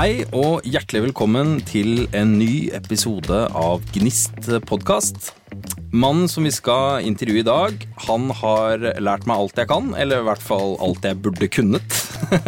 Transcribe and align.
Hei 0.00 0.22
og 0.32 0.64
hjertelig 0.64 1.10
velkommen 1.10 1.58
til 1.68 2.06
en 2.16 2.30
ny 2.40 2.70
episode 2.72 3.36
av 3.52 3.82
Gnist 3.92 4.46
podkast. 4.64 5.26
Mannen 5.92 6.24
som 6.32 6.46
vi 6.48 6.52
skal 6.56 7.04
intervjue 7.04 7.42
i 7.42 7.44
dag, 7.44 7.84
han 8.06 8.30
har 8.38 8.80
lært 8.96 9.28
meg 9.28 9.42
alt 9.42 9.60
jeg 9.60 9.68
kan, 9.68 9.90
eller 9.92 10.22
i 10.22 10.26
hvert 10.30 10.40
fall 10.40 10.78
alt 10.80 11.04
jeg 11.04 11.20
burde 11.20 11.50
kunnet. 11.52 11.98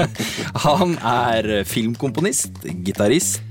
Han 0.64 0.96
er 0.96 1.50
filmkomponist, 1.68 2.64
gitarist, 2.88 3.44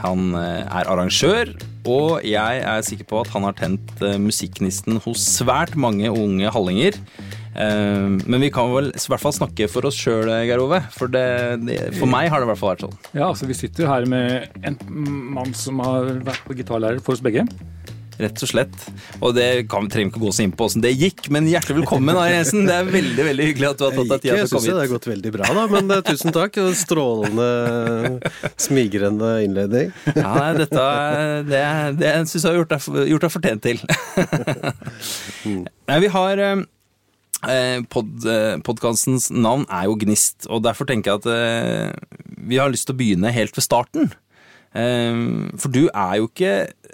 han 0.00 0.32
eh, 0.36 0.64
er 0.64 0.88
arrangør, 0.88 1.52
og 1.84 2.24
jeg 2.24 2.64
er 2.64 2.84
sikker 2.88 3.08
på 3.08 3.20
at 3.20 3.30
han 3.32 3.44
har 3.46 3.56
tent 3.58 4.00
eh, 4.04 4.16
musikknisten 4.20 5.00
hos 5.04 5.28
svært 5.36 5.76
mange 5.76 6.08
unge 6.08 6.52
hallinger. 6.52 6.96
Eh, 7.56 8.08
Men 8.28 8.40
vi 8.44 8.50
kan 8.52 8.68
vel 8.74 8.90
i 8.92 9.04
hvert 9.08 9.22
fall 9.22 9.32
snakke 9.36 9.68
for 9.72 9.88
oss 9.88 9.96
sjøl, 9.96 10.28
Geir 10.48 10.60
Ove. 10.64 10.82
For, 10.96 11.08
det, 11.12 11.26
det, 11.64 11.78
for 11.96 12.10
meg 12.10 12.28
har 12.32 12.42
det 12.42 12.48
i 12.48 12.52
hvert 12.52 12.60
fall 12.62 12.74
vært 12.74 12.86
sånn. 12.88 12.98
Ja, 13.16 13.30
altså 13.32 13.48
Vi 13.48 13.56
sitter 13.56 13.88
her 13.90 14.04
med 14.10 14.60
en 14.66 14.76
mann 15.36 15.54
som 15.56 15.80
har 15.84 16.12
vært 16.26 16.44
på 16.46 16.56
gitarlærer 16.58 17.00
for 17.04 17.16
oss 17.16 17.24
begge. 17.24 17.46
Rett 18.16 18.40
og 18.40 18.48
slett. 18.48 18.76
Og 19.20 19.34
det 19.36 19.66
kan, 19.68 19.84
vi 19.84 19.90
trenger 19.92 20.08
ikke 20.08 20.20
gå 20.22 20.30
så 20.32 20.40
inn 20.46 20.52
på 20.56 20.64
åssen 20.64 20.80
det 20.80 20.94
gikk, 20.96 21.26
men 21.34 21.44
hjertelig 21.50 21.82
velkommen, 21.82 22.16
Ari 22.16 22.30
Jensen. 22.32 22.62
Det 22.64 22.72
er 22.78 22.86
veldig 22.88 23.26
veldig 23.26 23.48
hyggelig 23.50 23.66
at 23.68 23.76
du 23.76 23.84
har 23.84 23.92
tatt 23.92 24.08
deg 24.08 24.22
tida 24.22 24.30
Jeg 24.30 24.38
til 24.38 24.46
å 24.46 24.48
syns 24.48 24.56
komme 24.56 24.76
det 24.78 24.84
har 24.86 24.92
gått 24.94 25.08
veldig 25.10 25.32
bra, 25.34 25.50
da. 25.58 25.64
Men 25.74 25.90
det, 25.92 25.98
tusen 26.08 26.32
takk. 26.32 26.56
Strålende, 26.80 27.50
smigrende 28.64 29.32
innledning. 29.44 29.92
Ja, 30.16 30.32
dette 30.56 30.86
er- 30.86 31.44
det, 31.50 31.60
det 32.00 32.14
syns 32.32 32.40
jeg 32.40 32.48
har 32.54 32.56
gjort 32.62 32.72
deg, 32.72 32.88
gjort 33.12 33.26
deg 33.28 33.34
fortjent 33.36 33.68
til. 33.68 33.84
Nei, 35.52 35.98
vi 36.06 36.10
har 36.16 36.40
eh, 36.48 36.64
pod, 37.92 38.12
eh, 38.28 38.56
Podkastens 38.66 39.28
navn 39.34 39.64
er 39.72 39.86
jo 39.88 39.96
Gnist, 40.00 40.46
og 40.50 40.62
derfor 40.66 40.88
tenker 40.88 41.12
jeg 41.14 41.22
at 41.22 41.28
eh, 41.32 42.30
vi 42.46 42.58
har 42.60 42.70
lyst 42.72 42.88
til 42.88 42.96
å 42.96 43.00
begynne 43.00 43.32
helt 43.34 43.56
ved 43.56 43.64
starten. 43.66 44.10
Eh, 44.76 45.20
For 45.60 45.72
du 45.72 45.86
er 45.88 46.18
jo 46.20 46.28
ikke, 46.30 46.52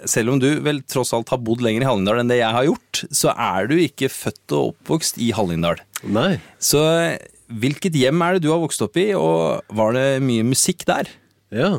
selv 0.09 0.33
om 0.35 0.41
du 0.43 0.49
vel 0.65 0.81
tross 0.89 1.13
alt 1.15 1.31
har 1.33 1.41
bodd 1.43 1.63
lenger 1.65 1.83
i 1.85 1.89
Hallingdal 1.89 2.21
enn 2.23 2.31
det 2.31 2.39
jeg 2.41 2.55
har 2.57 2.67
gjort, 2.69 3.03
så 3.11 3.33
er 3.35 3.67
du 3.71 3.75
ikke 3.81 4.11
født 4.13 4.55
og 4.57 4.73
oppvokst 4.73 5.19
i 5.23 5.31
Hallingdal. 5.35 5.81
Nei. 6.13 6.37
Så 6.63 6.81
eh, 6.99 7.17
hvilket 7.53 7.95
hjem 7.99 8.21
er 8.25 8.37
det 8.37 8.45
du 8.47 8.51
har 8.53 8.61
vokst 8.63 8.81
opp 8.85 8.97
i, 9.01 9.09
og 9.17 9.61
var 9.75 9.93
det 9.97 10.07
mye 10.25 10.45
musikk 10.47 10.85
der? 10.89 11.11
Ja. 11.53 11.73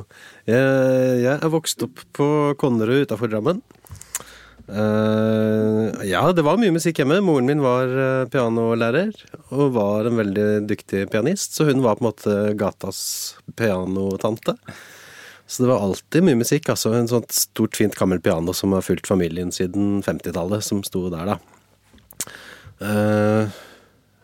Jeg, 0.47 0.67
jeg 1.25 1.33
er 1.35 1.51
vokst 1.51 1.81
opp 1.83 2.05
på 2.15 2.27
Konnerud 2.61 3.09
utafor 3.09 3.33
Drammen. 3.33 3.59
Eh, 4.69 6.05
ja, 6.09 6.23
det 6.33 6.45
var 6.45 6.57
mye 6.61 6.73
musikk 6.73 7.03
hjemme. 7.03 7.21
Moren 7.25 7.49
min 7.49 7.63
var 7.65 7.91
uh, 7.91 8.29
pianolærer 8.33 9.13
og 9.53 9.75
var 9.77 10.09
en 10.09 10.21
veldig 10.23 10.49
dyktig 10.71 11.05
pianist, 11.13 11.57
så 11.57 11.69
hun 11.69 11.85
var 11.85 11.99
på 11.99 12.05
en 12.05 12.09
måte 12.09 12.37
gatas 12.61 13.01
pianotante. 13.59 14.57
Så 15.45 15.63
det 15.65 15.69
var 15.69 15.85
alltid 15.85 16.25
mye 16.25 16.41
musikk. 16.41 16.71
altså 16.73 16.95
En 16.97 17.11
sånt 17.11 17.35
stort, 17.37 17.77
fint 17.77 17.97
gammelt 17.99 18.25
piano 18.25 18.55
som 18.57 18.73
har 18.73 18.87
fulgt 18.87 19.11
familien 19.11 19.53
siden 19.53 20.01
50-tallet, 20.03 20.65
som 20.65 20.81
sto 20.87 21.11
der, 21.13 21.35
da. 21.35 22.33
Uh, 22.81 23.53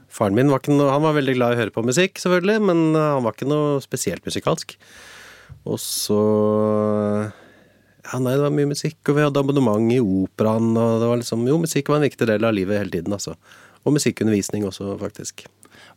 faren 0.08 0.34
min 0.34 0.48
var 0.50 0.62
ikke 0.62 0.72
noe, 0.72 0.88
han 0.90 1.04
var 1.04 1.18
veldig 1.18 1.36
glad 1.36 1.52
i 1.52 1.58
å 1.58 1.60
høre 1.60 1.74
på 1.76 1.84
musikk, 1.84 2.16
selvfølgelig, 2.22 2.64
men 2.64 2.82
han 2.96 3.22
var 3.26 3.36
ikke 3.36 3.50
noe 3.50 3.76
spesielt 3.84 4.24
musikalsk. 4.24 4.74
Og 5.68 5.76
så 5.82 6.18
Ja, 8.10 8.18
nei, 8.18 8.34
det 8.34 8.42
var 8.42 8.54
mye 8.54 8.70
musikk, 8.72 8.98
og 9.06 9.16
vi 9.16 9.22
hadde 9.22 9.38
abonnement 9.42 9.92
i 9.94 10.00
operaen, 10.02 10.72
og 10.74 10.98
det 11.02 11.08
var 11.12 11.20
liksom 11.22 11.46
Jo, 11.46 11.60
musikk 11.62 11.90
var 11.92 12.00
en 12.00 12.08
viktig 12.08 12.26
del 12.26 12.46
av 12.48 12.56
livet 12.56 12.80
hele 12.82 12.94
tiden, 12.98 13.14
altså. 13.14 13.36
Og 13.86 13.94
musikkundervisning 13.96 14.66
også, 14.66 14.96
faktisk. 15.00 15.46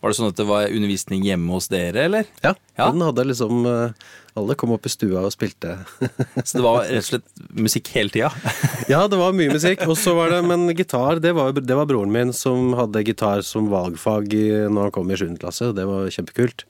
Var 0.04 0.12
det 0.12 0.18
sånn 0.18 0.30
at 0.34 0.40
det 0.40 0.46
var 0.48 0.68
undervisning 0.68 1.24
hjemme 1.24 1.56
hos 1.56 1.70
dere, 1.72 2.06
eller? 2.10 2.28
Ja, 2.44 2.54
Ja. 2.78 2.90
Den 2.92 3.04
hadde 3.06 3.24
liksom 3.30 3.66
eh, 3.70 3.92
Alle 4.36 4.56
kom 4.58 4.72
opp 4.74 4.88
i 4.88 4.92
stua 4.92 5.22
og 5.24 5.32
spilte. 5.32 5.76
Så 6.48 6.58
det 6.58 6.64
var 6.66 6.82
rett 6.90 7.04
og 7.04 7.08
slett 7.08 7.44
musikk 7.54 7.92
hele 7.96 8.12
tida? 8.12 8.32
ja, 8.92 9.04
det 9.08 9.20
var 9.20 9.36
mye 9.38 9.54
musikk. 9.54 9.86
Og 9.88 9.96
så 10.00 10.16
var 10.18 10.34
det 10.34 10.42
Men 10.48 10.66
gitar, 10.76 11.22
det 11.24 11.32
var, 11.38 11.54
det 11.54 11.78
var 11.78 11.88
broren 11.88 12.12
min 12.12 12.34
som 12.36 12.74
hadde 12.76 13.04
gitar 13.08 13.46
som 13.48 13.70
valgfag 13.72 14.34
når 14.74 14.90
han 14.90 14.96
kom 14.96 15.12
i 15.14 15.20
7. 15.22 15.38
klasse, 15.40 15.70
det 15.78 15.86
var 15.88 16.10
kjempekult. 16.12 16.66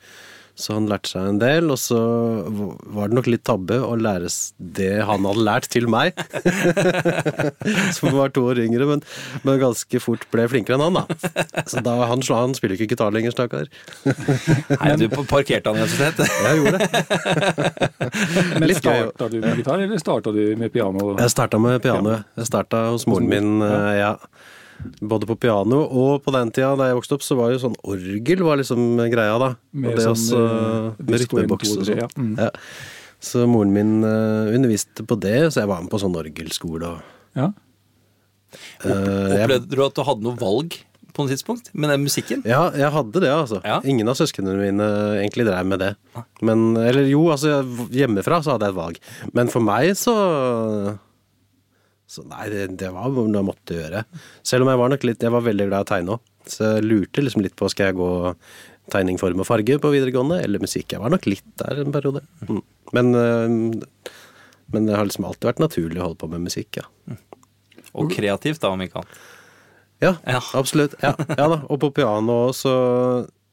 Så 0.54 0.76
han 0.76 0.86
lærte 0.86 1.10
seg 1.10 1.26
en 1.32 1.40
del, 1.42 1.72
og 1.74 1.80
så 1.82 1.98
var 2.94 3.10
det 3.10 3.16
nok 3.18 3.26
litt 3.32 3.42
tabbe 3.48 3.80
å 3.82 3.96
lære 3.98 4.28
det 4.78 4.92
han 5.08 5.26
hadde 5.26 5.46
lært 5.48 5.66
til 5.74 5.88
meg. 5.90 6.14
som 7.98 8.14
var 8.14 8.30
to 8.36 8.44
år 8.52 8.62
yngre, 8.62 8.86
men, 8.86 9.02
men 9.42 9.58
ganske 9.64 10.02
fort 10.04 10.28
ble 10.34 10.46
flinkere 10.52 10.78
enn 10.78 10.86
han, 10.86 11.00
da. 11.02 11.64
Så 11.66 11.82
da 11.86 11.96
han, 12.06 12.22
sla- 12.26 12.44
han 12.44 12.54
spiller 12.58 12.78
ikke 12.78 12.94
gitar 12.94 13.10
lenger, 13.16 13.34
stakkar. 13.34 13.66
Nei, 14.06 14.94
du 15.02 15.08
parkerte 15.26 15.74
han 15.74 15.82
rett 15.82 15.90
og 15.90 15.98
slett. 15.98 16.22
Jeg 16.46 16.62
gjorde 16.62 16.78
det. 16.78 16.88
Men. 18.62 18.70
Starta 18.78 19.30
du 19.32 19.38
med 19.42 19.58
gitar, 19.58 19.82
eller 19.82 20.02
starta 20.02 20.32
du 20.36 20.42
med 20.60 20.74
piano? 20.74 21.14
Jeg 21.18 21.34
starta 21.34 21.60
med 21.62 21.82
piano. 21.84 22.20
Jeg 22.38 22.50
starta 22.50 22.86
hos 22.94 23.08
moren 23.10 23.30
min, 23.32 23.56
eh, 23.66 23.94
ja. 24.04 24.14
Både 25.02 25.28
på 25.30 25.36
piano 25.40 25.82
og 25.88 26.24
på 26.26 26.32
den 26.36 26.52
tida 26.52 26.74
da 26.80 26.90
jeg 26.90 26.98
vokste 27.00 27.16
opp, 27.18 27.24
så 27.24 27.38
var 27.40 27.52
jo 27.54 27.62
sånn 27.62 27.76
orgel 27.88 28.44
var 28.44 28.58
liksom 28.60 28.98
greia, 29.12 29.38
da. 29.40 29.52
Med 29.72 29.94
og 29.94 30.00
det 30.00 30.06
sånn, 30.08 30.18
også, 30.18 30.44
eh, 30.44 31.04
med 31.08 31.24
rytmeboks 31.24 31.74
og 31.78 31.84
1, 31.84 31.86
2, 31.86 31.88
3, 31.88 31.88
sånn. 31.90 32.02
ja. 32.04 32.08
Mm. 32.18 32.34
Ja. 32.40 32.50
Så 33.24 33.46
moren 33.48 33.72
min 33.72 33.94
eh, 34.04 34.54
underviste 34.58 35.06
på 35.08 35.16
det, 35.24 35.38
så 35.54 35.62
jeg 35.64 35.70
var 35.72 35.82
med 35.86 35.92
på 35.94 36.00
sånn 36.02 36.16
orgelskole 36.20 36.90
og 36.98 37.00
Ja. 37.40 37.52
eh, 38.84 38.90
Opplevde 39.44 39.70
du 39.72 39.84
at 39.86 39.96
du 39.96 40.04
hadde 40.04 40.26
noe 40.26 40.36
valg 40.40 40.76
på 41.14 41.24
noe 41.24 41.30
tidspunkt 41.32 41.70
med 41.78 41.92
den 41.94 42.04
musikken? 42.04 42.42
Ja, 42.50 42.72
jeg 42.74 42.90
hadde 42.92 43.22
det, 43.22 43.30
altså. 43.30 43.62
Ja. 43.64 43.80
Ingen 43.86 44.10
av 44.10 44.18
søsknene 44.18 44.56
mine 44.58 44.88
egentlig 45.22 45.46
drev 45.46 45.66
med 45.70 45.80
det. 45.80 45.92
Men, 46.42 46.76
eller 46.76 47.06
jo, 47.06 47.28
altså 47.34 47.62
hjemmefra 47.94 48.42
så 48.44 48.56
hadde 48.56 48.66
jeg 48.68 48.74
et 48.74 48.80
valg. 48.82 48.98
Men 49.38 49.48
for 49.54 49.62
meg 49.62 49.92
så 50.00 50.16
Så 52.14 52.24
nei, 52.30 52.46
det, 52.54 52.68
det 52.78 52.92
var 52.94 53.10
noe 53.10 53.26
jeg 53.32 53.48
måtte 53.48 53.78
gjøre. 53.80 54.04
Selv 54.46 54.66
om 54.66 54.70
jeg 54.74 54.80
var 54.84 54.92
nok 54.94 55.06
litt 55.10 55.24
Jeg 55.26 55.34
var 55.34 55.44
veldig 55.48 55.66
glad 55.72 55.82
i 55.82 55.86
å 55.88 55.90
tegne 55.94 56.16
òg. 56.18 56.30
Så 56.54 56.68
jeg 56.76 56.86
lurte 56.86 57.24
liksom 57.24 57.42
litt 57.46 57.56
på 57.58 57.70
skal 57.72 57.90
jeg 57.90 57.98
gå 57.98 58.10
tegning, 58.94 59.18
form 59.22 59.40
og 59.42 59.48
farge 59.48 59.78
på 59.80 59.92
videregående, 59.94 60.42
eller 60.44 60.62
musikk. 60.62 60.92
Jeg 60.94 61.02
var 61.02 61.14
nok 61.14 61.26
litt 61.32 61.46
der 61.62 61.80
en 61.86 61.94
periode. 61.96 62.22
Mm. 62.50 62.60
Men, 62.94 63.14
øh, 63.16 64.10
men 64.76 64.90
det 64.90 64.98
har 64.98 65.08
liksom 65.08 65.26
alltid 65.30 65.48
vært 65.54 65.62
naturlig 65.64 66.02
å 66.02 66.10
holde 66.10 66.20
på 66.20 66.30
med 66.34 66.44
musikk, 66.50 66.82
ja. 66.82 67.16
Og 67.94 68.12
kreativt, 68.12 68.60
da, 68.64 68.74
om 68.74 68.82
ikke 68.84 69.02
annet. 69.04 69.22
Ja, 70.04 70.12
Ja. 70.28 70.42
absolutt. 70.60 70.98
Ja, 71.02 71.14
ja 71.30 71.48
da. 71.48 71.62
Og 71.72 71.80
på 71.80 71.94
piano 71.96 72.52
så 72.52 72.74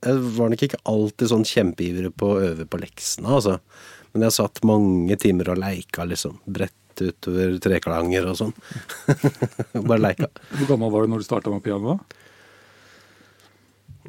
Jeg 0.02 0.16
var 0.34 0.48
nok 0.48 0.62
ikke 0.64 0.78
alltid 0.88 1.28
sånn 1.28 1.44
kjempeivrig 1.44 2.10
på 2.16 2.30
å 2.32 2.38
øve 2.40 2.64
på 2.66 2.78
leksene, 2.80 3.28
altså. 3.36 3.58
Men 4.14 4.24
jeg 4.26 4.32
satt 4.32 4.62
mange 4.64 5.14
timer 5.20 5.50
og 5.52 5.58
leika, 5.60 6.06
liksom. 6.08 6.38
Brett 6.48 6.72
utover 7.02 7.56
treklanger 7.64 8.28
og 8.30 8.36
sånn. 8.40 8.52
Bare 9.88 10.00
leika. 10.04 10.28
Hvor 10.58 10.68
gammel 10.74 10.92
var 10.94 11.06
du 11.06 11.12
når 11.14 11.22
du 11.24 11.26
starta 11.28 11.52
med 11.54 11.64
piano? 11.64 11.98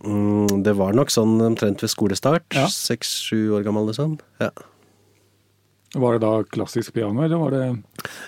Mm, 0.02 0.64
det 0.66 0.74
var 0.80 0.96
nok 0.98 1.12
sånn 1.14 1.36
omtrent 1.46 1.82
ved 1.84 1.92
skolestart. 1.94 2.46
Ja. 2.58 2.66
Seks-sju 2.72 3.52
år 3.58 3.66
gammel, 3.68 3.90
liksom. 3.92 4.18
Ja. 4.42 4.50
Var 5.94 6.16
det 6.16 6.22
da 6.24 6.32
klassisk 6.48 6.94
piano, 6.96 7.22
eller 7.26 7.38
var 7.42 7.52
det 7.52 7.64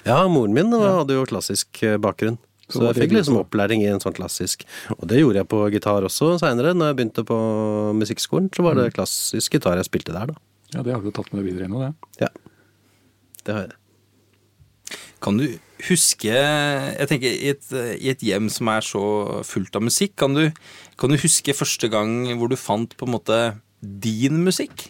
ja, 0.03 0.17
moren 0.27 0.51
min 0.53 0.73
hadde 0.75 1.15
jo 1.15 1.23
klassisk 1.29 1.79
eh, 1.87 1.95
bakgrunn. 2.03 2.35
Så 2.67 2.79
Så 2.79 2.85
jeg 2.89 2.97
fikk 3.03 3.13
liksom 3.17 3.37
opplæring 3.39 3.81
i 3.83 3.89
en 3.91 3.99
sånn 4.03 4.15
klassisk. 4.15 4.63
Og 4.97 5.03
det 5.07 5.19
gjorde 5.21 5.41
jeg 5.41 5.49
på 5.51 5.59
gitar 5.71 6.05
også 6.07 6.33
seinere. 6.41 6.71
Når 6.75 6.89
jeg 6.91 6.97
begynte 6.99 7.23
på 7.27 7.37
musikkskolen, 7.99 8.49
så 8.55 8.63
var 8.65 8.75
det 8.79 8.85
Mm. 8.89 8.95
klassisk 8.97 9.51
gitar 9.57 9.77
jeg 9.79 9.85
spilte 9.89 10.13
der, 10.15 10.27
da. 10.31 10.35
Ja, 10.73 10.81
det 10.81 10.93
har 10.93 11.01
du 11.01 11.11
tatt 11.11 11.31
med 11.33 11.43
deg 11.43 11.51
videre 11.51 11.67
ennå, 11.67 11.79
det. 11.83 11.93
Ja. 12.23 12.29
Det 13.45 13.53
har 13.53 13.61
jeg. 13.67 13.75
Kan 15.23 15.37
du 15.39 15.45
huske 15.87 16.31
Jeg 16.31 17.07
tenker 17.09 17.31
i 17.31 17.51
et, 17.53 17.69
i 17.99 18.09
et 18.11 18.23
hjem 18.23 18.49
som 18.51 18.69
er 18.71 18.83
så 18.85 19.03
fullt 19.47 19.75
av 19.79 19.85
musikk, 19.85 20.15
kan 20.19 20.35
du, 20.35 20.49
kan 20.99 21.11
du 21.11 21.19
huske 21.19 21.55
første 21.55 21.89
gang 21.91 22.27
hvor 22.39 22.51
du 22.51 22.59
fant 22.59 22.93
på 22.99 23.07
en 23.07 23.15
måte 23.15 23.39
din 23.81 24.43
musikk? 24.45 24.89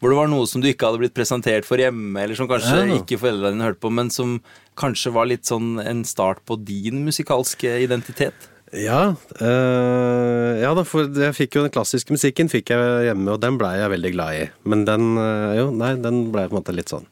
Hvor 0.00 0.12
det 0.12 0.16
var 0.16 0.30
noe 0.32 0.46
som 0.48 0.62
du 0.64 0.68
ikke 0.70 0.88
hadde 0.88 1.00
blitt 1.02 1.16
presentert 1.16 1.66
for 1.68 1.80
hjemme, 1.80 2.16
eller 2.22 2.36
som 2.36 2.48
kanskje 2.48 2.86
Ja. 2.88 3.00
ikke 3.00 3.18
foreldrene 3.20 3.52
dine 3.58 3.66
hørte 3.68 3.82
på, 3.84 3.92
men 3.92 4.08
som 4.12 4.38
kanskje 4.80 5.12
var 5.12 5.28
litt 5.28 5.44
sånn 5.48 5.76
en 5.80 6.04
start 6.08 6.40
på 6.48 6.56
din 6.56 7.02
musikalske 7.04 7.74
identitet? 7.84 8.48
Ja, 8.72 9.16
øh, 9.42 10.60
ja 10.62 10.72
da, 10.78 10.84
for 10.86 11.08
jeg 11.10 11.36
fikk 11.36 11.56
jo 11.58 11.64
den 11.66 11.72
klassiske 11.74 12.14
musikken 12.14 12.48
fikk 12.48 12.70
jeg 12.72 13.08
hjemme, 13.10 13.34
og 13.34 13.40
den 13.42 13.58
blei 13.60 13.74
jeg 13.80 13.92
veldig 13.92 14.12
glad 14.14 14.36
i. 14.38 14.44
Men 14.64 14.84
den, 14.88 15.08
øh, 15.18 15.56
jo, 15.58 15.70
nei, 15.74 15.94
den 16.00 16.30
blei 16.32 16.46
på 16.48 16.54
en 16.56 16.62
måte 16.62 16.76
litt 16.76 16.92
sånn. 16.92 17.08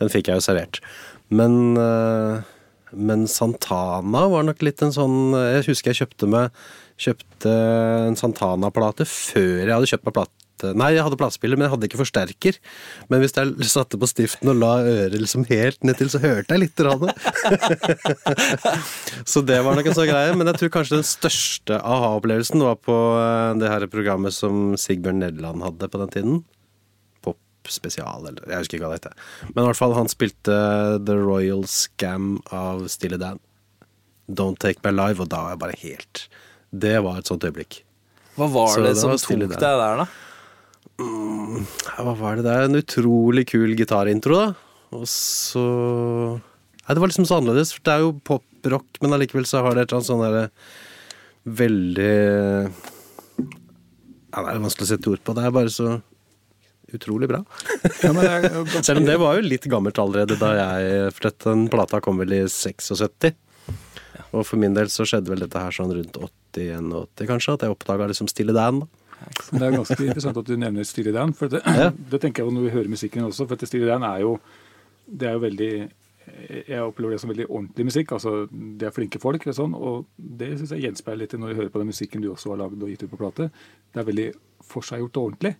Den 0.00 0.10
fikk 0.12 0.28
jeg 0.30 0.40
jo 0.40 0.44
servert. 0.44 0.80
Men, 1.30 1.76
eh, 1.78 2.42
men 2.92 3.26
Santana 3.30 4.26
var 4.32 4.46
nok 4.48 4.62
litt 4.66 4.82
en 4.82 4.90
sånn 4.90 5.30
Jeg 5.36 5.68
husker 5.68 5.92
jeg 5.92 6.02
kjøpte 6.02 6.26
meg 6.26 6.62
Kjøpte 7.00 7.52
en 8.10 8.18
Santana-plate 8.18 9.06
før 9.06 9.62
jeg 9.62 9.72
hadde 9.72 9.90
kjøpt 9.92 10.08
meg 10.08 10.16
plate 10.18 10.40
Nei, 10.76 10.90
jeg 10.92 11.04
hadde 11.06 11.16
platespiller, 11.16 11.56
men 11.56 11.66
jeg 11.66 11.72
hadde 11.74 11.88
ikke 11.88 12.00
forsterker. 12.02 12.58
Men 13.08 13.22
hvis 13.22 13.32
jeg 13.36 13.70
satte 13.70 13.96
på 14.00 14.08
stiften 14.10 14.52
og 14.52 14.58
la 14.60 14.72
øret 14.84 15.16
liksom 15.16 15.46
helt 15.48 15.80
ned 15.86 15.96
til, 16.00 16.10
så 16.12 16.20
hørte 16.20 16.52
jeg 16.52 16.64
litt. 16.66 16.82
Rann. 16.84 17.08
så 19.30 19.42
det 19.46 19.60
var 19.64 19.76
nok 19.78 19.90
en 19.90 19.96
sånn 19.96 20.10
greie. 20.10 20.36
Men 20.36 20.52
jeg 20.52 20.60
tror 20.60 20.74
kanskje 20.76 20.98
den 20.98 21.08
største 21.08 21.80
aha-opplevelsen 21.80 22.64
var 22.64 22.76
på 22.84 22.96
eh, 23.20 23.58
det 23.60 23.72
her 23.72 23.88
programmet 23.92 24.36
som 24.36 24.74
Sigbjørn 24.80 25.22
Nederland 25.24 25.64
hadde 25.64 25.88
på 25.88 26.02
den 26.04 26.16
tiden. 26.16 26.40
Spesial, 27.68 28.24
eller 28.30 28.40
jeg 28.48 28.62
husker 28.62 28.78
ikke 28.78 28.86
hva 28.88 28.94
det 28.96 29.02
heter. 29.02 29.14
Men 29.54 29.62
i 29.64 29.66
hvert 29.68 29.76
fall, 29.80 29.92
han 29.98 30.08
spilte 30.08 30.56
The 31.04 31.16
Royal 31.20 31.64
Scam 31.68 32.38
av 32.54 32.86
Stille 32.88 33.18
Dan. 33.20 33.38
Don't 34.30 34.58
Take 34.62 34.80
Me 34.86 34.92
Live, 34.94 35.20
og 35.20 35.28
da 35.28 35.42
var 35.42 35.50
jeg 35.56 35.58
bare 35.58 35.78
helt 35.82 36.20
Det 36.70 36.96
var 37.02 37.18
et 37.18 37.26
sånt 37.26 37.42
øyeblikk. 37.44 37.80
Hva 38.38 38.46
var 38.52 38.68
Så 38.72 38.82
det 38.84 38.92
det 38.94 39.00
som 39.02 39.10
var 39.10 39.18
tok 39.18 39.40
deg 39.42 39.58
der. 39.58 40.04
da? 40.04 40.06
Ja, 41.00 42.04
Hva 42.06 42.14
var 42.18 42.36
det 42.38 42.44
der? 42.46 42.66
En 42.68 42.78
utrolig 42.78 43.46
kul 43.50 43.74
gitarintro, 43.76 44.36
da. 44.38 44.54
Og 44.94 45.04
så 45.10 45.64
Nei, 46.40 46.94
det 46.94 47.00
var 47.02 47.10
liksom 47.10 47.26
så 47.28 47.36
annerledes. 47.40 47.72
For 47.76 47.82
det 47.86 47.92
er 47.94 48.00
jo 48.06 48.14
poprock, 48.26 48.86
men 49.02 49.12
allikevel 49.14 49.44
så 49.46 49.60
har 49.62 49.74
det 49.76 49.84
et 49.84 49.92
eller 49.92 50.00
annet 50.00 50.10
sånn 50.10 50.24
derre 50.24 50.46
veldig 51.60 52.14
Ja, 54.30 54.42
det 54.46 54.54
er 54.54 54.62
vanskelig 54.62 54.86
å 54.86 54.90
sette 54.92 55.10
ord 55.10 55.22
på. 55.26 55.34
Det 55.36 55.44
er 55.46 55.54
bare 55.54 55.70
så 55.74 55.88
utrolig 56.96 57.28
bra. 57.30 57.42
Ja, 58.04 58.10
er 58.16 58.48
Selv 58.82 59.00
om 59.02 59.06
det 59.06 59.18
var 59.20 59.36
jo 59.38 59.44
litt 59.46 59.66
gammelt 59.70 59.98
allerede 60.00 60.36
da 60.40 60.50
jeg 60.56 61.12
For 61.16 61.30
den 61.44 61.66
plata 61.72 62.00
kom 62.04 62.18
vel 62.22 62.32
i 62.32 62.40
76. 62.48 63.34
Og 64.32 64.44
for 64.46 64.56
min 64.62 64.74
del 64.76 64.88
så 64.92 65.04
skjedde 65.08 65.32
vel 65.32 65.42
dette 65.42 65.58
her 65.58 65.74
sånn 65.74 65.90
rundt 65.92 66.16
81-80, 66.54 67.26
kanskje, 67.28 67.54
at 67.56 67.64
jeg 67.66 67.74
oppdaga 67.74 68.06
liksom 68.10 68.28
Stille 68.30 68.54
Dan. 68.54 68.82
da. 68.84 68.86
Det 69.52 69.62
er 69.66 69.74
ganske 69.74 69.96
interessant 70.00 70.38
at 70.40 70.46
du 70.48 70.54
nevner 70.56 70.86
Stille 70.86 71.12
Dan. 71.14 71.32
For 71.36 71.50
det, 71.52 71.60
Ja. 71.66 71.90
det 72.12 72.20
tenker 72.22 72.42
jeg 72.44 72.48
på 72.50 72.54
når 72.56 72.68
vi 72.68 72.74
hører 72.76 72.92
musikken 72.92 73.26
også. 73.26 73.46
For 73.50 73.66
Steely 73.66 73.86
Dan 73.90 74.06
er 74.06 74.20
jo 74.24 74.36
Det 75.10 75.26
er 75.28 75.34
jo 75.34 75.42
veldig 75.42 75.72
Jeg 76.70 76.78
opplever 76.84 77.16
det 77.16 77.20
som 77.20 77.30
veldig 77.32 77.48
ordentlig 77.50 77.84
musikk. 77.90 78.12
altså 78.12 78.46
Det 78.50 78.86
er 78.86 78.94
flinke 78.94 79.18
folk. 79.18 79.46
Og, 79.50 79.54
sånn, 79.56 79.74
og 79.74 80.06
det 80.16 80.52
syns 80.60 80.70
jeg 80.76 80.84
gjenspeiler 80.86 81.24
litt 81.24 81.34
når 81.34 81.48
vi 81.52 81.58
hører 81.58 81.72
på 81.74 81.82
den 81.82 81.90
musikken 81.90 82.22
du 82.22 82.30
også 82.30 82.52
har 82.54 82.62
lagd 82.62 82.82
og 82.82 82.88
gitt 82.92 83.02
ut 83.02 83.10
på 83.10 83.18
plate. 83.18 83.50
Det 83.92 84.00
er 84.00 84.06
veldig 84.12 84.28
forseggjort 84.70 85.16
og 85.18 85.24
ordentlig. 85.32 85.56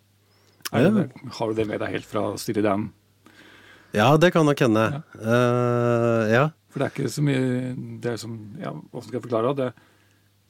Er 0.73 0.83
Ja. 0.85 0.91
det, 0.91 1.11
har 1.39 1.49
du 1.49 1.55
det 1.55 1.67
med 1.67 1.81
deg 1.81 1.91
helt 1.91 2.07
fra 2.07 2.37
Stille 2.39 2.63
Dan? 2.63 2.91
Ja, 3.93 4.17
det 4.17 4.33
kan 4.33 4.47
nok 4.47 4.59
hende. 4.63 5.03
Eh, 5.19 6.31
ja. 6.31 6.45
For 6.71 6.79
det 6.79 6.87
er 6.87 6.93
ikke 6.95 7.11
så 7.11 7.23
mye 7.27 7.75
det 8.01 8.13
er 8.13 8.17
som, 8.23 8.37
ja, 8.61 8.71
Hvordan 8.71 9.03
skal 9.09 9.17
jeg 9.19 9.25
forklare 9.25 9.55
det? 9.59 9.73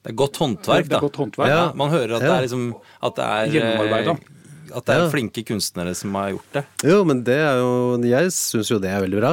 Det 0.04 0.12
er 0.12 0.16
godt 0.16 0.36
håndverk, 0.40 0.88
det 0.88 0.96
er 0.96 1.00
godt 1.00 1.16
håndverk. 1.16 1.48
Ja. 1.48 1.72
Man 1.76 1.90
hører 1.92 2.16
at 2.16 2.20
det 2.24 2.30
er 2.34 2.44
liksom 2.44 2.66
At 3.02 3.16
det 3.16 3.24
er 3.24 3.50
Gjennomarbeida. 3.54 4.18
Eh, 4.70 4.76
At 4.78 4.86
det 4.86 4.94
er 4.94 5.02
Ja. 5.04 5.10
flinke 5.12 5.42
kunstnere 5.46 5.94
som 5.98 6.14
har 6.14 6.30
gjort 6.32 6.52
det. 6.56 6.62
Jo, 6.88 7.02
men 7.04 7.22
det 7.26 7.36
er 7.36 7.58
jo 7.58 7.98
Jeg 8.06 8.30
syns 8.32 8.70
jo 8.70 8.78
det 8.78 8.90
er 8.90 9.02
veldig 9.04 9.20
bra. 9.20 9.32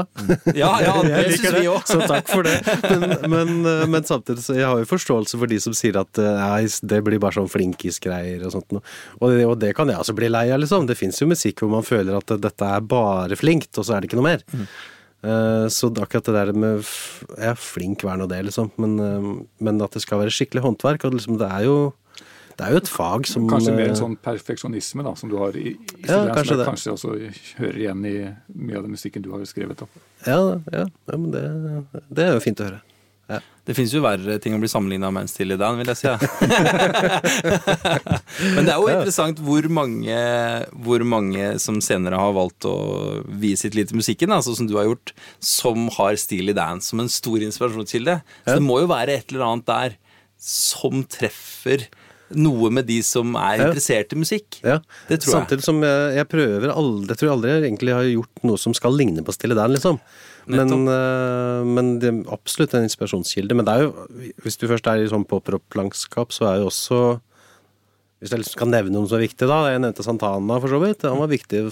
Ja, 0.57 0.71
ja, 0.81 0.95
det 1.03 1.37
syns 1.37 1.55
vi 1.59 1.67
òg. 1.71 1.85
Så 1.87 2.01
takk 2.07 2.27
for 2.27 2.43
det. 2.43 2.57
Men, 2.89 3.29
men, 3.29 3.53
eh, 3.65 3.85
men 3.87 4.03
samtidig 4.03 4.43
så 4.43 4.55
jeg 4.57 4.65
har 4.67 4.81
jo 4.81 4.89
forståelse 4.89 5.37
for 5.39 5.47
de 5.47 5.59
som 5.63 5.73
sier 5.77 5.97
at 6.01 6.17
eh, 6.17 6.33
nei, 6.41 6.65
det 6.81 7.01
blir 7.05 7.19
bare 7.23 7.37
sånn 7.39 7.49
flinkisgreier 7.51 8.43
og 8.47 8.53
sånt 8.57 8.71
noe. 8.75 8.83
Og 9.21 9.31
det, 9.37 9.45
og 9.47 9.57
det 9.61 9.73
kan 9.77 9.87
jeg 9.89 9.97
også 10.01 10.15
bli 10.17 10.29
lei 10.33 10.49
av, 10.51 10.59
liksom. 10.63 10.87
Det 10.89 10.97
fins 10.99 11.21
jo 11.21 11.29
musikk 11.29 11.61
hvor 11.63 11.71
man 11.77 11.85
føler 11.87 12.17
at 12.17 12.35
dette 12.41 12.69
er 12.77 12.81
bare 12.81 13.37
flinkt, 13.39 13.71
og 13.77 13.85
så 13.87 13.95
er 13.97 14.01
det 14.03 14.09
ikke 14.11 14.19
noe 14.21 14.31
mer. 14.33 14.43
Mm. 14.53 14.67
Så 15.73 15.89
akkurat 15.97 16.27
det 16.29 16.33
der 16.35 16.51
med 16.53 16.83
Jeg 16.85 17.49
er 17.49 17.55
flink 17.57 18.03
vær 18.05 18.19
nå 18.21 18.27
det, 18.29 18.37
liksom. 18.47 18.69
Men, 18.77 18.99
eh, 19.01 19.29
men 19.65 19.81
at 19.81 19.91
det 19.97 20.03
skal 20.05 20.21
være 20.21 20.31
skikkelig 20.33 20.63
håndverk. 20.63 21.05
Og 21.09 21.17
liksom, 21.17 21.39
det 21.41 21.49
er 21.49 21.65
jo 21.65 21.77
Det 22.57 22.65
er 22.65 22.73
jo 22.73 22.79
et 22.81 22.89
fag 22.89 23.27
som 23.29 23.45
Kanskje 23.49 23.75
mer 23.75 23.85
eh, 23.85 23.91
en 23.93 23.99
sånn 23.99 24.15
perfeksjonisme 24.17 25.03
da, 25.05 25.11
som 25.19 25.29
du 25.29 25.35
har 25.37 25.53
i, 25.59 25.75
i 25.77 26.07
Ja, 26.07 26.23
kanskje 26.33 26.41
som 26.41 26.55
jeg 26.55 26.57
det. 26.57 26.65
kanskje 26.71 26.93
også 26.95 27.09
hører 27.59 27.79
igjen 27.83 28.01
i 28.09 28.15
mye 28.57 28.79
av 28.79 28.87
den 28.87 28.95
musikken 28.97 29.25
du 29.25 29.29
har 29.35 29.43
skrevet. 29.49 29.83
Da. 29.83 30.05
Ja, 30.25 30.39
ja, 30.73 30.87
ja 30.89 31.19
men 31.21 31.29
det, 31.35 31.43
det 32.09 32.25
er 32.25 32.33
jo 32.33 32.41
fint 32.41 32.63
å 32.63 32.71
høre. 32.71 32.81
Ja. 33.27 33.41
Det 33.67 33.73
fins 33.75 33.91
jo 33.91 33.99
verre 33.99 34.37
ting 34.39 34.53
å 34.55 34.59
bli 34.61 34.69
sammenligna 34.71 35.09
med 35.11 35.25
enn 35.25 35.29
Stille 35.29 35.57
Dan, 35.59 35.75
vil 35.81 35.89
jeg 35.91 35.99
si. 35.99 36.07
Men 38.55 38.63
det 38.63 38.71
er 38.71 38.79
jo 38.79 38.87
interessant 38.87 39.41
hvor 39.43 39.67
mange, 39.67 40.15
hvor 40.87 41.03
mange 41.03 41.59
som 41.59 41.81
senere 41.83 42.15
har 42.21 42.31
valgt 42.37 42.63
å 42.69 42.71
vie 43.27 43.59
sitt 43.59 43.75
liv 43.75 43.89
til 43.89 43.99
musikken, 43.99 44.31
altså 44.31 44.55
som 44.55 44.63
du 44.69 44.77
har 44.79 44.87
gjort, 44.87 45.11
som 45.43 45.91
har 45.97 46.15
Stille 46.21 46.55
Dan 46.55 46.79
som 46.85 47.03
en 47.03 47.11
stor 47.11 47.43
inspirasjonskilde. 47.43 48.21
Så 48.47 48.55
det 48.55 48.63
må 48.63 48.79
jo 48.85 48.93
være 48.93 49.19
et 49.19 49.27
eller 49.35 49.43
annet 49.49 49.67
der 49.67 49.99
som 50.39 51.03
treffer 51.11 51.89
noe 52.35 52.71
med 52.73 52.87
de 52.89 52.97
som 53.05 53.35
er 53.39 53.67
interessert 53.67 54.13
i 54.13 54.19
musikk. 54.19 54.59
Ja. 54.65 54.79
Det 55.07 55.21
tror 55.21 55.31
jeg. 55.31 55.35
Samtidig 55.37 55.67
som 55.67 55.83
jeg, 55.85 56.15
jeg 56.17 56.29
prøver 56.31 56.73
aldri, 56.73 57.13
Jeg 57.13 57.21
tror 57.21 57.35
aldri 57.35 57.53
jeg 57.53 57.67
egentlig 57.67 57.93
har 57.95 58.09
gjort 58.09 58.41
noe 58.49 58.61
som 58.61 58.75
skal 58.77 58.97
ligne 58.99 59.23
på 59.23 59.35
Stille 59.35 59.57
Dan, 59.57 59.75
liksom. 59.75 60.01
Men, 60.47 60.71
uh, 60.87 61.63
men 61.67 61.97
det 61.99 62.09
er 62.11 62.19
absolutt 62.31 62.75
en 62.77 62.87
inspirasjonskilde. 62.87 63.55
Men 63.57 63.67
det 63.67 63.75
er 63.75 63.85
jo, 63.87 64.33
hvis 64.45 64.59
du 64.59 64.67
først 64.69 64.87
er 64.87 65.03
i 65.03 65.09
sånn 65.11 65.27
pop-rock-landskap, 65.27 66.35
så 66.35 66.51
er 66.51 66.61
jo 66.61 66.69
også 66.71 66.99
Hvis 68.17 68.31
jeg 68.33 68.41
liksom 68.41 68.55
skal 68.55 68.71
nevne 68.71 68.95
noe 68.95 69.05
som 69.05 69.19
er 69.19 69.27
viktig, 69.27 69.45
da. 69.45 69.59
Jeg 69.69 69.83
nevnte 69.83 70.05
Santana, 70.05 70.55
for 70.63 70.73
så 70.73 70.79
vidt. 70.81 71.05
Han 71.05 71.21
var 71.21 71.29
viktig 71.29 71.67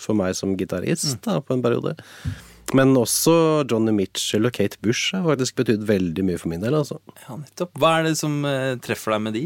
for 0.00 0.16
meg 0.16 0.32
som 0.38 0.54
gitarist 0.56 1.18
da, 1.26 1.42
på 1.44 1.52
en 1.52 1.64
periode. 1.64 1.92
Men 2.74 2.94
også 2.96 3.34
Johnny 3.68 3.92
Mitchell 3.92 4.48
og 4.48 4.54
Kate 4.56 4.80
Bush 4.82 5.12
har 5.12 5.26
faktisk 5.26 5.60
betydd 5.60 5.84
veldig 5.86 6.24
mye 6.24 6.40
for 6.40 6.50
min 6.50 6.64
del, 6.64 6.78
altså. 6.78 6.96
Ja, 7.26 7.36
nettopp. 7.36 7.76
Hva 7.76 7.98
er 7.98 8.08
det 8.08 8.14
som 8.18 8.40
eh, 8.48 8.78
treffer 8.82 9.14
deg 9.14 9.26
med 9.26 9.36
de? 9.36 9.44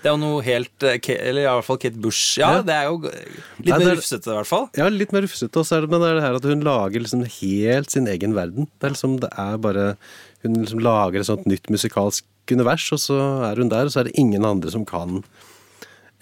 Det 0.00 0.08
er 0.08 0.14
jo 0.14 0.20
noe 0.22 0.40
helt 0.46 0.84
eh, 0.88 0.96
Eller 1.12 1.42
i 1.42 1.48
hvert 1.50 1.66
fall 1.66 1.78
Kate 1.82 1.98
Bush. 2.00 2.38
Ja, 2.40 2.54
Ja. 2.56 2.62
det 2.64 2.72
er 2.76 2.86
jo 2.88 2.98
litt 3.04 3.68
Nei, 3.68 3.78
mer 3.78 3.90
er- 3.90 3.98
rufsete, 4.00 4.30
i 4.32 4.36
hvert 4.38 4.48
fall. 4.48 4.68
Ja, 4.78 4.88
litt 4.88 5.12
mer 5.12 5.22
rufsete. 5.26 5.60
Og 5.60 5.66
så 5.68 5.76
er 5.76 5.84
det, 5.84 5.90
men 5.92 6.00
det 6.00 6.08
er 6.10 6.14
det 6.20 6.24
her 6.24 6.38
at 6.40 6.48
hun 6.48 6.64
lager 6.64 7.00
liksom 7.04 7.24
helt 7.28 7.90
sin 7.90 8.06
egen 8.08 8.32
verden. 8.34 8.68
Det 8.80 8.88
er 8.88 8.94
liksom, 8.94 9.18
det 9.20 9.30
er 9.36 9.56
bare 9.58 9.96
Hun 10.42 10.54
liksom 10.62 10.80
lager 10.80 11.20
et 11.20 11.26
sånt 11.28 11.44
nytt 11.46 11.68
musikalsk 11.68 12.24
univers, 12.50 12.86
og 12.96 12.98
så 12.98 13.16
er 13.50 13.56
hun 13.60 13.68
der, 13.68 13.84
og 13.84 13.92
så 13.92 14.00
er 14.00 14.04
det 14.08 14.16
ingen 14.18 14.42
andre 14.48 14.70
som 14.72 14.86
kan 14.88 15.22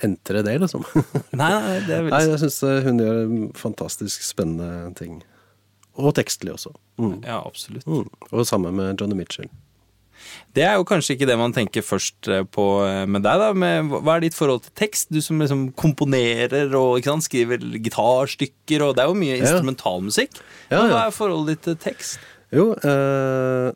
entre 0.02 0.42
det, 0.42 0.56
liksom. 0.60 0.82
Nei, 1.38 1.48
nei, 1.54 1.78
det 1.86 1.94
er 1.96 2.08
Nei, 2.10 2.20
jeg 2.26 2.38
syns 2.42 2.58
hun 2.84 2.98
gjør 2.98 3.22
fantastisk 3.58 4.22
spennende 4.26 4.90
ting. 4.98 5.20
Og 5.98 6.12
tekstlig 6.18 6.52
også. 6.54 6.74
Mm. 6.98 7.16
Ja, 7.26 7.40
absolutt. 7.46 7.86
Mm. 7.86 8.06
Og 8.30 8.44
sammen 8.46 8.74
med 8.78 8.98
Johnny 9.00 9.14
Mitchell. 9.18 9.48
Det 10.54 10.64
er 10.66 10.74
jo 10.78 10.84
kanskje 10.88 11.14
ikke 11.16 11.26
det 11.28 11.36
man 11.38 11.52
tenker 11.54 11.84
først 11.86 12.28
eh, 12.32 12.42
på 12.44 12.64
eh, 12.86 13.04
med 13.06 13.22
deg, 13.26 13.38
da. 13.42 13.50
Med, 13.54 13.90
hva 14.02 14.16
er 14.16 14.24
ditt 14.26 14.34
forhold 14.38 14.64
til 14.66 14.74
tekst? 14.80 15.10
Du 15.14 15.20
som 15.24 15.38
liksom 15.42 15.66
komponerer 15.78 16.72
og 16.78 17.02
sant, 17.06 17.26
skriver 17.28 17.58
gitarstykker, 17.84 18.82
og 18.88 18.96
det 18.96 19.04
er 19.04 19.12
jo 19.12 19.18
mye 19.18 19.36
Ja. 19.36 19.42
instrumentalmusikk. 19.44 20.40
Ja, 20.70 20.82
ja. 20.82 20.88
Hva 20.94 21.02
er 21.06 21.14
forholdet 21.14 21.56
ditt 21.58 21.64
til 21.68 21.76
tekst? 21.90 22.18
Jo, 22.54 22.72
eh, 22.80 23.72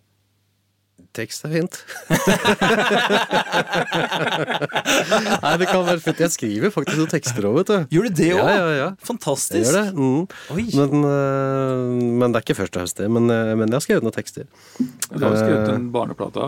tekst 1.16 1.44
er 1.46 1.50
fint. 1.52 1.74
Nei, 5.42 5.52
det 5.60 5.66
kan 5.68 5.82
være 5.86 6.00
fint. 6.02 6.20
Jeg 6.22 6.30
skriver 6.34 6.70
faktisk 6.74 6.98
noen 7.00 7.10
tekster 7.12 7.42
òg, 7.48 7.54
vet 7.60 7.68
du. 7.72 7.76
Gjør 7.96 8.04
du 8.08 8.12
det 8.22 8.30
òg? 8.36 8.40
Ja, 8.40 8.46
ja, 8.56 8.70
ja. 8.78 8.88
Fantastisk. 9.06 9.58
Jeg 9.58 9.64
gjør 9.66 9.76
det. 9.78 9.86
Mm. 9.98 10.22
Oi. 10.56 10.64
Men, 10.78 10.90
øh, 11.10 11.80
men 12.22 12.28
det 12.34 12.38
er 12.40 12.44
ikke 12.46 12.58
først 12.62 12.74
og 12.76 12.80
fremst 12.82 12.96
det. 13.02 13.08
Men, 13.12 13.24
øh, 13.32 13.52
men 13.60 13.66
jeg 13.68 13.76
har 13.78 13.84
skrevet 13.86 14.04
noen 14.06 14.16
tekster. 14.16 14.44
Du 14.78 15.20
har 15.26 15.36
skrevet 15.38 15.68
en 15.74 15.86
barneplate. 15.94 16.40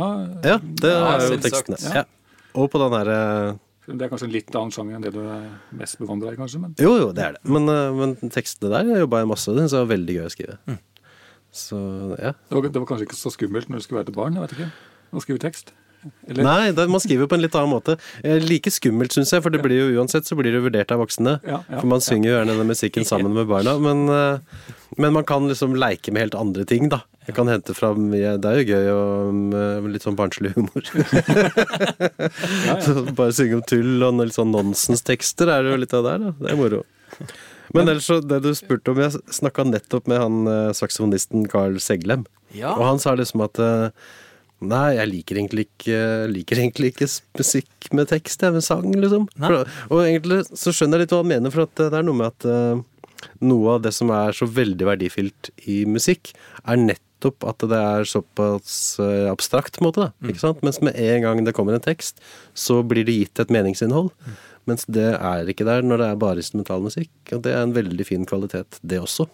Ja, 0.46 0.56
det 0.62 0.94
Ja, 0.94 0.98
er 1.18 1.22
jo 1.28 1.40
tekstene. 1.44 1.78
Ja. 1.84 1.90
Ja. 2.02 2.06
Og 2.54 2.64
på 2.70 2.78
den 2.78 2.92
derre 2.94 3.18
Det 3.90 4.04
er 4.06 4.10
kanskje 4.12 4.28
en 4.28 4.32
litt 4.32 4.54
annen 4.56 4.70
sjanger 4.72 4.94
enn 4.96 5.04
det 5.04 5.10
du 5.12 5.20
er 5.26 5.42
mest 5.76 5.98
bevandra 6.00 6.28
i, 6.32 6.36
kanskje. 6.40 6.58
Men 6.62 6.70
Jo, 6.80 6.92
jo, 7.02 7.08
det 7.16 7.22
er 7.26 7.32
det. 7.36 7.42
Men, 7.50 7.64
men 7.98 8.10
tekstene 8.32 8.68
der 8.72 8.82
jobba 9.04 9.16
jeg 9.24 9.30
masse 9.34 9.50
med, 9.52 9.66
så 9.68 9.72
det 9.80 9.84
var 9.84 9.92
veldig 9.96 10.14
gøy 10.20 10.26
å 10.28 10.32
skrive. 10.32 10.56
Mm. 10.70 10.78
Så 11.54 11.78
ja. 12.18 12.34
det 12.34 12.58
var, 12.58 12.66
det 12.66 12.82
var 12.82 12.90
kanskje 12.90 13.08
ikke 13.08 13.20
så 13.20 13.32
skummelt 13.32 13.70
når 13.70 13.80
du 13.80 13.86
skulle 13.86 14.02
være 14.02 14.10
et 14.10 14.18
barn? 14.18 14.36
jeg 14.36 14.46
vet 14.48 14.58
ikke. 14.58 14.70
Å 15.14 15.22
skrive 15.22 15.42
tekst? 15.44 15.74
Eller? 16.28 16.44
Nei, 16.44 16.72
det, 16.76 16.84
man 16.92 17.00
skriver 17.00 17.28
på 17.30 17.36
en 17.38 17.44
litt 17.44 17.54
annen 17.56 17.72
måte. 17.72 17.96
Eh, 18.26 18.42
Like 18.42 18.72
skummelt, 18.74 19.14
syns 19.14 19.32
jeg, 19.32 19.44
for 19.44 19.54
det 19.54 19.62
blir 19.64 19.78
jo 19.78 20.00
uansett 20.02 20.28
så 20.28 20.36
blir 20.36 20.52
det 20.52 20.60
vurdert 20.64 20.92
av 20.92 21.00
voksne. 21.00 21.38
Ja, 21.46 21.62
ja, 21.62 21.78
for 21.78 21.88
man 21.90 22.04
synger 22.04 22.28
jo 22.28 22.36
gjerne 22.36 22.58
den 22.58 22.70
musikken 22.70 23.08
sammen 23.08 23.32
med 23.36 23.48
barna. 23.48 23.76
Men, 23.80 24.04
øh, 24.12 24.74
men 25.00 25.16
man 25.16 25.24
kan 25.28 25.48
liksom 25.48 25.76
leke 25.80 26.12
med 26.12 26.26
helt 26.26 26.38
andre 26.38 26.66
ting, 26.68 26.90
da. 26.92 27.02
Jeg 27.24 27.38
kan 27.38 27.48
hente 27.48 27.72
fram 27.72 28.10
Det 28.12 28.20
er 28.44 28.58
jo 28.60 28.64
gøy 28.68 28.88
og 28.92 29.86
litt 29.88 30.04
sånn 30.04 30.18
barnslig 30.18 30.52
humor. 30.58 30.84
Så 32.84 33.06
Bare 33.16 33.32
synge 33.32 33.62
om 33.62 33.64
tull 33.64 34.04
og 34.04 34.20
litt 34.20 34.36
sånn 34.36 34.52
nonsenstekster 34.52 35.48
er 35.48 35.64
det 35.64 35.72
jo 35.72 35.80
litt 35.86 35.96
av 35.96 36.04
det 36.04 36.12
der, 36.12 36.26
da. 36.26 36.36
Det 36.42 36.52
er 36.52 36.60
moro. 36.60 36.84
Men 37.74 37.90
ellers 37.90 38.06
så, 38.10 38.20
det 38.22 38.40
du 38.44 38.52
spurte 38.56 38.92
om, 38.92 39.00
jeg 39.02 39.18
snakka 39.34 39.66
nettopp 39.68 40.10
med 40.10 40.22
han 40.22 40.50
eh, 40.50 40.74
saksofonisten 40.76 41.48
Carl 41.50 41.80
Seglem. 41.82 42.24
Ja. 42.54 42.76
Og 42.76 42.86
han 42.86 43.02
sa 43.02 43.16
liksom 43.18 43.42
at 43.46 43.58
eh, 43.62 43.88
Nei, 44.64 44.94
jeg 44.96 45.10
liker 45.10 45.38
egentlig 45.40 45.66
ikke, 45.66 45.98
liker 46.30 46.60
egentlig 46.62 46.92
ikke 46.94 47.08
musikk 47.36 47.88
med 47.92 48.08
tekst, 48.08 48.40
jeg, 48.40 48.54
med 48.54 48.64
sang, 48.64 48.86
liksom. 48.96 49.26
For, 49.36 49.68
og 49.90 50.02
egentlig 50.06 50.38
så 50.56 50.72
skjønner 50.72 51.02
jeg 51.02 51.04
litt 51.04 51.12
hva 51.12 51.20
han 51.20 51.30
mener, 51.34 51.52
for 51.52 51.66
at 51.66 51.82
eh, 51.82 51.90
det 51.92 51.98
er 51.98 52.06
noe 52.06 52.20
med 52.20 52.30
at 52.30 52.46
eh, 52.48 52.84
noe 53.44 53.74
av 53.76 53.84
det 53.84 53.92
som 53.96 54.12
er 54.14 54.36
så 54.36 54.48
veldig 54.48 54.88
verdifullt 54.88 55.50
i 55.70 55.82
musikk, 55.90 56.32
er 56.64 56.80
nettopp 56.80 57.46
at 57.50 57.66
det 57.68 57.82
er 57.90 58.08
såpass 58.08 58.78
eh, 59.02 59.28
abstrakt, 59.32 59.76
på 59.76 59.84
en 59.84 59.90
måte. 59.90 60.08
Da, 60.08 60.30
ikke 60.30 60.44
sant? 60.46 60.64
Mens 60.66 60.80
med 60.84 60.96
en 60.96 61.26
gang 61.26 61.44
det 61.44 61.56
kommer 61.56 61.76
en 61.76 61.84
tekst, 61.84 62.22
så 62.56 62.80
blir 62.86 63.06
det 63.08 63.18
gitt 63.18 63.44
et 63.44 63.52
meningsinnhold. 63.54 64.12
Mens 64.66 64.86
det 64.88 65.10
er 65.18 65.48
ikke 65.52 65.66
der 65.68 65.82
når 65.84 66.00
det 66.00 66.06
er 66.08 66.16
bare 66.22 66.40
instrumentalmusikk. 66.40 67.10
Og 67.36 67.42
det 67.44 67.52
er 67.52 67.62
en 67.66 67.74
veldig 67.76 68.06
fin 68.08 68.24
kvalitet, 68.28 68.78
det 68.82 69.00
også. 69.02 69.26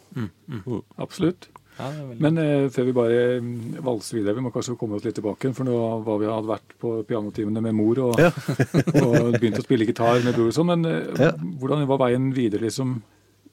Absolutt. 0.98 1.48
Ja, 1.78 1.86
er 1.88 2.00
veldig- 2.10 2.20
Men 2.20 2.38
eh, 2.38 2.68
før 2.68 2.84
vi 2.84 2.92
bare 2.92 3.40
mm, 3.40 3.76
valser 3.86 4.18
videre, 4.18 4.34
vi 4.36 4.42
må 4.44 4.50
kanskje 4.52 4.76
komme 4.76 4.96
oss 4.98 5.04
litt 5.04 5.14
tilbake. 5.16 5.52
For 5.54 5.64
nå 5.64 5.76
var 6.04 6.18
vi 6.20 6.26
hadde 6.28 6.50
vært 6.50 6.74
på 6.82 7.04
pianotimene 7.08 7.62
med 7.62 7.74
mor 7.74 7.98
og, 7.98 8.18
Ja. 8.20 8.30
og 9.06 9.38
begynt 9.40 9.58
å 9.58 9.64
spille 9.64 9.86
gitar 9.88 10.20
med 10.24 10.34
bror 10.36 10.50
og 10.50 10.56
sånn. 10.58 10.66
Men 10.74 10.84
eh, 10.84 11.14
Ja. 11.18 11.30
hvordan 11.32 11.86
var 11.86 11.98
veien 12.06 12.32
videre, 12.34 12.62
liksom? 12.68 13.02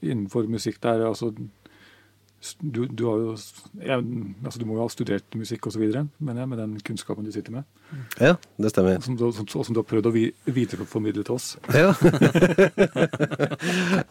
innenfor 0.03 0.45
musikk 0.47 0.75
der 0.81 0.99
altså 1.07 1.31
du, 2.61 2.85
du, 2.85 3.05
har 3.09 3.17
jo 3.17 3.33
jeg, 3.81 3.97
altså 4.45 4.59
Du 4.61 4.65
må 4.69 4.75
jo 4.77 4.83
ha 4.83 4.89
studert 4.93 5.25
musikk 5.35 5.65
osv., 5.67 5.81
mener 5.81 6.39
jeg, 6.43 6.49
med 6.51 6.57
den 6.61 6.75
kunnskapen 6.85 7.25
du 7.25 7.31
sitter 7.33 7.51
med. 7.55 7.63
Ja, 8.21 8.35
det 8.61 8.69
stemmer. 8.71 9.01
Som, 9.03 9.17
du, 9.17 9.23
som, 9.33 9.47
som 9.49 9.73
du 9.73 9.79
har 9.81 9.87
prøvd 9.89 10.05
å 10.09 10.11
vi, 10.13 10.33
videreformidle 10.45 11.23
til 11.25 11.33
oss. 11.33 11.57
Ja. 11.73 11.93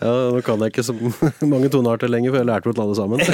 ja, 0.02 0.12
nå 0.34 0.40
kan 0.44 0.60
jeg 0.64 0.70
ikke 0.74 0.88
så 0.88 0.94
mange 1.52 1.68
tonearter 1.72 2.08
lenger, 2.10 2.30
for 2.34 2.38
jeg 2.42 2.50
lærte 2.50 2.68
bort 2.70 2.82
alle 2.82 2.96
sammen. 2.98 3.18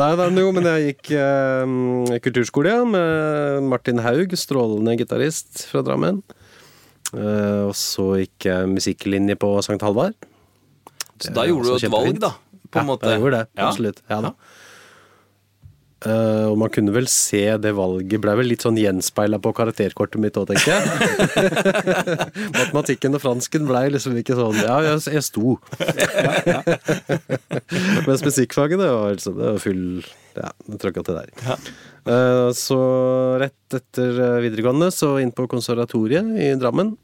Nei, 0.00 0.12
da, 0.20 0.24
jo, 0.36 0.48
men 0.56 0.64
jeg 0.68 0.80
gikk 0.90 1.04
eh, 1.16 1.64
kulturskole 2.28 2.68
ja, 2.76 2.82
med 2.84 3.08
Martin 3.72 3.98
Haug, 4.04 4.28
strålende 4.38 4.92
gitarist 5.00 5.52
fra 5.72 5.80
Drammen. 5.86 6.16
Eh, 7.16 7.62
og 7.66 7.74
så 7.78 8.06
gikk 8.20 8.38
jeg 8.50 8.72
musikklinje 8.76 9.34
på 9.40 9.48
St. 9.64 9.80
Halvard. 9.82 10.16
Så 11.20 11.34
da 11.36 11.46
gjorde 11.48 11.68
du 11.68 11.76
et 11.76 11.92
valg, 11.92 12.18
da? 12.22 12.34
På 12.70 12.80
en 12.80 12.84
ja, 12.84 12.88
måte. 12.92 13.12
jeg 13.12 13.22
gjorde 13.22 13.42
det. 13.42 13.52
Absolutt. 13.60 14.02
Ja, 14.10 14.20
da. 14.28 14.34
Uh, 16.00 16.48
og 16.48 16.54
man 16.56 16.70
kunne 16.72 16.94
vel 16.94 17.04
se 17.12 17.42
det 17.60 17.74
valget 17.76 18.22
ble 18.24 18.32
vel 18.38 18.48
litt 18.48 18.62
sånn 18.64 18.78
gjenspeila 18.80 19.36
på 19.44 19.50
karakterkortet 19.52 20.22
mitt 20.22 20.38
òg, 20.40 20.48
tenker 20.48 20.78
jeg. 20.78 21.50
Matematikken 22.56 23.18
og 23.18 23.20
fransken 23.20 23.66
blei 23.68 23.82
liksom 23.92 24.16
ikke 24.16 24.38
sånn 24.38 24.62
Ja, 24.62 24.78
jeg, 24.86 25.02
jeg 25.18 25.26
sto. 25.26 25.58
Mens 28.08 28.24
musikkfaget, 28.24 28.80
det 28.80 28.88
var 28.88 29.12
liksom 29.18 29.36
det 29.36 29.50
var 29.50 29.60
full 29.60 29.84
Ja, 30.38 30.48
det 30.70 30.80
trøkka 30.80 31.04
til 31.04 31.20
der. 31.20 31.52
Eh, 32.08 32.48
så 32.56 32.80
rett 33.42 33.76
etter 33.76 34.24
eh, 34.24 34.40
videregående 34.46 34.88
så 34.94 35.18
inn 35.20 35.34
på 35.36 35.50
konservatoriet 35.52 36.32
i 36.40 36.54
Drammen. 36.56 36.94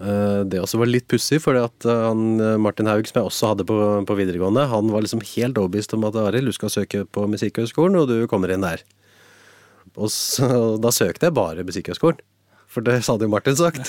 Eh, 0.00 0.42
Det 0.48 0.60
også 0.62 0.80
var 0.80 0.88
litt 0.88 1.08
pussig, 1.10 1.40
at 1.44 1.84
eh, 1.84 2.08
eh, 2.08 2.56
Martin 2.56 2.88
Haug, 2.88 3.06
som 3.08 3.20
jeg 3.20 3.28
også 3.28 3.52
hadde 3.52 3.68
på, 3.68 3.76
på 4.08 4.16
videregående, 4.16 4.68
han 4.70 4.90
var 4.92 5.04
liksom 5.04 5.20
helt 5.34 5.60
overbevist 5.60 5.94
om 5.96 6.08
at 6.08 6.16
Arild, 6.16 6.48
du 6.48 6.56
skal 6.56 6.72
søke 6.72 7.04
på 7.04 7.28
Musikkhøgskolen, 7.28 8.00
og 8.00 8.08
du 8.08 8.26
kommer 8.30 8.52
inn 8.52 8.64
der. 8.64 8.84
Og 9.96 10.08
så, 10.12 10.78
da 10.80 10.92
søkte 10.94 11.28
jeg 11.28 11.36
bare 11.36 11.66
Musikkhøgskolen. 11.66 12.20
For 12.70 12.86
det 12.86 13.00
hadde 13.02 13.26
jo 13.26 13.30
Martin 13.32 13.56
sagt. 13.58 13.88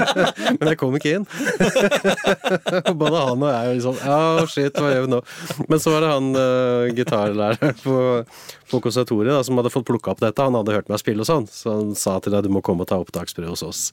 Men 0.58 0.72
jeg 0.72 0.78
kom 0.80 0.96
ikke 0.98 1.12
inn. 1.20 1.26
Både 3.00 3.20
han 3.22 3.44
og 3.44 3.52
jeg 3.52 3.76
liksom 3.76 4.00
Ja, 4.02 4.46
shit, 4.50 4.80
hva 4.82 4.90
gjør 4.90 5.04
vi 5.04 5.12
nå? 5.12 5.20
Men 5.70 5.82
så 5.82 5.92
var 5.94 6.02
det 6.02 6.10
han 6.10 6.32
uh, 6.34 6.88
gitarlæreren 6.96 7.78
på, 7.84 8.00
på 8.72 8.80
konservatoriet 8.82 9.46
som 9.46 9.60
hadde 9.62 9.70
fått 9.70 9.86
plukka 9.86 10.10
opp 10.16 10.24
dette. 10.24 10.42
Han 10.42 10.58
hadde 10.58 10.74
hørt 10.74 10.90
meg 10.90 10.98
spille 11.04 11.22
og 11.22 11.30
sånn, 11.30 11.46
så 11.46 11.76
han 11.76 11.94
sa 11.94 12.16
til 12.18 12.34
deg 12.34 12.48
du 12.48 12.50
må 12.56 12.64
komme 12.66 12.82
og 12.82 12.90
ta 12.90 12.98
opptaksprøve 12.98 13.54
hos 13.54 13.62
oss. 13.62 13.84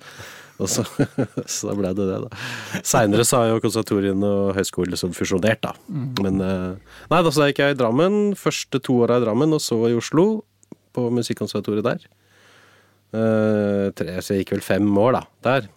Og 0.61 0.69
så, 0.69 0.85
så 1.57 1.73
ble 1.77 1.91
det 1.97 2.07
det, 2.09 2.19
da. 2.25 2.41
Seinere 2.85 3.25
har 3.25 3.49
jo 3.49 3.61
konservatorien 3.63 4.25
og 4.27 4.53
høyskolen 4.57 4.93
liksom 4.93 5.13
fusjonert, 5.17 5.63
da. 5.65 5.73
Men 6.21 6.41
uh, 6.41 6.97
Nei, 7.09 7.21
da 7.25 7.33
så 7.33 7.49
gikk 7.49 7.63
jeg 7.63 7.75
i 7.75 7.79
Drammen. 7.79 8.19
Første 8.39 8.81
to 8.83 8.99
åra 9.05 9.19
i 9.19 9.25
Drammen, 9.25 9.55
og 9.55 9.63
så 9.63 9.79
i 9.89 9.97
Oslo. 9.97 10.43
På 10.93 11.07
Musikkonservatoriet 11.13 11.87
der. 11.87 12.09
Uh, 13.13 13.89
tre, 13.97 14.17
så 14.21 14.35
jeg 14.35 14.43
gikk 14.43 14.57
vel 14.57 14.65
fem 14.65 14.89
år 14.97 15.17
da, 15.17 15.23
der, 15.45 15.71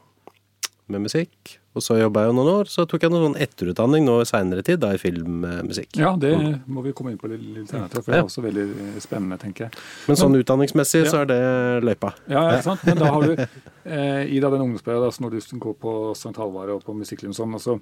med 0.92 1.08
musikk. 1.08 1.56
Og 1.76 1.84
så 1.84 1.98
jobba 2.00 2.22
jeg 2.24 2.30
jo 2.30 2.36
noen 2.38 2.48
år, 2.54 2.68
så 2.72 2.86
tok 2.88 3.02
jeg 3.04 3.12
noen 3.12 3.26
sånn 3.26 3.42
etterutdanning 3.44 4.06
nå 4.08 4.14
i 4.22 4.28
seinere 4.28 4.62
tid, 4.64 4.78
da 4.80 4.94
i 4.96 5.00
filmmusikk. 5.00 5.98
Ja, 6.00 6.14
det 6.16 6.30
må 6.72 6.80
vi 6.86 6.94
komme 6.96 7.12
inn 7.12 7.18
på 7.20 7.28
litt, 7.28 7.42
litt 7.44 7.68
senere, 7.68 7.90
for 8.00 8.08
det 8.14 8.20
er 8.22 8.24
også 8.30 8.44
veldig 8.46 8.64
eh, 8.64 8.94
spennende, 9.04 9.36
tenker 9.42 9.66
jeg. 9.66 9.82
Men 10.08 10.16
sånn 10.22 10.38
utdanningsmessig 10.40 11.02
Ja. 11.04 11.10
så 11.12 11.20
er 11.26 11.28
det 11.34 11.40
løypa. 11.84 12.14
Ja, 12.32 12.46
ja, 12.46 12.56
ikke 12.56 12.68
sant? 12.70 12.86
Men 12.88 13.02
da 13.02 13.12
har 13.12 13.28
du 13.28 13.34
eh, 13.44 14.24
i 14.32 14.40
da 14.40 14.48
den 14.54 14.64
ungdomsperioden, 14.64 15.10
altså 15.12 15.26
når 15.26 15.36
du 15.36 15.60
går 15.66 15.76
på 15.84 15.94
St. 16.16 16.34
Halvard 16.40 16.72
og 16.78 16.82
på 16.88 16.96
musikklinjen 16.96 17.36
sånn, 17.36 17.52
altså, 17.60 17.76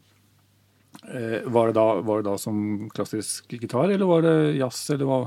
eh, 1.14 1.40
var, 1.46 1.70
det 1.70 1.78
da, 1.78 1.86
var 2.02 2.22
det 2.22 2.28
da 2.32 2.36
som 2.40 2.88
klassisk 2.94 3.54
gitar, 3.54 3.90
eller 3.94 4.06
var 4.10 4.26
det 4.26 4.36
jazz, 4.58 4.82
eller 4.96 5.06
hva? 5.10 5.20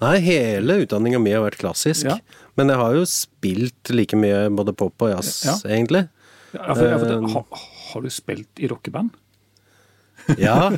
Nei, 0.00 0.16
hele 0.24 0.80
utdanninga 0.82 1.20
mi 1.22 1.30
har 1.36 1.44
vært 1.44 1.60
klassisk. 1.60 2.08
Ja. 2.08 2.16
Men 2.58 2.72
jeg 2.72 2.80
har 2.80 2.94
jo 2.96 3.04
spilt 3.06 3.92
like 3.94 4.16
mye 4.18 4.46
både 4.50 4.72
pop 4.74 5.04
og 5.04 5.12
jazz, 5.12 5.44
Ja. 5.46 5.54
egentlig. 5.68 6.08
Ja, 6.52 6.74
for, 6.74 6.98
for 6.98 7.06
det, 7.06 7.16
Eh, 7.18 7.32
ha, 7.34 7.44
har 7.92 8.00
du 8.04 8.10
spilt 8.10 8.60
i 8.62 8.68
rockeband? 8.70 9.10
Ja. 10.36 10.68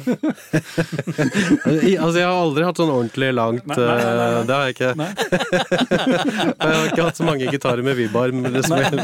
Altså, 1.71 2.19
jeg 2.21 2.27
har 2.27 2.35
aldri 2.37 2.65
hatt 2.67 2.77
sånn 2.79 2.91
ordentlig 2.93 3.31
langt 3.35 3.67
Nei, 3.71 3.77
nei, 3.77 3.85
nei, 3.91 3.97
nei. 4.15 4.27
eh, 4.31 4.45
Det 4.47 4.55
har 4.55 4.63
jeg 4.69 4.75
ikke. 4.77 4.91
Nei. 5.01 5.11
Jeg 6.61 6.71
har 6.77 6.85
ikke 6.91 7.05
hatt 7.07 7.17
så 7.19 7.25
mange 7.27 7.45
gitarer 7.51 7.83
med 7.85 7.95
vibarm. 7.99 8.39
Liksom. 8.53 8.77
Eller 8.79 9.01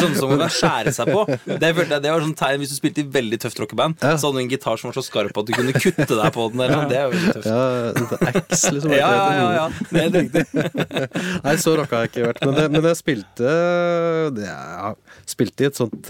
sånne 0.00 0.16
som 0.18 0.28
man 0.32 0.40
kan 0.44 0.52
skjære 0.52 0.90
seg 0.96 1.06
på. 1.14 1.20
Det, 1.30 1.70
følte 1.76 1.92
jeg, 1.96 2.02
det 2.04 2.10
var 2.12 2.20
sånn 2.24 2.34
tegn 2.38 2.60
Hvis 2.62 2.72
du 2.74 2.78
spilte 2.78 3.00
i 3.04 3.06
veldig 3.14 3.38
tøft 3.44 3.58
rockeband, 3.62 3.92
Ja. 4.02 4.14
så 4.20 4.24
hadde 4.28 4.38
du 4.40 4.44
en 4.44 4.52
gitar 4.52 4.76
som 4.80 4.86
var 4.90 4.96
så 4.98 5.04
skarp 5.06 5.34
at 5.40 5.46
du 5.48 5.52
kunne 5.56 5.74
kutte 5.76 6.06
deg 6.10 6.30
på 6.36 6.42
den. 6.52 6.58
Der, 6.64 6.68
noe. 6.74 6.84
Det 6.90 6.96
er 6.98 7.04
jo 7.06 7.12
veldig 7.14 7.32
tøft. 7.36 7.48
Ja, 7.50 7.62
Axe, 8.30 8.68
liksom. 8.76 8.90
Ja, 8.96 9.10
ja, 9.14 9.26
ja, 9.38 9.48
ja. 9.56 9.66
Det 9.90 9.98
er 10.04 10.08
riktig. 10.18 10.42
Nei, 11.46 11.54
så 11.62 11.70
rocka 11.78 11.92
har 12.00 12.04
jeg 12.08 12.12
ikke 12.14 12.28
vært. 12.30 12.40
Men, 12.46 12.54
det, 12.58 12.64
men 12.76 12.82
jeg 12.90 12.96
spilte 13.00 13.46
det, 14.36 14.48
Jeg 14.50 14.92
spilte 15.36 15.58
i 15.64 15.66
et 15.70 15.78
sånt 15.80 16.00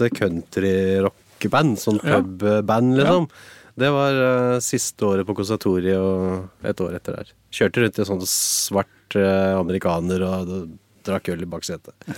countryrockeband. 1.41 1.79
Sånn 1.79 1.99
Ja. 2.03 2.21
pubband, 2.21 2.97
liksom. 2.97 3.27
Det 3.75 3.89
var 3.89 4.13
uh, 4.13 4.59
siste 4.59 5.05
året 5.05 5.25
på 5.25 5.33
konservatoriet 5.33 5.97
og 5.97 6.49
et 6.63 6.79
år 6.81 6.95
etter 6.95 7.15
der. 7.15 7.25
Kjørte 7.51 7.81
rundt 7.81 7.99
i 7.99 8.05
sånn 8.05 8.21
svart 8.27 9.15
uh, 9.15 9.59
amerikaner 9.59 10.21
og 10.27 10.67
drakk 11.03 11.29
øl 11.29 11.41
i 11.41 11.45
baksetet. 11.49 11.93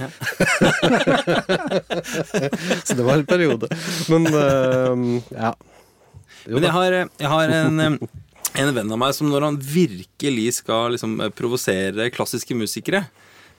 så 2.83 2.93
det 2.97 3.03
var 3.05 3.13
en 3.21 3.25
periode. 3.25 3.67
Men 4.09 4.27
uh, 4.33 5.21
ja. 5.31 5.53
Jo 6.43 6.57
Men 6.57 6.63
jeg 6.63 6.71
har, 6.75 6.91
jeg 6.91 7.29
har 7.31 7.49
en, 7.55 7.79
en 7.79 7.99
venn 8.75 8.91
av 8.91 8.97
meg 8.99 9.13
som 9.15 9.29
når 9.31 9.41
han 9.47 9.55
virkelig 9.63 10.53
skal 10.59 10.91
liksom 10.97 11.15
provosere 11.37 12.09
klassiske 12.11 12.51
musikere, 12.57 13.05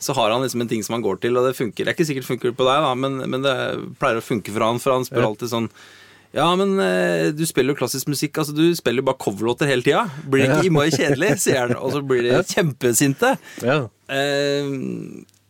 så 0.05 0.15
har 0.17 0.33
han 0.35 0.45
liksom 0.45 0.65
en 0.65 0.71
ting 0.71 0.85
som 0.85 0.99
han 0.99 1.05
går 1.05 1.23
til, 1.23 1.37
og 1.41 1.49
det 1.49 1.57
funker. 1.59 1.85
Det 1.85 1.93
er 1.93 1.97
ikke 1.97 2.09
sikkert 2.11 2.29
funker 2.29 2.57
på 2.57 2.69
deg, 2.69 2.85
da, 2.85 2.95
men, 2.99 3.21
men 3.25 3.45
det 3.45 3.55
pleier 4.01 4.21
å 4.21 4.25
funke 4.25 4.53
for 4.53 4.67
han, 4.67 4.81
for 4.83 4.97
han 4.99 5.07
spør 5.09 5.31
alltid 5.33 5.53
sånn 5.53 5.71
ja, 6.35 6.49
men 6.59 6.73
eh, 6.83 7.29
du 7.31 7.45
spiller 7.47 7.71
jo 7.71 7.79
klassisk 7.79 8.09
musikk. 8.11 8.41
altså 8.41 8.55
Du 8.57 8.65
spiller 8.75 9.05
jo 9.05 9.07
bare 9.07 9.21
coverlåter 9.23 9.69
hele 9.71 9.87
tida. 9.87 10.01
Blir 10.27 10.43
det 10.43 10.57
ikke 10.57 10.67
innmari 10.67 10.91
kjedelig? 10.91 11.29
sier 11.45 11.61
han, 11.61 11.77
og 11.79 11.95
så 11.95 12.01
blir 12.03 12.27
de 12.27 12.41
kjempesinte. 12.51 13.37
Ja. 13.63 13.77
Eh, 14.11 14.73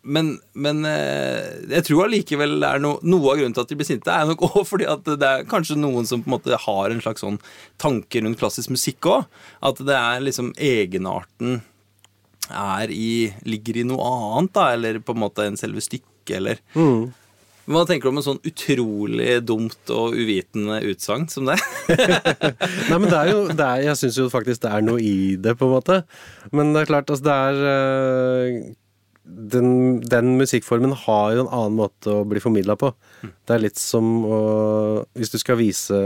men, 0.04 0.34
men 0.52 0.84
eh, 0.84 1.64
jeg 1.72 1.86
tror 1.88 2.04
allikevel 2.04 2.58
det 2.60 2.68
er 2.68 2.82
no, 2.84 2.98
noe 3.00 3.32
av 3.32 3.40
grunnen 3.40 3.56
til 3.56 3.64
at 3.64 3.72
de 3.72 3.78
blir 3.80 3.88
sinte, 3.88 4.12
er 4.12 4.28
nok 4.28 4.44
òg 4.50 4.58
fordi 4.68 4.84
at 4.92 5.08
det 5.08 5.30
er 5.30 5.46
kanskje 5.48 5.78
noen 5.80 6.04
som 6.08 6.20
på 6.20 6.28
en 6.28 6.36
måte 6.36 6.58
har 6.66 6.92
en 6.92 7.00
slags 7.00 7.24
sånn 7.24 7.40
tanke 7.80 8.20
rundt 8.20 8.42
klassisk 8.42 8.74
musikk 8.74 9.08
òg. 9.08 9.24
At 9.64 9.80
det 9.80 9.96
er 9.96 10.26
liksom 10.26 10.52
egenarten 10.60 11.62
i 12.92 13.32
ligger 13.48 13.80
i 13.80 13.84
noe 13.88 14.04
annet, 14.04 14.52
da, 14.56 14.72
eller 14.74 14.98
på 15.00 15.14
en 15.14 15.22
måte 15.22 15.46
enn 15.46 15.56
selve 15.60 15.80
stykket, 15.84 16.36
eller 16.38 16.60
Hva 17.64 17.86
tenker 17.88 18.04
du 18.04 18.10
om 18.12 18.18
en 18.20 18.26
sånn 18.26 18.42
utrolig 18.44 19.38
dumt 19.48 19.90
og 19.92 20.12
uvitende 20.12 20.82
utsagn 20.84 21.24
som 21.32 21.48
det? 21.48 21.56
Nei, 22.90 22.98
men 22.98 23.08
det 23.08 23.16
er 23.16 23.30
jo 23.30 23.38
det 23.48 23.64
er, 23.64 23.84
Jeg 23.86 24.00
syns 24.02 24.18
jo 24.20 24.28
faktisk 24.32 24.66
det 24.66 24.72
er 24.76 24.84
noe 24.84 25.00
i 25.00 25.36
det, 25.40 25.56
på 25.56 25.64
en 25.68 25.72
måte. 25.78 26.02
Men 26.52 26.74
det 26.74 26.82
er 26.82 26.90
klart, 26.92 27.08
altså 27.08 27.24
det 27.24 27.38
er 27.48 27.62
øh, 27.70 28.58
den, 29.24 29.70
den 30.04 30.34
musikkformen 30.36 30.92
har 31.06 31.32
jo 31.32 31.46
en 31.46 31.52
annen 31.56 31.78
måte 31.80 32.12
å 32.12 32.26
bli 32.28 32.42
formidla 32.44 32.76
på. 32.76 32.92
Det 33.24 33.56
er 33.56 33.64
litt 33.64 33.80
som 33.80 34.12
å 34.28 34.40
Hvis 35.16 35.32
du 35.32 35.38
skal 35.40 35.56
vise 35.60 36.00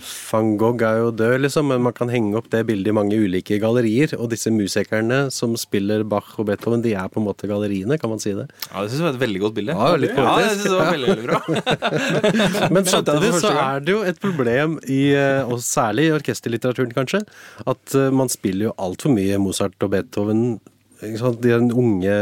Van 0.00 0.54
Gogh 0.58 0.82
er 0.86 0.98
jo 1.02 1.10
død, 1.14 1.34
liksom, 1.44 1.68
men 1.70 1.82
man 1.84 1.94
kan 1.96 2.10
henge 2.10 2.34
opp 2.38 2.48
det 2.52 2.62
bildet 2.68 2.90
i 2.90 2.94
mange 2.96 3.18
ulike 3.20 3.58
gallerier. 3.62 4.14
Og 4.18 4.30
disse 4.32 4.50
musikerne 4.52 5.26
som 5.34 5.54
spiller 5.60 6.02
Bach 6.08 6.32
og 6.40 6.48
Beethoven, 6.48 6.82
de 6.84 6.94
er 6.98 7.10
på 7.12 7.20
en 7.20 7.26
måte 7.28 7.48
galleriene, 7.50 7.98
kan 8.00 8.10
man 8.12 8.22
si 8.22 8.32
det? 8.36 8.48
Ja, 8.70 8.82
Det 8.82 8.90
syns 8.90 8.98
jeg 9.02 9.06
var 9.06 9.14
et 9.14 9.22
veldig 9.22 9.42
godt 9.44 9.56
bilde. 9.58 9.76
Ja, 9.76 9.92
litt 10.00 10.16
ja, 10.16 10.34
det 10.40 10.50
synes 10.56 10.66
jeg 10.66 10.80
var 10.80 10.92
veldig, 10.96 11.12
veldig 11.12 11.28
bra. 11.28 12.68
Men 12.74 12.88
samtidig 12.88 13.32
så 13.44 13.54
er 13.54 13.84
det 13.84 13.96
jo 13.96 14.02
et 14.08 14.20
problem 14.22 14.78
i, 14.88 15.02
eh, 15.14 15.42
og 15.46 15.62
særlig 15.64 16.08
i 16.08 16.14
orkesterlitteraturen 16.18 16.94
kanskje, 16.96 17.22
at 17.66 17.98
eh, 17.98 18.10
man 18.12 18.32
spiller 18.32 18.70
jo 18.70 18.76
altfor 18.80 19.14
mye 19.14 19.40
Mozart 19.42 19.76
og 19.84 19.92
Beethoven. 19.94 20.44
ikke 21.02 21.20
sant? 21.20 21.42
De 21.44 21.56
unge, 21.58 22.16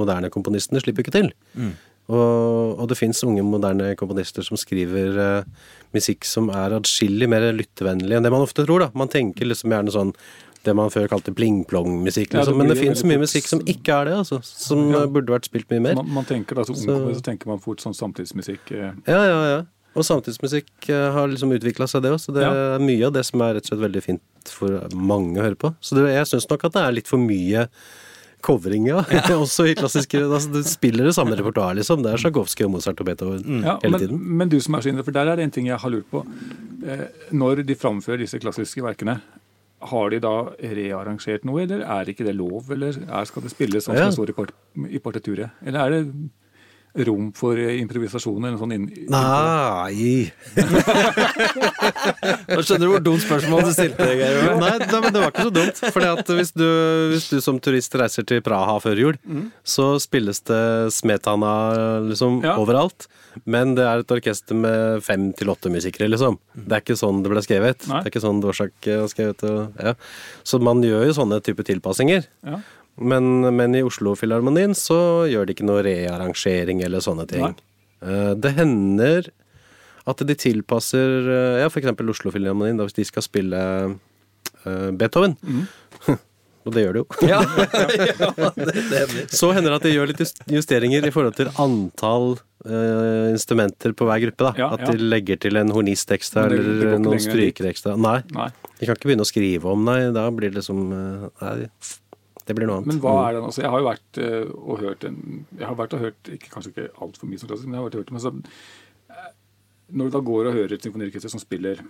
moderne 0.00 0.30
komponistene 0.32 0.82
slipper 0.84 1.06
ikke 1.06 1.16
til. 1.16 1.32
Mm. 1.56 1.72
Og, 2.10 2.78
og 2.82 2.88
det 2.90 2.96
fins 2.98 3.22
unge, 3.26 3.44
moderne 3.46 3.92
komponister 3.98 4.42
som 4.46 4.58
skriver 4.58 5.14
uh, 5.20 5.66
musikk 5.94 6.26
som 6.26 6.48
er 6.50 6.74
adskillig 6.80 7.28
mer 7.30 7.46
lyttevennlig 7.54 8.16
enn 8.18 8.26
det 8.26 8.32
man 8.34 8.42
ofte 8.46 8.64
tror. 8.66 8.80
da. 8.86 8.90
Man 8.98 9.08
tenker 9.12 9.46
liksom 9.46 9.70
gjerne 9.74 9.94
sånn 9.94 10.14
det 10.66 10.74
man 10.76 10.90
før 10.92 11.06
kalte 11.08 11.32
pling-plong-musikk. 11.32 12.34
Ja, 12.34 12.42
Liksom. 12.42 12.58
Men 12.60 12.68
det 12.68 12.76
fins 12.76 13.00
mye 13.08 13.16
musikk 13.22 13.46
som 13.48 13.62
ikke 13.64 13.94
er 13.96 14.10
det, 14.10 14.16
altså. 14.20 14.42
Som 14.44 14.90
Ja. 14.92 15.06
burde 15.08 15.32
vært 15.32 15.46
spilt 15.48 15.70
mye 15.72 15.80
mer. 15.86 15.94
Man, 16.02 16.10
man 16.18 16.26
tenker 16.28 16.54
da, 16.58 16.64
Som 16.68 16.74
Så- 16.76 17.14
så 17.16 17.22
tenker 17.24 17.46
man 17.48 17.58
fort 17.64 17.78
sånn 17.80 17.94
samtidsmusikk. 17.96 18.72
eh, 18.72 18.92
Ja, 19.08 19.22
ja, 19.24 19.38
ja. 19.56 19.62
Og 19.96 20.04
samtidsmusikk 20.04 20.90
eh, 20.90 21.10
har 21.12 21.28
liksom 21.28 21.50
utvikla 21.56 21.88
seg, 21.88 22.02
det 22.02 22.12
òg. 22.12 22.20
Så 22.20 22.34
det 22.34 22.42
Ja. 22.42 22.52
er 22.76 22.78
mye 22.78 23.06
av 23.06 23.12
det 23.14 23.24
som 23.24 23.40
er 23.40 23.54
rett 23.54 23.72
og 23.72 23.78
slett 23.78 23.90
veldig 23.90 24.02
fint 24.02 24.20
for 24.44 24.68
mange 24.94 25.38
å 25.40 25.42
høre 25.48 25.56
på. 25.56 25.74
Så 25.80 25.94
det, 25.96 26.12
jeg 26.12 26.26
syns 26.26 26.50
nok 26.50 26.64
at 26.64 26.72
det 26.72 26.82
er 26.82 26.92
litt 26.92 27.08
for 27.08 27.16
mye 27.18 27.68
covering, 28.44 28.86
ja. 28.92 29.02
Også 29.36 29.66
i 29.70 29.74
klassiske 29.78 30.20
altså, 30.22 30.50
Du 30.52 30.62
spiller 30.66 31.06
det 31.08 31.14
samme 31.16 31.36
repertoaret, 31.38 31.80
liksom. 31.80 32.02
Det 32.04 32.12
er 32.14 32.22
Tsjajkovskij 32.22 32.66
og 32.68 32.72
Mozart 32.76 33.00
og 33.02 33.06
Beethoven 33.10 33.60
Ja, 33.64 33.76
hele 33.82 33.92
men, 33.96 34.00
tiden. 34.04 34.22
men 34.40 34.52
du 34.52 34.58
som 34.60 34.74
er 34.78 34.86
så 34.86 34.92
inne, 34.92 35.04
for 35.06 35.16
der 35.16 35.30
er 35.32 35.40
det 35.40 35.46
en 35.48 35.54
ting 35.58 35.68
jeg 35.70 35.78
har 35.82 35.92
lurt 35.92 36.08
på. 36.12 36.24
Eh, 36.86 37.06
når 37.36 37.62
de 37.68 37.76
framfører 37.78 38.24
disse 38.24 38.40
klassiske 38.42 38.82
verkene, 38.84 39.20
har 39.90 40.10
de 40.12 40.18
da 40.20 40.34
rearrangert 40.60 41.44
noe, 41.48 41.62
eller 41.64 41.80
er 41.86 42.10
ikke 42.12 42.26
det 42.26 42.34
lov? 42.36 42.68
Eller 42.74 42.98
er, 43.00 43.24
skal 43.28 43.46
det 43.46 43.52
spilles 43.54 43.86
sånn 43.86 43.96
som 43.96 44.10
det 44.26 44.34
står 44.36 44.52
i 44.92 45.00
partituret? 45.00 45.54
Eller 45.64 45.80
er 45.86 45.94
det 45.94 46.02
rom 47.06 47.28
for 47.36 47.54
improvisasjoner? 47.60 48.56
Sånn 48.58 48.72
Nei 49.10 50.30
Nå 52.50 52.62
skjønner 52.66 52.82
du 52.84 52.88
hvor 52.90 53.02
dumt 53.04 53.22
spørsmål 53.22 53.64
du 53.68 53.72
stilte. 53.74 54.06
Geir. 54.18 54.40
Nei, 54.60 54.72
da, 54.82 55.00
men 55.04 55.12
det 55.14 55.22
var 55.22 55.30
ikke 55.32 55.46
så 55.48 55.52
dumt. 55.54 55.80
Fordi 55.94 56.08
at 56.10 56.32
hvis 56.40 56.52
du, 56.56 56.66
hvis 57.12 57.28
du 57.32 57.38
som 57.44 57.60
turist 57.62 57.94
reiser 58.00 58.26
til 58.28 58.42
Praha 58.46 58.78
før 58.82 59.00
jul, 59.04 59.18
så 59.66 59.92
spilles 60.02 60.42
det 60.50 60.62
Smetana 60.96 61.52
liksom 62.08 62.40
Ja. 62.44 62.56
overalt. 62.60 63.06
Men 63.46 63.74
det 63.78 63.84
er 63.86 64.02
et 64.02 64.10
orkester 64.10 64.56
med 64.58 65.02
fem 65.06 65.30
til 65.38 65.50
åtte 65.52 65.70
musikere, 65.70 66.08
liksom. 66.10 66.38
Det 66.56 66.72
er 66.78 66.82
ikke 66.82 66.98
sånn 66.98 67.22
det 67.22 67.30
ble 67.30 67.42
skrevet. 67.44 67.86
Nei. 67.88 68.00
Det 68.02 68.10
er 68.10 68.12
ikke 68.14 68.24
sånn 68.26 68.40
Dvorsak 68.42 68.72
har 68.90 69.06
skrevet. 69.12 69.44
Og, 69.46 69.78
ja. 69.78 69.94
Så 70.42 70.58
man 70.62 70.82
gjør 70.82 71.06
jo 71.06 71.14
sånne 71.20 71.38
type 71.46 71.62
tilpassinger. 71.66 72.26
Ja. 72.46 72.58
Men, 73.00 73.26
men 73.56 73.74
i 73.78 73.82
Oslo-filharmonien 73.86 74.74
så 74.76 75.26
gjør 75.30 75.48
de 75.48 75.54
ikke 75.56 75.66
noe 75.68 75.82
rearrangering 75.86 76.82
eller 76.84 77.00
sånne 77.04 77.26
ting. 77.30 77.44
Nei. 77.48 77.54
Eh, 78.04 78.32
Det 78.40 78.54
hender 78.56 79.30
at 80.08 80.22
de 80.26 80.34
tilpasser 80.34 81.28
eh, 81.28 81.58
Ja, 81.62 81.68
eksempel 81.68 82.08
Oslo-filharmonien, 82.12 82.80
hvis 82.80 82.96
de 82.96 83.04
skal 83.08 83.24
spille 83.24 83.60
uh, 84.64 84.90
Beethoven. 84.96 85.36
Og 86.68 86.74
det 86.76 86.82
gjør 86.84 86.96
det 86.98 87.00
jo. 87.00 87.06
Ja, 87.32 87.40
ja 88.20 88.50
det, 88.56 88.74
det. 88.92 89.24
Så 89.32 89.48
hender 89.56 89.72
det 89.72 89.78
at 89.80 89.86
de 89.88 89.92
gjør 89.94 90.10
litt 90.12 90.20
justeringer 90.52 91.06
i 91.08 91.12
forhold 91.14 91.38
til 91.38 91.48
antall 91.60 92.34
uh, 92.68 93.30
instrumenter 93.32 93.94
på 93.96 94.08
hver 94.08 94.20
gruppe. 94.26 94.50
da. 94.50 94.52
Ja, 94.60 94.68
at 94.76 94.84
de 94.92 95.08
legger 95.08 95.40
til 95.40 95.56
en 95.60 95.72
hornist 95.72 96.12
ekstra 96.12 96.44
eller 96.50 96.98
noen 97.00 97.20
stryker 97.22 97.70
ekstra. 97.72 97.96
Nei, 97.96 98.18
Nei. 98.36 98.50
de 98.76 98.88
kan 98.90 98.96
ikke 98.98 99.08
begynne 99.12 99.24
å 99.24 99.30
skrive 99.30 99.72
om, 99.72 99.88
nei. 99.88 100.02
Da 100.12 100.26
blir 100.36 100.52
det 100.52 100.60
liksom 100.60 100.84
Nei, 100.90 101.56
det 102.50 102.56
blir 102.58 102.68
noe 102.68 102.80
annet. 102.80 102.90
Men 102.92 103.00
hva 103.04 103.14
er 103.28 103.36
det 103.38 103.42
altså, 103.46 103.62
Jeg 103.62 103.70
har 103.72 103.80
jo 103.82 103.88
vært 103.88 104.20
eh, 104.26 104.52
og 104.60 104.82
hørt 104.84 105.04
en 105.08 105.18
Jeg 105.56 105.66
har 105.70 105.76
vært 105.78 105.96
og 105.96 106.04
hørt 106.04 106.30
ikke, 106.36 106.50
kanskje 106.52 106.72
ikke 106.74 106.86
altfor 107.06 107.30
mye 107.30 107.40
som 107.42 107.50
klassisk, 107.50 107.70
men 107.70 107.78
jeg 107.78 107.82
har 107.82 107.88
vært 107.88 107.98
og 107.98 108.02
hørt 108.04 108.12
men 108.16 108.24
så, 108.26 108.32
eh, 109.14 109.32
Når 109.94 110.10
du 110.10 110.16
da 110.18 110.22
går 110.30 110.50
og 110.50 110.56
hører 110.58 110.76
et 110.76 110.86
symfoniorkester 110.86 111.32
som 111.32 111.42
spiller 111.42 111.82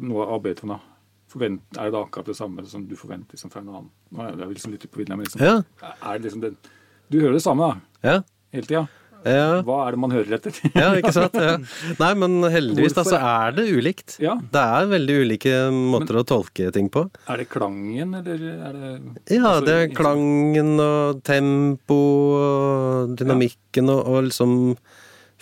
noe 0.00 0.24
av 0.24 0.40
Beethoven, 0.44 0.72
da, 0.72 0.78
forvent, 1.28 1.60
er 1.76 1.88
det 1.90 1.92
da 1.92 2.00
akkurat 2.06 2.30
det 2.30 2.36
samme 2.38 2.62
som 2.68 2.86
du 2.88 2.94
forventer 2.96 3.36
liksom, 3.36 3.50
fra 3.52 3.60
en 3.60 3.68
annen? 3.68 3.90
Nå 4.12 4.22
er 4.24 4.38
jeg 4.40 4.54
liksom 4.54 4.72
litt 4.72 4.86
på 4.88 5.02
vidden, 5.02 5.18
men 5.20 5.26
liksom, 5.26 5.42
Ja. 5.44 5.58
er 5.92 6.18
det 6.18 6.24
liksom 6.30 6.40
den, 6.46 6.56
Du 7.12 7.18
hører 7.20 7.36
det 7.36 7.42
samme 7.44 7.66
da, 7.68 8.08
Ja, 8.08 8.22
hele 8.56 8.64
tida. 8.70 8.86
Ja. 9.26 9.60
Hva 9.66 9.78
er 9.86 9.94
det 9.96 10.00
man 10.02 10.14
hører 10.14 10.36
etter? 10.38 10.56
Ja, 10.78 10.88
ikke 10.98 11.12
sant? 11.14 11.36
Ja. 11.38 11.56
Nei, 12.00 12.10
men 12.18 12.38
heldigvis 12.52 12.96
da, 12.96 13.04
så 13.06 13.18
er 13.18 13.56
det 13.56 13.66
ulikt. 13.70 14.16
Ja. 14.22 14.36
Det 14.54 14.62
er 14.78 14.88
veldig 14.92 15.18
ulike 15.26 15.54
måter 15.74 16.20
å 16.20 16.24
tolke 16.28 16.70
ting 16.74 16.88
på. 16.92 17.04
er 17.28 17.42
det 17.42 17.48
klangen, 17.52 18.16
eller 18.22 18.46
er 18.52 18.78
det 18.78 18.92
Ja, 19.36 19.54
altså, 19.54 19.66
det 19.68 19.76
er 19.78 19.94
klangen 19.96 20.74
og 20.82 21.22
tempo 21.26 22.00
og 22.38 23.14
dynamikken 23.20 23.92
og, 23.92 24.02
og 24.06 24.26
liksom 24.30 24.56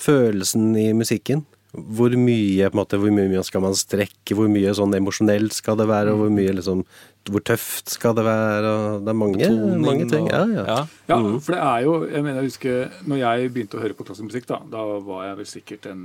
følelsen 0.00 0.74
i 0.80 0.90
musikken. 0.96 1.44
Hvor 1.70 2.10
mye, 2.18 2.66
på 2.66 2.74
en 2.74 2.80
måte, 2.80 2.98
hvor 2.98 3.12
mye 3.14 3.42
skal 3.46 3.62
man 3.62 3.76
strekke, 3.78 4.34
hvor 4.34 4.48
mye 4.50 4.72
sånn 4.74 4.96
emosjonelt 4.98 5.54
skal 5.54 5.78
det 5.78 5.86
være, 5.90 6.14
og 6.16 6.24
hvor 6.24 6.32
mye 6.34 6.56
liksom 6.56 6.82
Hvor 7.30 7.42
tøft 7.46 7.88
skal 7.94 8.14
det 8.18 8.24
være, 8.26 8.64
og 8.66 9.04
det 9.06 9.12
er 9.12 9.18
mange, 9.18 9.38
Toning 9.46 9.80
mange 9.84 10.06
ting. 10.10 10.24
og- 10.26 10.30
Ja, 10.32 10.44
ja. 10.46 10.64
ja. 10.66 10.86
Ja, 11.08 11.16
Mm. 11.20 11.40
for 11.40 11.52
det 11.52 11.60
er 11.62 11.80
jo 11.84 11.92
Jeg 12.10 12.22
mener, 12.22 12.40
jeg 12.42 12.50
husker 12.50 12.90
når 13.06 13.16
jeg 13.18 13.52
begynte 13.54 13.78
å 13.78 13.82
høre 13.82 13.94
på 13.94 14.04
klassisk 14.06 14.26
musikk, 14.30 14.46
da, 14.46 14.58
da 14.70 14.84
var 14.98 15.24
jeg 15.28 15.36
vel 15.36 15.46
sikkert 15.46 15.86
en 15.90 16.02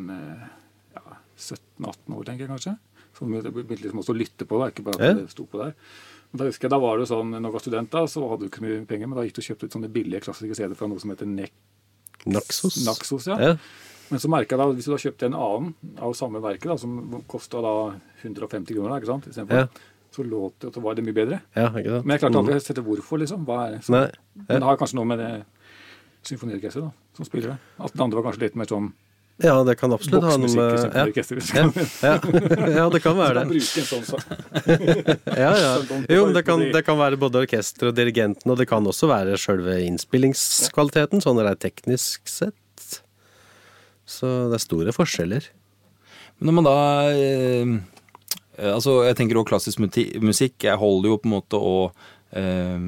ja, 0.96 1.02
17-18 1.38 2.14
år, 2.16 2.24
tenker 2.26 2.48
jeg 2.48 2.50
kanskje. 2.50 2.78
Så 3.18 3.28
jeg 3.44 3.54
begynte 3.54 3.82
liksom 3.84 4.00
også 4.04 4.14
å 4.14 4.20
lytte 4.20 4.46
på 4.46 4.60
det, 4.62 4.74
ikke 4.76 4.84
bare 4.92 5.10
at 5.10 5.18
det 5.18 5.30
sto 5.32 5.46
på 5.46 5.58
der. 5.64 5.74
Men 6.32 6.38
da 6.40 6.46
husker 6.50 6.64
jeg, 6.68 6.72
da 6.72 6.80
var 6.80 6.98
det 7.00 7.08
sånn, 7.08 7.30
når 7.32 7.42
jeg 7.48 7.52
var 7.54 7.60
student, 7.64 7.90
da, 7.92 8.00
så 8.06 8.30
hadde 8.30 8.40
du 8.42 8.50
ikke 8.50 8.62
mye 8.66 8.86
penger, 8.86 9.08
men 9.08 9.16
da 9.18 9.24
gikk 9.24 9.34
du 9.38 9.42
og 9.42 9.48
kjøpte 9.50 9.64
ut 9.64 9.72
sånne 9.72 9.90
billige 9.94 10.22
klassiske 10.26 10.56
CD 10.56 10.76
fra 10.76 10.88
noe 10.88 11.00
som 11.00 11.10
heter 11.12 11.26
Nek 11.26 11.52
Naxos. 12.26 12.86
Naxos. 12.86 13.28
Ja. 13.28 13.38
Ja. 13.40 13.56
Men 14.12 14.20
så 14.20 14.30
merka 14.30 14.54
jeg 14.54 14.60
da, 14.60 14.66
hvis 14.74 14.86
du 14.86 14.92
da 14.92 14.98
kjøpte 15.02 15.26
en 15.26 15.34
annen 15.34 15.74
av 15.98 16.14
samme 16.14 16.42
verket, 16.42 16.68
da, 16.70 16.76
som 16.78 17.24
kosta 17.28 17.62
da 17.62 17.96
150 18.24 18.76
kroner, 18.76 19.00
ikke 19.00 19.06
sant, 19.10 19.26
istedenfor, 19.32 19.64
Ja. 19.64 19.68
Så 20.16 20.24
låt 20.26 20.58
det, 20.64 20.72
så 20.76 20.82
var 20.84 20.96
det 20.98 21.04
mye 21.06 21.16
bedre. 21.18 21.42
ja, 21.58 21.68
ikke 21.72 21.92
sant? 21.98 22.06
Men 22.08 22.16
jeg 22.16 22.24
klarte 22.26 22.40
aldri 22.42 22.60
å 22.60 22.64
sette 22.64 22.84
hvorfor, 22.86 23.20
liksom. 23.22 23.44
Hva 23.48 23.58
er 23.68 23.74
det? 23.78 23.82
Nei. 23.92 24.06
Men 24.46 24.62
det 24.64 24.68
har 24.70 24.78
kanskje 24.80 25.00
noe 25.02 25.10
med 25.12 25.20
det 25.24 25.32
symfoniorkesteret 26.26 26.88
da, 26.88 26.94
som 27.18 27.28
spiller 27.28 27.52
det. 27.54 27.58
At 27.86 27.94
det 27.94 28.06
andre 28.06 28.22
var 28.22 28.30
kanskje 28.32 28.48
litt 28.48 28.56
mer 28.60 28.70
sånn 28.72 28.94
Ja, 29.44 29.58
det 29.68 29.74
kan 29.76 29.92
absolutt 29.92 30.24
ha 30.24 30.38
noe 30.40 30.48
med 30.48 30.96
ja. 30.96 31.04
du 31.12 31.42
Ja, 31.52 31.76
ja. 32.08 32.70
ja, 32.80 32.86
det 32.94 33.02
kan 33.04 33.18
Så 33.20 33.20
være 33.20 33.44
det. 33.52 33.62
sånn. 33.84 34.24
Ja, 35.44 35.52
ja. 35.60 35.72
Sånn, 35.90 36.06
Jo, 36.10 36.22
det 36.34 36.46
kan, 36.48 36.64
det 36.72 36.82
kan 36.88 36.98
være 37.02 37.20
både 37.20 37.42
orkester 37.44 37.92
og 37.92 37.98
dirigenten, 38.00 38.48
og 38.54 38.58
det 38.62 38.70
kan 38.72 38.88
også 38.88 39.10
være 39.12 39.36
sjølve 39.42 39.82
innspillingskvaliteten, 39.90 41.22
sånn 41.26 41.42
det 41.42 41.50
er 41.52 41.60
teknisk 41.68 42.24
sett. 42.32 42.56
Så 44.08 44.30
det 44.54 44.60
er 44.62 44.64
store 44.64 44.94
forskjeller. 44.96 45.52
Men 46.40 46.50
når 46.50 46.56
man 46.62 46.66
da 46.68 46.78
eh, 47.12 47.76
Altså, 48.60 49.04
jeg 49.08 49.16
tenker 49.20 49.40
også 49.40 49.50
klassisk 49.52 49.80
musikk. 50.24 50.56
Jeg 50.64 50.78
holder 50.80 51.10
jo 51.12 51.18
på 51.22 51.28
en 51.30 51.36
måte 51.36 51.60
å 51.60 51.78
eh, 52.36 52.86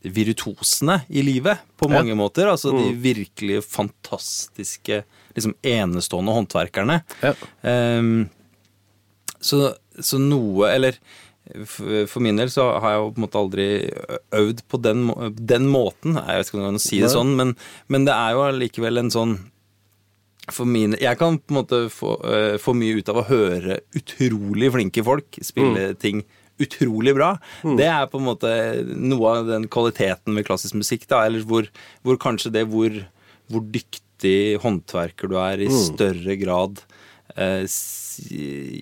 Virtuosene 0.00 1.02
i 1.12 1.20
livet, 1.26 1.58
på 1.76 1.88
Ja. 1.90 1.98
mange 2.00 2.14
måter. 2.16 2.48
Altså 2.48 2.72
de 2.72 2.94
virkelig 2.96 3.62
fantastiske, 3.68 5.02
liksom 5.36 5.54
enestående 5.62 6.32
håndverkerne. 6.32 7.02
Ja. 7.22 7.34
Eh, 7.62 8.02
så, 9.40 9.74
så 10.00 10.18
noe 10.20 10.68
Eller 10.68 10.96
for, 11.66 12.20
min 12.20 12.36
del 12.36 12.50
så 12.52 12.78
har 12.78 12.92
jeg 12.92 12.98
jo 13.00 13.06
på 13.10 13.18
en 13.18 13.24
måte 13.24 13.40
aldri 13.40 13.68
øvd 14.36 14.60
på 14.70 14.78
den, 14.84 15.06
den 15.34 15.66
måten. 15.66 16.14
Jeg 16.14 16.38
vet 16.38 16.46
ikke 16.50 16.58
om 16.58 16.62
jeg 16.64 16.70
kan 16.76 16.84
si 16.84 17.00
det 17.02 17.10
sånn, 17.10 17.32
men, 17.36 17.56
men 17.88 18.04
det 18.06 18.14
er 18.14 18.36
jo 18.36 18.44
allikevel 18.46 19.00
en 19.02 19.10
sånn 19.10 19.32
mine, 20.66 20.98
jeg 20.98 21.18
kan 21.20 21.38
på 21.38 21.52
en 21.52 21.58
måte 21.60 21.80
få, 21.92 22.16
uh, 22.24 22.56
få 22.58 22.74
mye 22.74 22.98
ut 22.98 23.10
av 23.12 23.20
å 23.20 23.26
høre 23.28 23.80
utrolig 23.96 24.72
flinke 24.74 25.04
folk 25.06 25.38
spille 25.46 25.92
ting 26.00 26.24
utrolig 26.60 27.14
bra. 27.16 27.34
Det 27.78 27.88
er 27.88 28.08
på 28.10 28.20
en 28.20 28.28
måte 28.28 28.52
noe 28.84 29.32
av 29.32 29.48
den 29.48 29.66
kvaliteten 29.72 30.36
ved 30.36 30.46
klassisk 30.48 30.76
musikk. 30.78 31.06
da, 31.08 31.24
Eller 31.26 31.44
hvor, 31.48 31.68
hvor 32.04 32.20
kanskje 32.20 32.52
det 32.52 32.66
hvor, 32.68 32.92
hvor 33.50 33.64
dyktig 33.64 34.60
håndverker 34.60 35.30
du 35.30 35.38
er, 35.40 35.62
i 35.64 35.70
større 35.72 36.36
grad 36.36 36.82
eh, 37.36 37.64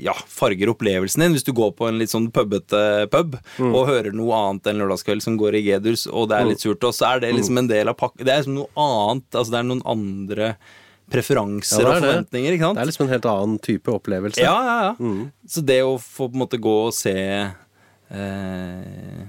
ja, 0.02 0.14
farger 0.26 0.72
opplevelsen 0.72 1.22
din. 1.22 1.36
Hvis 1.36 1.46
du 1.46 1.52
går 1.54 1.70
på 1.78 1.86
en 1.88 2.00
litt 2.00 2.10
sånn 2.10 2.30
pubete 2.34 3.06
pub 3.12 3.38
og 3.60 3.86
hører 3.90 4.10
noe 4.16 4.34
annet 4.34 4.72
enn 4.72 4.82
Lørdagskveld 4.82 5.22
som 5.22 5.38
går 5.38 5.60
i 5.60 5.64
G-durs, 5.68 6.08
og 6.10 6.32
det 6.32 6.40
er 6.40 6.50
litt 6.50 6.64
surt, 6.64 6.82
og 6.82 6.96
så 6.96 7.12
er 7.12 7.22
det 7.22 7.34
liksom 7.36 7.62
en 7.62 7.70
del 7.70 7.92
av 7.92 7.98
pakken 8.00 8.26
Det 8.26 8.34
er 8.34 8.42
liksom 8.42 8.58
noe 8.58 8.72
annet. 8.74 9.28
Altså 9.34 9.54
det 9.54 9.62
er 9.62 9.70
noen 9.70 9.86
andre 9.86 10.52
preferanser 11.10 11.80
Ja, 11.82 11.94
og 11.94 12.02
forventninger, 12.02 12.52
ikke 12.56 12.66
sant? 12.68 12.76
Det 12.78 12.82
er 12.84 12.90
liksom 12.90 13.06
en 13.06 13.12
helt 13.14 13.28
annen 13.30 13.58
type 13.64 13.92
opplevelse. 13.94 14.42
Ja, 14.44 14.54
ja, 14.66 14.76
ja. 14.90 15.12
Så 15.48 15.62
det 15.64 15.80
å 15.86 15.94
få 16.02 16.28
på 16.28 16.36
en 16.36 16.42
måte 16.44 16.60
gå 16.60 16.74
og 16.88 16.94
se 16.96 17.14
eh, 18.10 19.26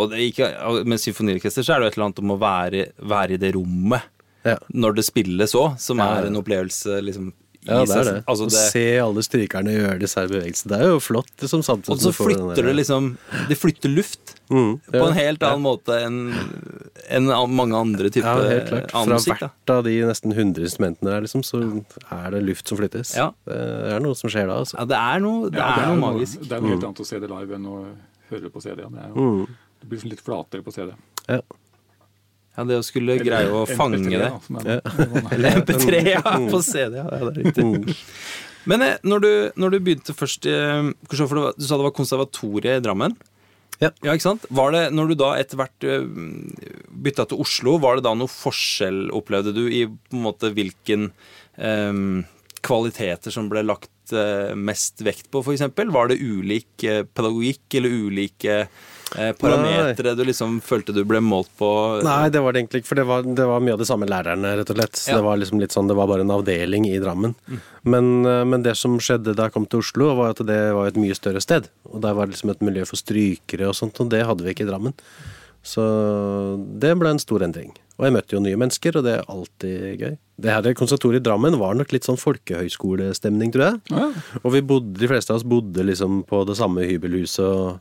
Og 0.00 0.10
det 0.12 0.22
ikke, 0.30 0.48
med 0.88 1.00
symfoniorkester 1.02 1.64
så 1.66 1.74
er 1.74 1.80
det 1.82 1.88
jo 1.88 1.92
et 1.92 1.98
eller 1.98 2.08
annet 2.10 2.22
om 2.24 2.34
å 2.34 2.38
være, 2.40 2.84
være 3.10 3.36
i 3.36 3.40
det 3.42 3.54
rommet 3.56 4.06
Ja. 4.46 4.54
når 4.72 4.94
det 4.96 5.04
spilles 5.04 5.52
òg, 5.58 5.74
som 5.82 6.00
er 6.00 6.26
en 6.30 6.38
opplevelse 6.40 7.00
liksom 7.04 7.32
Ja, 7.68 7.84
det 7.84 7.92
er 7.96 8.04
det. 8.08 8.24
Altså, 8.26 8.46
Å 8.48 8.50
se 8.50 8.84
alle 8.98 9.20
strykerne 9.20 9.72
gjøre 9.74 9.98
disse 10.00 10.22
bevegelsene. 10.30 10.70
Det 10.72 10.78
er 10.80 10.88
jo 10.94 11.00
flott. 11.04 11.28
liksom 11.42 11.60
samtidig 11.62 11.92
og 11.92 11.98
så 12.00 12.12
flytter 12.16 12.54
der- 12.56 12.62
det 12.70 12.76
liksom 12.76 13.16
Det 13.48 13.58
flytter 13.58 13.94
luft 13.94 14.36
Mm, 14.50 14.80
på 14.90 15.06
en 15.06 15.12
helt 15.14 15.38
annen 15.46 15.62
måte 15.62 15.94
enn 16.02 16.34
en 17.08 17.26
mange 17.54 17.76
andre 17.76 18.10
Ja, 18.10 18.34
helt 18.42 18.66
klart. 18.68 18.90
Fra 18.90 19.04
musikk. 19.06 19.38
da 19.38 19.46
hvert 19.46 19.70
av 19.76 19.84
de 19.84 20.00
nesten 20.00 20.32
100 20.34 20.64
instrumentene 20.64 21.10
der, 21.10 21.20
liksom, 21.20 21.42
så 21.44 21.60
er 22.10 22.30
det 22.32 22.42
luft 22.42 22.66
som 22.66 22.78
flyttes. 22.78 23.14
Ja. 23.14 23.30
Det 23.46 23.92
er 23.94 24.00
noe 24.00 24.14
som 24.16 24.28
skjer 24.30 24.48
da, 24.48 24.56
altså. 24.58 24.74
Ja, 24.78 24.84
det 24.86 24.96
er 24.96 25.20
noe, 25.20 25.50
det 25.50 25.58
Ja, 25.60 25.76
er 25.76 25.94
noe 25.94 26.00
magisk. 26.18 26.40
Det 26.48 26.50
er 26.52 26.60
noe 26.60 26.70
helt 26.70 26.82
annet 26.84 26.98
å 27.00 27.06
se 27.06 27.20
det 27.20 27.30
live 27.30 27.54
enn 27.54 27.66
å 27.66 27.86
høre 28.30 28.42
det 28.42 28.52
på 28.52 28.62
CD. 28.62 28.82
Ja. 28.82 28.88
Det, 28.88 28.98
er 28.98 29.08
jo, 29.14 29.14
Mm. 29.14 29.46
det 29.80 29.88
blir 29.88 29.98
liksom 30.00 30.10
litt 30.10 30.20
flatere 30.24 30.62
på 30.64 30.72
CD. 30.72 30.92
Ja. 31.28 31.40
Ja, 32.60 32.66
det 32.68 32.76
å 32.76 32.84
skulle 32.84 33.16
greie 33.24 33.48
å 33.48 33.62
fange 33.64 33.96
MP3 33.96 34.60
det. 34.60 34.76
er- 34.76 35.32
Eller 35.34 35.58
MP3, 35.62 36.04
ja, 36.12 36.22
på 36.52 36.60
CD. 36.66 36.98
Ja, 37.00 37.06
ja 37.08 37.30
det 37.30 37.32
er 37.32 37.42
riktig. 37.46 37.96
Men 38.68 38.84
eh, 38.84 38.98
når 39.08 39.22
du, 39.24 39.30
når 39.56 39.72
du 39.72 39.78
begynte 39.80 40.12
først 40.12 40.44
i 40.50 40.54
Kristoffer, 41.08 41.30
for 41.30 41.38
det 41.40 41.44
var- 41.48 41.54
Du 41.56 41.64
sa 41.64 41.78
det 41.80 41.86
var 41.88 41.96
konservatoriet 41.96 42.76
i 42.76 42.84
Drammen? 42.84 43.16
Ja. 43.80 43.88
ikke 44.04 44.20
sant? 44.26 44.44
Var 44.52 44.74
det, 44.74 44.82
Når 44.92 45.08
du 45.08 45.14
da 45.22 45.30
etter 45.40 45.56
hvert 45.56 45.86
eh, 45.88 46.04
bytta 47.00 47.24
til 47.30 47.40
Oslo, 47.40 47.78
var 47.80 47.96
det 47.96 48.04
da 48.04 48.12
noe 48.14 48.28
forskjell, 48.28 49.06
opplevde 49.16 49.54
du, 49.56 49.62
i 49.72 49.86
på 49.88 50.18
en 50.18 50.26
måte 50.26 50.50
hvilken 50.52 51.08
um, 51.56 52.20
kvaliteter 52.60 53.32
som 53.32 53.48
ble 53.48 53.62
lagt 53.64 54.12
eh, 54.12 54.52
mest 54.52 55.00
vekt 55.06 55.30
på, 55.32 55.40
f.eks.? 55.40 55.64
Var 55.96 56.12
det 56.12 56.20
ulik 56.20 56.84
eh, 56.84 57.06
pedagogikk 57.08 57.80
eller 57.80 57.96
ulike 58.04 58.58
eh, 59.18 59.32
parametere 59.38 60.14
du 60.16 60.22
liksom 60.24 60.60
følte 60.62 60.94
du 60.94 61.02
ble 61.04 61.20
målt 61.24 61.48
på? 61.58 61.68
Nei, 62.06 62.28
det 62.30 62.42
var 62.44 62.52
det 62.52 62.62
egentlig 62.62 62.82
ikke, 62.82 62.90
for 62.92 63.00
det 63.00 63.06
var, 63.08 63.22
det 63.22 63.46
var 63.50 63.60
mye 63.64 63.72
av 63.74 63.82
de 63.82 63.88
samme 63.88 64.06
lærerne, 64.10 64.52
rett 64.60 64.70
og 64.70 64.76
slett. 64.76 64.96
Så 65.00 65.10
Ja. 65.10 65.16
det 65.18 65.24
var 65.24 65.36
liksom 65.40 65.60
litt 65.60 65.72
sånn, 65.72 65.88
det 65.88 65.96
var 65.96 66.06
bare 66.06 66.20
en 66.26 66.30
avdeling 66.36 66.86
i 66.90 66.98
Drammen. 67.02 67.34
Men, 67.84 68.26
eh, 68.26 68.44
men 68.44 68.62
det 68.62 68.76
som 68.76 68.98
skjedde 68.98 69.34
da 69.34 69.48
jeg 69.48 69.52
kom 69.52 69.66
til 69.66 69.80
Oslo, 69.80 70.14
var 70.16 70.30
at 70.36 70.44
det 70.46 70.60
var 70.74 70.86
et 70.88 70.96
mye 71.00 71.14
større 71.18 71.40
sted. 71.40 71.68
Og 71.90 72.00
der 72.00 72.14
var 72.14 72.26
det 72.26 72.36
liksom 72.36 72.50
et 72.50 72.60
miljø 72.62 72.84
for 72.86 72.96
strykere 72.96 73.68
og 73.68 73.74
sånt, 73.74 73.98
og 74.00 74.10
det 74.10 74.24
hadde 74.26 74.42
vi 74.44 74.54
ikke 74.54 74.66
i 74.66 74.70
Drammen. 74.70 74.94
Så 75.62 75.82
det 76.80 76.94
ble 76.98 77.10
en 77.10 77.18
stor 77.20 77.42
endring. 77.44 77.74
Og 78.00 78.06
jeg 78.06 78.14
møtte 78.14 78.32
jo 78.32 78.40
nye 78.40 78.56
mennesker, 78.56 78.96
og 78.96 79.04
det 79.04 79.18
er 79.18 79.26
alltid 79.28 79.98
gøy. 80.00 80.14
Det 80.40 80.48
her 80.54 80.72
konservatoriet 80.72 81.20
i 81.20 81.26
Drammen 81.28 81.58
var 81.60 81.74
nok 81.76 81.92
litt 81.92 82.06
sånn 82.08 82.16
folkehøyskolestemning, 82.16 83.52
tror 83.52 83.66
jeg. 83.66 83.80
Ja, 83.92 84.06
Og 84.42 84.52
vi 84.54 84.62
bodde, 84.64 84.96
de 84.96 85.08
fleste 85.10 85.34
av 85.34 85.36
oss 85.36 85.44
bodde 85.44 85.84
liksom 85.84 86.22
på 86.28 86.46
det 86.48 86.56
samme 86.56 86.86
hybelhuset. 86.88 87.44
Og, 87.44 87.80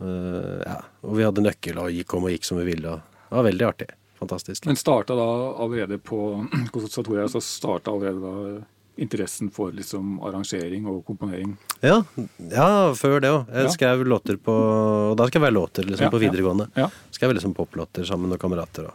øh, 0.00 0.62
ja, 0.66 0.78
og 1.02 1.16
vi 1.18 1.24
hadde 1.26 1.44
nøkkel 1.44 1.78
og 1.78 1.90
gikk 1.94 2.14
om 2.14 2.24
og 2.24 2.30
gikk 2.34 2.44
som 2.48 2.58
vi 2.58 2.64
ville. 2.72 2.88
Og 2.96 3.00
det 3.30 3.36
var 3.38 3.46
veldig 3.50 3.66
artig. 3.68 3.88
Fantastisk. 4.18 4.66
Men 4.66 4.76
starta 4.78 5.14
da 5.18 5.26
allerede 5.60 5.98
på 5.98 6.18
konservatoriet, 6.74 7.30
så 7.34 7.40
starta 7.44 7.90
allerede 7.90 8.20
da 8.22 8.64
interessen 8.96 9.48
for 9.50 9.72
liksom 9.74 10.20
arrangering 10.22 10.84
og 10.86 11.00
komponering? 11.06 11.56
Ja, 11.82 11.96
ja 12.38 12.66
før 12.94 13.16
det 13.20 13.30
òg. 13.34 13.48
Jeg 13.50 13.64
Ja. 13.66 13.70
skrev 13.74 14.04
låter 14.06 14.36
på 14.38 14.54
Og 14.54 15.16
da 15.18 15.26
skrev 15.26 15.42
jeg 15.48 15.52
låter 15.56 15.82
liksom 15.82 16.04
Ja, 16.06 16.10
på 16.14 16.20
videregående. 16.22 16.68
Ja. 16.78 16.86
Skrev 17.10 17.34
liksom 17.34 17.54
poplåter 17.54 18.04
sammen 18.06 18.30
med 18.30 18.38
kamerater. 18.38 18.86
Og, 18.86 18.94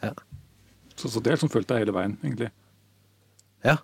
ja. 0.00 0.14
Så, 0.96 1.08
så 1.12 1.20
det 1.20 1.28
er 1.32 1.36
liksom 1.36 1.50
fulgt 1.52 1.68
deg 1.68 1.82
hele 1.84 1.92
veien, 1.92 2.16
egentlig. 2.24 2.50
ja. 3.64 3.76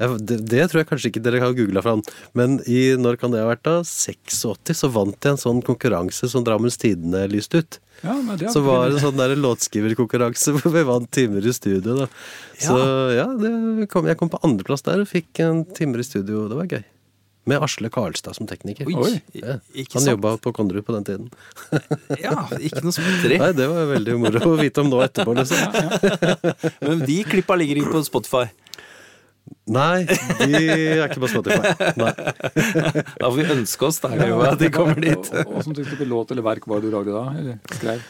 Ja, 0.00 0.08
det, 0.16 0.38
det 0.48 0.64
tror 0.70 0.80
jeg 0.80 0.88
kanskje 0.88 1.10
ikke 1.12 1.22
dere 1.26 1.42
har 1.42 1.54
googla 1.56 1.82
fram, 1.84 2.00
men 2.38 2.56
i 2.64 2.94
når 2.96 3.18
kan 3.20 3.34
det 3.34 3.42
ha 3.42 3.50
vært 3.50 3.66
da? 3.66 3.74
86 3.84 4.78
så 4.80 4.88
vant 4.94 5.16
jeg 5.20 5.36
en 5.36 5.40
sånn 5.42 5.60
konkurranse 5.66 6.30
som 6.32 6.46
Drammens 6.46 6.80
Tidende 6.80 7.26
lyste 7.28 7.60
ut. 7.60 7.80
Ja, 8.00 8.14
men 8.16 8.38
det 8.40 8.48
Så 8.54 8.62
var 8.64 8.88
det 8.88 8.96
en 8.96 9.04
sånn 9.04 9.20
der 9.20 9.34
låtskriverkonkurranse 9.36 10.54
hvor 10.56 10.72
vi 10.72 10.86
vant 10.88 11.10
timer 11.12 11.44
i 11.44 11.52
studio. 11.52 11.98
Da. 12.04 12.08
Så 12.60 12.78
ja, 13.12 13.28
det 13.36 13.90
kom, 13.92 14.08
jeg 14.08 14.16
kom 14.20 14.32
på 14.32 14.40
andreplass 14.46 14.86
der 14.88 15.04
og 15.04 15.10
fikk 15.10 15.42
en 15.44 15.66
timer 15.76 16.00
i 16.00 16.08
studio. 16.08 16.46
Det 16.48 16.56
var 16.62 16.72
gøy. 16.78 16.82
Med 17.48 17.62
Asle 17.64 17.88
Karlstad 17.92 18.36
som 18.36 18.46
tekniker. 18.48 18.88
Oi. 18.88 19.14
Ja. 19.32 19.56
ikke 19.72 19.96
Han 19.98 20.10
jobba 20.12 20.34
på 20.44 20.52
Konrud 20.54 20.84
på 20.86 20.96
den 20.96 21.06
tiden. 21.08 21.30
Ja, 22.20 22.44
ikke 22.60 22.82
noe 22.84 22.92
småtteri. 22.94 23.38
Nei, 23.40 23.52
det 23.56 23.68
var 23.70 23.88
veldig 23.94 24.16
moro 24.20 24.42
å 24.52 24.58
vite 24.60 24.82
om 24.82 24.90
nå 24.92 25.00
etterpå, 25.06 25.34
liksom. 25.38 25.56
Men 26.84 27.04
de 27.08 27.16
klippa 27.28 27.56
ligger 27.56 27.80
ikke 27.80 27.94
på 27.96 28.02
Spotify. 28.06 28.44
Nei, 29.70 30.02
de 30.40 30.60
er 30.64 31.04
ikke 31.04 31.22
på 31.22 31.30
Spotify. 31.30 31.74
Nei. 32.00 32.10
Da 32.16 33.28
får 33.28 33.38
vi 33.38 33.46
ønske 33.54 33.86
oss 33.86 34.00
der, 34.02 34.18
jo, 34.30 34.40
at 34.46 34.58
de 34.58 34.70
kommer 34.74 34.98
dit. 34.98 35.30
Åssen 35.30 35.46
og, 35.46 35.54
og 35.54 35.68
som 35.68 35.76
type 35.78 36.10
låt 36.10 36.34
eller 36.34 36.46
verk 36.46 36.66
var 36.70 36.82
det 36.82 36.90
du 36.90 36.96
lagde 36.96 37.14
da? 37.14 37.24
Eller 37.38 37.78
skrev? 37.78 38.02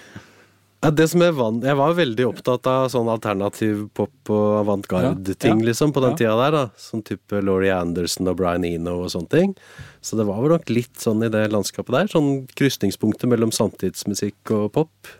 Ja, 0.80 0.88
det 0.96 1.10
som 1.12 1.20
jeg, 1.20 1.34
vant, 1.36 1.64
jeg 1.66 1.76
var 1.76 1.92
veldig 1.92 2.24
opptatt 2.30 2.64
av 2.70 2.86
sånn 2.88 3.08
alternativ 3.12 3.82
pop 3.96 4.30
og 4.32 4.46
avantgarde-ting 4.62 5.58
Ja, 5.58 5.60
ja, 5.60 5.68
liksom, 5.68 5.92
på 5.92 6.00
den 6.00 6.14
ja. 6.14 6.20
tida 6.22 6.36
der. 6.38 6.54
da 6.56 6.62
Sånn 6.80 7.04
type 7.04 7.42
Laurie 7.44 7.74
Anderson 7.76 8.30
og 8.32 8.38
Brian 8.38 8.64
Eno 8.64 9.02
og 9.02 9.12
sånne 9.12 9.28
ting. 9.34 9.52
Så 10.00 10.16
det 10.16 10.24
var 10.30 10.40
vel 10.40 10.54
nok 10.54 10.72
litt 10.72 10.96
sånn 11.02 11.20
i 11.26 11.28
det 11.32 11.44
landskapet 11.52 11.92
der. 11.98 12.08
Sånn 12.08 12.30
krysningspunktet 12.56 13.28
mellom 13.28 13.52
samtidsmusikk 13.52 14.54
og 14.56 14.70
pop. 14.78 15.12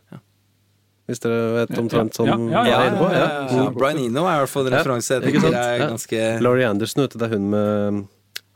Hvis 1.11 1.21
dere 1.25 1.39
vet 1.59 1.73
omtrent 1.81 2.15
sånn 2.15 2.29
Ja, 2.31 2.37
ja, 2.39 2.61
hva 2.63 2.67
jeg 2.71 2.77
er 2.79 2.91
inne 2.91 3.01
på? 3.01 3.09
ja, 3.11 3.25
Ja. 3.27 3.65
ja. 3.65 3.71
Brian 3.75 3.99
Eno 4.05 4.23
er 4.31 4.37
i 4.37 4.45
hvert 4.45 4.53
fall 4.55 4.67
en 4.71 4.77
referanse 4.79 5.17
jeg 5.17 5.23
tenker 5.27 5.49
er 5.51 5.75
Ja. 5.81 5.89
ganske 5.91 6.23
Laurie 6.45 6.69
Anderson, 6.71 7.03
vet 7.03 7.13
du, 7.17 7.19
det 7.19 7.27
er 7.27 7.35
hun 7.37 7.51
med 7.51 8.07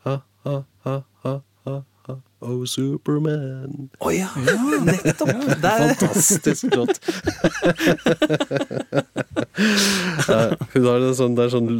ha, 0.04 0.14
ha, 0.44 0.54
ha, 0.84 0.94
ha, 1.24 1.34
ha, 1.66 1.74
ha, 2.06 2.16
Oh, 2.44 2.66
Superman. 2.68 3.88
Å 4.04 4.10
ja, 4.12 4.26
nettopp! 4.84 5.30
Der. 5.64 5.94
Fantastisk 5.96 6.66
låt. 6.76 6.98
Hun 10.74 10.84
har 10.88 11.00
en 11.00 11.14
sånn, 11.16 11.34
det 11.38 11.46
er 11.46 11.52
sånn 11.54 11.70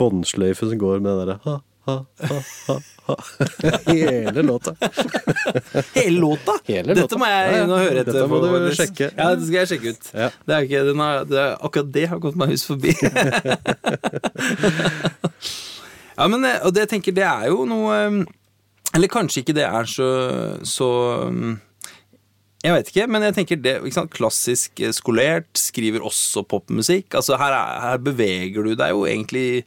båndsløyfe 0.00 0.68
som 0.68 0.78
går 0.80 1.00
med 1.04 1.10
det 1.14 1.24
derre 1.24 1.38
ha, 1.46 1.54
ha, 1.88 1.96
ha, 2.28 2.40
ha. 2.68 2.76
Hele 3.90 4.42
låta. 4.42 4.74
Hele 5.94 6.20
låta? 6.20 6.56
Hele 6.66 6.94
Dette 6.94 7.06
låta. 7.06 7.18
må 7.20 7.30
jeg 7.30 7.62
inn 7.62 7.72
og 7.72 7.80
høre 7.82 8.02
etter. 8.02 8.12
Dette 8.16 8.28
må 8.30 8.40
du 8.42 8.68
sjekke. 8.78 9.08
Ja, 9.16 9.28
det 9.34 9.46
skal 9.46 9.58
jeg 9.60 9.70
sjekke 9.72 9.94
ut. 9.94 10.10
Ja. 10.12 10.28
Det 10.46 10.56
er 10.56 10.68
ikke, 10.68 10.82
den 10.90 11.02
har, 11.04 11.24
det 11.28 11.40
er, 11.44 11.56
akkurat 11.60 11.90
det 11.96 12.06
har 12.12 12.22
gått 12.22 12.38
meg 12.40 12.52
hus 12.54 12.66
forbi. 12.68 12.92
ja, 16.18 16.28
men 16.28 16.44
eh, 16.46 16.60
og 16.64 16.76
det 16.76 16.86
jeg 16.86 16.92
tenker, 16.96 17.16
det 17.16 17.26
er 17.26 17.50
jo 17.50 17.64
noe 17.68 17.96
eh, 17.96 18.20
Eller 18.96 19.10
kanskje 19.12 19.44
ikke 19.44 19.56
det 19.56 19.66
er 19.66 19.86
så, 19.86 20.08
så 20.66 20.88
mm, 21.30 21.54
jeg 22.60 22.76
vet 22.76 22.90
ikke, 22.92 23.06
men 23.08 23.24
jeg 23.24 23.36
tenker 23.38 23.60
det, 23.64 23.78
klassisk 24.12 24.82
eh, 24.84 24.92
skolert, 24.92 25.48
skriver 25.56 26.04
også 26.04 26.42
popmusikk. 26.44 27.14
Altså 27.16 27.38
her, 27.40 27.54
er, 27.56 27.80
her 27.86 28.02
beveger 28.04 28.66
du 28.66 28.74
deg 28.76 28.92
jo 28.92 29.06
egentlig 29.08 29.64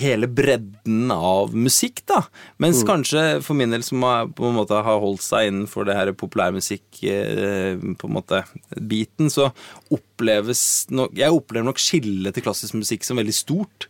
hele 0.00 0.28
bredden 0.30 1.12
av 1.14 1.54
musikk, 1.56 2.02
da. 2.10 2.22
Mens 2.62 2.82
kanskje 2.86 3.40
for 3.44 3.58
min 3.58 3.74
del 3.74 3.84
som 3.86 4.02
har, 4.06 4.28
på 4.34 4.48
en 4.48 4.58
måte 4.58 4.78
har 4.86 5.00
holdt 5.02 5.24
seg 5.24 5.50
innenfor 5.50 5.88
det 5.88 5.96
her 5.98 6.12
populærmusikk 6.18 7.02
eh, 7.08 7.80
på 7.98 8.10
en 8.10 8.16
måte 8.18 8.44
biten, 8.76 9.30
så 9.32 9.50
oppleves 9.94 10.86
nok 10.94 11.14
Jeg 11.18 11.34
opplever 11.34 11.66
nok 11.68 11.82
skillet 11.82 12.34
til 12.34 12.44
klassisk 12.44 12.78
musikk 12.78 13.06
som 13.06 13.20
veldig 13.20 13.36
stort. 13.36 13.88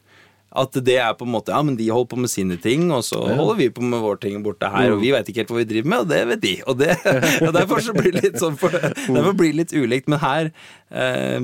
At 0.55 0.77
det 0.87 1.01
er 1.03 1.17
på 1.19 1.27
en 1.27 1.33
måte 1.35 1.51
Ja, 1.51 1.61
men 1.67 1.75
de 1.75 1.88
holder 1.90 2.11
på 2.12 2.19
med 2.23 2.31
sine 2.31 2.57
ting, 2.62 2.87
og 2.95 3.03
så 3.07 3.19
holder 3.19 3.57
vi 3.59 3.69
på 3.75 3.83
med 3.83 4.03
våre 4.05 4.21
ting 4.23 4.38
borte 4.45 4.71
her, 4.71 4.93
og 4.95 5.03
vi 5.03 5.11
veit 5.11 5.27
ikke 5.27 5.43
helt 5.43 5.51
hva 5.51 5.61
vi 5.61 5.67
driver 5.73 5.90
med, 5.90 6.05
og 6.05 6.12
det 6.12 6.21
vet 6.31 6.45
de. 6.45 6.55
Og, 6.71 6.79
det, 6.79 6.95
og 7.43 7.51
derfor 7.57 7.83
så 7.83 7.95
blir 7.97 8.14
det 8.14 8.23
litt 8.29 8.38
sånn 8.43 8.59
for, 8.61 8.75
Derfor 8.75 9.35
blir 9.35 9.51
det 9.51 9.64
litt 9.64 9.75
ulikt. 9.75 10.11
Men 10.12 10.23
her 10.23 10.53
eh, 10.95 11.40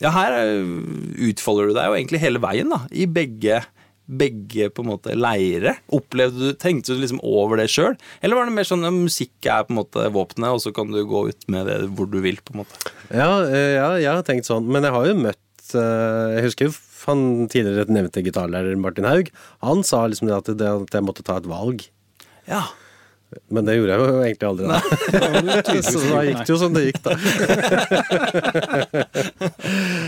Ja, 0.00 0.14
her 0.16 0.38
eh, 0.40 0.76
utfolder 1.28 1.68
du 1.68 1.76
deg 1.76 1.90
jo 1.90 1.98
egentlig 1.98 2.22
hele 2.24 2.40
veien, 2.42 2.72
da. 2.72 2.86
I 2.96 3.04
begge 3.10 3.60
begge 4.06 4.68
på 4.70 4.82
en 4.84 4.90
måte 4.92 5.14
leire. 5.18 5.76
Opplevde 5.94 6.38
du, 6.52 6.52
Tenkte 6.62 6.94
du 6.94 7.00
liksom 7.02 7.18
over 7.26 7.58
det 7.60 7.68
sjøl? 7.72 7.96
Eller 8.22 8.38
var 8.38 8.46
det 8.48 8.54
mer 8.56 8.68
sånn 8.68 8.86
at 8.86 8.94
musikk 8.94 9.48
er 9.50 9.66
på 9.66 9.74
en 9.74 9.80
måte 9.82 10.06
våpenet, 10.14 10.52
og 10.54 10.62
så 10.62 10.72
kan 10.76 10.90
du 10.94 11.00
gå 11.08 11.24
ut 11.32 11.46
med 11.52 11.66
det 11.70 11.78
hvor 11.98 12.06
du 12.10 12.20
vil? 12.24 12.38
på 12.46 12.54
en 12.54 12.62
måte? 12.62 12.92
Ja, 13.10 13.30
eh, 13.50 13.74
ja, 13.80 13.88
jeg 14.02 14.12
har 14.12 14.22
tenkt 14.26 14.46
sånn. 14.48 14.66
Men 14.70 14.86
jeg 14.86 14.94
har 14.94 15.06
jo 15.10 15.16
møtt 15.18 15.74
eh, 15.74 16.36
Jeg 16.38 16.46
husker 16.50 16.70
jo 16.70 16.76
han 17.06 17.20
tidligere 17.52 17.86
nevnte 17.94 18.18
gitarlæreren 18.26 18.80
Martin 18.82 19.06
Haug. 19.06 19.28
Han 19.62 19.84
sa 19.86 20.00
liksom 20.10 20.26
at, 20.34 20.48
det, 20.58 20.66
at 20.66 20.96
jeg 20.98 21.04
måtte 21.06 21.22
ta 21.22 21.36
et 21.38 21.46
valg. 21.46 21.84
Ja. 22.50 22.64
Men 23.50 23.66
det 23.68 23.76
gjorde 23.76 23.94
jeg 23.94 24.00
jo 24.02 24.22
egentlig 24.24 24.48
aldri. 24.48 24.66
Da. 24.70 24.78
Så 25.86 26.02
da 26.02 26.20
gikk 26.26 26.40
det 26.42 26.50
jo 26.50 26.58
som 26.58 26.74
det 26.74 26.82
gikk, 26.88 26.98
da. 27.04 27.14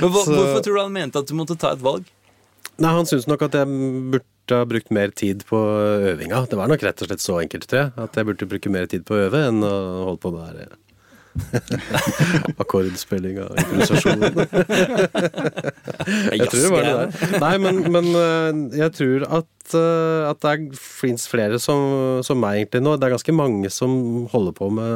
Men 0.01 0.11
hva, 0.11 0.23
Så- 0.25 0.35
Hvorfor 0.35 0.61
tror 0.65 0.75
du 0.75 0.81
han 0.83 0.93
mente 0.95 1.19
at 1.23 1.29
du 1.31 1.35
måtte 1.39 1.57
ta 1.59 1.73
et 1.77 1.83
valg? 1.83 2.07
Nei, 2.79 2.95
Han 2.95 3.09
syntes 3.11 3.29
nok 3.31 3.43
at 3.49 3.57
jeg 3.59 3.79
burde 4.15 4.59
ha 4.59 4.67
brukt 4.69 4.93
mer 4.95 5.11
tid 5.11 5.43
på 5.49 5.59
øvinga. 6.13 6.45
Det 6.49 6.59
var 6.59 6.71
nok 6.71 6.85
rett 6.87 7.03
og 7.03 7.11
slett 7.11 7.25
så 7.25 7.41
enkelt, 7.43 7.67
tror 7.69 7.83
jeg. 7.83 7.95
At 8.05 8.17
jeg 8.17 8.29
burde 8.29 8.51
bruke 8.51 8.73
mer 8.73 8.87
tid 8.91 9.07
på 9.09 9.17
å 9.17 9.25
øve 9.27 9.49
enn 9.49 9.65
å 9.67 9.75
holde 10.11 10.23
på 10.23 10.35
med 10.35 10.47
det 10.47 10.69
her 10.69 10.77
akkordspilling 12.63 13.37
og 13.45 13.59
improvisasjon. 13.63 14.25
Jeg 16.35 16.49
tror 16.51 16.63
det 16.63 16.71
var 16.73 16.87
det 16.87 16.95
der. 16.97 17.37
Nei, 17.43 17.55
men, 17.63 17.75
men 17.95 18.09
øh, 18.11 18.79
jeg 18.79 18.95
tror 18.97 19.27
at, 19.39 19.75
øh, 19.77 20.31
at 20.31 20.41
det 20.43 20.81
fins 20.81 21.29
flere 21.31 21.61
som, 21.63 21.81
som 22.27 22.41
meg 22.43 22.63
egentlig 22.63 22.83
nå. 22.85 22.97
Det 22.97 23.09
er 23.09 23.17
ganske 23.17 23.37
mange 23.37 23.71
som 23.71 23.93
holder 24.33 24.57
på 24.57 24.71
med 24.75 24.91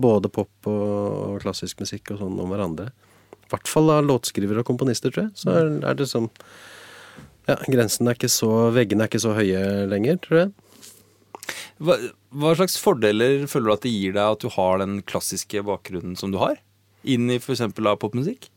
både 0.00 0.30
pop 0.32 0.70
og 0.70 1.40
klassisk 1.44 1.84
musikk 1.84 2.14
og 2.14 2.24
sånn 2.24 2.40
om 2.42 2.52
hverandre. 2.52 2.90
I 3.44 3.50
hvert 3.52 3.68
fall 3.70 3.92
av 3.94 4.06
låtskrivere 4.08 4.64
og 4.64 4.68
komponister, 4.68 5.14
tror 5.14 5.28
jeg. 5.28 5.34
Så 5.38 5.54
er, 5.54 5.94
det 5.98 6.08
som 6.10 6.30
ja, 7.48 7.56
Grensen 7.68 8.08
er 8.08 8.16
ikke 8.16 8.32
så 8.32 8.50
Veggene 8.74 9.04
er 9.04 9.10
ikke 9.10 9.22
så 9.24 9.34
høye 9.36 9.62
lenger, 9.90 10.20
tror 10.24 10.40
jeg. 10.40 10.52
Hva, 11.84 11.98
hva 12.32 12.54
slags 12.56 12.76
fordeler 12.80 13.44
føler 13.50 13.68
du 13.68 13.74
at 13.74 13.84
det 13.84 13.92
gir 13.92 14.14
deg 14.16 14.36
at 14.36 14.44
du 14.44 14.50
har 14.54 14.80
den 14.80 15.00
klassiske 15.06 15.64
bakgrunnen 15.66 16.16
som 16.18 16.32
du 16.32 16.38
har? 16.40 16.56
Inn 17.04 17.28
i 17.32 17.40
f.eks. 17.40 17.64
popmusikk? 18.00 18.48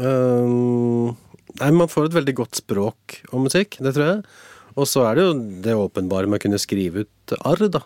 Um, 0.00 1.14
nei, 1.60 1.70
man 1.74 1.90
får 1.90 2.08
et 2.08 2.18
veldig 2.18 2.36
godt 2.40 2.60
språk 2.62 3.20
om 3.34 3.44
musikk, 3.46 3.78
det 3.82 3.92
tror 3.96 4.08
jeg. 4.08 4.22
Og 4.76 4.88
så 4.88 5.06
er 5.08 5.16
det 5.16 5.24
jo 5.24 5.36
det 5.64 5.76
åpenbare 5.76 6.28
med 6.28 6.38
å 6.38 6.44
kunne 6.44 6.60
skrive 6.60 7.06
ut 7.06 7.36
arr, 7.38 7.66
da. 7.72 7.82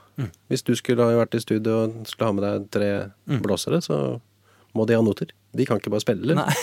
Hvis 0.50 0.64
du 0.66 0.72
skulle 0.79 1.07
ha 1.07 1.18
vært 1.20 1.37
i 1.38 1.42
studio 1.42 1.85
og 1.85 2.00
skulle 2.11 2.31
ha 2.31 2.37
med 2.37 2.46
deg 2.46 2.70
tre 2.74 2.90
blåsere, 3.42 3.79
så 3.85 4.18
må 4.74 4.87
de 4.87 4.98
ha 4.98 5.05
noter. 5.05 5.31
De 5.56 5.64
kan 5.66 5.80
ikke 5.80 5.90
bare 5.90 6.02
spille, 6.04 6.22
eller? 6.22 6.36
Nei. 6.38 6.54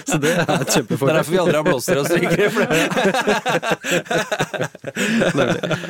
Så 0.10 0.18
det 0.22 0.30
er 0.38 0.42
et 0.54 0.70
Det 0.70 0.94
er 0.94 1.16
derfor 1.18 1.32
vi 1.34 1.40
aldri 1.42 1.56
har 1.58 1.64
blåsere 1.66 1.98
og 1.98 2.06
det- 2.08 2.18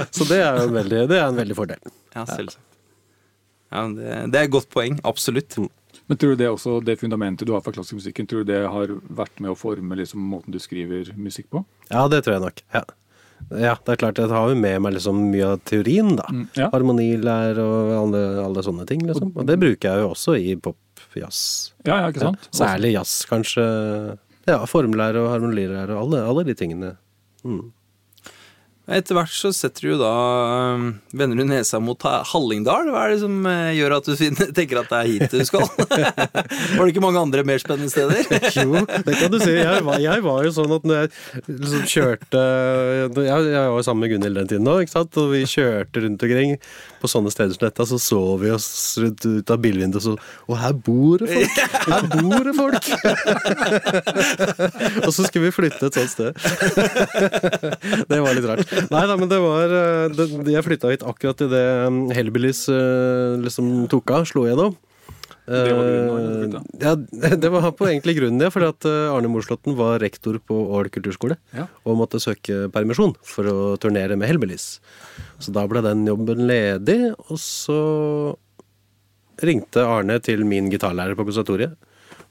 Så 0.16 0.24
det 0.30 0.38
er 0.40 0.62
en 0.62 0.72
veldig, 0.72 1.02
det 1.11 1.18
er 1.20 1.26
en 1.28 1.37
veldig 1.37 1.57
fordel. 1.59 1.80
Ja, 2.14 2.24
selvsagt. 2.28 2.62
Ja, 3.74 3.83
det, 3.90 4.09
det 4.33 4.38
er 4.40 4.44
et 4.46 4.54
godt 4.54 4.68
poeng. 4.72 5.00
Absolutt. 5.04 5.57
Men 6.09 6.18
tror 6.20 6.35
du 6.35 6.37
det 6.42 6.48
også, 6.52 6.78
det 6.85 6.98
fundamentet 7.00 7.48
du 7.48 7.52
har 7.57 7.62
for 7.64 7.72
klassisk 7.74 7.96
musikken, 8.02 8.26
tror 8.28 8.44
du 8.44 8.52
det 8.52 8.61
har 8.70 8.92
vært 9.16 9.40
med 9.42 9.50
å 9.54 9.57
forme 9.59 9.96
liksom, 9.98 10.20
måten 10.30 10.52
du 10.54 10.61
skriver 10.62 11.11
musikk 11.16 11.48
på? 11.52 11.64
Ja, 11.90 12.04
det 12.12 12.22
tror 12.26 12.37
jeg 12.37 12.44
nok. 12.44 12.62
Ja. 12.76 12.83
ja 13.64 13.74
det 13.80 13.94
er 13.96 14.00
klart 14.02 14.20
jeg 14.20 14.30
har 14.33 14.52
jo 14.52 14.59
med 14.61 14.83
meg 14.85 14.94
liksom 14.98 15.16
mye 15.33 15.46
av 15.54 15.62
teorien, 15.66 16.12
da. 16.20 16.26
Mm, 16.30 16.44
ja. 16.61 16.68
Harmonilær 16.74 17.61
og 17.64 17.94
alle, 18.02 18.22
alle 18.44 18.64
sånne 18.66 18.87
ting, 18.90 19.00
liksom. 19.09 19.33
Og 19.35 19.48
det 19.48 19.57
bruker 19.62 19.90
jeg 19.90 20.04
jo 20.04 20.12
også 20.12 20.37
i 20.38 20.54
pop, 20.61 20.78
jazz. 21.16 21.72
Ja, 21.86 22.00
ja, 22.02 22.10
ikke 22.10 22.24
sant? 22.24 22.48
Særlig 22.54 22.94
jazz, 22.96 23.24
kanskje. 23.30 23.64
Ja, 24.48 24.58
formlære 24.68 25.22
og 25.24 25.30
harmonilære 25.32 25.94
og 25.94 26.02
alle, 26.02 26.22
alle 26.28 26.44
de 26.50 26.54
tingene. 26.58 26.94
Mm. 27.44 27.72
Etter 28.85 29.16
hvert 29.16 29.33
så 29.33 29.49
setter 29.57 29.81
du 29.81 29.88
jo 29.94 29.97
da 29.97 30.09
øh, 30.77 30.83
Vender 31.16 31.38
du 31.40 31.47
nesa 31.49 31.79
mot 31.81 32.03
Hallingdal? 32.05 32.90
Hva 32.92 33.07
er 33.07 33.14
det 33.14 33.20
som 33.23 33.38
øh, 33.49 33.70
gjør 33.73 33.94
at 33.97 34.11
du 34.11 34.12
tenker 34.59 34.81
at 34.83 34.90
det 34.90 34.99
er 34.99 35.09
hit 35.09 35.33
du 35.33 35.40
skal? 35.49 35.64
Var 36.77 36.83
det 36.83 36.90
ikke 36.92 37.05
mange 37.05 37.23
andre 37.23 37.47
mer 37.49 37.62
spennende 37.62 37.88
steder? 37.88 38.20
Jo, 38.55 38.85
det 38.85 39.16
kan 39.16 39.33
du 39.33 39.38
si. 39.40 39.55
Jeg 39.57 39.81
var, 39.87 39.97
jeg 40.03 40.23
var 40.25 40.44
jo 40.44 40.51
sånn 40.53 40.75
at 40.77 40.85
når 40.87 40.99
jeg 41.01 41.11
liksom 41.49 41.87
kjørte 41.90 42.42
Jeg, 43.25 43.25
jeg 43.25 43.73
var 43.73 43.79
jo 43.79 43.87
sammen 43.87 44.05
med 44.05 44.12
Gunhild 44.12 44.38
den 44.42 44.51
tiden 44.53 44.68
òg. 44.68 44.92
Og 45.25 45.33
vi 45.33 45.40
kjørte 45.49 46.05
rundt 46.05 46.27
omkring 46.29 46.55
på 47.01 47.11
sånne 47.11 47.33
steder 47.33 47.57
som 47.57 47.64
dette, 47.64 47.87
så 47.88 47.99
så 48.01 48.20
vi 48.40 48.53
oss 48.53 48.68
rundt 49.01 49.25
ut 49.25 49.53
av 49.53 49.61
bilvinduet 49.64 50.01
og 50.01 50.05
så 50.05 50.14
Og 50.53 50.61
her 50.61 50.77
bor 50.87 51.25
det 51.25 51.33
folk! 51.33 51.57
Her 51.88 52.07
bor 52.12 52.47
det 52.49 52.55
folk! 52.61 52.92
og 55.07 55.11
så 55.12 55.25
skulle 55.25 55.49
vi 55.49 55.55
flytte 55.57 55.88
et 55.88 55.99
sånt 55.99 56.12
sted. 56.12 56.33
det 58.12 58.20
var 58.20 58.37
litt 58.37 58.49
rart. 58.53 58.73
Nei 58.90 59.04
da, 59.10 59.14
men 59.20 59.30
det 59.30 59.38
var 59.42 59.72
eh, 59.74 60.08
det, 60.14 60.26
Jeg 60.52 60.64
flytta 60.66 60.90
hit 60.92 61.04
akkurat 61.06 61.44
idet 61.46 61.62
Hellbillies 62.16 62.64
eh, 62.72 63.37
liksom 63.44 63.70
tok 63.92 64.10
av, 64.16 64.26
slo 64.30 64.46
gjennom. 64.48 64.74
Det 65.44 65.72
var 65.76 65.84
grunnen 65.84 66.37
flyttet? 66.40 66.68
Ja, 66.80 66.94
det 67.42 67.50
var 67.52 67.66
på 67.76 67.88
egentlig 67.90 68.14
grunnen, 68.16 68.40
ja. 68.40 68.48
Fordi 68.52 68.70
at 68.72 68.87
eh, 68.88 69.12
Arne 69.12 69.28
Morslåtten 69.32 69.76
var 69.76 69.98
rektor 70.00 70.38
på 70.40 70.56
Ål 70.78 70.88
kulturskole 70.94 71.37
Ja. 71.56 71.66
og 71.84 71.98
måtte 72.00 72.20
søke 72.22 72.66
permisjon 72.72 73.12
for 73.28 73.50
å 73.50 73.58
turnere 73.80 74.16
med 74.16 74.30
Hellbillies. 74.30 74.78
Så 75.42 75.52
da 75.52 75.66
ble 75.68 75.84
den 75.84 76.06
jobben 76.08 76.46
ledig, 76.48 77.00
og 77.28 77.37
så 77.40 77.80
ringte 79.44 79.82
Arne 79.84 80.20
til 80.24 80.44
min 80.48 80.70
gitarlærer 80.72 81.16
på 81.18 81.26
konservatoriet 81.26 81.74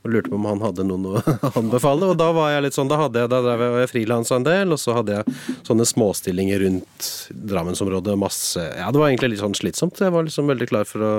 og 0.04 0.12
lurte 0.12 0.32
på 0.32 0.36
om 0.36 0.48
han 0.50 0.62
hadde 0.64 0.84
noen 0.88 1.06
å 1.14 1.22
anbefale. 1.60 2.10
Og 2.12 2.18
da 2.20 2.30
var 2.36 2.52
jeg 2.54 2.66
litt 2.66 2.78
sånn, 2.78 2.92
da 2.92 3.00
hadde 3.00 3.24
jeg, 3.24 3.32
da 3.32 3.40
drev 3.46 3.64
jeg, 3.64 3.74
var 3.76 3.84
jeg 3.86 3.92
frilansa 3.94 4.40
en 4.40 4.48
del, 4.48 4.76
og 4.76 4.82
så 4.82 4.98
hadde 4.98 5.20
jeg 5.20 5.38
sånne 5.68 5.88
småstillinger 5.88 6.64
rundt 6.66 7.10
Drammensområdet. 7.32 8.18
Masse 8.20 8.66
Ja, 8.78 8.92
det 8.92 9.00
var 9.00 9.10
egentlig 9.12 9.34
litt 9.36 9.44
sånn 9.44 9.56
slitsomt. 9.58 10.02
Jeg 10.04 10.14
var 10.16 10.28
liksom 10.28 10.52
veldig 10.52 10.68
klar 10.74 10.90
for 10.90 11.08
å 11.08 11.14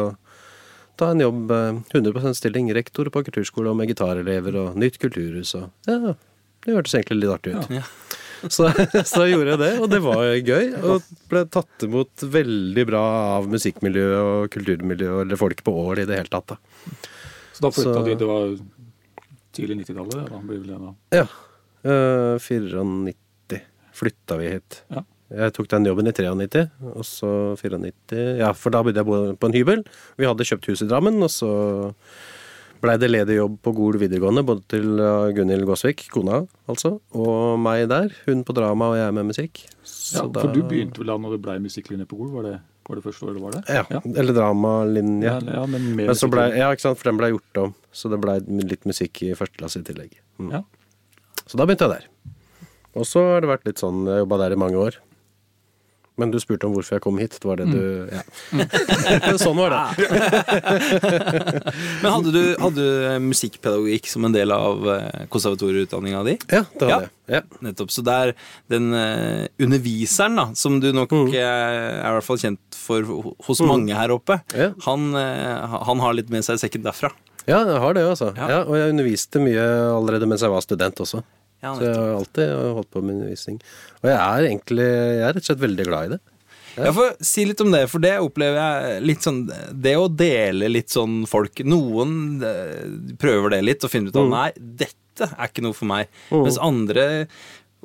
ta 1.00 1.08
en 1.10 1.24
jobb, 1.24 1.50
eh, 1.50 1.80
100 1.96 2.36
stilling, 2.38 2.68
rektor 2.76 3.08
på 3.10 3.24
kulturskole 3.26 3.72
og 3.72 3.80
med 3.80 3.90
gitarelever 3.90 4.60
og 4.60 4.76
nytt 4.78 5.00
kulturhus 5.02 5.56
og 5.58 5.70
Ja, 5.90 6.14
det 6.64 6.76
hørtes 6.76 6.94
egentlig 6.94 7.24
litt 7.24 7.34
artig 7.34 7.56
ut. 7.56 7.72
Ja. 7.80 7.86
Så, 8.52 8.66
så 9.08 9.22
gjorde 9.24 9.54
jeg 9.54 9.60
det, 9.62 9.70
og 9.80 9.86
det 9.88 10.00
var 10.04 10.18
gøy. 10.36 10.66
Og 10.84 11.06
ble 11.30 11.46
tatt 11.48 11.86
imot 11.86 12.24
veldig 12.28 12.82
bra 12.90 13.00
av 13.38 13.46
musikkmiljøet 13.48 14.18
og 14.20 14.50
kulturmiljøet, 14.52 15.22
eller 15.24 15.40
folk 15.40 15.62
på 15.64 15.72
Ål 15.80 16.02
i 16.02 16.04
det 16.10 16.18
hele 16.18 16.28
tatt. 16.28 16.52
da. 16.52 16.58
Så 17.54 17.64
da 17.64 17.70
flytta 17.72 18.02
du, 18.02 18.10
de, 18.10 18.18
det 18.20 18.28
var 18.28 18.52
tidlig 19.56 19.80
90-tallet? 19.84 20.28
Da 20.30 20.38
blir 20.44 20.60
vel 20.60 20.70
det 20.74 20.78
da. 20.82 20.92
Ja. 21.20 21.26
Uh, 21.84 22.36
94 22.40 23.60
flytta 23.94 24.38
vi 24.40 24.48
hit. 24.56 24.80
Ja. 24.90 25.04
Jeg 25.34 25.54
tok 25.56 25.66
den 25.72 25.86
jobben 25.88 26.06
i 26.06 26.12
93, 26.14 26.64
og 26.94 27.04
så 27.08 27.28
94 27.58 28.38
Ja, 28.38 28.52
for 28.54 28.70
da 28.74 28.82
begynte 28.84 29.00
jeg 29.02 29.06
å 29.08 29.10
bo 29.10 29.34
på 29.40 29.48
en 29.48 29.56
hybel. 29.56 29.84
Vi 30.20 30.26
hadde 30.28 30.46
kjøpt 30.46 30.68
hus 30.70 30.82
i 30.84 30.88
Drammen, 30.90 31.16
og 31.24 31.30
så 31.32 31.50
blei 32.84 32.98
det 33.00 33.08
ledig 33.08 33.38
jobb 33.38 33.54
på 33.64 33.72
Gol 33.74 33.96
videregående, 34.02 34.44
både 34.46 34.62
til 34.74 35.00
Gunhild 35.34 35.64
Gåsvik, 35.66 36.04
kona 36.12 36.42
altså, 36.68 36.98
og 37.16 37.56
meg 37.64 37.86
der. 37.90 38.12
Hun 38.28 38.44
på 38.44 38.54
drama 38.56 38.90
og 38.92 38.98
jeg 39.00 39.16
med 39.16 39.30
musikk. 39.32 39.62
Så 39.82 40.20
Ja, 40.20 40.26
da- 40.28 40.44
for 40.44 40.52
du 40.52 40.60
begynte 40.68 41.00
vel 41.00 41.08
da 41.08 41.16
når 41.16 41.38
det 41.38 41.42
ble 41.46 41.58
musikklinje 41.64 42.06
på 42.10 42.18
Gol? 42.20 42.30
Var 42.36 42.42
det, 42.50 42.60
var 42.88 42.96
det 43.00 43.04
første 43.06 43.24
året 43.26 43.38
det 43.38 43.42
var 43.44 43.52
det? 43.56 43.62
Ja, 43.68 43.84
Ja. 43.90 44.00
eller 44.04 44.34
dramalinje. 44.36 45.24
Ja, 45.24 45.38
ja, 45.40 45.66
men 45.66 45.86
mer 45.96 46.06
Men 46.12 46.14
så 46.20 46.28
ble, 46.30 46.48
ja, 46.56 46.70
ikke 46.74 46.80
sant, 46.84 46.98
for 47.00 47.10
den 47.10 47.16
ble 47.20 47.30
gjort 47.32 47.62
om, 47.62 47.74
så 47.92 48.10
det 48.12 48.20
blei 48.20 48.38
litt 48.44 48.84
musikk 48.84 49.22
i 49.24 49.32
første 49.38 49.56
klasse 49.60 49.80
i 49.80 49.86
tillegg. 49.86 50.12
Mm. 50.38 50.50
Ja. 50.52 50.62
Så 51.46 51.56
da 51.60 51.66
begynte 51.66 51.88
jeg 51.88 51.98
der. 51.98 52.06
Og 52.94 53.06
så 53.08 53.20
har 53.32 53.40
det 53.42 53.50
vært 53.50 53.64
litt 53.66 53.80
sånn, 53.82 54.04
jeg 54.06 54.22
jobba 54.22 54.38
der 54.44 54.52
i 54.54 54.60
mange 54.60 54.76
år. 54.78 54.98
Men 56.16 56.30
du 56.30 56.38
spurte 56.38 56.68
om 56.68 56.74
hvorfor 56.76 56.94
jeg 56.94 57.02
kom 57.02 57.16
hit. 57.18 57.32
Det 57.42 57.48
var 57.48 57.56
det 57.58 57.66
du 57.72 58.08
Ja. 58.14 58.22
sånn 59.42 59.56
var 59.58 59.72
det. 59.74 59.82
Men 62.02 62.12
hadde 62.12 62.30
du, 62.34 62.42
hadde 62.62 62.84
du 62.84 63.18
musikkpedagogikk 63.24 64.06
som 64.12 64.26
en 64.28 64.34
del 64.36 64.52
av 64.54 64.84
eh, 64.94 65.24
konservatorieutdanninga 65.32 66.22
di? 66.28 66.36
Ja, 66.52 66.62
det 66.78 66.88
Ja. 66.88 66.94
hadde 66.94 67.08
jeg. 67.08 67.10
Ja. 67.34 67.40
Nettopp. 67.66 67.90
Så 67.90 68.04
det 68.06 68.14
er 68.14 68.32
den 68.70 68.92
eh, 68.94 69.46
underviseren, 69.58 70.36
da, 70.38 70.46
som 70.54 70.78
du 70.80 70.90
nok 70.94 71.10
Mm. 71.14 71.28
eh, 71.34 71.40
er 71.40 72.08
i 72.08 72.14
hvert 72.18 72.24
fall 72.26 72.38
kjent 72.42 72.74
for 72.78 73.02
ho- 73.02 73.34
hos 73.46 73.60
mange 73.60 73.94
her 73.94 74.10
oppe, 74.14 74.40
Ja. 74.54 74.70
han, 74.86 75.14
eh, 75.14 75.66
han 75.90 75.98
har 76.00 76.12
litt 76.14 76.30
med 76.30 76.44
seg 76.44 76.54
i 76.58 76.62
sekken 76.68 76.82
derfra. 76.82 77.10
ja, 77.46 77.58
jeg 77.64 77.80
har 77.80 77.92
det, 77.94 78.02
altså. 78.08 78.34
Ja. 78.36 78.48
Ja. 78.48 78.60
og 78.64 78.74
jeg 78.76 78.90
underviste 78.94 79.40
mye 79.40 79.64
allerede 79.92 80.26
mens 80.26 80.40
jeg 80.42 80.50
var 80.50 80.60
student 80.62 80.96
også. 81.00 81.22
Ja, 81.64 81.72
Så 81.78 81.88
jeg 81.88 81.96
har 81.96 82.14
alltid 82.18 82.54
holdt 82.76 82.92
på 82.92 83.02
med 83.02 83.16
undervisning. 83.16 83.58
Og 84.02 84.10
jeg 84.10 84.20
er 84.20 84.48
egentlig 84.50 84.86
Jeg 84.86 85.24
er 85.24 85.32
rett 85.32 85.42
og 85.42 85.48
slett 85.50 85.64
veldig 85.64 85.86
glad 85.88 86.06
i 86.06 86.14
det. 86.14 86.20
Ja, 86.74 86.90
for 86.92 87.14
Si 87.24 87.44
litt 87.46 87.60
om 87.62 87.70
det, 87.70 87.84
for 87.92 88.02
det 88.02 88.16
opplever 88.18 88.58
jeg 88.58 89.02
litt 89.06 89.22
sånn 89.22 89.44
Det 89.46 89.92
å 89.94 90.08
dele 90.10 90.70
litt 90.72 90.90
sånn 90.90 91.20
folk 91.30 91.62
Noen 91.70 92.42
eh, 92.42 92.88
prøver 93.20 93.54
det 93.54 93.60
litt 93.62 93.86
og 93.86 93.92
finner 93.92 94.10
ut 94.10 94.18
at 94.24 94.32
nei, 94.32 94.48
dette 94.82 95.28
er 95.30 95.46
ikke 95.46 95.62
noe 95.62 95.76
for 95.78 95.86
meg. 95.86 96.08
Mens 96.34 96.56
andre 96.58 97.04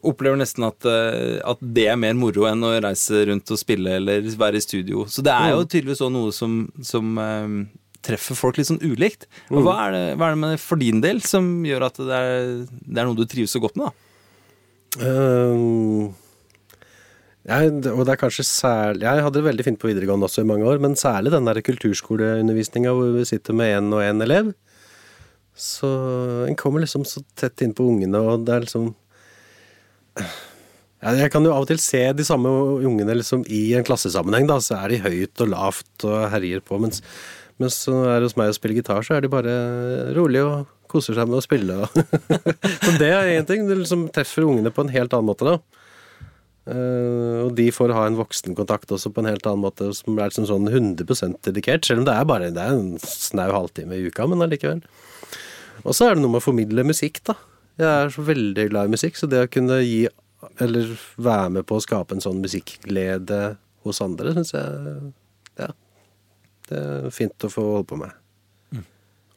opplever 0.02 0.39
nesten 0.39 0.65
at, 0.65 0.86
eh, 0.89 1.38
at 1.46 1.60
det 1.62 1.86
er 1.92 2.00
mer 2.00 2.15
moro 2.18 2.48
enn 2.50 2.63
å 2.65 2.72
reise 2.82 3.22
rundt 3.30 3.52
og 3.54 3.60
spille 3.62 3.98
eller 4.00 4.26
være 4.39 4.58
i 4.58 4.63
studio. 4.63 5.04
Så 5.12 5.22
det 5.26 5.36
er 5.36 5.54
jo 5.54 5.65
tydeligvis 5.68 6.02
også 6.02 6.13
noe 6.15 6.34
som, 6.34 6.56
som 6.82 7.12
eh, 7.22 7.54
treffer 8.06 8.38
folk 8.38 8.60
litt 8.60 8.70
sånn 8.70 8.82
ulikt. 8.84 9.28
Mm. 9.50 9.64
hva, 9.66 9.76
er 9.88 9.96
det, 9.96 10.04
hva 10.20 10.30
er 10.30 10.38
det 10.38 10.44
med 10.44 10.62
for 10.64 10.80
din 10.82 11.02
del 11.04 11.20
som 11.26 11.50
gjør 11.68 11.90
at 11.90 12.00
det 12.00 12.22
er, 12.22 12.54
det 12.70 13.02
er 13.02 13.10
noe 13.10 13.18
du 13.18 13.26
trives 13.30 13.56
så 13.56 13.62
godt 13.64 13.80
med? 13.80 13.90
da? 13.90 14.06
Ehm, 15.06 16.10
jeg, 17.50 17.74
og 17.94 18.02
det 18.06 18.14
er 18.14 18.20
kanskje 18.20 18.44
særlig 18.46 19.06
Jeg 19.06 19.24
hadde 19.24 19.38
det 19.38 19.46
veldig 19.46 19.66
fint 19.66 19.80
på 19.82 19.90
videregående 19.90 20.28
også 20.28 20.44
i 20.44 20.50
mange 20.50 20.66
år, 20.70 20.82
men 20.82 20.98
særlig 21.00 21.34
den 21.34 21.48
der 21.48 21.62
kulturskoleundervisninga 21.66 22.94
hvor 22.96 23.14
vi 23.16 23.28
sitter 23.30 23.58
med 23.58 23.74
én 23.78 23.94
og 23.94 24.04
én 24.04 24.26
elev. 24.26 24.52
Så 25.60 25.90
en 26.48 26.58
kommer 26.60 26.84
liksom 26.84 27.06
så 27.08 27.24
tett 27.36 27.66
innpå 27.66 27.84
ungene, 27.84 28.22
og 28.22 28.46
det 28.48 28.56
er 28.56 28.64
liksom 28.64 28.94
ja, 30.20 31.16
Jeg 31.16 31.32
kan 31.32 31.46
jo 31.48 31.52
av 31.56 31.66
og 31.66 31.70
til 31.72 31.82
se 31.84 32.02
de 32.16 32.26
samme 32.28 32.52
ungene 32.86 33.18
liksom 33.20 33.46
i 33.48 33.74
en 33.76 33.86
klassesammenheng, 33.88 34.48
da. 34.50 34.60
Så 34.64 34.78
er 34.80 34.94
de 34.94 35.04
høyt 35.04 35.44
og 35.44 35.52
lavt 35.52 36.08
og 36.08 36.30
herjer 36.34 36.64
på. 36.66 36.80
Mens, 36.84 37.04
mens 37.60 37.78
det 37.86 37.95
er 38.13 38.26
hos 38.26 38.38
meg 38.39 38.52
å 38.52 38.56
spille 38.58 38.80
gitar, 38.80 39.04
så 39.06 39.17
er 39.17 39.26
de 39.26 39.32
bare 39.32 39.56
rolige 40.17 40.45
og 40.48 40.69
koser 40.89 41.17
seg 41.17 41.30
med 41.30 41.39
å 41.39 41.45
spille. 41.45 41.89
så 42.86 42.95
det 42.98 43.12
er 43.13 43.34
én 43.36 43.48
ting. 43.48 43.67
Det 43.69 43.78
liksom 43.82 44.08
treffer 44.15 44.48
ungene 44.48 44.74
på 44.74 44.86
en 44.86 44.93
helt 44.93 45.13
annen 45.15 45.30
måte, 45.30 45.45
da. 45.45 45.86
Uh, 46.69 47.48
og 47.48 47.54
de 47.58 47.69
får 47.74 47.95
ha 47.95 48.04
en 48.06 48.17
voksenkontakt 48.19 48.91
også 48.93 49.10
på 49.13 49.24
en 49.24 49.30
helt 49.32 49.45
annen 49.50 49.63
måte, 49.63 49.89
som 49.98 50.17
er 50.17 50.30
liksom 50.30 50.48
sånn 50.50 50.69
100 50.69 51.38
dedikert. 51.48 51.88
Selv 51.88 52.04
om 52.04 52.10
det 52.10 52.15
er 52.15 52.28
bare 52.30 52.52
det 52.54 52.63
er 52.63 52.78
en 52.78 52.98
snau 53.02 53.50
halvtime 53.54 53.98
i 53.98 54.10
uka, 54.10 54.28
men 54.30 54.45
allikevel. 54.45 54.84
Og 55.86 55.95
så 55.95 56.10
er 56.10 56.17
det 56.17 56.24
noe 56.24 56.36
med 56.36 56.43
å 56.43 56.48
formidle 56.50 56.86
musikk, 56.86 57.22
da. 57.28 57.38
Jeg 57.80 57.89
er 57.89 58.12
så 58.12 58.26
veldig 58.28 58.65
glad 58.74 58.89
i 58.89 58.98
musikk, 58.98 59.17
så 59.17 59.30
det 59.32 59.45
å 59.45 59.52
kunne 59.52 59.80
gi 59.82 60.04
eller 60.63 60.91
være 61.19 61.52
med 61.58 61.67
på 61.67 61.78
å 61.78 61.84
skape 61.84 62.15
en 62.15 62.24
sånn 62.24 62.41
musikkglede 62.43 63.39
hos 63.88 64.02
andre, 64.04 64.36
syns 64.36 64.54
jeg 64.56 65.13
Ja. 65.60 65.74
Det 66.69 66.79
er 66.79 67.13
fint 67.13 67.45
å 67.47 67.51
få 67.51 67.65
holde 67.73 67.89
på 67.89 67.99
med. 67.99 68.15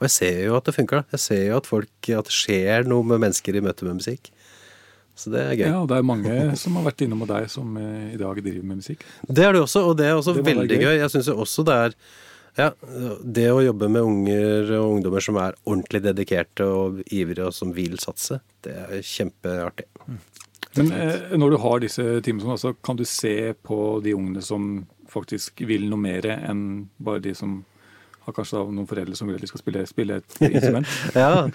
Og 0.03 0.09
jeg 0.09 0.15
ser 0.17 0.39
jo 0.49 0.57
at 0.59 0.67
det 0.67 0.75
funker. 0.75 1.05
Jeg 1.15 1.23
ser 1.23 1.43
jo 1.47 1.59
at 1.61 1.69
folk 1.71 2.09
At 2.11 2.27
det 2.27 2.35
skjer 2.35 2.89
noe 2.91 3.07
med 3.07 3.23
mennesker 3.23 3.55
i 3.55 3.63
møte 3.63 3.87
med 3.87 4.01
musikk. 4.01 4.33
Så 5.15 5.31
det 5.31 5.43
er 5.45 5.53
gøy. 5.55 5.67
Ja, 5.69 5.77
og 5.85 5.89
det 5.91 5.99
er 6.01 6.07
mange 6.09 6.35
som 6.59 6.75
har 6.81 6.87
vært 6.89 7.05
innom 7.05 7.21
med 7.23 7.29
deg, 7.31 7.47
som 7.53 7.77
eh, 7.79 8.15
i 8.15 8.19
dag 8.19 8.39
driver 8.41 8.65
med 8.65 8.81
musikk. 8.81 9.05
Det 9.29 9.45
er 9.45 9.53
det 9.55 9.61
også, 9.63 9.83
og 9.91 9.99
det 10.01 10.09
er 10.09 10.17
også 10.17 10.35
Det 10.39 10.45
veldig 10.47 10.79
gøy. 10.81 10.87
gøy. 10.89 10.97
Jeg 11.03 11.13
syns 11.13 11.29
også 11.35 11.65
det 11.69 11.77
er 11.85 11.97
ja, 12.59 12.71
det 13.25 13.47
å 13.53 13.61
jobbe 13.65 13.89
med 13.93 14.05
unger 14.05 14.73
og 14.79 14.97
ungdommer 14.99 15.25
som 15.25 15.39
er 15.41 15.55
ordentlig 15.63 16.03
dedikerte 16.05 16.67
og 16.69 16.99
ivrige 17.13 17.47
og 17.49 17.55
som 17.57 17.71
vil 17.77 17.95
satse, 18.01 18.41
det 18.65 18.75
er 18.77 19.05
kjempeartig. 19.09 19.87
Men 20.81 20.91
eh, 20.97 21.37
når 21.37 21.55
du 21.55 21.61
har 21.63 21.81
disse 21.85 22.05
timene, 22.25 22.57
altså, 22.57 22.75
kan 22.85 22.97
du 22.99 23.05
se 23.09 23.53
på 23.65 23.79
de 24.05 24.17
ungene 24.17 24.45
som 24.45 24.87
faktisk 25.13 25.63
vil 25.69 25.89
noe 25.91 26.01
mer 26.01 26.29
enn 26.35 26.65
bare 27.03 27.23
de 27.25 27.35
som 27.37 27.61
har 28.23 28.37
kanskje 28.37 28.59
da 28.59 28.67
noen 28.71 28.87
foreldre 28.87 29.17
som 29.19 29.29
vil 29.29 29.39
at 29.39 29.43
de 29.43 29.51
skal 29.51 29.63
spille, 29.63 29.87
spille 29.91 30.21
et 30.21 30.37
instrument. 30.53 30.93
Ja, 31.19 31.49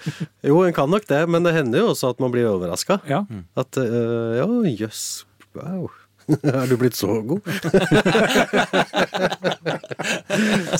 jo, 0.44 0.58
en 0.64 0.76
kan 0.76 0.90
nok 0.92 1.08
det, 1.08 1.22
men 1.30 1.46
det 1.46 1.56
hender 1.56 1.84
jo 1.84 1.94
også 1.94 2.12
at 2.12 2.20
man 2.22 2.34
blir 2.34 2.50
overraska. 2.50 3.00
Ja, 3.08 3.24
At 3.58 3.80
øh, 3.80 4.36
ja, 4.40 4.48
jøss, 4.84 5.24
wow. 5.56 5.88
Er 6.44 6.66
du 6.68 6.76
blitt 6.76 6.96
så 6.96 7.22
god? 7.24 7.40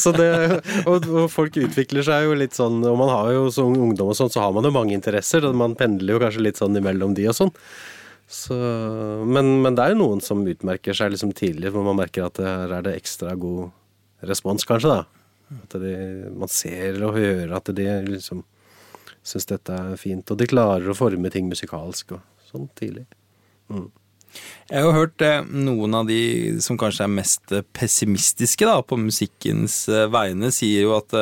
så 0.03 0.13
det 0.13 0.27
og, 0.85 1.07
og 1.09 1.31
folk 1.33 1.57
utvikler 1.57 2.05
seg 2.05 2.27
jo 2.27 2.35
litt 2.37 2.59
sånn, 2.59 2.83
og 2.85 2.99
man 3.01 3.09
har 3.15 3.31
jo 3.33 3.47
som 3.55 3.73
ungdom 3.73 4.11
og 4.13 4.19
sånn, 4.19 4.33
så 4.33 4.45
har 4.45 4.53
man 4.53 4.69
jo 4.69 4.75
mange 4.75 4.93
interesser, 4.97 5.47
man 5.57 5.77
pendler 5.79 6.19
jo 6.19 6.21
kanskje 6.21 6.45
litt 6.45 6.61
sånn 6.61 6.77
imellom 6.77 7.17
de 7.17 7.31
og 7.33 7.39
sånn. 7.39 7.55
Så, 8.29 8.57
men, 9.25 9.55
men 9.65 9.77
det 9.77 9.85
er 9.85 9.95
jo 9.95 10.03
noen 10.03 10.21
som 10.25 10.45
utmerker 10.45 10.97
seg 10.97 11.15
liksom 11.15 11.33
tidlig, 11.37 11.73
hvor 11.73 11.87
man 11.87 11.97
merker 11.97 12.27
at 12.27 12.41
her 12.45 12.75
er 12.77 12.85
det 12.85 12.99
ekstra 12.99 13.33
god 13.41 13.71
respons, 14.29 14.67
kanskje, 14.69 14.99
da. 14.99 15.59
At 15.63 15.79
de, 15.81 15.95
man 16.37 16.51
ser 16.53 17.01
og 17.07 17.17
hører 17.17 17.55
at 17.57 17.71
de 17.73 17.87
liksom 18.05 18.45
syns 19.29 19.49
dette 19.49 19.75
er 19.75 19.97
fint, 20.01 20.29
og 20.29 20.41
de 20.41 20.49
klarer 20.49 20.91
å 20.91 20.97
forme 20.97 21.31
ting 21.33 21.49
musikalsk 21.49 22.15
og 22.17 22.51
sånn 22.51 22.69
tidlig. 22.79 23.07
Mm. 23.73 23.89
Jeg 24.69 24.77
har 24.77 24.85
jo 24.85 24.97
hørt 24.97 25.25
eh, 25.25 25.41
noen 25.49 25.97
av 25.97 26.09
de 26.09 26.21
som 26.65 26.77
kanskje 26.81 27.07
er 27.07 27.13
mest 27.13 27.55
eh, 27.55 27.65
pessimistiske 27.77 28.69
da, 28.69 28.79
på 28.85 28.99
musikkens 29.01 29.81
eh, 29.89 30.09
vegne, 30.13 30.53
sier 30.55 30.85
jo 30.85 30.95
at 30.99 31.17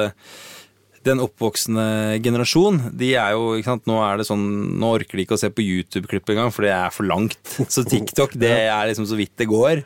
den 1.06 1.22
oppvoksende 1.24 1.86
generasjon, 2.24 2.80
de 2.98 3.12
er 3.18 3.34
jo 3.36 3.54
ikke 3.56 3.72
sant, 3.72 3.86
Nå 3.88 3.98
er 4.04 4.20
det 4.20 4.26
sånn 4.28 4.44
Nå 4.80 4.92
orker 4.98 5.18
de 5.18 5.24
ikke 5.26 5.36
å 5.38 5.40
se 5.40 5.50
på 5.54 5.64
YouTube-klipp 5.64 6.32
engang, 6.34 6.52
for 6.54 6.66
det 6.66 6.72
er 6.74 6.94
for 6.94 7.08
langt. 7.08 7.38
Så 7.72 7.84
TikTok, 7.86 8.36
det 8.40 8.52
er 8.76 8.90
liksom 8.90 9.08
så 9.08 9.18
vidt 9.18 9.34
det 9.40 9.48
går. 9.50 9.84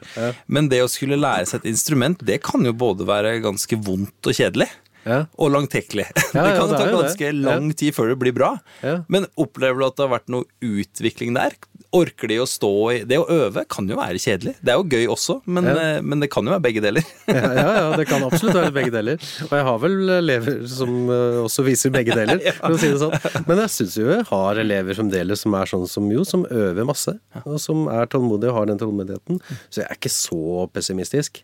Men 0.51 0.71
det 0.73 0.83
å 0.85 0.91
skulle 0.91 1.21
lære 1.21 1.49
seg 1.51 1.63
et 1.63 1.73
instrument, 1.75 2.21
det 2.27 2.41
kan 2.45 2.65
jo 2.67 2.75
både 2.77 3.07
være 3.09 3.39
ganske 3.45 3.79
vondt 3.85 4.31
og 4.31 4.37
kjedelig. 4.37 4.71
Ja. 5.07 5.25
Og 5.41 5.53
langtekkelig. 5.55 6.09
Ja, 6.35 6.45
det 6.45 6.53
ja, 6.53 6.59
kan 6.61 6.71
det 6.71 6.79
ta 6.79 6.91
ganske 6.93 7.27
det. 7.27 7.39
lang 7.43 7.71
tid 7.75 7.95
før 7.97 8.13
det 8.13 8.19
blir 8.21 8.35
bra. 8.37 8.51
Ja. 8.85 9.01
Men 9.11 9.27
opplever 9.41 9.81
du 9.81 9.87
at 9.89 9.97
det 9.99 10.05
har 10.07 10.13
vært 10.13 10.31
noe 10.33 10.47
utvikling 10.63 11.35
der? 11.35 11.57
Orker 11.92 12.29
de 12.31 12.37
å 12.38 12.44
stå 12.46 12.68
i 12.94 12.98
Det 13.09 13.16
å 13.18 13.24
øve 13.35 13.64
kan 13.66 13.88
jo 13.90 13.96
være 13.98 14.20
kjedelig. 14.22 14.53
Det 14.62 14.70
er 14.70 14.76
jo 14.79 14.85
gøy 14.87 15.09
også, 15.11 15.40
men, 15.50 15.64
Ja. 15.66 15.72
eh, 15.96 16.00
men 16.07 16.20
det 16.22 16.29
kan 16.31 16.46
jo 16.46 16.53
være 16.55 16.62
begge 16.62 16.83
deler. 16.85 17.03
Ja, 17.26 17.50
ja, 17.57 17.72
ja, 17.81 17.96
det 17.98 18.07
kan 18.07 18.22
absolutt 18.22 18.55
være 18.61 18.70
begge 18.76 18.92
deler. 18.94 19.18
Og 19.48 19.55
jeg 19.59 19.66
har 19.66 19.79
vel 19.83 19.96
elever 20.20 20.61
som 20.70 20.92
eh, 21.11 21.40
også 21.42 21.64
viser 21.66 21.90
begge 21.90 22.14
deler, 22.14 22.38
for 22.61 22.76
å 22.76 22.79
si 22.79 22.92
det 22.92 23.00
sånn. 23.03 23.44
Men 23.48 23.64
jeg 23.64 23.74
syns 23.74 23.98
jo 23.98 24.07
jeg 24.12 24.26
har 24.31 24.62
elever 24.62 24.94
fremdeles 25.00 25.42
som 25.42 25.55
er 25.59 25.66
sånn 25.72 25.87
som 25.90 26.07
jo, 26.14 26.22
som 26.29 26.46
øver 26.46 26.87
masse. 26.87 27.16
Og 27.44 27.59
som 27.62 27.88
er 27.90 28.07
tålmodige 28.12 28.53
og 28.55 28.61
har 28.61 28.70
den 28.70 28.79
tålmodigheten. 28.79 29.42
Så 29.70 29.83
jeg 29.83 29.88
er 29.90 29.98
ikke 29.98 30.14
så 30.14 30.68
pessimistisk. 30.70 31.42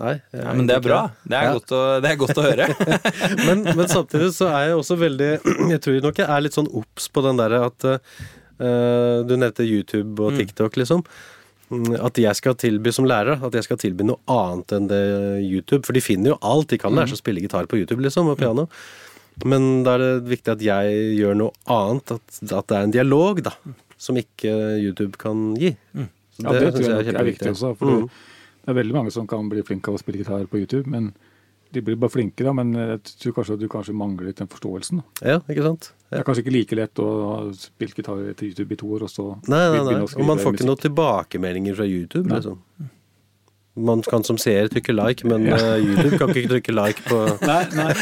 Nei. 0.00 0.16
Ja, 0.32 0.54
men 0.56 0.64
det 0.66 0.78
er 0.78 0.84
bra. 0.88 1.00
Det 1.28 1.36
er, 1.36 1.44
Ja. 1.46 1.54
godt, 1.58 1.72
å, 1.76 1.80
det 2.00 2.10
er 2.10 2.18
godt 2.22 2.38
å 2.40 2.44
høre. 2.46 2.68
men, 3.46 3.62
men 3.76 3.86
samtidig 3.90 4.30
så 4.34 4.48
er 4.50 4.70
jeg 4.70 4.78
også 4.80 4.96
veldig 4.96 5.30
Jeg 5.76 5.80
tror 5.84 5.98
nok 6.08 6.20
jeg 6.22 6.26
er 6.32 6.44
litt 6.46 6.56
sånn 6.56 6.70
obs 6.80 7.06
på 7.12 7.22
den 7.26 7.36
derre 7.38 7.60
at 7.68 7.84
eh, 7.84 7.98
Du 8.60 9.36
nevnte 9.36 9.64
YouTube 9.64 10.20
og 10.20 10.36
TikTok, 10.36 10.76
liksom. 10.76 11.04
Mm, 11.70 11.94
At 12.04 12.18
jeg 12.18 12.34
skal 12.34 12.56
tilby 12.58 12.90
som 12.92 13.06
lærer 13.06 13.38
At 13.46 13.54
jeg 13.54 13.62
skal 13.62 13.78
tilby 13.78 14.02
noe 14.02 14.18
annet 14.26 14.72
enn 14.74 14.88
det 14.90 14.98
YouTube. 15.46 15.84
For 15.86 15.94
de 15.96 16.02
finner 16.02 16.32
jo 16.34 16.38
alt. 16.42 16.68
De 16.72 16.78
kan 16.82 16.92
lære 16.92 17.12
seg 17.12 17.20
å 17.20 17.22
spille 17.22 17.40
gitar 17.44 17.68
på 17.70 17.78
YouTube, 17.78 18.02
liksom, 18.02 18.26
og 18.32 18.38
piano. 18.40 18.66
Men 19.46 19.84
da 19.86 19.94
er 19.94 20.02
det 20.02 20.28
viktig 20.28 20.52
at 20.52 20.64
jeg 20.66 20.96
gjør 21.20 21.38
noe 21.38 21.52
annet. 21.70 22.10
At, 22.18 22.40
at 22.52 22.66
det 22.68 22.76
er 22.76 22.88
en 22.88 22.96
dialog, 22.96 23.40
da. 23.46 23.54
Som 24.00 24.18
ikke 24.20 24.50
YouTube 24.82 25.16
kan 25.20 25.54
gi. 25.60 25.72
Så 25.94 26.42
Ja, 26.42 26.52
det, 26.56 26.72
tror 26.74 26.82
synes 26.82 26.88
jeg, 26.88 27.14
er 27.14 27.20
er 27.20 27.24
viktig 27.30 27.50
også. 27.54 27.74
For 27.78 27.86
Mm. 28.00 28.10
det 28.66 28.68
er 28.74 28.74
veldig 28.82 28.94
mange 28.98 29.12
som 29.12 29.26
kan 29.26 29.48
bli 29.48 29.62
flinke 29.62 29.88
av 29.88 29.94
å 29.94 30.02
spille 30.02 30.18
gitar 30.24 30.44
på 30.50 30.58
YouTube. 30.60 30.86
men 30.90 31.12
De 31.72 31.80
blir 31.80 31.94
bare 31.96 32.10
flinke, 32.10 32.42
da, 32.42 32.52
men 32.52 32.72
jeg 32.74 32.98
tror 33.22 33.32
kanskje 33.38 33.54
at 33.54 33.60
du 33.60 33.68
kanskje 33.68 33.94
mangler 33.94 34.26
litt 34.26 34.36
den 34.42 34.48
forståelsen. 34.50 35.04
Da. 35.22 35.28
Ja, 35.28 35.38
ikke 35.48 35.62
sant? 35.62 35.92
Det 36.10 36.18
er 36.18 36.24
kanskje 36.26 36.42
ikke 36.42 36.52
like 36.56 36.76
lett 36.78 37.00
å 37.02 37.08
spille 37.54 37.94
gitar 37.94 38.22
til 38.34 38.48
YouTube 38.50 38.74
i 38.74 38.78
to 38.80 38.88
år, 38.96 39.04
og 39.06 39.10
så 39.12 39.26
Nei, 39.46 39.60
nei, 39.76 39.82
nei. 39.86 40.00
Og 40.02 40.24
man 40.26 40.40
får 40.42 40.56
ikke 40.56 40.66
noen 40.66 40.80
tilbakemeldinger 40.82 41.76
fra 41.78 41.86
YouTube, 41.86 42.26
Nei. 42.26 42.40
liksom. 42.40 42.58
Man 43.80 44.02
kan 44.02 44.24
som 44.26 44.34
seer 44.42 44.66
trykke 44.68 44.92
like, 44.98 45.22
men 45.30 45.46
eh, 45.46 45.76
YouTube 45.78 46.18
kan 46.18 46.32
ikke 46.34 46.50
trykke 46.56 46.74
like 46.74 47.04
på 47.06 47.20
Nei, 47.50 47.60
nei. 47.78 47.92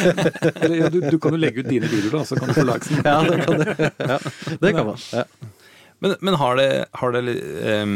Ja, 0.79 0.89
du, 0.89 1.03
du 1.05 1.19
kan 1.21 1.37
jo 1.37 1.41
legge 1.43 1.61
ut 1.61 1.69
dine 1.69 1.91
videoer, 1.93 2.17
da, 2.17 2.25
så 2.31 2.41
kan 2.41 2.49
du 2.49 2.57
få 2.57 2.65
likesen. 2.71 3.05
Ja, 3.05 3.19
det 3.29 3.45
kan 3.45 3.61
det. 3.61 3.91
Ja, 4.15 4.19
det 4.65 4.73
kan 4.79 4.89
man. 4.89 5.05
Ja. 5.13 5.27
Men, 6.01 6.15
men 6.25 6.39
har 6.41 6.57
det, 6.57 6.69
har 7.03 7.13
det 7.13 7.37
um, 7.85 7.95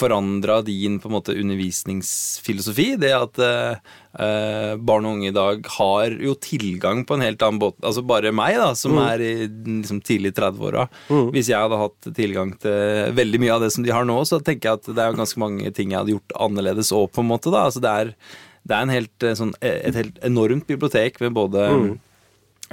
forandra 0.00 0.58
din 0.66 0.96
på 1.02 1.10
en 1.10 1.14
måte 1.18 1.34
undervisningsfilosofi? 1.36 2.86
Det 3.00 3.10
at 3.16 3.38
eh, 3.44 3.76
eh, 4.24 4.74
barn 4.80 5.06
og 5.06 5.16
unge 5.18 5.28
i 5.30 5.34
dag 5.36 5.66
har 5.76 6.16
jo 6.20 6.34
tilgang 6.40 7.04
på 7.06 7.16
en 7.18 7.24
helt 7.24 7.42
annen 7.46 7.60
båt 7.62 7.78
Altså 7.84 8.04
bare 8.06 8.32
meg, 8.34 8.56
da, 8.60 8.72
som 8.78 8.96
Mm. 8.96 9.02
er 9.06 9.20
i 9.24 9.32
liksom, 9.46 10.00
tidlig 10.02 10.32
30-åra. 10.36 10.88
Hvis 11.08 11.48
jeg 11.52 11.60
hadde 11.62 11.78
hatt 11.80 12.10
tilgang 12.16 12.52
til 12.60 13.14
veldig 13.16 13.40
mye 13.40 13.54
av 13.54 13.60
det 13.64 13.72
som 13.72 13.84
de 13.86 13.92
har 13.94 14.04
nå, 14.08 14.18
så 14.26 14.40
tenker 14.42 14.70
jeg 14.72 14.80
at 14.80 14.94
det 14.96 14.98
er 15.06 15.18
ganske 15.18 15.38
mange 15.40 15.70
ting 15.76 15.90
jeg 15.92 16.00
hadde 16.02 16.16
gjort 16.18 16.36
annerledes 16.40 16.92
òg, 16.92 17.10
på 17.12 17.20
en 17.22 17.30
måte. 17.30 17.50
da, 17.52 17.66
altså 17.68 17.80
det 17.84 17.90
er 17.90 18.14
det 18.60 18.76
er 18.76 18.82
en 18.84 18.92
helt, 18.92 19.22
eh, 19.24 19.32
sånn, 19.38 19.54
et 19.64 19.94
helt 19.96 20.18
enormt 20.26 20.66
bibliotek 20.68 21.20
med 21.22 21.32
både 21.32 21.70
Mm. 21.70 21.98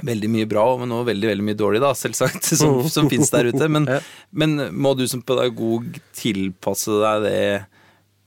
Veldig 0.04 0.28
mye 0.30 0.48
bra, 0.50 0.64
men 0.80 0.92
også 0.94 1.08
veldig 1.10 1.30
veldig 1.32 1.46
mye 1.48 1.58
dårlig, 1.58 1.80
da, 1.82 1.94
selvsagt, 1.96 2.46
som, 2.60 2.82
som 2.90 3.08
fins 3.10 3.32
der 3.34 3.50
ute. 3.50 3.70
Men. 3.72 3.88
Men 4.38 4.58
må 4.76 4.92
du 4.94 5.06
som 5.08 5.22
pedagog 5.24 5.96
tilpasse 6.16 6.92
deg 7.00 7.22
det 7.24 7.40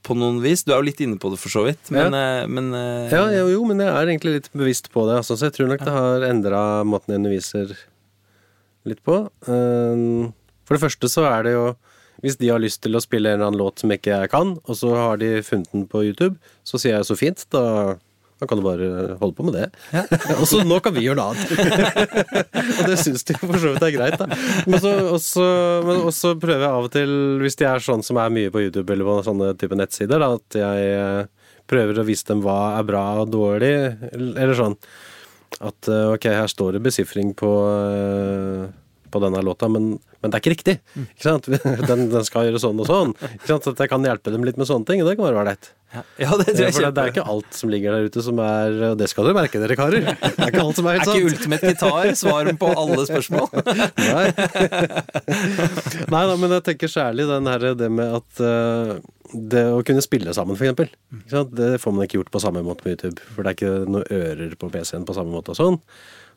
på 0.02 0.16
noen 0.18 0.40
vis? 0.42 0.64
Du 0.66 0.72
er 0.74 0.80
jo 0.80 0.88
litt 0.88 1.02
inne 1.04 1.20
på 1.22 1.30
det, 1.32 1.38
for 1.40 1.54
så 1.54 1.62
vidt. 1.68 1.92
Men, 1.94 2.16
ja. 2.18 2.48
men 2.50 2.72
eh, 2.74 3.14
Ja, 3.14 3.28
jo, 3.36 3.46
jo, 3.54 3.62
men 3.70 3.84
jeg 3.84 3.92
er 3.94 4.10
egentlig 4.10 4.34
litt 4.40 4.50
bevisst 4.58 4.90
på 4.92 5.06
det. 5.08 5.20
Altså, 5.22 5.38
så 5.38 5.48
jeg 5.48 5.60
tror 5.60 5.70
nok 5.70 5.86
det 5.86 5.94
har 5.94 6.26
endra 6.26 6.64
måten 6.88 7.14
jeg 7.14 7.22
underviser 7.22 7.76
litt 8.90 9.02
på. 9.06 9.24
Um, 9.46 10.32
For 10.66 10.78
det 10.78 10.84
første 10.88 11.10
så 11.12 11.28
er 11.30 11.46
det 11.46 11.54
jo 11.54 11.66
Hvis 12.22 12.38
de 12.42 12.50
har 12.50 12.62
lyst 12.62 12.82
til 12.86 12.98
å 12.98 13.02
spille 13.04 13.30
en 13.30 13.40
eller 13.40 13.52
annen 13.52 13.62
låt 13.62 13.82
som 13.82 13.94
ikke 13.94 14.14
jeg 14.14 14.30
kan, 14.34 14.56
og 14.62 14.78
så 14.78 14.92
har 14.98 15.22
de 15.22 15.40
funnet 15.46 15.72
den 15.74 15.88
på 15.90 16.04
YouTube, 16.06 16.36
så 16.66 16.78
sier 16.82 17.00
jeg 17.00 17.08
så 17.08 17.18
fint, 17.18 17.46
da, 17.54 17.96
da 18.42 18.48
kan 18.50 18.58
du 18.58 18.64
bare 18.66 18.86
holde 19.20 19.36
på 19.38 19.44
med 19.46 19.54
det. 19.54 19.68
og 20.40 20.48
så 20.50 20.64
nå 20.66 20.80
kan 20.82 20.96
vi 20.96 21.04
gjøre 21.06 21.20
noe 21.20 21.36
annet. 21.36 21.52
og 22.80 22.90
det 22.90 22.98
syns 22.98 23.28
de 23.28 23.36
for 23.38 23.54
så 23.62 23.76
vidt 23.76 23.86
er 23.86 23.94
greit, 23.94 24.18
da. 24.18 24.26
Men 24.66 24.82
så, 25.22 26.34
prøver 26.42 26.66
jeg 26.66 26.72
av 26.72 26.88
og 26.88 26.92
til, 26.96 27.14
hvis 27.44 27.60
de 27.62 27.70
er 27.70 27.86
sånn 27.86 28.02
som 28.06 28.18
er 28.18 28.34
mye 28.34 28.50
på 28.54 28.64
YouTube 28.66 28.90
eller 28.90 29.06
på 29.06 29.20
sånne 29.30 29.54
type 29.62 29.78
nettsider, 29.78 30.18
da, 30.18 30.32
at 30.42 30.58
jeg 30.58 30.90
eh, 30.98 31.54
prøver 31.70 32.02
å 32.02 32.08
vise 32.08 32.26
dem 32.32 32.42
hva 32.42 32.58
er 32.80 32.88
bra 32.90 33.06
og 33.22 33.30
dårlig, 33.30 33.74
eller 34.10 34.42
eller 34.42 34.58
sånn. 34.58 34.78
At 35.62 35.92
eh, 35.92 36.10
ok, 36.16 36.26
her 36.42 36.50
står 36.50 36.80
det 36.80 36.86
besifring 36.90 37.36
på, 37.38 37.52
eh, 37.70 38.66
på 39.12 39.22
denne 39.24 39.44
låta, 39.46 39.70
men, 39.72 39.94
men 40.22 40.32
det 40.32 40.38
er 40.38 40.44
ikke 40.44 40.56
riktig. 40.56 40.78
Ikke 40.96 41.28
sant? 41.28 41.50
Den, 41.90 42.08
den 42.12 42.26
skal 42.28 42.48
gjøre 42.48 42.62
sånn 42.62 42.80
og 42.82 42.90
sånn. 42.90 43.14
Ikke 43.18 43.54
sant? 43.54 43.68
Så 43.68 43.76
jeg 43.76 43.92
kan 43.92 44.06
hjelpe 44.06 44.34
dem 44.34 44.46
litt 44.48 44.60
med 44.60 44.70
sånne 44.70 44.88
ting, 44.88 45.04
og 45.04 45.10
det 45.10 45.18
kan 45.20 45.28
være 45.28 45.42
ålreit. 45.44 45.72
Ja, 45.92 46.02
det 46.40 46.54
Ja, 46.56 46.70
For 46.72 46.86
det, 46.86 46.92
det 46.96 47.04
er 47.04 47.10
ikke 47.12 47.26
alt 47.28 47.56
som 47.58 47.72
ligger 47.72 47.98
der 47.98 48.06
ute 48.08 48.22
som 48.24 48.38
er 48.40 48.78
Og 48.92 48.94
det 48.96 49.10
skal 49.12 49.26
dere 49.28 49.36
merke, 49.36 49.60
dere 49.60 49.76
karer. 49.76 50.06
Det 50.08 50.30
er 50.38 50.54
ikke 50.54 50.64
alt 50.64 50.78
som 50.80 50.88
er 50.88 50.96
Er 50.96 51.02
ikke 51.02 51.10
sant. 51.10 51.32
Ultimate 51.34 51.72
Gitar 51.74 52.14
svaren 52.16 52.60
på 52.62 52.70
alle 52.72 53.08
spørsmål? 53.10 53.50
Nei. 54.14 54.28
Nei 56.14 56.24
da, 56.32 56.38
men 56.40 56.56
jeg 56.56 56.66
tenker 56.70 56.92
særlig 56.92 57.28
den 57.28 57.50
her, 57.52 57.68
det 57.76 57.92
med 57.92 58.16
at 58.22 58.44
eh, 58.46 58.94
det 59.52 59.66
å 59.72 59.84
kunne 59.88 60.04
spille 60.04 60.34
sammen, 60.36 60.58
for 60.60 60.88
sant? 61.32 61.54
Det 61.56 61.74
får 61.82 61.96
man 61.96 62.08
ikke 62.08 62.22
gjort 62.22 62.34
på 62.34 62.44
samme 62.44 62.64
måte 62.66 62.86
på 62.86 62.94
YouTube. 62.94 63.20
For 63.36 63.44
det 63.44 63.52
er 63.52 63.60
ikke 63.60 63.92
noe 63.92 64.08
ører 64.16 64.58
på 64.60 64.72
PC-en 64.72 65.08
på 65.08 65.16
samme 65.18 65.36
måte 65.36 65.52
og 65.54 65.60
sånn. 65.60 65.80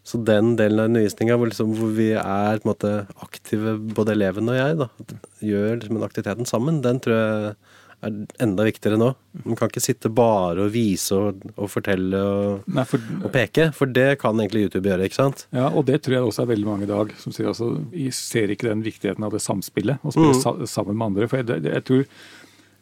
Så 0.04 0.20
den 0.20 0.52
delen 0.60 0.82
av 0.82 0.90
undervisninga 0.90 1.38
hvor, 1.40 1.48
liksom, 1.48 1.70
hvor 1.78 1.94
vi 1.96 2.10
er 2.12 2.60
måte 2.68 3.06
aktive, 3.24 3.78
både 3.96 4.12
eleven 4.12 4.50
og 4.52 4.58
jeg, 4.58 4.76
da, 4.82 4.90
gjør 5.40 5.78
liksom 5.80 6.04
aktiviteten 6.04 6.48
sammen, 6.48 6.82
den 6.84 7.00
tror 7.04 7.16
jeg 7.16 7.54
er 8.04 8.44
enda 8.44 8.66
viktigere 8.66 8.98
nå. 9.00 9.08
Man 9.46 9.56
kan 9.56 9.70
ikke 9.70 9.80
sitte 9.80 10.10
bare 10.12 10.66
og 10.66 10.74
vise 10.74 11.16
og, 11.16 11.40
og 11.56 11.70
fortelle 11.72 12.20
og, 12.20 12.68
Nei, 12.76 12.84
for, 12.88 13.08
og 13.22 13.32
peke, 13.32 13.70
for 13.76 13.88
det 13.96 14.18
kan 14.20 14.36
egentlig 14.36 14.66
YouTube 14.66 14.90
gjøre, 14.90 15.08
ikke 15.08 15.22
sant? 15.22 15.46
ja, 15.56 15.70
og 15.70 15.86
det 15.88 16.02
tror 16.04 16.18
jeg 16.18 16.28
også 16.28 16.44
er 16.44 16.52
veldig 16.52 16.68
mange 16.68 16.88
i 16.88 16.92
dag 16.92 17.16
som 17.20 17.32
sier 17.32 17.48
altså, 17.54 17.72
vi 17.94 18.10
ser 18.12 18.52
ikke 18.52 18.68
den 18.68 18.84
viktigheten 18.84 19.24
av 19.24 19.32
det 19.32 19.40
samspillet, 19.44 20.04
å 20.04 20.12
spille 20.12 20.36
sa 20.42 20.56
sammen 20.68 20.98
med 21.00 21.14
andre. 21.14 21.30
For 21.32 21.40
jeg, 21.40 21.48
det, 21.48 21.78
jeg 21.78 21.88
tror 21.88 22.04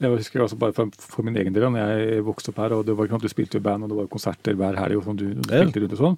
jeg 0.03 0.19
husker 0.19 0.43
altså 0.43 0.57
bare 0.59 0.75
for, 0.75 0.91
for 0.99 1.23
min 1.27 1.37
egen 1.39 1.55
del, 1.55 1.63
da 1.71 1.85
jeg 1.87 2.25
vokste 2.27 2.51
opp 2.51 2.63
her, 2.65 2.75
og 2.75 2.87
det 2.89 2.97
var 2.99 3.07
ikke 3.07 3.21
at 3.21 3.27
du 3.27 3.31
spilte 3.31 3.61
jo 3.61 3.63
band, 3.63 3.87
og 3.87 3.93
det 3.93 3.99
var 4.01 4.09
konserter 4.11 4.57
hver 4.59 4.79
helg, 4.81 4.99
og 4.99 5.07
sånn, 5.07 5.21
du, 5.21 5.29
du 5.37 5.45
spilte 5.47 5.83
rundt 5.85 5.95
og 5.95 6.01
sånn. 6.01 6.17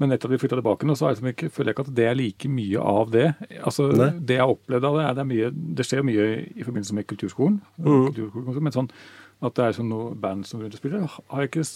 Men 0.00 0.12
etter 0.14 0.30
at 0.30 0.32
vi 0.32 0.38
flytta 0.40 0.56
tilbake 0.56 0.86
nå, 0.88 0.94
så 0.96 1.10
er 1.10 1.18
det 1.18 1.34
ikke, 1.34 1.50
føler 1.52 1.70
jeg 1.70 1.76
ikke 1.76 1.84
at 1.86 1.94
det 1.98 2.04
er 2.08 2.14
like 2.16 2.48
mye 2.48 2.80
av 2.80 3.10
det. 3.12 3.26
Altså, 3.60 3.90
Nei. 3.92 4.10
Det 4.16 4.38
jeg 4.38 4.40
har 4.46 4.54
opplevd 4.54 4.86
av 4.88 4.94
det, 4.96 5.02
er 5.04 5.16
det, 5.18 5.24
er 5.24 5.28
mye, 5.28 5.50
det 5.80 5.84
skjer 5.86 6.06
mye 6.08 6.28
i 6.56 6.64
forbindelse 6.64 6.96
med 6.96 7.06
kulturskolen. 7.10 7.58
kulturskolen 7.84 8.64
men 8.64 8.72
sånn 8.78 8.88
at 9.40 9.54
det 9.56 9.66
er 9.66 9.76
sånn 9.76 9.88
noe 9.92 10.14
band 10.20 10.46
som 10.48 10.62
spiller, 10.72 11.04
har 11.08 11.44
jeg 11.44 11.50
ikke 11.52 11.66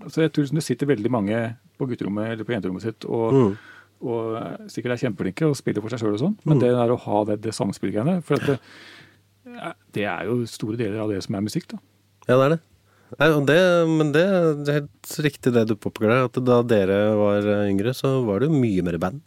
altså 0.00 0.22
Jeg 0.24 0.32
tror 0.32 0.44
liksom 0.46 0.56
det 0.60 0.64
sitter 0.64 0.88
veldig 0.88 1.10
mange 1.12 1.38
på 1.76 1.86
gutterommet 1.88 2.32
eller 2.32 2.44
på 2.48 2.52
jenterommet 2.56 2.82
sitt 2.86 3.04
og, 3.04 3.32
Mm. 3.36 3.52
og 3.52 3.58
og 4.00 4.70
sikkert 4.72 4.94
er 4.96 5.00
kjempeflinke 5.02 5.44
og 5.44 5.56
spiller 5.58 5.82
for 5.84 5.92
seg 5.92 6.00
sjøl 6.00 6.14
og 6.16 6.20
sånn, 6.22 6.36
men 6.48 6.58
det 6.58 6.70
der 6.72 6.88
å 6.88 6.96
ha 6.96 7.24
det, 7.28 7.42
det 7.44 7.52
samspillgreiene 7.52 8.22
For 8.24 8.40
det, 8.40 8.54
det 9.92 10.04
er 10.08 10.24
jo 10.24 10.38
store 10.48 10.78
deler 10.80 11.02
av 11.02 11.10
det 11.12 11.20
som 11.24 11.34
er 11.36 11.44
musikk, 11.44 11.66
da. 11.68 11.78
Ja, 12.28 12.36
det 12.38 12.44
er 12.46 12.54
det. 12.54 12.60
Nei, 13.18 13.28
og 13.34 13.46
det, 13.48 13.58
men 13.90 14.12
det, 14.14 14.26
det 14.64 14.68
er 14.74 14.80
helt 14.82 15.14
riktig 15.26 15.52
det 15.56 15.64
du 15.66 15.74
påpeker 15.74 16.12
der, 16.12 16.28
at 16.28 16.38
da 16.46 16.60
dere 16.62 17.00
var 17.18 17.42
yngre, 17.66 17.90
så 17.96 18.20
var 18.26 18.40
det 18.44 18.50
jo 18.50 18.60
mye 18.60 18.84
mer 18.86 18.98
band. 19.02 19.20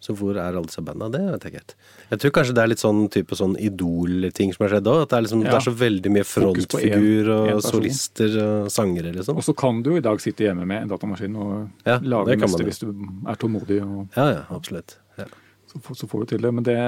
Så 0.00 0.14
hvor 0.14 0.36
er 0.38 0.54
alle 0.54 0.62
disse 0.66 0.82
banda? 0.86 1.08
Det 1.10 1.18
vet 1.26 1.42
jeg 1.44 1.50
ikke 1.52 1.58
helt. 1.60 1.72
Jeg 2.12 2.20
tror 2.22 2.32
kanskje 2.36 2.52
det 2.54 2.62
er 2.62 2.68
litt 2.70 2.82
sånn 2.82 3.00
type 3.10 3.34
sånn 3.38 3.56
idol-ting 3.58 4.52
som 4.54 4.62
har 4.64 4.70
skjedd 4.76 4.86
òg. 4.92 5.00
At 5.02 5.10
det 5.10 5.16
er, 5.18 5.24
liksom, 5.26 5.40
det 5.42 5.54
er 5.58 5.64
så 5.64 5.72
veldig 5.80 6.12
mye 6.14 6.26
frontfigur 6.28 7.30
en- 7.34 7.48
en 7.50 7.56
og 7.56 7.62
solister 7.66 8.36
og 8.44 8.68
sangere, 8.70 9.10
liksom. 9.16 9.36
Og 9.42 9.42
så 9.42 9.54
kan 9.58 9.82
du 9.82 9.90
jo 9.90 9.96
i 9.98 10.04
dag 10.06 10.20
sitte 10.22 10.46
hjemme 10.46 10.66
med 10.70 10.82
en 10.84 10.92
datamaskin 10.94 11.34
og 11.34 11.68
Ja, 11.84 11.98
lage 11.98 12.30
det 12.30 12.38
meste 12.44 12.62
hvis 12.68 12.78
du 12.78 12.92
er 13.26 13.34
tålmodig. 13.42 13.80
Og 13.82 14.06
Ja, 14.16 14.28
ja, 14.36 14.42
absolutt. 14.54 14.96
Ja. 15.18 15.26
så, 15.66 15.82
så 15.98 16.06
får 16.06 16.20
du 16.20 16.26
til 16.36 16.46
det. 16.46 16.54
Men 16.54 16.62
det, 16.70 16.78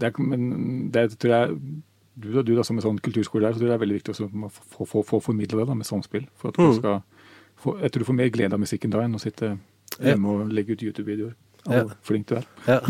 det, 0.00 0.12
men 0.18 0.90
det 0.96 1.10
tror 1.20 1.30
jeg 1.36 1.58
du, 2.18 2.32
da- 2.32 2.42
du 2.42 2.54
da 2.56 2.62
som 2.64 2.76
en 2.78 2.82
sånn 2.84 2.98
kulturskolelærer, 3.00 3.54
så 3.54 3.60
tror 3.60 3.68
jeg 3.68 3.72
det 3.74 3.78
er 3.78 3.84
veldig 3.86 3.98
viktig 4.00 4.14
å 4.16 4.50
få, 4.50 4.86
få, 4.86 5.02
få 5.04 5.20
formidla 5.22 5.60
det 5.60 5.66
da, 5.68 5.74
med 5.74 5.86
samspill. 5.86 6.26
For 6.40 6.48
at 6.48 6.56
du 6.56 6.62
Mm. 6.62 6.76
skal 6.78 7.02
få, 7.60 7.78
jeg 7.82 7.90
tror 7.92 7.98
du 8.04 8.08
får 8.10 8.14
mer 8.20 8.28
glede 8.30 8.52
av 8.54 8.60
musikken 8.60 8.90
da 8.90 9.00
enn 9.04 9.14
å 9.14 9.20
sitte 9.20 9.58
hjemme 10.00 10.26
og 10.28 10.52
legge 10.52 10.72
ut 10.76 10.82
YouTube-videoer. 10.82 11.34
Ja. 11.66 11.82
Hvor 11.82 11.96
flink 12.06 12.26
du 12.28 12.36
er. 12.36 12.44
Ja. 12.68 12.78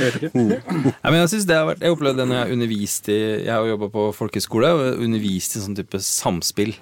Jeg. 0.00 0.30
Ja, 0.32 1.10
jeg 1.12 1.28
synes 1.28 1.44
det 1.48 1.56
har 1.58 1.66
vært 1.68 1.82
Jeg 1.84 1.92
opplevde 1.92 2.22
det 2.22 2.28
når 2.30 2.38
jeg 2.40 2.54
underviste 2.56 3.12
i 3.12 3.18
Jeg 3.44 3.50
har 3.52 3.66
jo 3.66 3.74
jobba 3.74 3.88
på 3.92 4.04
folkehøyskole 4.16 4.70
og 4.72 5.02
undervist 5.04 5.56
i 5.58 5.60
sånn 5.64 5.76
type 5.76 6.00
samspill. 6.00 6.72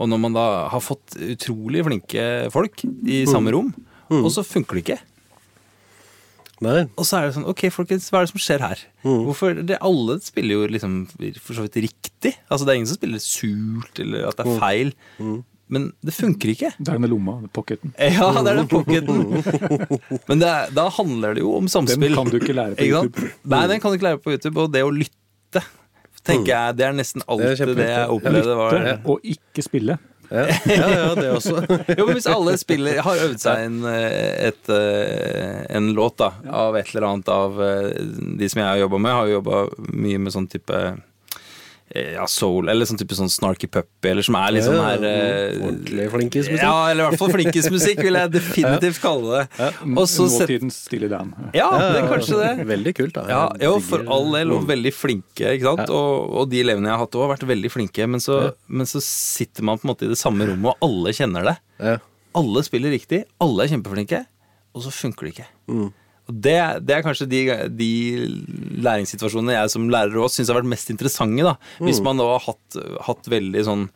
Og 0.00 0.08
når 0.08 0.20
man 0.24 0.36
da 0.36 0.44
har 0.72 0.80
fått 0.84 1.16
utrolig 1.20 1.82
flinke 1.86 2.26
folk 2.52 2.84
i 3.08 3.22
samme 3.28 3.52
rom, 3.52 3.72
og 4.12 4.28
så 4.32 4.44
funker 4.44 4.78
det 4.78 4.84
ikke. 4.86 4.98
Nei. 6.62 6.82
Og 6.94 7.06
så 7.08 7.18
er 7.18 7.28
det 7.28 7.36
sånn 7.36 7.46
Ok, 7.50 7.64
folkens, 7.74 8.06
hva 8.12 8.20
er 8.20 8.26
det 8.28 8.32
som 8.32 8.42
skjer 8.42 8.62
her? 8.62 8.82
Hvorfor 9.02 9.56
det, 9.58 9.78
Alle 9.82 10.18
spiller 10.22 10.60
jo 10.60 10.68
liksom 10.70 11.00
for 11.40 11.56
så 11.58 11.64
vidt 11.66 11.80
riktig. 11.88 12.36
Altså 12.48 12.66
Det 12.68 12.74
er 12.74 12.78
ingen 12.80 12.90
som 12.92 13.00
spiller 13.00 13.22
sult, 13.24 13.98
eller 14.04 14.28
at 14.30 14.38
det 14.38 14.46
er 14.46 14.60
feil. 14.62 14.92
Men 15.72 15.86
det 16.04 16.12
funker 16.12 16.52
ikke. 16.52 16.70
Det 16.76 16.90
er 16.90 16.98
denne 16.98 17.08
lomma, 17.08 17.38
pocketen. 17.56 17.94
Ja, 18.12 18.28
det 18.44 18.50
er 18.52 18.58
den 18.60 18.68
pocketen. 18.68 19.22
Men 20.28 20.42
det 20.42 20.50
er, 20.50 20.72
da 20.76 20.84
handler 20.92 21.38
det 21.38 21.44
jo 21.46 21.54
om 21.56 21.70
samspill. 21.72 22.12
Den 22.12 22.18
kan 22.18 22.28
du 22.28 22.36
ikke 22.38 22.56
lære 22.58 22.76
på 22.76 22.84
Ikke? 22.86 23.04
YouTube. 23.08 23.30
Nei, 23.54 23.62
den 23.72 23.80
kan 23.80 23.90
du 23.94 23.96
ikke 23.96 24.08
lære 24.10 24.20
på 24.22 24.34
YouTube. 24.34 24.60
Og 24.60 24.74
det 24.74 24.84
å 24.84 24.92
lytte, 24.92 25.64
tenker 26.28 26.52
jeg, 26.52 26.76
det 26.78 26.86
er 26.90 26.98
nesten 26.98 27.24
Det 27.24 27.30
alltid 27.34 27.72
det, 27.72 27.76
det 27.80 27.88
jeg 27.88 28.16
opplevde 28.18 28.58
var 28.60 28.76
Lytte 28.76 28.98
og 29.14 29.32
ikke 29.34 29.64
spille. 29.64 29.96
Ja, 30.32 30.46
ja, 30.64 30.90
ja 30.90 31.14
det 31.14 31.28
også. 31.30 31.60
Jo, 31.98 32.06
men 32.06 32.16
hvis 32.16 32.28
alle 32.30 32.56
spiller 32.60 33.02
har 33.04 33.24
øvd 33.26 33.40
seg 33.42 33.66
inn 33.66 33.80
eh, 33.88 34.48
et, 34.48 34.72
eh, 34.72 35.62
en 35.76 35.90
låt 35.96 36.18
da, 36.22 36.32
av 36.48 36.76
et 36.78 36.88
eller 36.92 37.08
annet 37.10 37.32
av 37.32 37.60
eh, 37.62 37.90
de 38.40 38.48
som 38.48 38.62
jeg 38.62 38.68
har 38.70 38.80
jobba 38.84 39.02
med, 39.02 39.16
har 39.18 39.28
jo 39.28 39.38
jobba 39.40 39.64
mye 39.92 40.22
med 40.22 40.34
sånn 40.34 40.48
type 40.52 40.82
ja, 41.92 42.24
soul, 42.30 42.70
eller 42.72 42.88
sånn 42.88 42.96
type 43.00 43.16
sånn 43.16 43.28
snarky 43.28 43.68
puppy, 43.68 44.08
eller 44.08 44.24
som 44.24 44.36
er 44.40 44.54
litt 44.54 44.64
sånn 44.64 44.78
her 44.80 45.02
eh, 45.04 45.58
Ordentlig 45.60 46.06
flinkismusikk. 46.14 46.62
Ja, 46.62 46.76
eller 46.88 47.04
i 47.04 47.06
hvert 47.10 47.20
fall 47.20 47.34
flinkismusikk, 47.34 48.00
vil 48.06 48.16
jeg 48.16 48.32
definitivt 48.32 49.00
kalle 49.02 49.34
det. 49.34 49.42
Ja, 49.58 49.68
Nåtidens 49.92 50.78
Steely 50.86 51.10
Dan. 51.12 51.34
Ja, 51.56 51.68
det 51.82 52.00
er 52.00 52.08
kanskje 52.08 52.38
det. 52.40 52.52
Veldig 52.72 52.94
kult, 52.96 53.14
da. 53.18 53.26
Ja, 53.28 53.42
jo, 53.60 53.74
for 53.84 54.06
all 54.16 54.30
del, 54.38 54.54
og 54.56 54.64
veldig 54.70 54.94
flinke. 54.96 55.52
ikke 55.58 55.68
sant? 55.68 55.92
Og, 55.92 56.32
og 56.40 56.48
de 56.52 56.62
elevene 56.64 56.88
jeg 56.88 56.96
har 56.96 57.04
hatt 57.04 57.18
òg, 57.18 57.26
har 57.26 57.34
vært 57.34 57.48
veldig 57.52 57.72
flinke. 57.74 58.08
Men 58.08 58.24
så, 58.24 58.38
men 58.72 58.88
så 58.88 59.02
sitter 59.04 59.66
man 59.68 59.80
på 59.80 59.86
en 59.88 59.92
måte 59.92 60.08
i 60.08 60.12
det 60.14 60.20
samme 60.20 60.48
rommet, 60.48 60.72
og 60.72 60.88
alle 60.88 61.12
kjenner 61.16 61.50
det. 61.50 61.56
Alle 62.38 62.62
spiller 62.64 62.94
riktig, 62.94 63.26
alle 63.44 63.66
er 63.66 63.74
kjempeflinke, 63.74 64.22
og 64.72 64.86
så 64.86 64.94
funker 65.02 65.28
det 65.28 65.34
ikke. 65.34 65.50
Og 65.76 65.90
det, 66.32 66.58
det 66.86 66.96
er 66.96 67.04
kanskje 67.04 67.28
de, 67.30 67.42
de 67.76 67.92
læringssituasjonene 68.82 69.58
jeg 69.58 69.74
som 69.74 69.86
lærer 69.92 70.18
òg 70.22 70.32
syns 70.32 70.50
har 70.52 70.60
vært 70.60 70.72
mest 70.72 70.90
interessante. 70.94 71.44
da. 71.46 71.56
Hvis 71.82 72.02
man 72.04 72.20
da 72.20 72.32
har 72.34 72.44
hatt, 72.48 72.82
hatt 73.08 73.30
veldig 73.32 73.64
sånn 73.68 73.86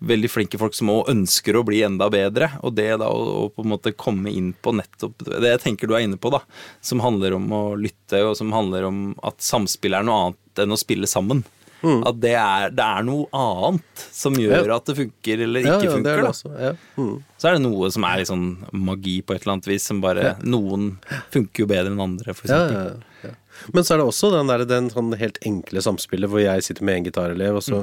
veldig 0.00 0.30
flinke 0.32 0.58
folk 0.60 0.72
som 0.76 0.90
også 0.92 1.12
ønsker 1.12 1.56
å 1.58 1.64
bli 1.66 1.82
enda 1.84 2.08
bedre. 2.12 2.50
Og 2.64 2.74
det 2.76 2.88
da 3.02 3.10
å, 3.12 3.44
å 3.44 3.48
på 3.52 3.64
en 3.64 3.72
måte 3.74 3.92
komme 3.92 4.32
inn 4.32 4.52
på 4.56 4.72
nettopp 4.76 5.26
det 5.28 5.54
jeg 5.54 5.62
tenker 5.66 5.90
du 5.90 5.96
er 5.96 6.06
inne 6.06 6.20
på, 6.20 6.32
da. 6.32 6.42
Som 6.84 7.02
handler 7.04 7.36
om 7.36 7.48
å 7.52 7.62
lytte, 7.78 8.22
og 8.24 8.36
som 8.38 8.52
handler 8.56 8.88
om 8.88 9.02
at 9.26 9.40
samspill 9.44 9.98
er 9.98 10.06
noe 10.06 10.30
annet 10.30 10.64
enn 10.64 10.76
å 10.76 10.80
spille 10.80 11.10
sammen. 11.10 11.44
At 11.80 12.18
det 12.20 12.34
er, 12.36 12.70
det 12.76 12.84
er 12.84 13.04
noe 13.08 13.26
annet 13.32 14.02
som 14.12 14.34
gjør 14.36 14.66
Ja. 14.68 14.76
at 14.76 14.84
det 14.90 14.96
funker 14.98 15.44
eller 15.46 15.60
ikke 15.64 15.76
ja, 15.86 15.90
er 15.90 15.94
funker. 15.96 16.22
også. 16.28 16.50
Ja. 16.60 16.72
Mm. 17.00 17.14
Så 17.40 17.48
er 17.48 17.56
det 17.56 17.62
noe 17.64 17.90
som 17.94 18.04
er 18.04 18.24
sånn 18.28 18.46
magi 18.72 19.22
på 19.24 19.34
et 19.34 19.42
eller 19.46 19.56
annet 19.56 19.68
vis, 19.70 19.86
som 19.88 20.00
bare 20.04 20.34
Noen 20.44 20.98
funker 21.32 21.64
jo 21.64 21.68
bedre 21.70 21.88
enn 21.92 22.00
andre, 22.04 22.34
for 22.36 22.46
eksempel. 22.48 22.76
ja, 22.76 23.30
ja. 23.30 23.34
Men 23.74 23.84
så 23.84 23.94
er 23.94 23.98
det 24.00 24.06
også 24.08 24.30
den, 24.32 24.48
der, 24.48 24.64
den 24.64 24.88
sånn 24.92 25.12
helt 25.20 25.38
enkle 25.44 25.82
samspillet 25.84 26.30
hvor 26.32 26.40
jeg 26.40 26.62
sitter 26.64 26.84
med 26.84 26.96
en 27.00 27.04
gitarelev, 27.10 27.58
og 27.60 27.64
så, 27.64 27.80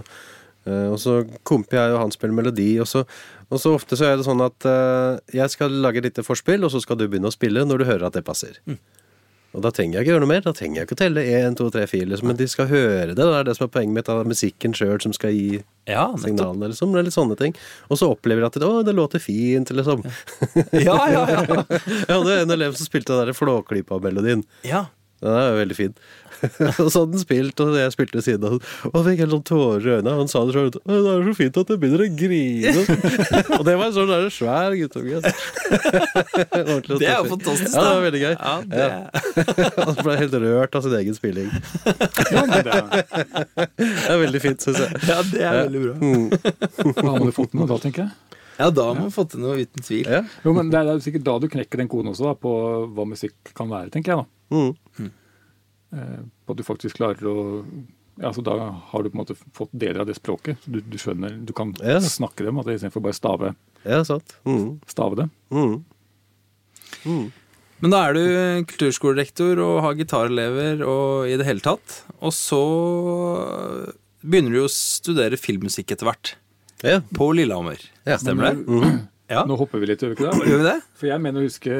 uh, 0.67 0.87
og 0.93 0.97
så 1.01 1.19
komper 1.45 1.77
jeg 1.77 1.93
og 1.93 1.99
han 2.01 2.13
spiller 2.15 2.33
melodi, 2.39 2.69
og 2.81 2.87
så, 2.89 3.03
og 3.49 3.61
så 3.61 3.73
ofte 3.77 3.97
så 3.99 4.07
er 4.09 4.17
det 4.17 4.25
sånn 4.25 4.41
at 4.41 4.65
uh, 4.65 5.19
jeg 5.33 5.53
skal 5.53 5.73
lage 5.83 6.01
et 6.01 6.07
lite 6.09 6.25
forspill, 6.25 6.65
og 6.65 6.73
så 6.73 6.81
skal 6.81 6.97
du 6.97 7.05
begynne 7.07 7.29
å 7.29 7.35
spille 7.35 7.65
når 7.65 7.83
du 7.83 7.85
hører 7.91 8.07
at 8.09 8.17
det 8.17 8.25
passer. 8.25 8.57
Og 9.55 9.63
da 9.63 9.71
trenger 9.73 9.97
jeg 9.97 10.05
ikke 10.05 10.11
gjøre 10.13 10.23
noe 10.25 10.29
mer. 10.33 10.41
Da 10.45 10.51
trenger 10.53 10.81
jeg 10.81 10.87
ikke 10.87 10.97
å 10.97 10.99
telle 10.99 11.23
1, 11.23 11.55
2, 11.59 11.69
3, 11.73 11.85
4, 11.93 12.09
liksom. 12.11 12.27
men 12.29 12.37
de 12.39 12.47
skal 12.51 12.67
høre 12.69 13.13
det. 13.13 13.15
Det 13.19 13.27
er 13.39 13.47
det 13.47 13.55
som 13.57 13.65
er 13.67 13.71
poenget 13.73 13.95
mitt. 13.95 14.09
Det 14.09 14.17
er 14.25 14.29
musikken 14.33 14.75
sjøl 14.77 14.99
som 15.03 15.15
skal 15.15 15.33
gi 15.33 15.61
Ja, 15.87 16.03
signalene, 16.19 16.69
liksom. 16.73 16.93
Er 16.99 17.07
litt 17.07 17.15
sånne 17.15 17.37
ting. 17.39 17.55
Og 17.87 18.01
så 18.01 18.11
opplever 18.11 18.43
jeg 18.43 18.51
at 18.51 18.59
det, 18.59 18.67
å, 18.67 18.83
det 18.85 18.93
låter 18.97 19.23
fint, 19.23 19.71
liksom. 19.73 20.03
Ja, 20.87 20.99
ja, 21.13 21.23
ja. 21.31 21.63
Jeg 21.71 22.11
hadde 22.11 22.37
en 22.43 22.53
elev 22.57 22.75
som 22.77 22.89
spilte 22.89 23.15
den 23.15 23.31
der 23.31 23.37
Flåklypa-melodien. 23.37 24.45
ja. 24.67 24.85
Den 25.17 25.33
er 25.33 25.47
jo 25.49 25.53
veldig 25.57 25.73
fin. 25.73 25.93
og 26.83 26.89
så 26.91 27.01
hadde 27.01 27.15
han 27.17 27.21
spilt, 27.21 27.61
og 27.63 27.75
jeg 27.77 27.93
spilte 27.95 28.17
ved 28.19 28.25
siden 28.27 28.45
av. 28.47 28.57
Og 28.89 28.95
han 28.97 29.05
fikk 29.07 29.21
helt 29.23 29.33
sånn 29.35 29.45
tårer 29.49 29.87
i 29.87 29.93
øynene. 29.97 30.13
Og 30.13 30.21
han 30.23 30.31
sa 30.31 30.41
det 30.45 30.53
sånn 30.55 30.67
«Å, 30.67 30.71
Det 30.87 30.97
er 31.13 31.25
så 31.27 31.33
fint 31.39 31.59
at 31.61 31.71
jeg 31.73 31.81
begynner 31.81 32.03
å 32.05 32.09
grine. 32.19 32.73
og 33.57 33.63
det 33.67 33.75
var 33.79 33.85
en 33.89 33.95
sånn 33.97 34.11
der 34.11 34.27
svær 34.33 34.75
guttunge. 34.77 35.21
Det 36.97 37.07
er 37.07 37.19
jo 37.19 37.27
fantastisk, 37.31 37.31
fantastisk, 37.31 37.73
Ja, 37.73 37.81
det 37.81 37.89
var 37.89 38.03
veldig 38.07 38.21
gøy. 38.21 38.35
Ja, 38.37 38.55
det- 38.67 39.87
Han 39.87 39.97
ble 40.03 40.15
helt 40.21 40.35
rørt 40.43 40.77
av 40.77 40.85
sin 40.85 40.95
egen 40.99 41.15
spilling. 41.17 41.49
Det 41.83 42.71
er, 44.07 44.17
veldig 44.21 44.41
fint, 44.43 44.63
syns 44.63 44.79
jeg. 44.83 45.01
Ja, 45.09 45.17
det 45.31 45.43
er 45.43 45.59
veldig 45.67 45.81
bra. 45.83 45.93
da 47.01 47.09
har 47.11 47.19
man 47.25 47.33
fått 47.35 47.53
noe 47.57 47.67
da, 47.69 47.77
tenker 47.83 48.05
jeg. 48.05 48.11
Ja, 48.57 48.69
da 48.73 48.87
har 48.89 48.97
man 48.97 49.11
fått 49.13 49.35
til 49.35 49.43
noe, 49.43 49.57
uten 49.61 49.83
tvil. 49.85 50.07
Ja. 50.09 50.23
Jo, 50.45 50.53
men 50.57 50.71
Det 50.73 50.79
er 50.79 50.87
det 50.89 50.95
er 50.95 51.03
sikkert 51.05 51.25
da 51.27 51.35
du 51.43 51.47
knekker 51.53 51.77
den 51.83 51.89
koden 51.91 52.09
også, 52.13 52.31
da, 52.31 52.33
på 52.41 52.51
hva 52.97 53.05
musikk 53.09 53.51
kan 53.57 53.69
være, 53.69 53.91
tenker 53.93 54.15
jeg. 54.15 54.23
da. 54.23 54.25
Mm. 54.57 55.11
Eh, 55.93 56.19
På 56.45 56.51
at 56.53 56.57
du 56.57 56.63
faktisk 56.67 56.97
klarer 56.99 57.23
å 57.31 57.65
ja, 58.19 58.31
så 58.33 58.41
Da 58.43 58.55
har 58.89 59.03
du 59.03 59.09
på 59.11 59.15
en 59.15 59.21
måte 59.21 59.35
fått 59.53 59.69
deler 59.77 60.01
av 60.01 60.07
det 60.09 60.15
språket. 60.17 60.57
Du, 60.65 60.79
du 60.81 60.97
skjønner, 60.97 61.35
du 61.45 61.53
kan 61.53 61.73
Ja. 61.83 61.99
snakke 62.01 62.43
dem, 62.43 62.57
at 62.57 62.65
det 62.65 62.79
istedenfor 62.79 63.03
bare 63.05 63.13
stave, 63.13 63.55
Ja, 63.85 64.01
sant. 64.03 64.33
Mm. 64.43 64.79
stave 64.89 65.15
det. 65.15 65.29
Mm. 65.53 65.83
Men 67.79 67.91
da 67.93 67.99
er 68.09 68.13
du 68.17 68.65
kulturskolerektor 68.71 69.59
og 69.61 69.81
har 69.85 69.93
gitarelever 69.99 70.81
og 70.81 71.27
i 71.29 71.37
det 71.37 71.45
hele 71.45 71.61
tatt. 71.61 71.99
Og 72.19 72.33
så 72.33 72.57
begynner 74.25 74.51
du 74.57 74.63
å 74.65 74.71
studere 74.71 75.37
filmmusikk 75.39 75.93
etter 75.93 76.09
hvert. 76.09 76.33
Ja. 76.85 76.99
På 77.13 77.29
Lillehammer. 77.37 77.77
Ja. 78.05 78.17
Stemmer 78.17 78.49
det? 78.49 78.65
Mm. 78.67 79.07
Ja. 79.29 79.41
Nå 79.43 79.57
hopper 79.59 79.81
vi 79.83 79.89
litt, 79.89 79.99
gjør 79.99 80.13
vi 80.13 80.15
ikke 80.15 80.29
det? 80.31 80.47
Gjør 80.47 80.61
vi 80.61 80.67
det? 80.69 80.75
For 80.95 81.07
jeg 81.09 81.19
mener 81.19 81.41
å 81.41 81.47
huske 81.49 81.71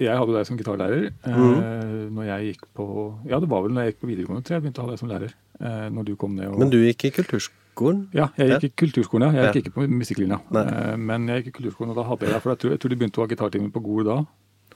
Jeg 0.00 0.14
hadde 0.16 0.36
deg 0.38 0.46
som 0.48 0.56
gitarlærer 0.56 1.02
eh, 1.10 2.06
når 2.14 2.28
jeg 2.30 2.46
gikk 2.54 2.62
på 2.78 2.86
Ja, 3.28 3.40
det 3.42 3.48
var 3.50 3.60
vel 3.66 3.74
når 3.76 3.84
jeg 3.84 3.92
gikk 3.92 4.00
på 4.04 4.08
videregående, 4.08 4.44
tror 4.46 4.56
jeg 4.56 4.64
begynte 4.64 4.80
å 4.80 4.86
ha 4.86 4.94
deg 4.94 5.02
som 5.02 5.10
lærer. 5.12 5.34
Eh, 5.60 5.88
når 5.92 6.06
du 6.08 6.14
kom 6.16 6.32
ned 6.38 6.48
og 6.48 6.58
Men 6.62 6.72
du 6.72 6.78
gikk 6.80 7.04
i 7.10 7.12
kulturskolen? 7.18 8.06
Ja, 8.16 8.30
jeg 8.40 8.54
gikk 8.56 8.64
i 8.70 8.72
kulturskolen, 8.86 9.26
ja. 9.36 9.42
Jeg 9.44 9.52
gikk 9.60 9.68
ikke 9.68 9.74
på 9.82 9.88
musikklinja. 9.90 10.40
Nei. 10.56 10.64
Eh, 10.64 10.96
men 10.96 11.28
jeg 11.28 11.42
gikk 11.44 11.52
i 11.52 11.56
kulturskolen, 11.58 11.92
og 11.92 12.00
da 12.00 12.06
hadde 12.08 12.24
jeg 12.28 12.32
deg. 12.34 12.42
For 12.46 12.54
jeg 12.54 12.62
tror, 12.64 12.72
jeg 12.74 12.80
tror 12.84 12.94
du 12.94 12.96
begynte 13.02 13.20
å 13.20 13.26
ha 13.26 13.30
gitartimer 13.34 13.74
på 13.74 13.82
Gol 13.84 14.08
da, 14.08 14.16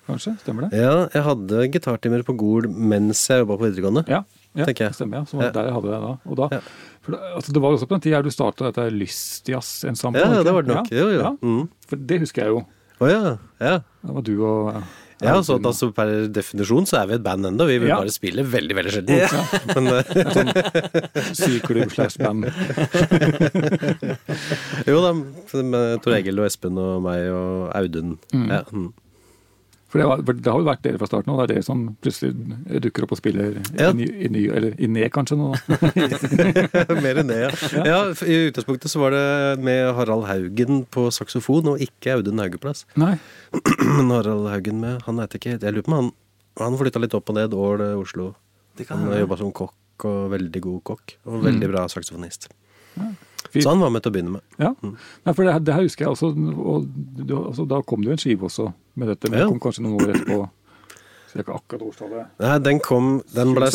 kanskje? 0.08 0.34
Stemmer 0.42 0.68
det? 0.68 0.78
Ja, 0.84 0.92
jeg 1.14 1.24
hadde 1.30 1.64
gitartimer 1.78 2.22
på 2.28 2.36
Gol 2.40 2.68
mens 2.68 3.24
jeg 3.28 3.40
jobba 3.44 3.56
på 3.60 3.66
videregående. 3.70 4.04
Ja, 4.10 4.22
ja 4.56 4.68
Tenker 4.68 4.88
jeg. 4.88 4.92
det 4.94 5.00
stemmer. 5.00 5.22
ja. 5.22 5.24
Så 5.32 5.40
Ja. 5.40 5.50
der 5.56 5.68
jeg 5.68 5.76
hadde 5.80 5.90
deg 5.96 6.06
da. 6.06 6.12
Og 6.28 6.36
da 6.42 6.48
Ja. 6.58 6.60
For 7.09 7.16
det, 7.16 7.20
altså, 7.40 7.50
det 7.56 7.62
var 7.64 7.72
også 7.78 7.88
på 7.88 7.96
den 7.96 8.04
tida 8.04 8.20
du 8.22 8.28
starta 8.34 8.68
dette 8.68 8.84
Lystjazz-ensemblet. 8.92 10.28
Ja, 10.36 10.44
det 10.44 10.52
var 10.52 10.62
det 10.68 10.74
nok. 10.76 10.92
Jo, 10.92 11.09
jo. 11.16 11.20
Ja, 11.24 11.32
Mm. 11.40 11.64
for 11.88 11.96
det 12.12 12.20
husker 12.20 12.44
jeg 12.44 12.52
jo. 12.52 12.61
Å 13.00 13.06
ja. 13.09 13.36
ja. 13.62 13.76
Det 14.04 14.12
var 14.16 14.22
du 14.26 14.34
og 14.42 14.74
ja, 14.74 14.80
Ja, 15.22 15.40
så 15.42 15.54
at 15.59 15.64
altså 15.66 15.88
Per 15.94 16.28
definisjon 16.30 16.86
så 16.86 16.96
er 17.00 17.06
vi 17.11 17.14
et 17.16 17.22
band 17.24 17.46
ennå. 17.46 17.64
Vi 17.66 17.78
vil 17.82 17.88
Ja. 17.90 17.96
bare 18.02 18.11
spille 18.14 18.42
veldig 18.46 18.74
veldig 18.78 18.92
sjelden. 18.94 19.18
Men, 19.74 19.84
sånn 20.36 20.50
Syklubb 21.34 21.90
slash 21.94 22.18
band. 22.22 22.46
jo 24.90 24.98
da, 25.02 25.11
med 25.62 26.02
Tor 26.04 26.14
Egil 26.18 26.38
og 26.42 26.46
Espen 26.48 26.78
og 26.78 27.02
meg 27.06 27.20
og 27.34 27.70
Audun. 27.78 28.16
Ja, 28.34 28.62
mm. 28.70 28.90
For 29.89 29.97
det, 30.03 30.05
var, 30.05 30.20
for 30.20 30.36
det 30.36 30.51
har 30.53 30.59
jo 30.61 30.66
vært 30.68 30.82
dere 30.84 30.99
fra 31.01 31.07
starten 31.09 31.32
av. 31.32 31.39
Det 31.41 31.45
er 31.47 31.51
dere 31.55 31.64
som 31.64 31.84
plutselig 32.05 32.82
dukker 32.84 33.07
opp 33.07 33.14
og 33.14 33.20
spiller 33.22 33.55
Ja. 33.78 33.89
i, 33.89 33.95
ny, 33.97 34.09
i 34.26 34.28
ny, 34.34 34.43
eller 34.53 34.74
i 34.76 34.89
ned, 34.93 35.09
kanskje. 35.14 35.39
nå. 35.41 35.49
Mer 37.05 37.20
enn 37.22 37.30
ned, 37.30 37.55
ja. 37.72 37.84
ja. 37.89 37.99
I 38.28 38.36
utgangspunktet 38.51 38.93
så 38.93 39.01
var 39.01 39.16
det 39.16 39.22
med 39.64 39.95
Harald 39.97 40.26
Haugen 40.28 40.82
på 40.93 41.07
saksofon, 41.14 41.70
og 41.72 41.80
ikke 41.84 42.18
Audun 42.18 42.43
Haugeplass. 42.43 42.84
Nei. 43.01 43.14
Men 43.97 44.12
Harald 44.12 44.51
Haugen 44.53 44.80
med 44.82 45.01
Han 45.07 45.22
heter 45.22 45.41
ikke 45.41 45.55
Jeg 45.57 45.72
lurer 45.72 45.86
på 45.86 45.93
om 45.95 45.97
han 45.97 46.11
Han 46.61 46.76
flytta 46.80 47.01
litt 47.01 47.14
opp 47.16 47.30
og 47.32 47.39
ned. 47.39 47.55
Ål, 47.57 47.84
Oslo. 48.03 48.32
Det 48.76 48.84
kan 48.91 49.07
Han 49.07 49.16
jobba 49.22 49.39
som 49.41 49.53
kokk, 49.57 50.05
og 50.05 50.28
veldig 50.34 50.62
god 50.68 50.82
kokk. 50.93 51.16
Og 51.30 51.41
veldig 51.49 51.70
bra 51.72 51.86
saksofonist. 51.91 52.51
Fint. 53.49 53.62
Så 53.62 53.70
han 53.70 53.80
var 53.80 53.93
med 53.95 54.03
til 54.05 54.11
å 54.11 54.14
begynne 54.16 54.32
med. 54.34 54.43
Ja, 54.61 54.72
Nei, 54.82 55.32
for 55.32 55.47
det, 55.47 55.53
det 55.64 55.72
her 55.76 55.84
husker 55.86 56.05
jeg 56.05 56.12
også. 56.16 56.32
Og 56.34 56.82
og, 56.82 57.32
altså, 57.47 57.64
da 57.70 57.78
kom 57.86 58.03
det 58.03 58.11
jo 58.11 58.16
en 58.16 58.20
skive 58.20 58.49
også 58.51 58.66
med 58.99 59.09
dette. 59.14 59.30
Men 59.30 59.38
Ja. 59.40 59.44
det 59.46 59.53
kom 59.55 59.61
kanskje 59.68 59.84
noen 59.86 60.01
år 60.03 60.14
etterpå. 60.14 60.38
Så 61.28 61.36
det 61.36 61.40
er 61.42 61.44
ikke 61.44 61.57
akkurat 61.61 61.82
årstallet. 61.84 62.28
Nei, 62.40 62.59
den 62.64 62.78
kom 62.80 63.09
Den 63.34 63.51
ble, 63.55 63.66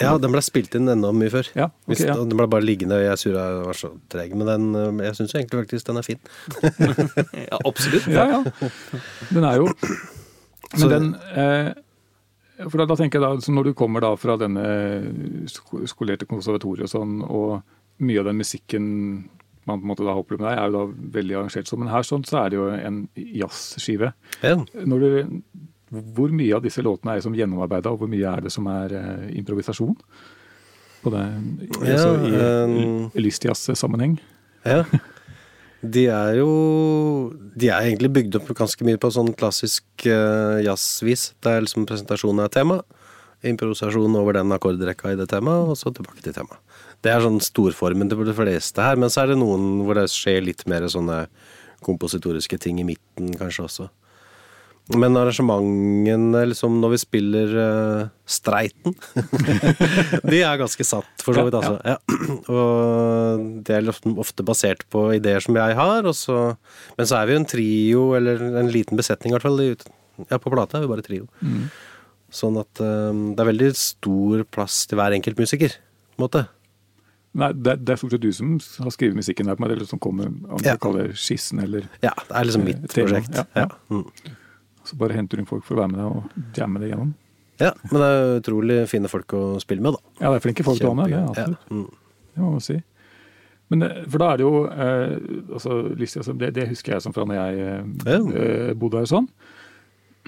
ja, 0.00 0.12
den 0.16 0.32
ble 0.32 0.40
spilt 0.40 0.74
inn 0.78 0.88
enda 0.88 1.10
mye 1.12 1.28
før. 1.34 1.50
Ja, 1.54 1.66
okay, 1.68 1.90
Hvis, 1.92 2.04
ja. 2.06 2.14
Den 2.16 2.32
ble 2.38 2.46
bare 2.48 2.64
liggende. 2.64 2.96
og 2.96 3.04
Jeg 3.04 3.18
surra 3.20 3.42
jeg 3.44 3.66
var 3.66 3.76
så 3.76 3.90
treg. 4.08 4.32
Men 4.34 4.46
den, 4.48 4.98
jeg 5.04 5.18
syns 5.18 5.34
egentlig 5.36 5.60
faktisk 5.66 5.84
den 5.90 6.00
er 6.00 6.06
fin. 6.06 6.18
Ja, 7.50 7.58
absolutt. 7.68 8.06
Ja, 8.08 8.24
ja. 8.38 8.70
Den 9.30 9.44
er 9.44 9.56
jo 9.60 9.68
Men 9.68 10.80
Så- 10.80 10.88
den 10.88 11.14
eh, 11.36 11.72
For 12.68 12.78
da, 12.80 12.86
da 12.86 12.96
tenker 12.96 13.20
jeg 13.20 13.22
da, 13.22 13.36
så 13.44 13.52
Når 13.52 13.64
du 13.68 13.74
kommer 13.74 14.00
da 14.00 14.14
fra 14.16 14.36
denne 14.40 14.64
skolerte 15.86 16.26
konservatoriet 16.26 16.88
og 16.88 16.94
sånn, 16.96 17.20
og 17.28 17.62
mye 18.00 18.18
av 18.20 18.24
den 18.30 18.38
musikken 18.40 19.28
man 19.68 19.80
på 19.80 19.86
en 19.86 19.92
måte 19.92 20.06
da 20.06 20.14
har 20.14 20.22
opplevd 20.22 20.42
med 20.42 20.50
deg, 20.50 20.60
er 20.60 20.70
jo 20.70 20.76
da 20.76 21.12
veldig 21.18 21.36
arrangert 21.38 21.70
sånn. 21.70 21.82
Men 21.84 21.92
her 21.92 22.06
sånn 22.06 22.24
så 22.28 22.40
er 22.42 22.52
det 22.52 22.58
jo 22.58 22.68
en 22.74 23.02
jazzskive. 23.16 24.12
Ja. 24.44 24.56
Hvor 26.16 26.34
mye 26.36 26.56
av 26.56 26.64
disse 26.64 26.84
låtene 26.84 27.16
er 27.16 27.24
som 27.24 27.36
gjennomarbeida, 27.36 27.92
og 27.92 28.02
hvor 28.02 28.10
mye 28.12 28.32
er 28.32 28.44
det 28.44 28.52
som 28.52 28.66
er 28.72 28.96
eh, 28.98 29.28
improvisasjon? 29.40 29.94
På 31.02 31.12
det, 31.14 31.22
Ja, 31.86 31.94
altså, 31.94 32.10
I 32.26 32.42
um, 32.66 33.06
lystjazz-sammenheng. 33.16 34.18
Ja. 34.66 34.82
De 35.78 36.08
er 36.10 36.40
jo 36.40 36.48
De 37.54 37.68
er 37.70 37.86
egentlig 37.86 38.10
bygd 38.16 38.38
opp 38.40 38.48
ganske 38.58 38.82
mye 38.86 38.98
på 38.98 39.12
sånn 39.14 39.30
klassisk 39.38 39.86
uh, 40.10 40.58
jazzvis. 40.64 41.32
Det 41.38 41.52
er 41.54 41.62
liksom 41.62 41.86
presentasjonen 41.86 42.42
av 42.44 42.50
tema, 42.54 42.80
improvisasjon 43.46 44.18
over 44.18 44.40
den 44.40 44.54
akkordrekka 44.54 45.14
i 45.14 45.20
det 45.20 45.28
temaet, 45.30 45.70
og 45.70 45.78
så 45.78 45.94
tilbake 45.94 46.24
til 46.24 46.34
temaet. 46.34 46.58
Det 47.04 47.12
er 47.12 47.22
sånn 47.22 47.38
storformen 47.42 48.10
til 48.10 48.24
de 48.26 48.34
fleste 48.34 48.82
her, 48.82 48.98
men 48.98 49.12
så 49.12 49.22
er 49.22 49.32
det 49.32 49.38
noen 49.40 49.84
hvor 49.86 49.98
det 49.98 50.08
skjer 50.10 50.42
litt 50.46 50.64
mer 50.70 50.86
sånne 50.90 51.26
kompositoriske 51.86 52.58
ting 52.58 52.80
i 52.82 52.86
midten 52.86 53.30
kanskje 53.38 53.66
også. 53.68 53.88
Men 54.96 55.18
arrangementene, 55.20 56.46
liksom 56.48 56.78
når 56.80 56.94
vi 56.94 56.98
spiller 57.02 57.50
uh, 57.52 58.06
Streiten 58.24 58.94
De 60.30 60.38
er 60.40 60.60
ganske 60.60 60.86
satt, 60.86 61.10
for 61.20 61.36
så 61.36 61.44
vidt, 61.44 61.58
altså. 61.58 61.76
Ja. 61.84 61.98
Og 62.48 63.44
det 63.68 63.76
er 63.76 63.90
ofte, 63.92 64.46
basert 64.48 64.86
på 64.88 65.10
ideer 65.18 65.44
som 65.44 65.58
jeg 65.60 65.76
har, 65.76 66.08
og 66.08 66.16
så 66.16 66.38
Men 66.96 67.10
så 67.10 67.18
er 67.18 67.28
vi 67.28 67.36
jo 67.36 67.42
en 67.42 67.50
trio, 67.52 68.06
eller 68.16 68.40
en 68.62 68.72
liten 68.72 68.96
besetning 68.96 69.34
i 69.34 69.36
hvert 69.36 69.44
fall. 69.44 69.60
Ja, 70.24 70.40
på 70.40 70.54
plata 70.56 70.78
er 70.78 70.86
vi 70.86 70.92
bare 70.94 71.04
trio. 71.04 71.28
Sånn 72.32 72.56
at 72.60 72.80
um, 72.80 73.34
det 73.36 73.44
er 73.44 73.52
veldig 73.52 73.72
stor 73.76 74.48
plass 74.48 74.86
til 74.88 75.00
hver 75.00 75.16
enkelt 75.16 75.40
musiker, 75.40 75.76
på 75.76 76.16
en 76.16 76.24
måte. 76.24 76.48
Nei, 77.38 77.52
det, 77.54 77.76
det 77.86 77.94
er 77.94 78.00
stort 78.00 78.14
sett 78.16 78.24
du 78.24 78.32
som 78.34 78.56
har 78.82 78.90
skrevet 78.94 79.14
musikken 79.18 79.46
der, 79.46 79.54
på 79.58 79.62
meg, 79.64 79.76
eller 79.76 79.86
som 79.88 80.00
kommer 80.02 80.26
om 80.30 80.58
Ja. 80.64 80.74
du 80.74 80.82
kaller 80.82 81.08
det 81.12 81.16
skissen, 81.22 81.60
eller 81.62 81.86
Ja, 82.02 82.10
det 82.28 82.34
er 82.34 82.44
liksom 82.48 82.64
Eh, 82.66 82.68
mitt 82.72 82.90
tema, 82.90 83.08
prosjekt. 83.12 83.34
ja, 83.38 83.44
Ja. 83.62 83.68
Mm. 83.90 84.04
så 84.88 84.96
bare 84.98 85.14
henter 85.14 85.38
inn 85.38 85.46
folk 85.46 85.64
for 85.64 85.76
å 85.76 85.82
være 85.84 85.92
med 85.92 86.00
deg 86.00 86.06
og 86.06 86.54
jamme 86.58 86.80
det 86.82 86.90
gjennom. 86.90 87.14
ja, 87.60 87.72
men 87.92 88.00
det 88.00 88.08
er 88.08 88.40
utrolig 88.40 88.78
fine 88.88 89.08
folk 89.08 89.26
å 89.38 89.42
spille 89.60 89.82
med, 89.82 89.92
da. 89.94 89.98
Ja, 90.24 90.30
det 90.32 90.36
er 90.40 90.46
flinke 90.48 90.64
folk 90.64 90.80
du 90.80 90.86
har 90.88 90.94
med, 90.98 91.06
det, 91.10 91.14
er 91.14 91.20
ja. 91.20 91.28
absolutt. 91.28 91.70
mm. 91.70 91.90
Det 92.34 92.42
må 92.42 92.50
man 92.52 92.60
si. 92.60 92.82
Men 93.70 93.82
eh, 93.82 94.04
for 94.08 94.18
da 94.18 94.32
er 94.32 94.36
det 94.40 94.44
jo 94.46 94.64
eh, 94.64 95.18
altså, 95.52 95.72
altså, 95.92 96.32
det, 96.38 96.54
det 96.56 96.68
husker 96.70 96.92
jeg 96.94 97.02
som 97.04 97.12
fra 97.12 97.24
når 97.28 97.36
jeg 97.36 97.58
eh, 97.60 98.14
eh, 98.14 98.74
bodde 98.74 98.96
her 99.02 99.04
og 99.04 99.12
sånn. 99.12 99.28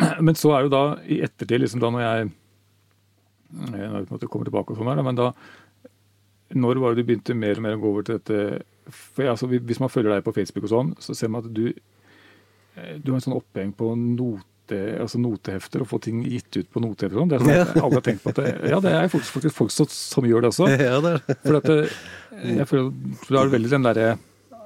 Men 0.27 0.35
så 0.37 0.53
er 0.57 0.67
jo 0.67 0.73
da 0.73 0.83
i 1.09 1.21
ettertid, 1.25 1.61
liksom 1.63 1.81
da 1.81 1.91
når 1.91 2.05
jeg 2.05 2.31
jeg 3.51 3.91
vet 3.91 4.05
ikke 4.07 4.15
at 4.15 4.23
jeg 4.23 4.31
kommer 4.31 4.47
tilbake 4.47 4.71
og 4.71 4.79
sånn 4.79 5.01
men 5.05 5.17
da 5.19 5.33
Når 6.55 6.81
var 6.83 6.95
det 6.95 7.05
du 7.05 7.09
begynte 7.11 7.37
mer 7.39 7.59
og 7.61 7.65
mer 7.65 7.77
å 7.79 7.81
gå 7.83 7.91
over 7.93 8.07
til 8.07 8.19
dette 8.19 8.63
for 8.91 9.29
altså, 9.31 9.47
Hvis 9.47 9.79
man 9.79 9.91
følger 9.93 10.17
deg 10.17 10.25
på 10.27 10.35
Facebook 10.35 10.65
og 10.67 10.73
sånn, 10.73 10.95
så 10.99 11.15
ser 11.15 11.31
man 11.31 11.45
at 11.45 11.53
du 11.55 11.69
eh, 11.71 12.97
du 12.99 13.13
har 13.13 13.19
en 13.21 13.27
sånn 13.29 13.37
oppheng 13.37 13.71
på 13.77 13.93
note, 13.95 14.79
altså 15.03 15.21
notehefter 15.23 15.85
og 15.85 15.91
få 15.91 16.01
ting 16.03 16.25
gitt 16.27 16.57
ut 16.57 16.71
på 16.71 16.83
notehefter. 16.83 17.19
og 17.19 17.23
sånn. 17.23 17.31
Det 17.31 17.39
er 17.39 17.45
sånn 17.45 17.69
at 17.69 17.83
alle 17.85 18.01
har 18.01 18.07
tenkt 18.07 18.25
på 18.25 18.33
at 18.35 18.41
det, 18.43 18.55
Ja, 18.73 18.81
det 18.83 18.95
er 18.97 19.13
faktisk, 19.13 19.37
faktisk 19.37 19.59
folk 19.61 19.75
som, 19.75 19.91
som 19.95 20.27
gjør 20.27 20.47
det 20.47 20.53
også. 20.55 20.71
Ja, 20.91 20.99
det 21.05 21.13
er. 21.19 21.39
For 21.45 21.61
at 21.61 21.71
det, 21.71 21.79
jeg 22.57 22.67
føler 22.71 22.91
for 23.21 23.39
er 23.39 23.51
det 23.51 23.57
veldig 23.59 23.73
den 23.77 23.87
derre 23.87 24.09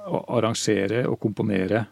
å 0.05 0.21
arrangere 0.37 1.05
og 1.09 1.19
komponere. 1.21 1.85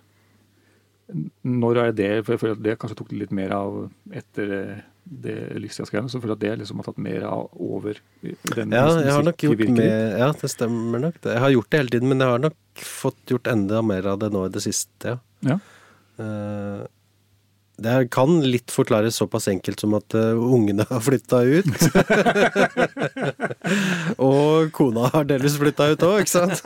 Når 1.43 1.79
er 1.81 1.95
det 1.97 2.09
For 2.23 2.33
jeg 2.35 2.41
føler 2.41 2.57
at 2.57 2.65
det 2.65 2.75
kanskje 2.81 2.97
tok 3.01 3.13
litt 3.13 3.33
mer 3.35 3.53
av 3.57 3.79
etter 4.15 4.53
eh, 4.57 4.83
det 5.03 5.35
Lystia-greiene. 5.59 6.09
Så 6.09 6.17
jeg 6.17 6.23
føler 6.23 6.37
at 6.37 6.43
det 6.43 6.53
liksom 6.61 6.79
har 6.79 6.87
tatt 6.87 7.01
mer 7.03 7.25
av 7.27 7.49
over 7.59 7.99
den 8.23 8.73
Ja, 8.75 8.85
jeg 9.01 9.11
har 9.11 9.27
nok 9.27 9.45
gjort 9.45 9.63
mer 9.75 10.17
Ja, 10.21 10.31
det 10.39 10.51
stemmer 10.53 11.03
nok. 11.09 11.19
Jeg 11.25 11.43
har 11.43 11.53
gjort 11.53 11.69
det 11.69 11.81
hele 11.81 11.95
tiden, 11.95 12.11
men 12.13 12.23
jeg 12.23 12.35
har 12.35 12.43
nok 12.47 12.83
fått 12.87 13.33
gjort 13.35 13.51
enda 13.51 13.83
mer 13.85 14.07
av 14.13 14.19
det 14.23 14.31
nå 14.33 14.45
i 14.47 14.53
det 14.53 14.63
siste, 14.63 15.17
ja. 15.17 15.19
Ja. 15.43 15.59
Eh, 16.23 16.83
Det 17.81 18.09
kan 18.13 18.35
litt 18.45 18.69
forklares 18.71 19.15
såpass 19.17 19.47
enkelt 19.49 19.79
som 19.81 19.95
at 19.97 20.13
uh, 20.13 20.37
ungene 20.37 20.85
har 20.89 21.01
flytta 21.01 21.39
ut. 21.41 21.65
og 24.21 24.69
kona 24.75 25.07
har 25.13 25.23
delvis 25.27 25.55
flytta 25.59 25.87
ut 25.93 26.03
òg, 26.05 26.19
ikke 26.21 26.33
sant. 26.33 26.61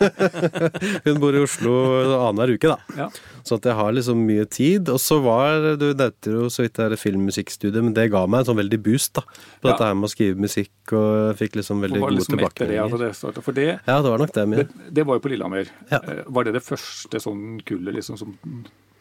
Hun 1.07 1.19
bor 1.21 1.35
i 1.37 1.41
Oslo 1.45 1.73
annenhver 2.19 2.53
uke, 2.57 2.67
da. 2.73 2.77
Ja. 2.99 3.07
Så 3.47 3.51
at 3.59 3.67
jeg 3.69 3.77
har 3.79 3.91
liksom 3.95 4.17
mye 4.27 4.45
tid. 4.51 4.89
Og 4.91 4.99
så 5.01 5.15
var 5.23 5.47
Du 5.79 5.85
nevnte 5.93 6.33
jo 6.33 6.49
så 6.53 6.65
vidt 6.65 6.75
det 6.77 6.83
her 6.89 6.95
filmmusikkstudiet, 6.99 7.79
men 7.87 7.95
det 7.95 8.09
ga 8.13 8.21
meg 8.27 8.39
en 8.43 8.49
sånn 8.51 8.59
veldig 8.59 8.79
boost 8.89 9.11
da 9.17 9.23
på 9.23 9.31
Ja. 9.67 9.71
dette 9.71 9.87
her 9.87 9.95
med 9.97 10.09
å 10.09 10.13
skrive 10.13 10.35
musikk, 10.43 10.73
og 10.91 11.07
jeg 11.31 11.37
fikk 11.43 11.53
liksom 11.61 11.75
veldig 11.85 11.99
gode 12.03 12.15
liksom 12.17 12.33
det, 12.35 12.39
tilbakemeldinger. 12.41 12.83
altså 12.83 12.97
det. 13.31 13.41
For 13.47 13.53
det, 13.57 13.67
Ja, 13.87 13.95
det 14.03 14.09
var 14.11 14.19
nok 14.25 14.33
det 14.35 14.45
mye. 14.51 14.57
det, 14.67 14.91
det 14.99 15.03
var 15.07 15.13
jo 15.17 15.21
på 15.23 15.31
Lillehammer. 15.31 15.65
Ja. 15.91 15.99
Eh, 16.03 16.23
Var 16.27 16.41
det 16.49 16.53
det 16.59 16.65
første 16.67 17.15
sånn 17.23 17.43
kullet 17.67 17.93
liksom 17.95 18.15
som 18.19 18.35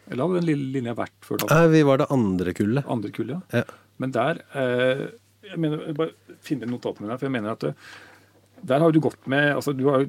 Eller 0.09 0.23
hadde 0.23 0.39
den 0.41 0.47
lille 0.49 0.71
linja 0.77 0.93
vært 0.95 1.15
før 1.25 1.41
da? 1.43 1.47
Nei, 1.53 1.67
vi 1.75 1.81
var 1.83 1.97
det 2.03 2.07
andre 2.15 2.53
kullet. 2.57 2.85
Andre 2.87 3.11
kullet, 3.11 3.41
Ja. 3.53 3.63
Men 3.99 4.11
der 4.13 4.41
eh, 4.53 5.07
jeg 5.47 5.57
mener, 5.59 5.79
jeg 5.87 5.95
bare 5.97 6.35
finne 6.43 6.67
notatene 6.69 7.07
mine 7.07 7.17
for 7.17 7.25
jeg 7.25 7.33
mener 7.33 7.51
at 7.55 7.63
eh, 7.63 7.73
der 8.67 8.79
har 8.81 8.91
du 8.91 8.99
gått 8.99 9.27
med 9.29 9.51
altså 9.55 9.73
du 9.77 9.83
har, 9.89 10.05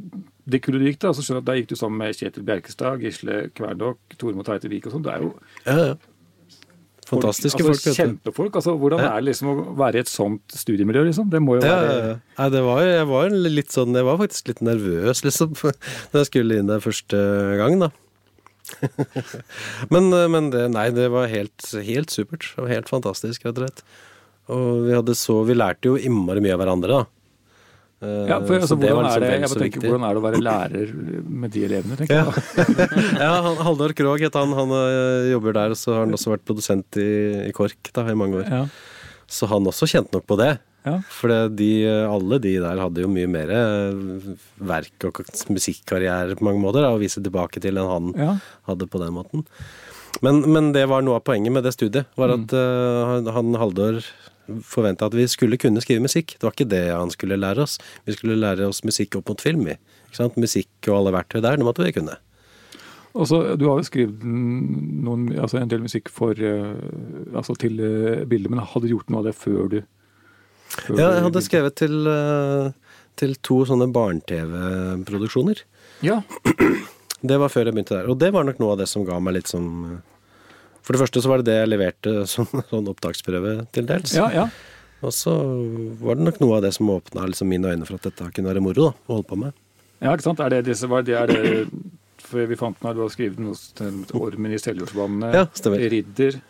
Det 0.48 0.60
kullet 0.64 0.80
du 0.80 0.86
gikk 0.88 1.00
da, 1.02 1.08
altså 1.12 1.22
skjønner 1.24 1.42
at 1.42 1.48
der 1.50 1.58
gikk 1.60 1.68
du 1.72 1.76
sammen 1.76 1.98
med 2.00 2.16
Kjetil 2.16 2.44
Bjerkestad, 2.48 3.00
Gisle 3.04 3.40
Kverdok, 3.56 3.98
Tormod 4.20 4.46
Teite-Vik 4.48 4.86
og 4.88 4.94
sånn. 4.94 5.02
Det 5.04 5.12
er 5.16 5.24
jo 5.26 5.34
Ja, 5.66 5.76
ja. 5.90 5.96
Fantastiske 7.08 7.62
folk, 7.64 7.72
altså, 7.78 7.92
du. 7.94 7.96
Kjempefolk. 8.02 8.56
altså 8.60 8.74
Hvordan 8.76 9.00
Ja. 9.00 9.12
er 9.16 9.20
det 9.22 9.28
liksom 9.30 9.48
å 9.48 9.76
være 9.76 9.94
i 9.96 10.00
et 10.04 10.08
sånt 10.12 10.42
studiemiljø, 10.52 11.04
liksom? 11.08 11.30
Det 11.30 11.40
må 11.40 11.56
jo 11.56 11.64
Ja, 11.66 11.76
være 11.76 11.88
ja, 11.88 12.08
ja. 12.08 12.16
Nei, 12.38 12.48
det 12.52 12.62
var, 12.66 12.80
jeg 12.84 13.06
var 13.08 13.30
litt 13.30 13.70
sånn 13.72 13.94
Jeg 13.96 14.04
var 14.04 14.18
faktisk 14.18 14.48
litt 14.48 14.60
nervøs, 14.60 15.22
liksom, 15.24 15.54
da 16.12 16.18
jeg 16.20 16.26
skulle 16.28 16.58
inn 16.60 16.66
der 16.68 16.80
første 16.84 17.16
gang, 17.56 17.78
da. 17.80 17.88
men, 19.94 20.08
men 20.32 20.50
det, 20.54 20.64
nei, 20.74 20.88
det 20.94 21.08
var 21.12 21.28
helt, 21.32 21.68
helt 21.86 22.12
supert. 22.14 22.48
Det 22.54 22.64
var 22.64 22.72
helt 22.76 22.90
fantastisk, 22.90 23.44
rett 23.48 23.58
og 23.60 23.66
slett. 23.68 23.84
Og 24.48 24.68
vi 24.86 24.94
hadde 24.96 25.14
så 25.18 25.42
Vi 25.44 25.56
lærte 25.58 25.90
jo 25.90 25.98
innmari 26.00 26.40
mye 26.44 26.54
av 26.56 26.62
hverandre, 26.62 26.98
da. 27.00 27.06
Eh, 28.00 28.28
Ja, 28.30 28.38
for 28.46 28.54
altså, 28.56 28.70
så 28.70 28.78
det 28.80 28.92
var 28.94 29.02
hvordan, 29.08 29.24
er 29.26 29.40
liksom 29.42 29.58
det, 29.58 29.66
jeg 29.66 29.72
tenker, 29.72 29.88
hvordan 29.88 30.06
er 30.08 30.14
det 30.14 30.20
å 30.20 30.26
være 30.28 30.42
lærer 30.46 30.92
med 31.42 31.50
de 31.56 31.64
elevene, 31.66 31.98
tenker 31.98 32.20
Ja. 32.20 32.26
jeg. 32.30 32.76
ja, 33.24 33.32
han, 33.48 33.58
Haldor 33.66 33.94
Krogh 33.98 34.22
het 34.22 34.38
han. 34.38 34.54
Han 34.56 34.76
øh, 34.78 35.26
jobber 35.32 35.58
der, 35.58 35.74
og 35.74 35.80
så 35.80 35.96
har 35.96 36.06
han 36.06 36.14
også 36.16 36.32
vært 36.36 36.46
produsent 36.48 37.00
i, 37.02 37.08
i 37.48 37.52
KORK 37.56 37.92
da, 37.96 38.06
i 38.12 38.16
mange 38.18 38.40
år. 38.44 38.48
Ja. 38.48 38.62
Så 39.28 39.48
han 39.50 39.66
også 39.68 39.88
kjente 39.90 40.14
nok 40.16 40.24
på 40.30 40.38
det. 40.40 40.54
Ja. 40.88 40.94
For 41.12 41.32
de, 41.52 41.70
alle 42.08 42.40
de 42.44 42.54
der 42.64 42.80
hadde 42.82 43.04
jo 43.04 43.10
mye 43.12 43.28
mer 43.30 43.52
eh, 43.52 44.32
verk 44.70 45.08
og 45.10 45.20
musikkarriere 45.52 46.38
på 46.38 46.48
mange 46.48 46.62
måter 46.62 46.86
da, 46.86 46.94
å 46.94 47.02
vise 47.02 47.22
tilbake 47.24 47.62
til 47.64 47.80
enn 47.80 47.92
han 47.92 48.14
Ja. 48.18 48.32
hadde 48.70 48.88
på 48.90 49.02
den 49.02 49.14
måten. 49.16 49.44
Men, 50.24 50.40
men 50.50 50.72
det 50.74 50.88
var 50.90 51.04
noe 51.04 51.20
av 51.20 51.26
poenget 51.28 51.52
med 51.54 51.66
det 51.66 51.76
studiet. 51.76 52.08
Var 52.18 52.32
at 52.34 52.50
mm. 52.50 53.10
han, 53.12 53.32
han 53.36 53.58
Haldor 53.60 54.00
forventa 54.64 55.06
at 55.08 55.16
vi 55.16 55.26
skulle 55.28 55.58
kunne 55.60 55.82
skrive 55.84 56.02
musikk. 56.02 56.36
Det 56.38 56.46
var 56.46 56.54
ikke 56.56 56.70
det 56.70 56.86
han 56.90 57.12
skulle 57.12 57.38
lære 57.38 57.66
oss. 57.66 57.76
Vi 58.08 58.16
skulle 58.16 58.38
lære 58.40 58.68
oss 58.68 58.80
musikk 58.86 59.18
opp 59.18 59.28
mot 59.30 59.44
film. 59.44 59.68
Musikk 60.40 60.88
og 60.88 60.96
alle 61.02 61.14
verktøy 61.18 61.42
der, 61.44 61.60
det 61.60 61.68
måtte 61.68 61.84
vi 61.84 61.94
kunne. 61.96 62.16
Også, 63.18 63.56
Du 63.58 63.66
har 63.68 63.80
jo 63.80 63.86
skrevet 63.86 64.24
noen, 64.24 65.30
altså 65.40 65.58
en 65.58 65.70
del 65.70 65.82
musikk 65.82 66.10
for, 66.12 66.38
eh, 66.38 66.74
altså 67.34 67.56
til 67.58 67.80
uh, 67.80 68.24
bilder, 68.28 68.52
men 68.52 68.60
hadde 68.62 68.86
du 68.86 68.92
gjort 68.92 69.08
noe 69.10 69.22
av 69.22 69.30
det 69.30 69.34
før 69.34 69.70
du 69.72 69.78
Ja, 70.94 71.08
jeg 71.16 71.22
hadde 71.26 71.42
skrevet 71.44 71.74
til, 71.80 71.94
eh, 72.06 72.70
til 73.18 73.34
to 73.42 73.62
sånne 73.68 73.88
barne-TV-produksjoner. 73.94 75.62
Ja, 76.06 76.20
Det 77.20 77.34
var 77.42 77.48
før 77.50 77.66
jeg 77.66 77.74
begynte 77.74 77.96
der. 77.96 78.06
Og 78.12 78.18
det 78.20 78.28
var 78.32 78.44
nok 78.46 78.60
noe 78.62 78.72
av 78.76 78.78
det 78.78 78.86
som 78.86 79.02
ga 79.04 79.16
meg 79.18 79.34
litt 79.40 79.48
sånn 79.50 79.70
eh, 79.88 80.00
For 80.86 80.94
det 80.94 81.00
første 81.02 81.20
så 81.24 81.28
var 81.32 81.40
det 81.42 81.48
det 81.50 81.56
jeg 81.58 81.70
leverte 81.72 82.12
som 82.30 82.46
sånn 82.70 82.86
opptaksprøve 82.92 83.56
til 83.74 83.88
dels. 83.88 84.14
ja, 84.14 84.28
ja. 84.32 84.48
Og 85.02 85.12
så 85.14 85.30
var 86.02 86.16
det 86.18 86.24
nok 86.26 86.38
noe 86.42 86.56
av 86.56 86.62
det 86.64 86.72
som 86.74 86.88
åpna 86.90 87.26
liksom 87.30 87.46
mine 87.50 87.70
øyne 87.70 87.86
for 87.86 87.94
at 88.00 88.06
dette 88.08 88.30
kunne 88.34 88.50
være 88.50 88.62
moro 88.64 88.88
da, 88.88 88.94
å 89.06 89.12
holde 89.14 89.28
på 89.30 89.36
med. 89.38 89.52
ja 90.02 90.10
ikke 90.14 90.24
sant? 90.26 90.40
Er 90.42 90.50
det 90.56 90.64
disse, 90.66 90.88
var 90.90 91.04
det, 91.06 91.14
er 91.14 91.26
det 91.30 91.68
for 92.18 92.46
Vi 92.50 92.56
fant 92.58 92.74
den 92.80 92.88
her, 92.88 92.96
du 92.98 93.02
har 93.04 93.12
skrevet 93.14 93.38
noe 93.38 93.54
til 93.78 94.00
Ormen 94.18 94.52
i 94.56 94.58
Seljordsvannet, 94.58 95.34
Ja. 95.38 95.44
Ridder, 95.94 96.40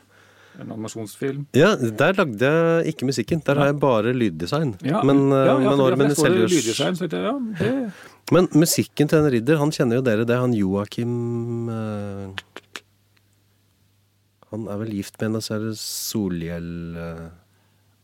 en 0.59 0.73
animasjonsfilm. 0.75 1.47
Ja, 1.57 1.73
der 1.77 2.17
lagde 2.19 2.51
jeg 2.51 2.93
ikke 2.93 3.09
musikken. 3.09 3.43
Der 3.47 3.61
har 3.61 3.71
jeg 3.71 3.79
bare 3.81 4.13
lyddesign. 4.13 4.75
Ja, 4.85 5.03
men, 5.07 5.31
eh, 5.33 5.47
ja, 5.47 5.57
ja, 5.63 5.75
men, 5.95 6.11
for 6.13 6.27
selvgjørs... 6.27 6.55
lyddesign, 6.57 6.99
jeg, 7.01 7.11
ja, 7.13 7.35
det, 7.61 7.73
men 8.35 8.49
musikken 8.53 9.09
til 9.09 9.23
en 9.23 9.31
ridder, 9.33 9.61
han 9.63 9.73
kjenner 9.73 10.01
jo 10.01 10.05
dere 10.05 10.27
det. 10.29 10.37
Han 10.37 10.57
Joakim 10.57 11.69
eh, 11.73 12.45
Han 14.53 14.65
er 14.73 14.81
vel 14.81 14.95
gift 14.97 15.19
med 15.21 15.29
henne, 15.29 15.45
så 15.45 15.59
er 15.59 15.69
det 15.69 15.75
Solhjell 15.81 16.73
eh, 16.97 17.29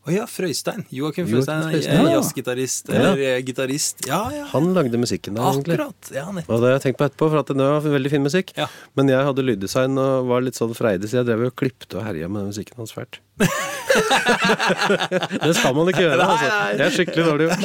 Å 0.05 0.13
ja, 0.13 0.25
Frøystein. 0.29 0.83
Joakim 0.93 1.25
Frøystein. 1.25 1.63
Frøystein, 1.65 1.97
eh, 1.97 2.11
ja. 2.11 2.17
Jazzgitarist. 2.19 2.91
Ja. 2.91 2.99
Eller 2.99 3.23
eh, 3.25 3.39
gitarist. 3.47 4.05
Ja, 4.05 4.21
ja. 4.29 4.43
Han 4.51 4.69
lagde 4.77 4.99
musikken 5.01 5.33
der, 5.33 5.47
egentlig. 5.49 5.79
Akkurat. 5.79 6.11
Ja, 6.13 6.27
nettopp. 6.29 6.51
Og 6.53 6.61
det 6.61 6.69
har 6.69 6.75
jeg 6.77 6.83
tenkt 6.83 6.99
på 7.01 7.07
etterpå, 7.09 7.29
for 7.33 7.41
at 7.41 7.49
det 7.49 7.69
var 7.73 7.87
veldig 7.97 8.11
fin 8.13 8.25
musikk. 8.25 8.53
Ja. 8.59 8.69
Men 8.93 9.09
jeg 9.09 9.25
hadde 9.25 9.47
lyddesign 9.49 9.97
og 9.97 10.29
var 10.29 10.45
litt 10.45 10.61
sånn 10.61 10.77
freidig, 10.77 11.09
så 11.09 11.23
jeg 11.23 11.29
drev 11.31 11.47
og 11.49 11.55
klipte 11.57 11.97
og 11.97 12.05
herja 12.05 12.29
med 12.29 12.43
den 12.43 12.53
musikken 12.53 12.83
hans 12.83 12.93
fælt. 12.93 13.17
det 15.45 15.53
skal 15.57 15.73
man 15.75 15.89
ikke 15.91 16.03
gjøre, 16.05 16.25
altså. 16.25 16.47
Det 16.79 16.85
er 16.85 16.91
skikkelig 16.95 17.23
dårlig 17.27 17.45
gjort. 17.49 17.63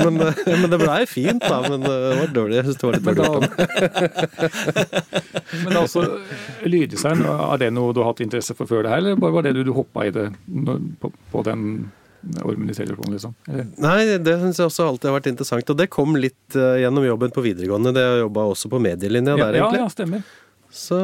Men, 0.00 0.12
eh, 0.26 0.34
men 0.50 0.66
det 0.72 0.78
blei 0.82 1.02
fint, 1.10 1.42
da. 1.44 1.56
Men 1.64 1.80
eh, 1.86 1.90
det 2.04 2.14
var 2.20 2.28
dårlig. 2.38 2.54
Jeg 2.58 2.64
syns 2.68 2.78
det 2.80 2.86
var 2.88 2.94
litt 2.98 3.08
Men, 3.08 3.16
dårlig. 3.20 3.48
gjort. 3.48 3.58
men 5.64 5.74
altså, 5.82 6.00
lyddesign, 6.74 7.18
er 7.24 7.56
det 7.62 7.70
noe 7.76 7.88
du 7.94 7.98
har 8.02 8.08
hatt 8.12 8.24
interesse 8.26 8.52
for 8.58 8.66
før 8.70 8.80
det 8.86 8.90
her, 8.94 9.00
eller 9.04 9.20
bare 9.22 9.34
var 9.38 9.42
det 9.46 9.54
du, 9.58 9.62
du 9.66 9.72
hoppa 9.76 9.98
i 10.08 10.10
det 10.14 10.26
på, 11.02 11.06
på 11.32 11.38
den 11.46 11.60
Ormen-telefonen, 12.24 13.12
liksom? 13.18 13.32
Eller? 13.50 13.66
Nei, 13.84 13.98
det 14.24 14.34
syns 14.40 14.56
jeg 14.60 14.68
også 14.70 14.86
alltid 14.88 15.06
har 15.10 15.16
vært 15.18 15.26
interessant. 15.28 15.68
Og 15.74 15.76
det 15.76 15.90
kom 15.92 16.10
litt 16.16 16.56
eh, 16.56 16.78
gjennom 16.80 17.04
jobben 17.04 17.30
på 17.34 17.44
videregående. 17.44 17.92
Det 17.96 18.04
jobba 18.22 18.40
også 18.54 18.66
på 18.72 18.78
medielinja 18.80 19.34
Ja, 19.36 19.44
der, 19.50 19.54
ja, 19.60 19.66
egentlig. 19.68 19.82
ja, 19.82 19.88
stemmer. 19.92 20.20
Så, 20.74 20.98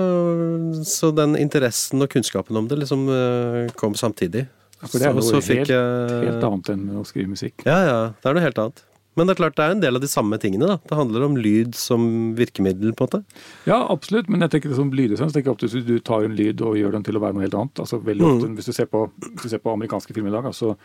så 0.85 1.13
den 1.15 1.37
interessen 1.39 2.03
og 2.03 2.11
kunnskapen 2.11 2.59
om 2.59 2.67
det 2.71 2.81
liksom 2.83 3.07
eh, 3.15 3.71
kom 3.79 3.95
samtidig. 3.99 4.47
Ja, 4.81 4.89
For 4.89 4.99
det 4.99 5.07
er 5.11 5.15
noe 5.15 5.23
så 5.27 5.41
helt, 5.45 5.69
jeg- 5.71 6.23
helt 6.27 6.47
annet 6.49 6.71
enn 6.73 6.87
å 6.99 7.05
skrive 7.07 7.31
musikk. 7.31 7.63
Ja, 7.69 7.77
ja. 7.87 7.99
Det 8.19 8.31
er 8.31 8.35
noe 8.39 8.43
helt 8.49 8.59
annet. 8.59 8.83
Men 9.19 9.27
det 9.27 9.35
er 9.35 9.41
klart 9.43 9.57
det 9.59 9.65
er 9.67 9.73
en 9.75 9.81
del 9.83 9.99
av 9.99 10.01
de 10.03 10.09
samme 10.09 10.39
tingene. 10.41 10.67
da. 10.71 10.77
Det 10.89 10.97
handler 10.97 11.25
om 11.27 11.37
lyd 11.37 11.75
som 11.77 12.35
virkemiddel, 12.39 12.95
på 12.97 13.05
en 13.05 13.11
måte. 13.11 13.21
Ja, 13.69 13.81
absolutt, 13.93 14.29
men 14.31 14.41
jeg 14.41 14.51
tenker 14.55 14.71
det 14.71 14.79
som 14.79 14.91
lyddesign, 14.95 15.29
så 15.31 15.35
tenker 15.37 15.51
jeg 15.51 15.57
ofte 15.59 15.69
hvis 15.69 15.87
du 15.87 15.99
tar 16.01 16.25
en 16.25 16.37
lyd 16.39 16.63
og 16.63 16.79
gjør 16.79 16.93
den 16.97 17.03
til 17.07 17.19
å 17.19 17.23
være 17.23 17.35
noe 17.37 17.43
helt 17.45 17.55
annet. 17.59 17.75
altså 17.85 17.99
veldig 18.03 18.27
Mm. 18.31 18.57
Hvis 18.57 18.71
du 18.71 18.73
ser 18.73 18.87
på, 18.87 19.11
hvis 19.21 19.43
du 19.43 19.49
ser 19.51 19.59
på 19.59 19.73
amerikanske 19.75 20.15
filmer 20.15 20.31
i 20.31 20.37
dag, 20.39 20.45
altså, 20.51 20.77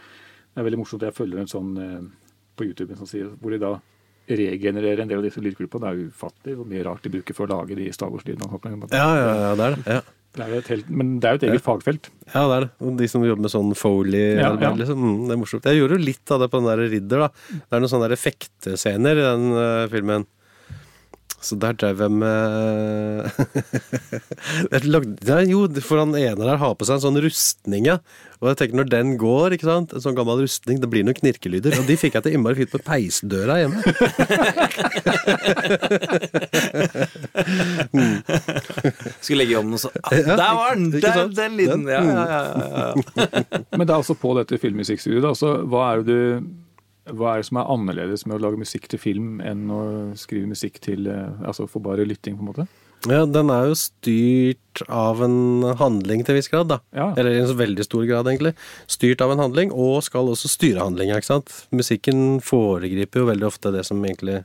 det 0.54 0.60
er 0.62 0.68
veldig 0.70 0.82
morsomt. 0.82 1.02
Jeg 1.06 1.14
følger 1.16 1.40
en 1.40 1.48
sånn 1.54 1.78
eh, 1.78 2.02
på 2.58 2.66
YouTube 2.66 2.98
som 2.98 3.06
sier, 3.08 3.30
hvor 3.42 3.52
de 3.52 3.60
da 3.60 3.80
regenererer 4.28 5.04
en 5.04 5.10
del 5.12 5.22
av 5.22 5.26
disse 5.28 5.42
lydklippene. 5.44 5.86
Det 5.86 6.06
er 6.06 6.12
ufattelig 6.12 6.60
hvor 6.60 6.70
mye 6.70 6.86
rart 6.86 7.06
de 7.06 7.14
bruker 7.14 7.38
for 7.38 7.48
å 7.48 7.60
lage 7.60 7.78
de 7.78 7.90
Star 7.94 8.12
Wars-lydene. 8.14 8.50
Ja, 8.92 9.10
ja, 9.20 9.34
ja, 9.46 9.56
det 9.56 9.68
er 9.68 9.76
det. 9.76 9.98
Ja. 9.98 10.04
Det 10.36 10.44
er 10.44 10.66
helt, 10.68 10.88
men 10.92 11.12
det 11.24 11.30
er 11.30 11.36
jo 11.36 11.40
et 11.40 11.46
eget 11.48 11.64
fagfelt. 11.64 12.10
Ja, 12.34 12.42
det 12.50 12.56
er 12.56 12.66
det. 12.66 12.96
De 13.00 13.08
som 13.08 13.24
jobber 13.24 13.46
med 13.46 13.54
sånn 13.54 13.72
Foley 13.80 14.36
Ja, 14.36 14.50
ja. 14.60 14.72
Liksom, 14.76 15.00
mm, 15.00 15.22
Det 15.30 15.36
er 15.36 15.40
morsomt. 15.40 15.70
Jeg 15.70 15.80
gjorde 15.80 15.96
jo 15.96 16.08
litt 16.10 16.34
av 16.36 16.42
det 16.44 16.50
på 16.52 16.60
den 16.60 16.68
der 16.68 16.84
Ridder, 16.92 17.24
da. 17.24 17.30
Det 17.56 17.78
er 17.78 17.84
noen 17.84 17.92
sånne 17.94 18.10
der 18.10 18.18
effektescener 18.18 19.22
i 19.22 19.28
den 19.30 19.46
uh, 19.56 19.86
filmen. 19.94 20.28
Så 21.46 21.56
der 21.62 21.76
drev 21.78 22.00
jeg 22.02 22.12
med 22.12 23.30
Jeg 24.74 24.82
lagde, 24.90 25.14
ja, 25.28 25.40
Jo, 25.46 25.68
for 25.86 26.02
han 26.02 26.16
ene 26.18 26.42
der 26.42 26.58
har 26.62 26.74
på 26.78 26.88
seg 26.88 26.98
en 26.98 27.04
sånn 27.04 27.22
rustning, 27.22 27.86
ja. 27.92 27.98
Og 28.42 28.50
jeg 28.50 28.58
tenker 28.60 28.78
når 28.80 28.88
den 28.92 29.08
går, 29.22 29.56
ikke 29.56 29.70
sant, 29.70 29.94
en 29.96 30.04
sånn 30.04 30.18
gammel 30.18 30.42
rustning, 30.44 30.78
det 30.82 30.90
blir 30.92 31.04
noen 31.06 31.18
knirkelyder. 31.18 31.72
Og 31.80 31.86
de 31.88 31.96
fikk 32.00 32.14
jeg 32.18 32.24
til 32.26 32.34
innmari 32.36 32.56
fint 32.60 32.74
på 32.74 32.82
peisdøra 32.86 33.56
hjemme. 33.62 33.80
Skulle 39.22 39.40
legge 39.44 39.58
om 39.62 39.70
noe 39.72 39.82
sånt 39.82 39.96
ah, 40.04 40.12
Der 40.12 40.36
var 40.60 40.76
den! 40.76 40.86
Der, 40.94 41.28
den 41.32 41.54
lyden! 41.60 41.84
Ja, 41.90 42.02
ja, 42.04 42.26
ja, 42.26 42.42
ja, 42.52 42.68
ja. 42.76 42.92
Men 43.78 43.84
det 43.86 43.92
er 43.92 44.00
altså 44.02 44.16
på 44.20 44.30
dette 44.38 44.60
filmmusikkstudioet. 44.62 45.28
Altså, 45.32 45.50
hva 45.70 45.82
er 45.94 45.96
det 46.04 46.08
du 46.12 46.20
hva 47.06 47.36
er 47.36 47.44
det 47.44 47.50
som 47.50 47.60
er 47.62 47.70
annerledes 47.70 48.26
med 48.26 48.38
å 48.38 48.44
lage 48.48 48.58
musikk 48.62 48.88
til 48.90 49.02
film 49.02 49.38
enn 49.46 49.68
å 49.74 49.82
skrive 50.18 50.50
musikk 50.50 50.80
til 50.84 51.06
eh, 51.12 51.46
altså 51.46 51.68
for 51.70 51.84
bare 51.86 52.08
lytting, 52.08 52.38
på 52.40 52.46
en 52.46 52.52
måte? 52.54 52.68
Ja, 53.06 53.22
den 53.30 53.52
er 53.54 53.68
jo 53.70 53.76
styrt 53.78 54.82
av 54.90 55.22
en 55.22 55.62
handling 55.78 56.24
til 56.26 56.34
en 56.34 56.40
viss 56.40 56.50
grad, 56.50 56.72
da. 56.72 56.80
Ja. 56.96 57.12
Eller 57.14 57.36
i 57.36 57.44
en 57.44 57.52
veldig 57.60 57.86
stor 57.86 58.08
grad, 58.10 58.26
egentlig. 58.32 58.56
Styrt 58.90 59.22
av 59.22 59.36
en 59.36 59.44
handling, 59.44 59.70
og 59.70 60.00
skal 60.08 60.32
også 60.32 60.50
styre 60.50 60.82
handlinga, 60.82 61.20
ikke 61.22 61.30
sant. 61.36 61.54
Musikken 61.76 62.40
foregriper 62.42 63.22
jo 63.22 63.30
veldig 63.30 63.50
ofte 63.52 63.74
det 63.76 63.86
som 63.86 64.02
egentlig 64.02 64.42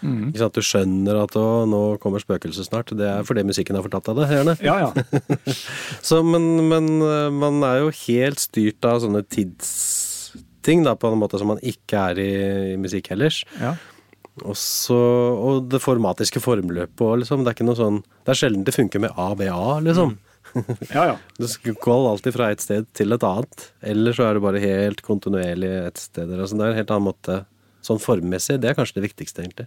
Mm. 0.00 0.30
ikke 0.30 0.40
sant? 0.40 0.56
Du 0.56 0.64
skjønner 0.64 1.18
at 1.26 1.34
å, 1.36 1.46
nå 1.68 1.80
kommer 2.00 2.22
spøkelset 2.22 2.68
snart. 2.70 2.92
Det 2.96 3.04
er 3.04 3.26
fordi 3.28 3.44
musikken 3.44 3.76
har 3.76 3.84
fortalt 3.84 4.08
deg 4.08 4.20
det, 4.22 4.28
gjerne. 4.38 4.54
Ja, 4.64 4.76
ja. 4.80 5.50
Så, 6.08 6.22
men, 6.24 6.46
men 6.70 6.88
eh, 7.04 7.28
man 7.34 7.60
er 7.68 7.82
jo 7.82 7.90
helt 8.06 8.40
styrt 8.40 8.88
av 8.88 9.02
sånne 9.04 9.20
tidsting, 10.60 10.84
da, 10.84 10.96
på 10.96 11.08
en 11.08 11.18
måte 11.18 11.38
som 11.38 11.48
man 11.48 11.60
ikke 11.62 11.96
er 12.10 12.18
i, 12.18 12.74
i 12.74 12.76
musikk 12.76 13.10
ellers. 13.10 13.44
ja. 13.60 13.76
Også, 14.46 14.94
og 14.94 15.66
det 15.68 15.82
formatiske 15.82 16.40
formløpet 16.40 17.02
òg, 17.02 17.18
liksom. 17.20 17.42
Det 17.42 17.50
er 17.50 17.56
ikke 17.58 17.66
noe 17.66 17.76
sånn 17.76 17.96
Det 18.24 18.30
er 18.30 18.38
sjelden 18.38 18.62
det 18.64 18.72
funker 18.72 19.02
med 19.02 19.12
ABA, 19.18 19.80
liksom. 19.84 20.14
ja, 20.94 21.10
ja. 21.10 21.16
du 21.40 21.46
skal 21.50 22.06
alltid 22.08 22.32
fra 22.32 22.50
et 22.50 22.62
sted 22.62 22.86
til 22.96 23.12
et 23.12 23.26
annet. 23.26 23.66
Eller 23.82 24.16
så 24.16 24.28
er 24.28 24.38
det 24.38 24.44
bare 24.46 24.62
helt 24.62 25.02
kontinuerlig 25.04 25.68
et 25.82 26.00
sted. 26.00 26.30
Altså, 26.30 26.56
det 26.56 26.64
er 26.64 26.72
en 26.72 26.80
helt 26.80 26.94
annen 26.94 27.10
måte 27.10 27.42
Sånn 27.80 27.96
formmessig, 27.96 28.58
det 28.60 28.68
er 28.68 28.74
kanskje 28.76 28.98
det 28.98 29.06
viktigste, 29.06 29.40
egentlig. 29.40 29.64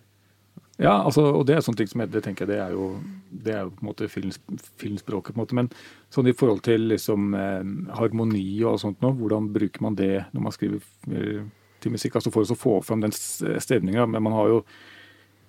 Ja, 0.81 1.03
altså, 1.05 1.21
og 1.37 1.45
det 1.45 1.55
er 1.55 1.61
sånne 1.61 1.77
ting 1.77 1.87
som 1.91 2.01
jeg, 2.01 2.09
det 2.11 2.23
tenker 2.25 2.47
jeg 2.47 2.55
det 2.55 2.61
er 2.63 2.71
jo, 2.73 2.85
det 3.29 3.53
er 3.53 3.59
jo 3.67 3.73
på 3.75 3.83
en 3.83 3.89
måte 3.91 4.07
films, 4.09 4.39
filmspråket. 4.81 5.35
på 5.35 5.37
en 5.39 5.43
måte, 5.45 5.53
Men 5.53 5.69
sånn 6.09 6.27
i 6.27 6.33
forhold 6.33 6.63
til 6.65 6.87
liksom 6.89 7.33
eh, 7.37 7.93
harmoni 7.99 8.63
og 8.65 8.79
sånt 8.81 8.99
nå, 9.01 9.11
hvordan 9.19 9.51
bruker 9.53 9.81
man 9.85 9.95
det 9.95 10.25
når 10.33 10.41
man 10.41 10.51
skriver 10.55 10.81
eh, 11.13 11.43
til 11.79 11.91
musikk? 11.93 12.15
altså 12.17 12.31
For 12.33 12.41
å 12.41 12.57
få 12.57 12.79
fram 12.83 13.01
den 13.05 13.11
s- 13.13 13.43
stemninga. 13.59 14.07
Men 14.09 14.23
man 14.23 14.33
har 14.33 14.47
jo, 14.49 14.63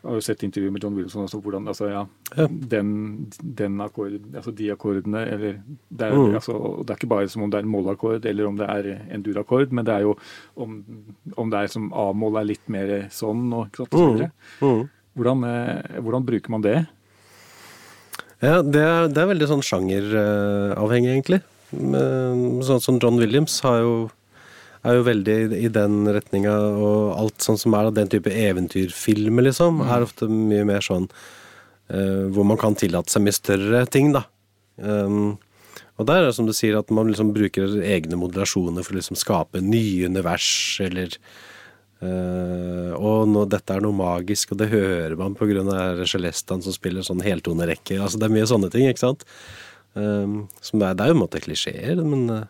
har 0.05 0.19
jo 0.19 0.21
sett 0.21 0.43
intervjuer 0.45 0.73
med 0.75 0.83
John 0.85 0.95
Wilson. 0.99 1.23
Altså 1.25 1.41
hvordan, 1.41 1.69
altså 1.73 1.89
ja, 1.89 2.03
Ja. 2.37 2.47
Den, 2.51 3.31
den 3.41 3.81
akkord, 3.81 4.19
altså 4.35 4.53
de 4.55 4.69
akkordene 4.75 5.23
eller 5.33 5.63
det 5.89 6.03
er, 6.11 6.13
Mm. 6.13 6.35
altså, 6.35 6.85
det 6.85 6.91
er 6.91 6.97
ikke 7.01 7.09
bare 7.09 7.29
som 7.33 7.43
om 7.43 7.51
det 7.51 7.59
er 7.61 7.65
en 7.65 7.73
mollakkord 7.73 8.27
eller 8.27 8.47
om 8.47 8.57
det 8.61 8.69
er 8.69 9.01
en 9.11 9.23
durakkord, 9.23 9.73
men 9.73 9.85
det 9.87 9.95
er 9.95 10.01
jo 10.05 10.19
om, 10.57 10.85
om 11.39 11.49
det 11.51 11.59
er 11.65 11.67
som 11.73 11.89
A-moll 11.95 12.37
er 12.37 12.45
litt 12.45 12.69
mer 12.69 13.09
sånn 13.09 13.49
og, 13.55 13.71
ikke 13.73 13.87
sant, 13.89 13.95
og 13.95 14.19
så. 14.19 14.31
Mm. 14.61 14.91
Hvordan, 15.15 15.45
eh, 15.47 16.01
hvordan 16.03 16.27
bruker 16.27 16.55
man 16.55 16.65
det? 16.65 16.79
Ja, 18.43 18.61
det 18.63 18.83
er, 18.83 19.09
det 19.09 19.23
er 19.23 19.31
veldig 19.31 19.49
sånn 19.49 19.65
sjangeravhengig, 19.65 21.13
egentlig. 21.15 21.41
Sånn 21.73 22.83
som 22.83 22.99
John 23.03 23.17
Williams 23.23 23.57
har 23.65 23.79
jo, 23.81 23.95
er 24.85 24.99
jo 24.99 25.07
veldig 25.07 25.37
i, 25.47 25.63
i 25.65 25.71
den 25.73 26.03
retninga, 26.13 26.53
og 26.77 27.15
alt 27.15 27.47
sånn 27.47 27.61
som 27.61 27.77
er 27.79 27.89
av 27.89 27.97
den 27.97 28.11
type 28.13 28.31
eventyrfilmer, 28.31 29.49
liksom, 29.49 29.81
er 29.87 30.05
ofte 30.05 30.29
mye 30.29 30.67
mer 30.69 30.85
sånn 30.85 31.09
uh, 31.09 32.27
hvor 32.35 32.47
man 32.51 32.61
kan 32.61 32.77
tillate 32.79 33.15
seg 33.15 33.25
mye 33.25 33.39
større 33.39 33.85
ting, 33.89 34.13
da. 34.17 34.27
Um, 34.77 35.37
og 35.95 36.09
der 36.11 36.21
er 36.21 36.29
det 36.29 36.37
som 36.37 36.49
du 36.49 36.53
sier, 36.57 36.77
at 36.77 36.91
man 36.95 37.09
liksom 37.09 37.33
bruker 37.35 37.79
egne 37.87 38.19
moderasjoner 38.19 38.85
for 38.85 38.97
å 38.97 38.99
liksom 38.99 39.19
skape 39.19 39.63
nye 39.63 40.11
univers, 40.11 40.49
eller 40.83 41.15
eh, 42.05 42.93
og 42.95 43.29
nå, 43.31 43.45
dette 43.51 43.75
er 43.75 43.85
noe 43.85 43.97
magisk, 43.97 44.55
og 44.55 44.61
det 44.63 44.71
hører 44.73 45.17
man 45.19 45.37
av 45.75 46.05
Celestan 46.09 46.63
som 46.65 46.75
spiller 46.75 47.07
sånn 47.07 47.25
heltonerekker. 47.25 48.01
Altså, 48.01 48.21
det 48.21 48.29
er 48.29 48.37
mye 48.37 48.51
sånne 48.51 48.71
ting, 48.73 48.89
ikke 48.91 49.07
sant? 49.07 49.25
Um, 49.95 50.49
som 50.59 50.81
det, 50.81 50.89
er, 50.89 50.95
det 50.99 51.05
er 51.05 51.13
jo 51.13 51.15
en 51.15 51.23
måte 51.23 51.41
klisjeer, 51.43 52.01
men 52.03 52.27
det 52.27 52.41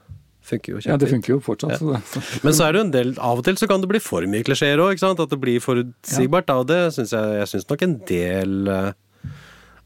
funker 0.49 0.73
jo 0.73 0.83
Ja, 0.87 0.97
det 1.01 1.11
funker 1.11 1.35
jo 1.35 1.39
fortsatt. 1.45 1.77
Så 1.81 1.93
det, 1.93 2.01
Men 2.45 2.57
så 2.57 2.67
er 2.67 2.73
det 2.73 2.81
jo 2.81 2.85
en 2.87 2.93
del 2.95 3.11
Av 3.21 3.41
og 3.41 3.45
til 3.45 3.59
så 3.61 3.69
kan 3.69 3.85
det 3.85 3.91
bli 3.91 4.01
for 4.01 4.25
mye 4.29 4.47
klisjeer 4.47 4.81
òg, 4.81 4.95
ikke 4.95 5.05
sant? 5.05 5.21
At 5.21 5.33
det 5.33 5.41
blir 5.43 5.61
forutsigbart. 5.65 6.49
Da, 6.49 6.59
og 6.63 6.69
det 6.73 6.81
syns 6.97 7.13
jeg 7.13 7.39
Jeg 7.41 7.51
syns 7.53 7.69
nok 7.69 7.85
en 7.85 7.97
del 8.09 8.73
uh, 8.73 8.93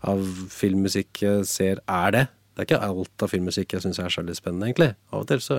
av 0.06 0.22
filmmusikk 0.54 1.24
ser, 1.50 1.80
er 1.90 2.14
det. 2.14 2.24
Det 2.54 2.62
er 2.62 2.68
ikke 2.68 2.86
alt 2.86 3.22
av 3.22 3.30
filmmusikk 3.30 3.74
jeg 3.74 3.84
syns 3.84 3.98
er 4.02 4.12
særlig 4.14 4.34
spennende, 4.38 4.66
egentlig. 4.66 4.92
Av 5.10 5.24
og 5.24 5.28
til 5.30 5.42
så 5.42 5.58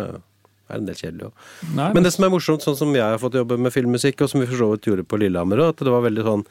er 0.69 0.81
en 0.81 0.89
del 0.89 0.99
kjedelig 0.99 1.29
òg. 1.29 1.47
Men 1.75 2.03
det 2.05 2.13
som 2.15 2.25
er 2.27 2.33
morsomt, 2.33 2.65
sånn 2.65 2.77
som 2.79 2.93
jeg 2.95 3.05
har 3.05 3.21
fått 3.21 3.37
jobbe 3.39 3.57
med 3.59 3.73
filmmusikk, 3.75 4.21
og 4.25 4.29
som 4.31 4.43
vi 4.43 4.49
for 4.49 4.61
så 4.61 4.71
vidt 4.73 4.89
gjorde 4.91 5.07
på 5.09 5.19
Lillehammer 5.21 5.63
òg, 5.65 5.73
at 5.75 5.83
det 5.87 5.93
var 5.95 6.05
veldig 6.05 6.27
sånn 6.27 6.45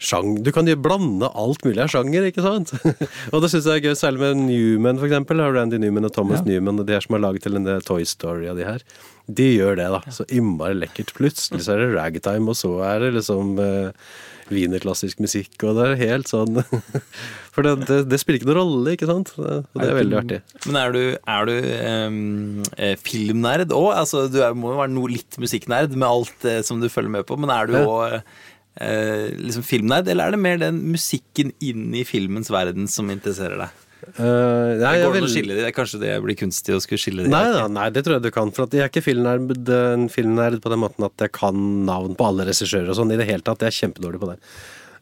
sjang, 0.00 0.42
Du 0.42 0.48
kan 0.52 0.64
jo 0.64 0.76
blande 0.80 1.28
alt 1.36 1.60
mulig 1.66 1.82
av 1.84 1.90
sjanger, 1.92 2.24
ikke 2.30 2.40
sant? 2.40 2.70
og 3.34 3.42
det 3.42 3.50
syns 3.52 3.66
jeg 3.68 3.82
er 3.82 3.90
gøy, 3.90 3.96
særlig 4.00 4.22
med 4.22 4.38
Newman, 4.46 4.96
for 4.96 5.10
eksempel. 5.10 5.42
Randy 5.52 5.76
Newman 5.82 6.08
og 6.08 6.14
Thomas 6.16 6.40
Ja. 6.40 6.46
Newman, 6.54 6.80
og 6.80 6.88
de 6.88 6.96
her 6.96 7.04
som 7.04 7.18
har 7.18 7.24
laget 7.26 7.44
til 7.44 7.58
denne 7.58 7.76
Toy 7.84 8.06
Story 8.08 8.48
og 8.48 8.56
de 8.56 8.64
her. 8.64 8.80
De 9.28 9.48
gjør 9.58 9.76
det, 9.76 9.90
da. 9.92 10.00
Så 10.10 10.24
innmari 10.32 10.78
lekkert. 10.80 11.12
Plutselig 11.18 11.66
så 11.66 11.74
er 11.76 11.84
det 11.84 11.92
ragtime, 11.98 12.48
og 12.48 12.56
så 12.56 12.72
er 12.88 13.04
det 13.04 13.12
liksom 13.18 13.52
eh, 13.60 13.92
wienerklassisk 14.54 15.20
musikk, 15.22 15.54
og 15.66 15.78
det 15.78 15.86
er 15.88 16.00
helt 16.10 16.30
sånn 16.30 16.60
For 17.54 17.66
det, 17.66 17.72
det, 17.88 17.98
det 18.10 18.18
spiller 18.22 18.38
ikke 18.40 18.48
noen 18.50 18.58
rolle, 18.60 18.92
ikke 18.94 19.08
sant? 19.10 19.32
Og 19.40 19.48
det 19.80 19.86
er 19.88 19.96
veldig 19.98 20.18
artig. 20.20 20.38
Men 20.68 20.76
er 20.80 20.92
du, 20.94 21.00
er 21.34 21.48
du 21.48 21.54
eh, 22.78 22.94
filmnerd 23.02 23.72
òg? 23.74 23.88
Altså, 24.04 24.24
du 24.30 24.38
er, 24.44 24.54
må 24.54 24.70
jo 24.74 24.78
være 24.82 24.94
noe 24.94 25.10
litt 25.16 25.38
musikknerd 25.42 25.96
med 25.98 26.06
alt 26.08 26.46
eh, 26.46 26.60
som 26.66 26.78
du 26.82 26.86
følger 26.92 27.12
med 27.18 27.26
på, 27.28 27.38
men 27.40 27.50
er 27.54 27.66
du 27.70 27.74
Ja. 27.80 27.84
òg 27.90 28.16
eh, 28.80 29.26
liksom 29.40 29.64
filmnerd, 29.66 30.08
eller 30.08 30.28
er 30.30 30.36
det 30.36 30.42
mer 30.46 30.60
den 30.62 30.78
musikken 30.94 31.50
inn 31.58 31.90
i 31.98 32.04
filmens 32.06 32.52
verden 32.54 32.86
som 32.90 33.10
interesserer 33.12 33.58
deg? 33.66 33.86
Eh, 34.00 34.78
nei, 34.80 34.94
går 35.02 35.12
det 35.12 35.20
vil- 35.20 35.28
å 35.28 35.32
skille 35.34 35.56
de? 35.58 35.72
Kanskje 35.76 36.00
det 36.00 36.12
blir 36.24 36.36
kunstig 36.40 36.74
å 36.74 36.80
skulle 36.80 36.98
skille 37.02 37.24
de? 37.24 37.28
Nei, 37.32 37.44
da, 37.52 37.66
nei, 37.68 37.88
det 37.90 38.02
tror 38.04 38.16
jeg 38.16 38.22
du 38.22 38.30
kan. 38.30 38.50
For 38.50 38.64
at 38.64 38.70
jeg 38.72 38.82
er 38.84 38.88
ikke 38.88 39.04
filmnerd, 39.04 39.68
en 39.68 40.08
filmnerd 40.08 40.60
på 40.62 40.70
den 40.72 40.80
måten 40.80 41.04
at 41.04 41.16
jeg 41.18 41.32
kan 41.32 41.54
navn 41.86 42.16
på 42.16 42.26
alle 42.28 42.46
regissører 42.48 42.88
og 42.88 42.96
sånn 42.96 43.12
i 43.12 43.16
det 43.20 43.26
hele 43.28 43.42
tatt. 43.44 43.60
Jeg 43.60 43.68
er 43.74 43.80
kjempedårlig 43.80 44.20
på 44.22 44.30
det. 44.32 44.38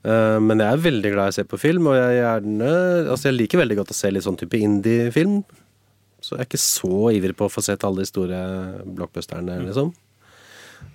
Eh, 0.05 0.39
men 0.41 0.59
jeg 0.59 0.73
er 0.73 0.83
veldig 0.91 1.13
glad 1.15 1.27
i 1.27 1.35
å 1.35 1.35
se 1.39 1.45
på 1.45 1.59
film, 1.59 1.87
og 1.91 1.95
jeg, 1.95 2.19
gjerne, 2.23 2.73
altså 3.11 3.31
jeg 3.31 3.39
liker 3.39 3.59
veldig 3.63 3.77
godt 3.81 3.95
å 3.95 3.99
se 3.99 4.11
litt 4.11 4.25
sånn 4.27 4.39
type 4.39 4.59
indie-film. 4.59 5.45
Så 6.21 6.35
jeg 6.35 6.41
er 6.41 6.49
ikke 6.51 6.59
så 6.63 7.15
ivrig 7.15 7.37
på 7.39 7.47
å 7.47 7.53
få 7.53 7.63
sett 7.63 7.85
alle 7.87 8.03
de 8.03 8.11
store 8.11 8.39
blockbusterne, 8.85 9.61
liksom. 9.67 9.93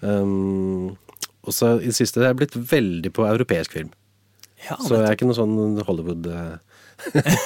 Um, 0.01 0.97
og 1.43 1.51
så 1.55 1.73
i 1.81 1.87
det 1.91 1.95
siste 1.95 2.19
jeg 2.19 2.27
har 2.27 2.33
jeg 2.33 2.41
blitt 2.43 2.57
veldig 2.71 3.11
på 3.15 3.25
europeisk 3.27 3.71
film. 3.75 3.91
Ja, 4.63 4.77
Så 4.79 4.95
jeg 4.95 5.07
er 5.09 5.15
ikke 5.17 5.27
noe 5.27 5.35
sånn 5.35 5.83
Hollywood 5.83 6.27
eh. 6.31 6.57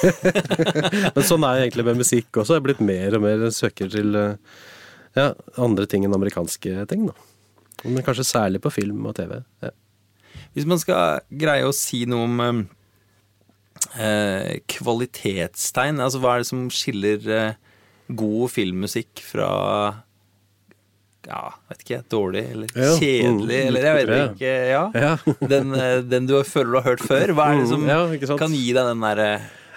Men 1.15 1.25
sånn 1.25 1.45
er 1.47 1.57
jeg 1.57 1.67
egentlig 1.67 1.87
med 1.87 2.01
musikk 2.01 2.41
også. 2.41 2.55
Jeg 2.55 2.61
er 2.61 2.67
blitt 2.67 2.83
mer 2.83 3.17
og 3.17 3.23
mer 3.25 3.47
søker 3.55 3.91
til 3.93 4.17
eh, 4.19 4.61
ja, 5.17 5.31
andre 5.61 5.87
ting 5.89 6.05
enn 6.05 6.15
amerikanske 6.17 6.87
ting, 6.91 7.07
da. 7.09 7.15
Men 7.85 8.05
kanskje 8.05 8.25
særlig 8.25 8.61
på 8.63 8.73
film 8.73 9.05
og 9.05 9.15
TV. 9.19 9.37
Ja. 9.63 9.73
Hvis 10.55 10.65
man 10.69 10.81
skal 10.81 11.21
greie 11.29 11.67
å 11.67 11.75
si 11.75 12.03
noe 12.09 12.25
om 12.25 12.41
eh, 12.43 12.61
eh, 14.01 14.51
kvalitetstegn, 14.73 16.01
altså 16.03 16.21
hva 16.23 16.35
er 16.35 16.43
det 16.43 16.49
som 16.49 16.67
skiller 16.73 17.29
eh, 17.33 17.59
god 18.07 18.53
filmmusikk 18.53 19.21
fra 19.25 19.49
ja, 21.27 21.41
vet 21.69 21.81
ikke, 21.83 21.97
dårlig 22.09 22.43
eller 22.53 22.69
Ja. 22.73 22.93
kjedelig, 22.97 23.59
Mm. 23.61 23.67
eller 23.67 23.81
jeg 23.89 24.07
vet 24.07 24.33
ikke, 24.33 24.55
ja. 24.71 24.83
Ja. 24.95 25.13
Den, 25.53 25.73
eh, 25.75 26.01
den 26.07 26.25
du 26.29 26.37
føler 26.47 26.71
du 26.71 26.77
har 26.79 26.87
hørt 26.95 27.03
før, 27.03 27.33
hva 27.35 27.49
er 27.53 27.61
det 27.61 27.67
som 27.69 27.83
Mm, 27.83 27.89
ja, 27.91 28.37
kan 28.39 28.53
gi 28.55 28.71
deg 28.73 28.83
den 28.93 29.01
derre 29.03 29.29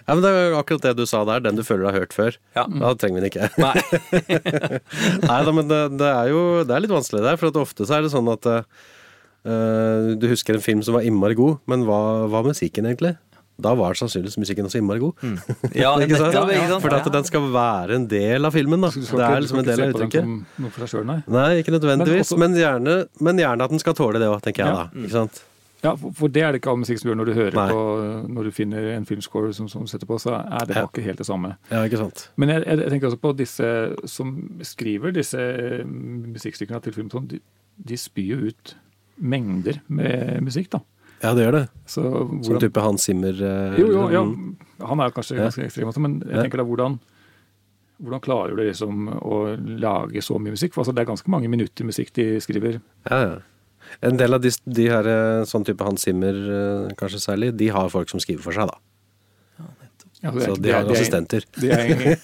ja, 0.09 0.15
men 0.17 0.23
Det 0.25 0.31
er 0.31 0.47
jo 0.51 0.59
akkurat 0.59 0.83
det 0.89 0.97
du 0.97 1.05
sa 1.07 1.25
der, 1.29 1.41
den 1.45 1.55
du 1.59 1.63
føler 1.63 1.85
du 1.85 1.91
har 1.93 2.01
hørt 2.01 2.15
før. 2.17 2.35
Ja. 2.57 2.65
Da 2.67 2.95
trenger 2.99 3.21
vi 3.21 3.29
den 3.29 3.31
ikke. 3.31 3.51
Nei. 3.63 3.75
Nei 5.29 5.41
da, 5.47 5.53
men 5.55 5.69
det, 5.71 5.81
det 6.01 6.09
er 6.11 6.31
jo 6.33 6.41
det 6.67 6.75
er 6.75 6.83
litt 6.83 6.95
vanskelig 6.95 7.23
der, 7.23 7.37
for 7.39 7.53
at 7.53 7.59
ofte 7.61 7.87
så 7.87 7.99
er 7.99 8.03
det 8.07 8.11
sånn 8.15 8.31
at 8.33 8.49
uh, 8.51 8.63
du 10.19 10.27
husker 10.33 10.57
en 10.57 10.65
film 10.65 10.83
som 10.83 10.97
var 10.99 11.07
innmari 11.07 11.37
god, 11.39 11.61
men 11.71 11.85
hva 11.87 12.01
var 12.33 12.43
musikken 12.49 12.89
egentlig? 12.91 13.15
Da 13.61 13.75
var 13.79 13.95
sannsynligvis 13.99 14.39
musikken 14.41 14.65
også 14.69 14.81
innmari 14.81 15.03
god. 15.03 15.15
Ja, 15.77 15.93
Ikke 16.01 16.17
sant? 16.17 16.35
Ja, 16.35 16.45
ikke 16.49 16.69
sant? 16.73 16.83
For 16.87 16.95
at 16.97 17.11
den 17.13 17.25
skal 17.29 17.47
være 17.53 17.95
en 18.01 18.07
del 18.11 18.45
av 18.49 18.53
filmen. 18.57 18.81
da 18.81 18.89
Så 18.95 19.01
du 19.03 19.07
skal 19.07 19.19
Det 19.23 19.29
er 19.29 19.45
liksom 19.45 19.59
en 19.63 19.69
del 19.69 19.85
av 19.85 19.93
uttrykket. 19.95 20.33
noe 20.59 20.71
for 20.71 20.81
deg 20.87 20.89
selv, 20.95 21.07
nei. 21.11 21.21
Nei, 21.29 21.51
ikke 21.63 21.77
nødvendigvis, 21.77 22.33
Men 22.37 22.51
men, 22.51 22.59
gjerne, 22.61 22.97
men 23.21 23.39
gjerne 23.45 23.63
at 23.69 23.71
den 23.71 23.79
skal 23.83 23.95
tåle 23.95 24.19
det 24.23 24.29
òg, 24.33 24.41
tenker 24.43 24.65
jeg 24.65 24.73
Ja. 24.75 24.83
da. 24.89 25.01
Ikke 25.05 25.17
sant? 25.19 25.45
Ja, 25.83 25.95
for, 25.97 26.11
for 26.13 26.29
det 26.29 26.43
er 26.45 26.53
det 26.53 26.59
ikke 26.61 26.69
all 26.75 26.77
musikk 26.77 26.99
som 27.01 27.09
gjør 27.09 27.17
når 27.23 27.29
du 27.31 27.33
hører 27.39 27.55
Nei. 27.57 27.69
på 27.73 28.29
Når 28.37 28.45
du 28.45 28.51
finner 28.53 28.89
en 28.99 29.07
filmscore 29.09 29.55
som, 29.57 29.69
som 29.73 29.87
setter 29.89 30.05
på, 30.07 30.19
så 30.21 30.35
er 30.37 30.67
det 30.69 30.77
Ja. 30.77 30.83
ikke 30.85 31.01
helt 31.07 31.17
det 31.23 31.25
samme. 31.27 31.55
Ja, 31.71 31.85
ikke 31.89 31.97
sant. 32.03 32.27
Men 32.37 32.51
jeg, 32.53 32.67
jeg 32.69 32.91
tenker 32.93 33.09
også 33.09 33.21
på 33.23 33.33
disse 33.39 33.71
som 34.05 34.35
skriver 34.61 35.13
disse 35.17 35.41
eh, 35.41 35.85
musikkstykkene 35.87 36.83
til 36.85 36.93
film, 36.93 37.09
sånn, 37.13 37.29
de, 37.33 37.41
de 37.81 37.97
spyr 37.97 38.35
jo 38.35 38.51
ut 38.53 38.75
mengder 39.21 39.81
med 39.89 40.43
musikk, 40.45 40.69
da. 40.77 40.81
Ja, 41.23 41.35
det 41.37 41.45
gjør 41.45 41.57
det. 41.59 41.65
Så 41.91 42.03
Som 42.47 42.59
type 42.63 42.81
Hans 42.81 43.05
Zimmer. 43.05 43.35
eh, 43.37 43.79
Jo, 43.81 43.87
jo, 43.93 44.09
ja. 44.15 44.23
Han 44.89 45.01
er 45.05 45.11
kanskje 45.13 45.37
ganske 45.37 45.65
ekstrem 45.67 45.91
også, 45.91 46.01
men 46.01 46.21
jeg 46.25 46.47
tenker 46.47 46.63
da 46.63 46.65
hvordan 46.65 46.99
hvordan 48.01 48.23
klarer 48.25 48.57
du 48.57 48.63
liksom 48.65 49.09
å 49.21 49.39
lage 49.81 50.23
så 50.25 50.39
mye 50.41 50.55
musikk? 50.55 50.73
For 50.73 50.81
altså, 50.81 50.95
det 50.97 51.03
er 51.03 51.11
ganske 51.11 51.29
mange 51.29 51.51
minutter 51.53 51.85
musikk 51.85 52.15
de 52.17 52.39
skriver. 52.41 52.81
Ja, 53.11 53.19
ja. 53.21 53.35
En 54.07 54.17
del 54.17 54.33
av 54.37 54.41
de, 54.41 54.49
de 54.65 54.87
her, 54.89 55.05
eh, 55.09 55.43
sånn 55.49 55.65
type 55.67 55.85
Hans 55.85 56.07
Zimmer, 56.07 56.33
eh, 56.33 56.95
kanskje 56.97 57.21
særlig, 57.21 57.51
de 57.61 57.69
har 57.75 57.91
folk 57.93 58.09
som 58.09 58.21
skriver 58.23 58.41
for 58.45 58.57
seg, 58.57 58.71
da. 58.71 58.79
Ja, 60.23 60.31
det 60.31 60.43
er- 60.43 60.51
Så 60.51 60.57
de 60.61 60.69
har 60.73 60.83
har 60.83 60.85
det 60.85 60.91
er- 60.91 61.01
assistenter. 61.01 61.45
Det 61.57 61.71
er, 61.73 62.17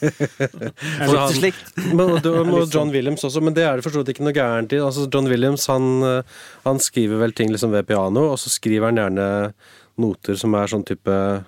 Så 1.09 1.17
han- 1.17 1.97
Men, 1.97 2.11
og, 2.11 2.69
John. 2.73 2.91
Williams 2.93 3.25
også, 3.25 3.41
men 3.43 3.55
det 3.57 3.65
er 3.65 3.77
det 3.77 3.85
for 3.87 3.91
så 3.95 4.03
vidt 4.03 4.13
ikke 4.17 4.25
noe 4.27 4.35
gærent 4.37 4.73
i. 4.77 4.77
Altså, 4.85 5.07
John 5.13 5.27
Williams 5.33 5.65
han, 5.67 5.87
eh, 6.03 6.23
han 6.67 6.79
skriver 6.79 7.19
vel 7.23 7.33
ting 7.33 7.51
liksom 7.51 7.71
ved 7.73 7.87
piano, 7.89 8.27
og 8.33 8.39
så 8.39 8.51
skriver 8.53 8.91
han 8.91 8.97
gjerne 9.01 9.29
noter 9.99 10.37
som 10.37 10.55
er 10.55 10.67
sånn 10.69 10.85
type 10.85 11.45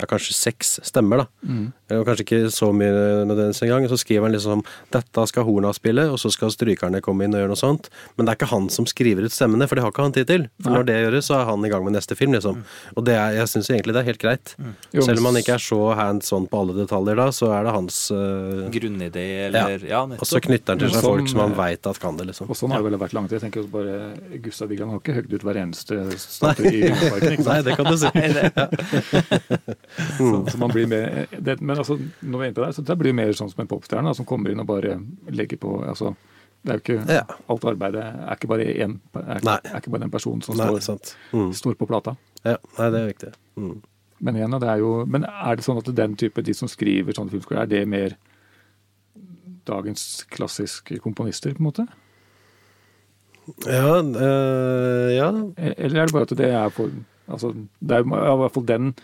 ja, 0.00 0.08
kanskje 0.10 0.36
seks 0.36 0.78
stemmer, 0.86 1.24
da. 1.24 1.26
Mm. 1.46 1.66
Kanskje 2.06 2.24
ikke 2.24 2.40
så 2.54 2.70
mye 2.74 2.90
nødvendigvis 3.28 3.62
engang. 3.66 3.86
Så 3.90 3.98
skriver 4.00 4.28
han 4.28 4.34
liksom 4.34 4.62
dette 4.94 5.26
skal 5.30 5.46
horna 5.46 5.72
spille, 5.76 6.06
og 6.12 6.20
så 6.22 6.30
skal 6.32 6.52
strykerne 6.54 7.02
komme 7.04 7.26
inn 7.26 7.34
og 7.34 7.42
gjøre 7.42 7.52
noe 7.52 7.60
sånt. 7.60 7.90
Men 8.16 8.26
det 8.26 8.34
er 8.34 8.40
ikke 8.40 8.50
han 8.52 8.68
som 8.72 8.88
skriver 8.88 9.26
ut 9.26 9.34
stemmene, 9.34 9.68
for 9.68 9.78
det 9.78 9.84
har 9.84 9.94
ikke 9.94 10.06
han 10.06 10.16
tid 10.16 10.30
til. 10.30 10.46
For 10.62 10.74
når 10.74 10.88
det 10.88 10.98
gjøres, 11.00 11.30
så 11.30 11.38
er 11.40 11.48
han 11.50 11.66
i 11.66 11.72
gang 11.72 11.84
med 11.86 11.96
neste 11.96 12.16
film, 12.18 12.34
liksom. 12.36 12.62
Og 12.96 13.06
det 13.06 13.16
er, 13.18 13.36
jeg 13.40 13.52
syns 13.52 13.70
egentlig 13.72 13.96
det 13.96 14.02
er 14.02 14.10
helt 14.10 14.22
greit. 14.22 14.54
Jo, 14.94 15.04
Selv 15.06 15.22
om 15.22 15.30
han 15.30 15.40
ikke 15.40 15.56
er 15.58 15.64
så 15.64 15.80
hands 15.98 16.32
on 16.36 16.48
på 16.50 16.62
alle 16.64 16.76
detaljer 16.78 17.20
da, 17.20 17.28
så 17.34 17.50
er 17.56 17.66
det 17.66 17.74
hans 17.76 18.00
uh... 18.14 18.66
Grunnidé, 18.74 19.26
eller 19.48 19.86
Ja, 19.90 20.02
Og 20.04 20.26
så 20.28 20.42
knytter 20.42 20.74
han 20.74 20.82
til 20.82 20.92
seg 20.92 21.00
sånn, 21.00 21.08
folk 21.08 21.30
som 21.32 21.42
han 21.44 21.54
eh, 21.54 21.60
veit 21.60 21.90
at 21.90 22.00
kan 22.02 22.18
det, 22.18 22.28
liksom. 22.30 22.50
Og 22.50 22.58
sånn 22.58 22.74
har 22.74 22.82
det 22.82 22.90
vel 22.90 23.00
vært 23.00 23.16
langt. 23.16 23.34
Jeg 23.34 23.42
tenker 23.44 23.64
også 23.64 23.74
bare 23.74 24.38
Gustav 24.44 24.70
Wiegand 24.70 24.94
har 24.94 25.02
ikke 25.02 25.16
høgd 25.18 25.36
ut 25.36 25.46
hver 25.46 25.60
eneste 25.64 26.00
statue 26.38 26.70
i 26.70 26.84
Vindparken. 26.86 27.36
ikke 27.36 27.48
Nei, 27.50 27.58
det 27.66 27.78
kan 27.78 27.90
du 27.90 27.96
si. 28.00 28.08
Så, 30.18 30.46
så 30.46 30.58
man 30.58 30.70
blir 30.70 30.86
mer, 30.86 31.26
det, 31.38 31.60
men 31.60 31.78
altså, 31.78 31.96
når 32.20 32.38
vi 32.38 32.44
er 32.44 32.50
inne 32.50 32.56
på 32.58 32.64
det, 32.64 32.74
så 32.76 32.82
det 32.86 32.96
blir 33.00 33.16
mer 33.16 33.32
sånn 33.36 33.50
som 33.50 33.62
en 33.64 33.70
popstjerne 33.70 34.12
som 34.14 34.26
kommer 34.28 34.52
inn 34.52 34.62
og 34.62 34.68
bare 34.68 34.94
legger 35.34 35.58
på 35.60 35.72
altså, 35.82 36.12
Det 36.62 36.72
er 36.72 36.78
jo 36.78 36.84
ikke 36.84 37.14
Ja. 37.16 37.22
Alt 37.50 37.66
arbeidet 37.72 38.04
er 38.04 38.36
ikke 38.36 38.50
bare 38.52 38.66
én 38.70 38.98
er, 39.18 39.40
er 39.42 39.78
ikke 39.80 39.90
bare 39.90 40.04
den 40.04 40.12
personen 40.12 40.44
som 40.46 40.58
Nei, 40.60 40.68
står. 40.78 41.14
Mm. 41.32 41.50
står 41.56 41.78
på 41.80 41.88
plata. 41.90 42.14
Ja, 42.44 42.58
nei, 42.78 42.90
det 42.94 43.00
er 43.00 43.08
viktig. 43.10 43.32
Mm. 43.56 43.78
Men 44.20 44.36
igjen, 44.36 44.58
det 44.60 44.68
er 44.68 44.82
jo 44.82 44.92
Men 45.08 45.24
er 45.24 45.56
det 45.56 45.64
sånn 45.64 45.80
at 45.80 45.88
den 45.96 46.16
type, 46.20 46.44
de 46.44 46.54
som 46.54 46.68
skriver 46.68 47.16
sånne 47.16 47.32
filmskoler, 47.32 47.64
er 47.64 47.72
det 47.72 47.82
mer 47.88 48.16
dagens 49.68 50.24
klassiske 50.30 50.98
komponister, 51.04 51.54
på 51.56 51.62
en 51.62 51.68
måte? 51.70 51.86
Ja, 53.66 53.98
øh, 53.98 55.08
ja 55.16 55.28
Eller 55.56 56.00
er 56.00 56.06
det 56.06 56.14
bare 56.14 56.28
at 56.28 56.38
det 56.38 56.50
er 56.52 56.68
for 56.68 56.90
altså, 57.26 57.52
Det 57.80 57.96
er 57.96 58.04
i 58.04 58.36
hvert 58.42 58.54
fall 58.54 58.68
den 58.68 58.94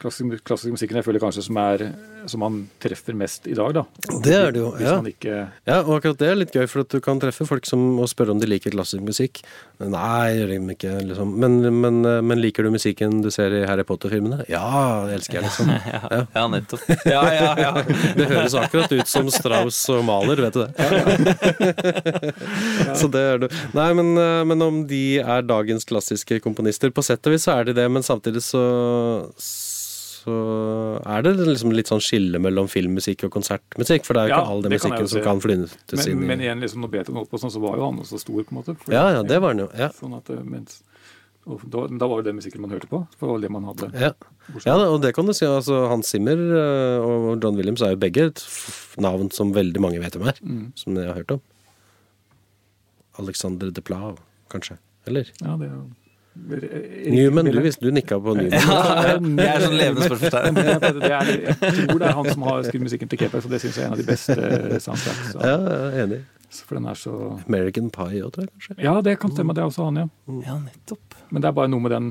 klassiske, 0.00 0.42
klassisk 0.46 0.76
musikken 0.76 1.00
jeg 1.00 1.06
føler 1.06 1.22
kanskje 1.22 1.46
som 1.46 1.60
er 1.62 1.88
som 2.30 2.40
man 2.40 2.68
treffer 2.82 3.16
mest 3.16 3.46
i 3.50 3.54
dag, 3.56 3.74
da. 3.76 3.84
Det 4.24 4.34
er 4.34 4.52
det 4.54 4.60
jo, 4.62 4.70
Hvis 4.76 4.86
ja. 4.86 4.94
man 4.96 5.08
ikke 5.10 5.34
Ja, 5.68 5.78
og 5.82 5.98
akkurat 5.98 6.20
det 6.20 6.28
er 6.30 6.38
litt 6.38 6.54
gøy, 6.54 6.66
for 6.70 6.84
at 6.84 6.92
du 6.92 7.00
kan 7.04 7.20
treffe 7.20 7.46
folk 7.48 7.66
som 7.68 7.98
og 8.00 8.08
spørre 8.10 8.34
om 8.34 8.40
de 8.40 8.48
liker 8.48 8.72
klassisk 8.74 9.04
musikk. 9.04 9.42
Nei, 9.78 10.34
gjør 10.38 10.52
de 10.52 10.58
ikke, 10.74 10.92
liksom. 11.10 11.34
Men, 11.40 11.58
men, 11.82 12.00
men 12.26 12.40
liker 12.40 12.66
du 12.66 12.72
musikken 12.74 13.20
du 13.24 13.30
ser 13.34 13.54
i 13.54 13.64
Harry 13.68 13.84
Potter-filmene? 13.86 14.44
Ja, 14.50 15.04
det 15.08 15.18
elsker 15.20 15.40
jeg, 15.40 15.48
liksom. 15.48 15.72
Ja, 15.94 16.22
ja, 16.34 16.44
nettopp. 16.50 16.86
Ja, 17.06 17.22
ja, 17.34 17.50
ja. 17.60 17.72
Det 18.18 18.28
høres 18.30 18.56
akkurat 18.58 18.92
ut 18.92 19.10
som 19.10 19.28
Strauss 19.32 19.82
og 19.92 20.04
Maler, 20.06 20.44
vet 20.46 20.56
du 20.56 20.64
det? 20.64 22.34
så 23.00 23.10
det 23.12 23.24
er 23.34 23.44
du. 23.44 23.48
Nei, 23.76 23.90
men, 23.98 24.14
men 24.48 24.64
om 24.64 24.82
de 24.88 25.04
er 25.20 25.46
dagens 25.46 25.86
klassiske 25.88 26.40
komponister 26.44 26.92
På 26.94 27.04
sett 27.04 27.24
og 27.26 27.34
vis 27.34 27.46
så 27.46 27.58
er 27.58 27.68
de 27.68 27.76
det, 27.76 27.86
men 27.92 28.04
samtidig 28.06 28.42
så 28.44 28.64
så 30.24 30.34
er 31.04 31.24
det 31.26 31.34
liksom 31.36 31.72
litt 31.74 31.90
sånn 31.90 32.00
skille 32.02 32.40
mellom 32.40 32.68
filmmusikk 32.70 33.26
og 33.26 33.34
konsertmusikk. 33.34 34.06
For 34.06 34.16
det 34.16 34.22
er 34.22 34.30
jo 34.30 34.32
Ja, 34.32 34.40
ikke 34.40 34.54
all 34.54 34.64
den 34.64 34.72
musikken 34.72 34.96
kan 34.96 35.10
som 35.12 35.24
kan 35.26 35.42
flyttes 35.44 36.08
inn 36.08 36.22
i 36.22 36.28
men 36.30 36.40
igjen, 36.40 36.62
liksom, 36.64 36.80
når 36.84 36.92
Beethoven 36.94 37.20
holdt 37.20 37.32
på 37.34 37.40
sånn, 37.42 37.52
så 37.52 37.60
var 37.60 37.76
jo 37.76 37.88
han 37.90 38.00
også 38.00 38.20
stor, 38.22 38.40
på 38.40 38.54
en 38.54 38.60
måte. 38.60 38.76
Ja, 38.88 39.04
ja, 39.18 39.22
det 39.26 39.40
var 39.44 39.52
han 39.52 39.64
jo. 39.66 39.68
Ja. 39.76 39.90
Sånn 39.92 40.14
at, 40.16 40.30
eh, 40.32 40.40
mens, 40.48 40.78
da, 41.44 41.82
da 42.00 42.08
var 42.08 42.22
jo 42.22 42.26
det 42.30 42.36
musikken 42.38 42.64
man 42.64 42.72
hørte 42.72 42.88
på. 42.88 43.02
For 43.18 43.26
det 43.26 43.32
var 43.34 43.42
det 43.44 43.50
man 43.52 43.66
hadde. 43.68 43.90
Ja. 44.00 44.12
ja, 44.64 44.76
og 44.86 45.02
det 45.04 45.12
kan 45.16 45.28
du 45.28 45.34
si. 45.36 45.44
Altså, 45.44 45.82
Hans 45.92 46.14
Zimmer 46.14 46.40
eh, 46.40 47.04
og 47.04 47.44
John 47.44 47.60
Williams 47.60 47.84
er 47.84 47.92
jo 47.92 48.00
begge 48.00 48.30
et 48.30 48.44
navn 48.96 49.28
som 49.34 49.52
veldig 49.52 49.82
mange 49.84 50.00
vet 50.00 50.16
om 50.16 50.24
her. 50.24 50.40
Mm. 50.40 50.70
Som 50.80 50.96
jeg 50.96 51.10
har 51.10 51.20
hørt 51.20 51.36
om. 51.36 51.44
Alexander 53.20 53.68
de 53.70 53.84
Plau, 53.84 54.14
kanskje. 54.50 54.78
Eller? 55.04 55.28
Ja, 55.44 55.58
det 55.60 55.68
er 55.68 55.76
jo 55.76 55.84
Newman, 56.34 57.44
du, 57.46 57.60
visste- 57.62 57.84
du 57.84 57.90
nikka 57.94 58.18
på 58.20 58.34
Newman. 58.34 59.36
Det 59.38 59.46
er 59.46 59.60
sånn 59.62 59.76
levende 59.78 60.08
spørsmålstegn. 60.08 60.58
Jeg 60.58 61.58
tror 61.88 62.00
det 62.02 62.08
er 62.08 62.16
han 62.18 62.28
som 62.32 62.46
har 62.48 62.64
skrevet 62.66 62.84
musikken 62.88 63.10
til 63.12 63.20
K-Pax, 63.22 63.46
og 63.46 63.54
det 63.54 63.60
syns 63.62 63.78
jeg 63.78 63.84
er 63.84 63.90
en 63.90 63.94
av 63.96 64.00
de 64.02 64.06
beste 64.08 64.36
soundtracks. 64.86 65.34
Ja, 65.38 65.54
jeg 65.94 66.06
enig. 66.08 66.20
For 66.54 66.78
den 66.78 66.86
er 66.90 66.98
så 66.98 67.14
American 67.48 67.88
Pie 67.94 68.20
òg, 68.26 68.30
tror 68.34 68.44
jeg 68.46 68.52
kanskje. 68.54 68.76
Ja, 68.82 68.96
det 69.02 69.16
kan 69.22 69.32
stemme, 69.34 69.54
det 69.56 69.62
er 69.64 69.70
også 69.70 69.86
han, 69.88 69.96
ja. 70.04 70.06
Ja, 70.46 70.56
nettopp. 70.62 71.16
Men 71.34 71.42
det 71.42 71.48
er 71.50 71.56
bare 71.56 71.70
noe 71.72 71.82
med 71.86 71.94
den, 71.94 72.10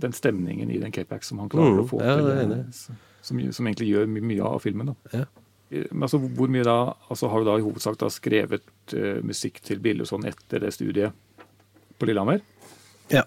den 0.00 0.14
stemningen 0.16 0.70
i 0.72 0.78
den 0.80 0.92
K-Pax 0.96 1.28
som 1.32 1.42
han 1.42 1.50
klarer 1.52 1.74
Mm, 1.76 1.82
å 1.84 1.88
få 1.90 2.00
ja, 2.04 2.14
til. 2.16 2.30
det 2.54 2.58
eh. 2.60 2.96
Som, 3.20 3.40
som 3.52 3.66
egentlig 3.68 3.90
gjør 3.90 4.06
my 4.08 4.22
mye 4.30 4.46
av 4.48 4.62
filmen. 4.64 4.92
da. 4.94 5.12
Ja. 5.12 5.26
Eh, 5.72 5.88
Men 5.92 6.06
altså, 6.08 6.20
hvor 6.24 6.48
mye 6.52 6.64
da, 6.64 6.78
altså 7.12 7.28
Har 7.28 7.42
du 7.44 7.50
da 7.50 7.58
i 7.60 7.64
hovedsak 7.66 7.98
da 8.00 8.08
skrevet 8.12 8.64
uh, 8.96 9.20
musikk 9.28 9.60
til 9.64 9.78
bilder 9.84 10.08
sånn 10.08 10.24
etter 10.28 10.64
det 10.64 10.72
studiet 10.72 11.12
på 12.00 12.08
Lillehammer? 12.08 12.40
Ja. 13.10 13.24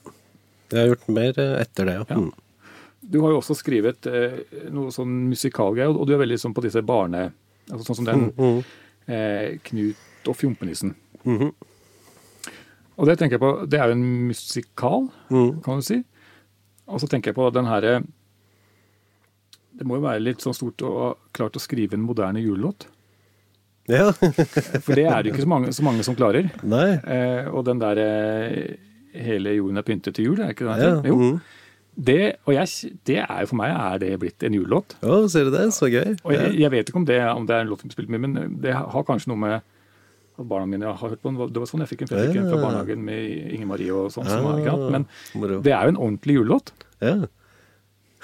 Jeg 0.73 0.79
har 0.79 0.87
gjort 0.95 1.07
mer 1.13 1.37
eh, 1.39 1.55
etter 1.61 1.85
det, 1.85 1.93
ja. 1.99 2.05
Ja. 2.09 2.17
Mm. 2.17 2.31
Du 3.13 3.19
har 3.21 3.33
jo 3.33 3.41
også 3.41 3.55
skrevet 3.59 4.07
eh, 4.07 4.39
noe 4.71 4.89
sånn 4.95 5.11
musikalgreier, 5.29 5.91
og 5.93 6.07
du 6.07 6.13
er 6.15 6.21
veldig 6.23 6.39
sånn 6.39 6.53
på 6.55 6.63
disse 6.65 6.81
barne... 6.87 7.31
Altså 7.71 7.85
sånn 7.89 7.99
som 8.01 8.07
den 8.07 8.23
Mm. 8.35 8.63
eh, 9.07 9.57
Knut 9.63 10.27
og 10.31 10.35
Fjompenissen. 10.39 10.95
Mhm. 11.23 11.51
Og 12.97 13.07
det 13.09 13.15
tenker 13.17 13.37
jeg 13.39 13.41
på, 13.41 13.51
det 13.69 13.79
er 13.79 13.87
jo 13.89 13.95
en 13.97 14.27
musikal, 14.29 15.07
Mm. 15.31 15.61
kan 15.65 15.79
du 15.79 15.85
si. 15.85 16.03
Og 16.87 16.99
så 16.99 17.07
tenker 17.09 17.31
jeg 17.31 17.35
på 17.35 17.47
den 17.55 17.65
herre 17.65 18.03
Det 19.77 19.85
må 19.87 19.95
jo 19.97 20.03
være 20.05 20.21
litt 20.21 20.41
sånn 20.43 20.53
stort 20.53 20.83
å 20.85 20.91
ha 20.99 21.13
klart 21.33 21.55
å 21.57 21.61
skrive 21.63 21.93
en 21.97 22.03
moderne 22.05 22.39
julelåt. 22.43 22.85
Ja. 23.89 24.11
For 24.85 24.93
det 24.95 25.07
er 25.09 25.23
det 25.23 25.31
ikke 25.33 25.41
så 25.43 25.49
mange, 25.49 25.71
så 25.73 25.83
mange 25.83 26.03
som 26.05 26.15
klarer. 26.15 26.51
Nei. 26.63 26.91
Eh, 27.03 27.47
og 27.49 27.65
den 27.65 27.79
der 27.81 27.97
eh, 27.97 28.75
'Hele 29.13 29.55
jorden 29.55 29.77
er 29.77 29.81
pyntet 29.85 30.15
til 30.15 30.25
jul', 30.25 30.39
er 30.41 30.49
ikke 30.53 30.65
det 30.65 30.77
Ja. 30.81 30.95
heter? 30.95 31.07
Jo. 31.07 31.15
mm. 31.15 31.41
Det, 31.95 32.35
og 32.47 32.53
jeg, 32.55 32.67
det 33.05 33.17
er 33.21 33.39
jo 33.41 33.45
for 33.51 33.55
meg 33.55 33.69
er 33.69 33.97
det 34.01 34.19
blitt 34.19 34.41
en 34.43 34.53
julelåt. 34.53 34.95
Ja, 35.03 35.27
ser 35.29 35.43
du 35.45 35.51
det? 35.51 35.67
Så 35.73 35.85
gøy. 35.93 36.15
Og 36.25 36.33
jeg, 36.33 36.55
jeg 36.59 36.71
vet 36.71 36.89
ikke 36.89 36.97
om 36.97 37.05
det, 37.05 37.19
om 37.21 37.45
det 37.45 37.53
er 37.55 37.61
en 37.61 37.67
låt 37.69 37.81
som 37.81 37.89
spilt 37.93 38.09
mye, 38.09 38.17
men 38.17 38.33
det 38.63 38.73
har 38.73 39.03
kanskje 39.05 39.27
noe 39.29 39.37
med 39.37 39.53
at 40.39 40.47
barna 40.49 40.65
mine 40.65 40.85
har 40.89 40.97
hørt 40.97 41.21
på 41.21 41.29
den. 41.29 41.37
Det 41.53 41.61
var 41.61 41.67
sånn 41.69 41.81
jeg 41.85 41.89
fikk 41.93 42.01
en 42.01 42.07
for 42.07 42.17
ja. 42.17 42.47
fra 42.49 42.57
barnehagen 42.57 43.03
med 43.05 43.53
Inger 43.53 43.67
Marie 43.69 43.93
og 43.93 44.09
sånn. 44.11 44.25
Men 44.25 45.05
Ah, 45.05 45.37
moro. 45.37 45.61
det 45.61 45.71
er 45.71 45.83
jo 45.83 45.89
en 45.93 45.97
ordentlig 46.01 46.33
julelåt. 46.39 46.71
Ja. 46.99 47.13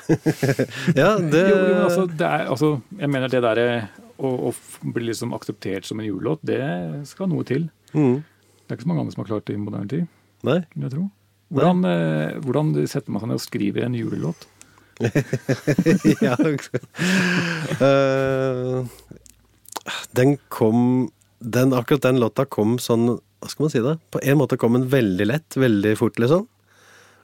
ja, 0.95 1.09
det 1.19 1.43
Jo, 1.49 1.57
jo, 1.69 1.75
altså, 1.85 2.05
det 2.09 2.25
er, 2.25 2.45
altså, 2.49 2.79
jeg 2.99 3.09
mener 3.13 3.27
det 3.29 3.41
derre 3.45 3.67
å, 4.17 4.49
å 4.49 4.53
bli 4.95 5.05
liksom 5.11 5.33
akseptert 5.37 5.85
som 5.85 5.99
en 6.01 6.07
julelåt, 6.09 6.39
det 6.41 6.59
skal 7.05 7.29
noe 7.29 7.43
til. 7.45 7.69
mm. 7.93 8.23
Det 8.69 8.75
er 8.75 8.77
ikke 8.77 8.85
så 8.85 8.89
mange 8.91 9.01
andre 9.01 9.13
som 9.15 9.23
har 9.23 9.29
klart 9.31 9.45
det 9.49 9.53
i 9.55 9.57
moderne 9.61 9.87
tid, 9.89 10.07
Nei. 10.47 10.61
kunne 10.71 10.87
jeg 10.87 10.95
tro. 10.95 11.05
Hvordan, 11.49 11.83
eh, 11.89 12.37
hvordan 12.45 12.73
setter 12.87 13.11
man 13.11 13.23
seg 13.23 13.31
ned 13.31 13.39
og 13.39 13.43
skriver 13.43 13.85
en 13.87 13.97
julelåt? 13.97 14.47
ja. 16.25 16.35
uh, 17.79 18.83
den 20.11 20.35
kom 20.51 21.09
den, 21.39 21.71
Akkurat 21.71 22.03
den 22.03 22.19
låta 22.19 22.43
kom 22.43 22.73
sånn 22.83 23.05
Hva 23.39 23.47
skal 23.47 23.63
man 23.63 23.71
si 23.71 23.79
det? 23.79 23.93
På 24.11 24.19
en 24.19 24.41
måte 24.41 24.57
kom 24.59 24.75
den 24.75 24.89
veldig 24.91 25.29
lett, 25.29 25.55
veldig 25.55 25.93
fort, 25.95 26.19
liksom. 26.19 26.43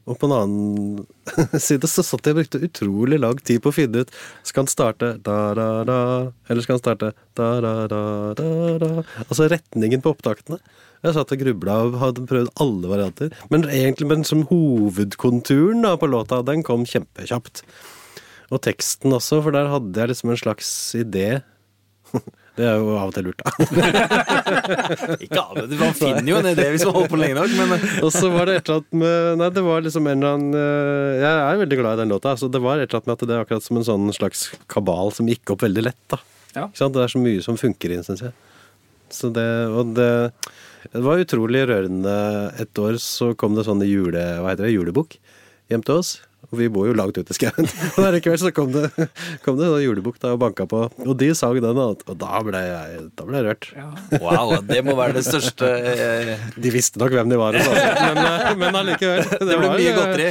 Og 0.06 0.20
på 0.22 0.28
en 0.30 0.36
annen 0.36 1.06
side 1.68 1.89
så 1.89 2.03
satt 2.06 2.28
jeg 2.28 2.36
og 2.36 2.41
brukte 2.41 2.62
utrolig 2.68 3.18
lang 3.22 3.39
tid 3.41 3.64
på 3.64 3.72
å 3.72 3.76
finne 3.76 4.03
ut 4.06 4.12
Skal 4.45 4.64
han 4.64 4.70
starte 4.70 5.16
da-da-da, 5.26 5.97
eller 6.45 6.66
skal 6.66 6.78
han 6.78 6.84
starte 6.84 7.12
da-da-da-da-da 7.38 8.91
Altså 9.26 9.49
retningen 9.49 10.03
på 10.06 10.14
opptakene. 10.14 10.60
Jeg 11.06 11.18
satt 11.18 11.34
og 11.36 11.41
grubla 11.41 11.80
og 11.86 11.99
hadde 12.01 12.26
prøvd 12.30 12.53
alle 12.62 12.89
varianter. 12.89 13.34
Men 13.53 13.68
egentlig 13.70 14.08
men 14.10 14.24
som 14.26 14.45
hovedkonturen 14.49 15.84
da 15.86 15.93
på 16.01 16.10
låta, 16.10 16.41
den 16.45 16.64
kom 16.66 16.86
kjempekjapt. 16.89 17.62
Og 18.53 18.62
teksten 18.66 19.14
også, 19.14 19.41
for 19.45 19.53
der 19.53 19.70
hadde 19.70 20.01
jeg 20.01 20.14
liksom 20.14 20.34
en 20.34 20.41
slags 20.41 20.72
idé. 20.97 21.28
Det 22.56 22.64
er 22.64 22.78
jo 22.80 22.93
av 22.95 23.10
og 23.10 23.16
til 23.16 23.26
lurt, 23.28 23.41
da. 23.41 23.51
Ikke 25.26 25.41
av 25.41 25.58
det, 25.60 25.80
Man 25.80 25.95
finner 25.97 26.30
jo 26.30 26.38
en 26.39 26.47
idé 26.53 26.68
hvis 26.72 26.86
man 26.88 26.95
holder 26.95 27.12
på 27.12 27.20
lenge 27.20 27.36
nok, 27.36 27.56
men 27.60 28.03
Og 28.06 28.12
så 28.16 28.30
var 28.32 28.47
det 28.47 28.60
et 28.62 28.70
eller 28.70 28.80
annet 28.80 28.99
med 29.01 29.41
Nei, 29.41 29.49
det 29.58 29.64
var 29.66 29.84
liksom 29.84 30.08
en 30.08 30.16
eller 30.24 30.38
annen 30.38 30.60
eh, 30.62 31.24
Jeg 31.26 31.41
er 31.41 31.62
veldig 31.66 31.80
glad 31.82 31.97
i 31.97 32.01
den 32.03 32.14
låta. 32.16 32.36
Så 32.39 32.49
det 32.51 32.62
var 32.64 32.80
et 32.80 32.88
eller 32.88 33.01
annet 33.01 33.12
med 33.12 33.18
at 33.18 33.26
det 33.28 33.36
er 33.36 33.43
akkurat 33.43 33.68
som 33.68 33.82
en 33.82 33.88
sånn 33.89 34.08
slags 34.16 34.45
kabal 34.72 35.12
som 35.16 35.28
gikk 35.32 35.56
opp 35.56 35.66
veldig 35.68 35.84
lett, 35.89 36.03
da. 36.14 36.22
Ja. 36.56 36.68
Ikke 36.70 36.80
sant? 36.80 36.95
Det 36.95 37.03
er 37.03 37.12
så 37.12 37.24
mye 37.26 37.43
som 37.43 37.60
funker 37.60 37.95
inn, 37.95 38.06
syns 38.08 38.24
jeg. 38.30 38.36
Så 39.14 39.34
det 39.36 39.49
Og 39.76 39.91
det 39.97 40.12
det 40.93 41.01
var 41.01 41.18
utrolig 41.18 41.64
rørende. 41.68 42.12
Et 42.62 42.80
år 42.82 42.99
så 43.01 43.32
kom 43.39 43.56
det 43.58 43.66
sånn 43.68 43.82
jule, 43.88 44.22
hva 44.41 44.53
heter 44.53 44.68
det, 44.68 44.76
julebukk 44.76 45.18
hjem 45.72 45.84
til 45.86 46.01
oss. 46.01 46.12
Og 46.52 46.56
vi 46.60 46.68
bor 46.70 46.86
jo 46.88 46.93
langt 46.98 47.18
ute 47.18 47.32
i 47.34 47.38
skauen. 47.38 47.66
Og 47.96 48.00
der 48.04 48.18
i 48.18 48.22
kveld 48.24 48.39
så 48.43 48.52
kom 48.56 48.70
det, 48.74 48.89
kom 49.46 49.58
det 49.60 49.66
en 49.68 49.82
julebukk 49.84 50.18
og 50.30 50.39
banka 50.41 50.66
på. 50.70 50.84
Og 51.06 51.14
de 51.20 51.30
sang 51.36 51.58
den, 51.64 51.78
og 51.82 52.04
og 52.06 52.18
da 52.22 52.41
ble 52.46 52.60
jeg, 52.62 53.06
da 53.18 53.26
ble 53.28 53.39
jeg 53.41 53.46
rørt. 53.50 53.66
wow, 54.22 54.56
det 54.68 54.82
må 54.86 54.93
være 54.98 55.14
det 55.18 55.24
største 55.26 55.66
eh, 55.66 56.36
De 56.62 56.70
visste 56.74 57.00
nok 57.02 57.12
hvem 57.16 57.30
de 57.32 57.38
var, 57.39 57.56
og 57.56 57.62
sånn, 57.66 57.80
men, 58.04 58.18
eh, 58.26 58.56
men 58.62 58.78
allikevel. 58.82 59.24
Det 59.32 59.56
ble 59.58 59.68
var- 59.68 59.80
mye 59.80 59.93
godteri. 59.98 60.30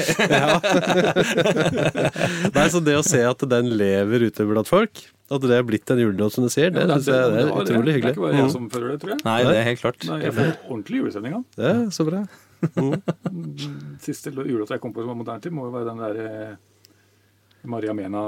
Nei, 2.55 2.67
så 2.71 2.81
det 2.85 2.97
å 2.99 3.05
se 3.07 3.21
at 3.27 3.45
den 3.51 3.73
lever 3.79 4.27
ute 4.29 4.47
blant 4.49 4.69
folk, 4.71 5.03
at 5.33 5.41
det 5.49 5.57
er 5.57 5.65
blitt 5.67 5.89
en 5.91 6.01
julelåt, 6.03 6.35
som 6.37 6.45
du 6.47 6.51
sier, 6.53 6.71
det 6.75 6.85
Ja, 6.85 6.87
det, 6.95 7.05
det, 7.07 7.17
det 7.35 7.43
er 7.43 7.53
utrolig 7.57 7.95
hyggelig. 7.97 8.12
Det 8.15 8.15
er 8.15 8.17
ikke 8.19 8.27
bare 8.27 8.37
jeg 8.37 8.45
Mm. 8.45 8.51
som 8.53 8.67
føler 8.71 8.89
det, 8.93 8.99
tror 9.03 9.11
jeg. 9.15 9.21
Nei, 9.25 9.39
det 9.49 9.55
er 9.57 9.65
helt 9.71 9.81
klart. 9.81 10.05
Nei, 10.11 10.19
jeg 10.27 10.33
får 10.37 10.51
ordentlig 10.69 10.97
julestemning 11.01 11.33
av 11.39 11.45
den. 11.57 11.65
Ja, 11.65 11.91
så 11.97 12.05
bra. 12.09 12.21
Siste 14.05 14.31
julelåta 14.35 14.75
jeg 14.77 14.83
kom 14.83 14.93
på 14.95 15.03
som 15.05 15.12
var 15.12 15.19
moderne 15.21 15.43
tid, 15.45 15.55
må 15.55 15.67
jo 15.69 15.75
være 15.75 15.91
den 15.93 16.03
der 16.03 16.21
eh, 16.25 16.57
Maria 17.71 17.95
Mena 17.97 18.25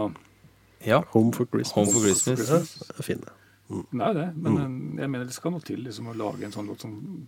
Ja. 0.87 1.03
Home 1.14 1.32
for 1.34 1.49
Christmas. 1.51 1.74
Home 1.76 1.93
for 1.93 2.05
Christmas. 2.05 2.76
Ja, 2.93 3.03
fin. 3.05 3.24
Mm. 3.70 3.84
Nei, 3.99 4.12
det, 4.14 4.26
men 4.37 4.57
Mm. 4.57 4.99
jeg 5.01 5.11
mener 5.11 5.24
det 5.26 5.34
skal 5.34 5.51
noe 5.53 5.61
til 5.64 5.80
liksom, 5.82 6.07
å 6.12 6.14
lage 6.16 6.45
en 6.47 6.53
sånn 6.55 6.68
låt 6.70 6.80
som, 6.84 7.26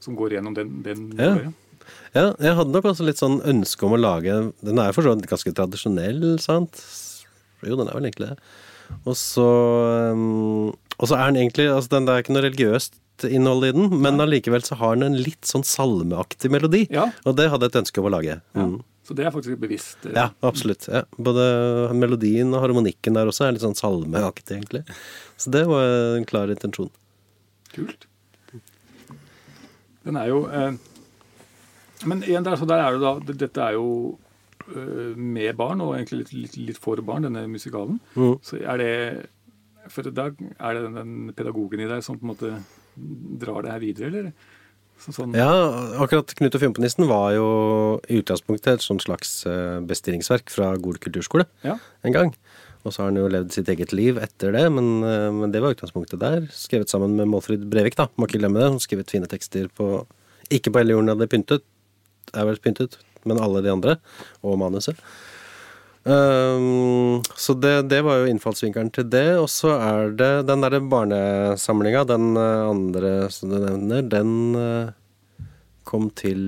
som 0.00 0.16
går 0.18 0.34
gjennom 0.36 0.54
den, 0.54 0.82
den 0.84 1.06
Ja. 1.16 1.52
Ja, 2.14 2.26
jeg 2.38 2.54
hadde 2.58 2.70
nok 2.74 2.84
også 2.90 3.06
litt 3.06 3.16
sånn 3.18 3.40
ønske 3.48 3.86
om 3.86 3.94
å 3.96 3.98
lage 3.98 4.34
Den 4.62 4.78
er 4.78 4.92
for 4.92 5.02
så 5.02 5.14
vidt 5.16 5.26
ganske 5.30 5.50
tradisjonell, 5.56 6.36
sant? 6.38 6.76
Jo, 7.64 7.74
den 7.80 7.88
er 7.88 7.96
vel 7.96 8.04
egentlig 8.10 8.28
det. 8.28 8.36
Og 9.08 9.16
så 9.16 9.46
um, 10.12 10.68
Og 10.98 11.08
så 11.08 11.16
er 11.16 11.30
den 11.32 11.40
egentlig 11.48 11.70
altså 11.72 11.88
den, 11.96 12.04
Det 12.06 12.12
er 12.14 12.22
ikke 12.22 12.34
noe 12.36 12.44
religiøst 12.44 13.00
innhold 13.28 13.64
i 13.68 13.72
den, 13.76 13.90
men 14.00 14.20
allikevel 14.22 14.62
så 14.64 14.76
har 14.80 14.96
den 14.96 15.08
en 15.10 15.18
litt 15.20 15.44
sånn 15.48 15.64
salmeaktig 15.66 16.50
melodi. 16.52 16.86
Ja. 16.92 17.08
Og 17.26 17.36
det 17.38 17.48
hadde 17.52 17.66
jeg 17.68 17.74
et 17.74 17.80
ønske 17.82 18.00
om 18.02 18.08
å 18.08 18.14
lage. 18.16 18.38
Ja. 18.54 18.66
Mm. 18.66 18.78
Så 19.10 19.16
det 19.18 19.24
er 19.26 19.32
faktisk 19.34 19.58
bevisst. 19.58 20.04
eh, 20.06 20.12
Ja, 20.14 20.28
absolutt. 20.46 20.86
Ja. 20.86 21.02
Både 21.18 21.42
melodien 21.98 22.52
og 22.54 22.62
harmonikken 22.62 23.16
der 23.18 23.26
også 23.26 23.48
er 23.48 23.56
litt 23.56 23.64
sånn 23.64 23.74
salmeaktig, 23.74 24.60
egentlig. 24.60 24.84
Så 25.36 25.50
det 25.50 25.64
var 25.66 25.82
en 26.16 26.24
klar 26.28 26.52
intensjon. 26.52 26.92
Kult. 27.74 28.06
Den 30.06 30.16
er 30.16 30.30
jo 30.30 30.44
eh, 30.48 30.72
Men 32.08 32.22
igjen, 32.24 32.44
der, 32.46 32.56
så 32.56 32.64
der 32.68 32.80
er 32.80 32.96
det 32.96 33.02
da 33.04 33.34
Dette 33.44 33.60
er 33.66 33.74
jo 33.76 34.18
eh, 34.70 35.12
med 35.16 35.56
barn, 35.58 35.82
og 35.84 35.92
egentlig 35.98 36.22
litt, 36.22 36.32
litt, 36.32 36.56
litt 36.70 36.78
for 36.80 37.02
barn, 37.04 37.26
denne 37.28 37.42
musikalen. 37.50 37.98
Mm. 38.14 38.38
Så 38.46 38.62
er 38.62 38.80
det 38.80 38.92
For 39.92 40.06
da 40.08 40.30
er 40.30 40.74
det 40.78 40.84
den, 40.86 40.94
den 41.00 41.34
pedagogen 41.36 41.82
i 41.84 41.88
deg 41.90 42.04
som 42.06 42.16
på 42.20 42.24
en 42.28 42.32
måte 42.34 42.52
drar 42.96 43.62
det 43.64 43.70
her 43.74 43.82
videre, 43.82 44.08
eller? 44.10 44.32
Så, 45.00 45.14
sånn, 45.16 45.32
Ja, 45.32 45.48
akkurat 46.02 46.34
Knut 46.36 46.54
og 46.54 46.60
Fimpenissen 46.60 47.06
var 47.08 47.30
jo 47.32 47.46
i 48.12 48.18
utgangspunktet 48.20 48.74
et 48.74 48.84
sånt 48.84 49.00
slags 49.06 49.46
eh, 49.48 49.78
bestillingsverk 49.88 50.50
fra 50.52 50.74
Gol 50.76 50.98
kulturskole 51.00 51.46
Ja. 51.64 51.78
en 52.04 52.12
gang. 52.12 52.34
Og 52.84 52.92
så 52.92 53.02
har 53.02 53.08
han 53.10 53.16
jo 53.16 53.28
levd 53.28 53.52
sitt 53.52 53.68
eget 53.68 53.92
liv 53.92 54.16
etter 54.20 54.52
det, 54.52 54.66
men, 54.72 55.02
eh, 55.04 55.30
men 55.32 55.52
det 55.52 55.60
var 55.64 55.72
utgangspunktet 55.74 56.20
der. 56.20 56.46
Skrevet 56.52 56.88
sammen 56.92 57.16
med 57.16 57.28
Målfrid 57.28 57.64
Brevik, 57.72 57.96
da. 57.96 58.08
Må 58.16 58.28
ikke 58.28 58.40
glemme 58.40 58.60
det. 58.60 58.70
Hun 58.72 58.78
skrevet 58.80 59.08
fine 59.10 59.26
tekster 59.28 59.68
på 59.76 60.06
Ikke 60.50 60.72
på 60.72 60.80
hele 60.82 60.92
jorden 60.96 61.08
hadde 61.12 61.28
pyntet, 61.30 61.62
er 62.34 62.44
vel 62.44 62.56
pyntet, 62.58 62.96
men 63.24 63.38
alle 63.38 63.62
de 63.62 63.70
andre. 63.70 63.96
Og 64.42 64.58
manuset. 64.58 64.96
Um, 66.10 67.20
så 67.38 67.54
det, 67.54 67.74
det 67.92 68.00
var 68.02 68.18
jo 68.20 68.30
innfallsvinkelen 68.30 68.90
til 68.94 69.06
det. 69.12 69.28
Og 69.38 69.48
så 69.52 69.74
er 69.76 70.14
det 70.18 70.30
den 70.48 70.64
derre 70.64 70.80
barnesamlinga, 70.82 72.06
den 72.08 72.32
eh, 72.40 72.70
andre 72.70 73.12
som 73.34 73.52
du 73.52 73.58
nevner, 73.60 74.06
den 74.10 74.32
uh, 74.56 75.46
kom 75.86 76.10
til 76.18 76.40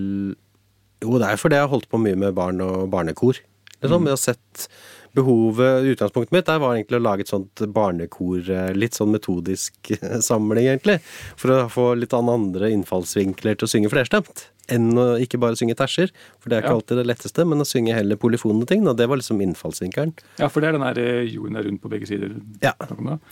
Jo, 1.03 1.19
det 1.19 1.29
er 1.29 1.41
fordi 1.41 1.59
jeg 1.59 1.67
har 1.67 1.73
holdt 1.73 1.91
på 1.91 2.01
mye 2.01 2.19
med 2.19 2.35
barn 2.39 2.63
og 2.65 2.89
barnekor. 2.93 3.39
Liksom. 3.83 4.07
Jeg 4.07 4.15
har 4.15 4.21
sett 4.23 4.69
behovet 5.13 5.89
Utgangspunktet 5.93 6.33
mitt 6.33 6.47
der 6.49 6.61
var 6.63 6.77
egentlig 6.77 7.01
å 7.01 7.05
lage 7.05 7.27
et 7.27 7.33
sånt 7.33 7.63
barnekor, 7.75 8.41
eh, 8.49 8.71
litt 8.77 8.97
sånn 8.97 9.13
metodisk 9.13 9.93
samling, 10.29 10.71
egentlig. 10.71 10.99
For 11.37 11.55
å 11.55 11.61
få 11.73 11.93
litt 11.99 12.17
andre 12.17 12.73
innfallsvinkler 12.73 13.59
til 13.59 13.69
å 13.69 13.73
synge 13.75 13.93
flerstemt. 13.93 14.47
Enn 14.71 14.93
å 14.95 15.19
ikke 15.19 15.41
bare 15.43 15.57
synge 15.59 15.75
terser, 15.75 16.13
for 16.39 16.49
det 16.49 16.57
er 16.59 16.63
ikke 16.63 16.71
Ja. 16.71 16.77
alltid 16.79 16.97
det 17.01 17.07
letteste, 17.07 17.45
men 17.49 17.59
å 17.59 17.67
synge 17.67 17.95
heller 17.97 18.17
polyfone 18.17 18.67
ting. 18.67 18.87
Og 18.87 18.97
det 18.97 19.09
var 19.09 19.17
liksom 19.19 19.41
innfallsvinkelen. 19.43 20.13
ja, 20.39 20.49
for 20.49 20.61
det 20.61 20.69
er 20.69 20.79
den 20.79 20.87
der 20.87 20.99
eh, 21.03 21.27
jorden 21.35 21.57
er 21.57 21.65
rundt 21.65 21.83
på 21.83 21.91
begge 21.91 22.07
sider. 22.07 22.37
Ja. 22.63 22.73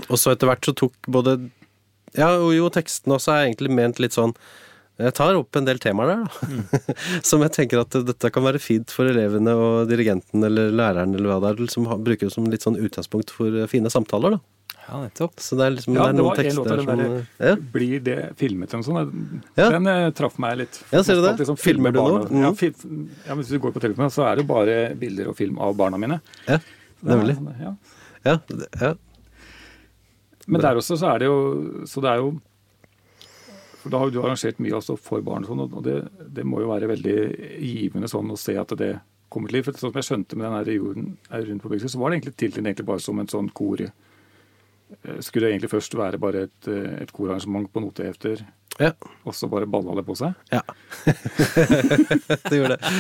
Og 0.09 0.19
så 0.19 0.33
etter 0.35 0.47
hvert 0.51 0.63
så 0.67 0.75
tok 0.75 0.93
både 1.09 1.51
Ja, 2.19 2.33
og 2.43 2.51
jo, 2.57 2.69
teksten 2.69 3.13
også 3.15 3.31
er 3.37 3.47
egentlig 3.47 3.71
ment 3.71 4.01
litt 4.01 4.11
sånn 4.13 4.35
Jeg 4.99 5.15
tar 5.15 5.33
opp 5.39 5.55
en 5.57 5.65
del 5.65 5.79
temaer 5.79 6.09
der, 6.11 6.25
da. 6.27 6.95
som 7.23 7.41
jeg 7.41 7.53
tenker 7.55 7.81
at 7.81 7.91
dette 8.05 8.31
kan 8.35 8.43
være 8.45 8.59
fint 8.61 8.91
for 8.91 9.07
elevene 9.09 9.55
og 9.57 9.89
dirigenten 9.89 10.43
eller 10.45 10.71
læreren 10.75 11.15
eller 11.15 11.31
hva 11.31 11.39
det 11.41 11.53
er, 11.63 11.71
som 11.73 11.85
bruker 12.05 12.27
det 12.29 12.33
som 12.35 12.45
litt 12.51 12.61
sånn 12.67 12.77
utgangspunkt 12.77 13.31
for 13.31 13.47
eh, 13.63 13.67
fine 13.71 13.89
samtaler, 13.89 14.35
da. 14.37 14.41
Ja, 14.91 14.99
nettopp. 15.05 15.37
Så 15.39 15.55
det 15.59 15.67
er 15.69 15.75
liksom 15.77 15.95
Ja, 15.95 16.03
det 16.03 16.09
er 16.09 16.13
det 16.13 16.19
noen 16.19 16.27
var 16.27 16.41
en 16.41 16.57
låt 16.57 16.67
tekster 16.67 16.73
av 16.73 16.81
den 16.81 16.87
som 16.87 16.99
der 17.39 17.51
ja. 17.51 17.57
Blir 17.77 18.01
det 18.09 18.17
filmet 18.41 18.73
eller 18.75 18.83
noe 18.83 19.05
sånt? 19.05 19.45
Ja. 19.61 19.69
Den 19.71 19.87
eh, 19.87 20.07
traff 20.19 20.39
meg 20.43 20.57
litt. 20.65 20.81
Ja, 20.91 21.03
ser 21.07 21.21
du 21.21 21.23
det? 21.23 21.37
Liksom, 21.39 21.59
Filmer 21.63 21.95
du 21.95 22.01
barna- 22.01 22.25
nå? 22.25 22.31
Mm. 22.35 22.43
Ja, 22.43 22.51
fi, 22.59 22.73
ja, 23.29 23.37
hvis 23.39 23.53
du 23.55 23.59
går 23.63 23.73
på 23.77 23.83
telefonen, 23.85 24.11
så 24.11 24.27
er 24.27 24.41
det 24.41 24.47
bare 24.51 24.77
bilder 24.99 25.31
og 25.31 25.37
film 25.39 25.61
av 25.63 25.77
barna 25.79 26.01
mine. 26.01 26.21
ja. 26.49 26.59
Er 26.59 27.15
Nemlig. 27.17 27.39
Ja. 27.63 27.75
Ja, 28.27 28.35
det- 28.51 28.69
ja. 28.81 28.95
Men 30.47 30.61
der 30.61 30.75
også 30.81 30.97
så 30.99 31.15
er 31.15 31.19
det 31.23 31.27
jo 31.31 31.87
Så 31.87 32.01
det 32.03 32.11
er 32.11 32.17
jo 32.21 32.41
for 33.81 33.89
Da 33.91 33.99
har 33.99 34.11
jo 34.11 34.13
du 34.13 34.21
arrangert 34.27 34.59
mye 34.61 34.75
også 34.77 34.99
for 34.99 35.23
barn, 35.25 35.45
og 35.45 35.49
sånn, 35.49 35.73
og 35.73 35.83
det, 35.87 35.95
det 36.35 36.45
må 36.45 36.61
jo 36.61 36.69
være 36.69 36.89
veldig 36.91 37.15
givende 37.65 38.11
sånn 38.13 38.29
å 38.29 38.37
se 38.37 38.53
at 38.61 38.75
det 38.77 38.91
kommer 39.33 39.49
til 39.49 39.57
liv. 39.57 39.65
For 39.65 39.73
sånn 39.73 39.89
som 39.95 39.97
jeg 40.03 40.05
skjønte 40.11 40.37
med 40.37 40.45
den 40.51 40.57
her 40.59 40.69
jorden 40.75 41.07
er 41.31 41.47
rundt 41.49 41.63
på 41.63 41.71
Byggsøy, 41.73 41.89
så 41.95 41.99
var 42.03 42.11
det 42.11 42.19
egentlig 42.21 42.37
tiltenkt 42.37 42.67
egentlig 42.69 42.85
bare 42.91 43.01
som 43.01 43.19
en 43.23 43.31
sånn 43.33 43.49
kor. 43.57 43.81
Eh, 45.03 45.21
Skulle 45.25 45.47
det 45.47 45.55
egentlig 45.55 45.71
først 45.73 45.95
være 45.99 46.19
bare 46.21 46.47
et, 46.49 46.71
eh, 46.71 47.03
et 47.05 47.13
korarrangement 47.15 47.69
på 47.73 47.83
notehefter, 47.83 48.43
ja. 48.81 48.91
og 49.29 49.35
så 49.37 49.49
bare 49.51 49.69
balla 49.71 49.95
det 49.99 50.05
på 50.07 50.17
seg? 50.19 50.35
Ja. 50.53 50.63
det 52.51 52.59
gjorde 52.59 52.77
det. 52.77 52.93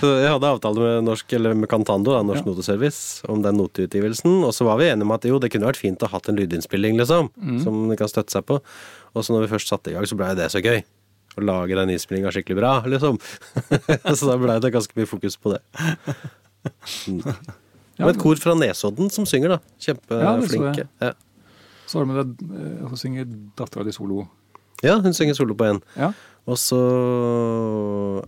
Så 0.00 0.12
jeg 0.18 0.32
hadde 0.34 0.52
avtale 0.52 0.84
med, 0.84 1.06
norsk, 1.08 1.32
eller 1.38 1.56
med 1.58 1.70
Cantando, 1.70 2.14
da, 2.16 2.22
Norsk 2.26 2.44
Ja. 2.44 2.50
Noteservice, 2.52 3.24
om 3.28 3.42
den 3.44 3.58
noteutgivelsen. 3.60 4.42
Og 4.44 4.54
så 4.56 4.66
var 4.68 4.80
vi 4.80 4.90
enige 4.90 5.08
om 5.08 5.16
at 5.16 5.26
jo, 5.28 5.40
det 5.42 5.52
kunne 5.54 5.70
vært 5.70 5.80
fint 5.80 6.02
å 6.02 6.10
ha 6.10 6.18
hatt 6.18 6.30
en 6.30 6.38
lydinnspilling, 6.38 6.98
liksom. 7.00 7.30
Som 7.64 7.84
de 7.90 7.98
kan 8.00 8.10
støtte 8.10 8.34
seg 8.34 8.46
på. 8.48 8.60
Og 9.14 9.24
så 9.24 9.34
når 9.34 9.46
vi 9.46 9.52
først 9.54 9.72
satte 9.72 9.92
i 9.92 9.96
gang, 9.96 10.06
så 10.08 10.18
blei 10.18 10.34
det 10.38 10.50
så 10.52 10.62
gøy. 10.64 10.82
Å 11.38 11.44
lage 11.44 11.76
den 11.78 11.94
innspillinga 11.94 12.32
skikkelig 12.34 12.58
bra, 12.58 12.72
liksom. 12.90 13.20
så 14.18 14.30
da 14.32 14.36
blei 14.40 14.58
det 14.62 14.74
ganske 14.74 14.98
mye 14.98 15.08
fokus 15.08 15.38
på 15.38 15.54
det. 15.54 15.62
Ja, 17.98 18.06
var 18.06 18.12
et 18.14 18.20
kor 18.22 18.38
fra 18.38 18.52
Nesodden 18.54 19.08
som 19.10 19.24
synger, 19.26 19.56
da. 19.56 19.74
Kjempeflinke. 19.82 20.84
Ja, 21.02 21.08
Så 21.88 21.98
har 21.98 22.04
du 22.04 22.12
med 22.12 22.20
deg 22.20 22.48
hun 22.84 23.00
synger 23.00 23.24
synge 23.24 23.52
dattera 23.56 23.86
di 23.86 23.94
solo. 23.96 24.26
ja, 24.84 24.98
hun 25.00 25.14
synger 25.16 25.34
solo 25.38 25.56
på 25.56 25.64
en. 25.64 25.82
Ja. 25.96 26.12
Og 26.48 26.56
så 26.60 26.80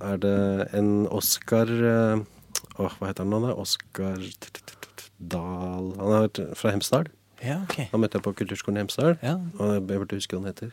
er 0.01 0.21
det 0.21 0.37
en 0.77 1.07
Oscar 1.09 1.69
eh, 1.69 2.27
Åh, 2.81 2.93
hva 2.97 3.09
heter 3.11 3.25
han 3.25 3.33
nå, 3.33 3.41
da? 3.45 3.55
Oscar 3.61 4.21
Dahl 5.21 5.91
Han 5.99 6.15
er 6.17 6.55
fra 6.57 6.73
Hemsedal. 6.73 7.11
Ja, 7.45 7.63
ok. 7.65 7.91
Han 7.93 8.03
møtte 8.03 8.19
jeg 8.19 8.25
på 8.25 8.33
Kulturskolen 8.37 8.79
i 8.81 8.85
Hemsedal. 8.85 9.17
Ja. 9.25 9.37
Og 9.59 9.75
jeg 9.77 9.85
burde 9.89 10.19
huske 10.21 10.37
hva 10.37 10.43
han 10.43 10.53
heter. 10.53 10.73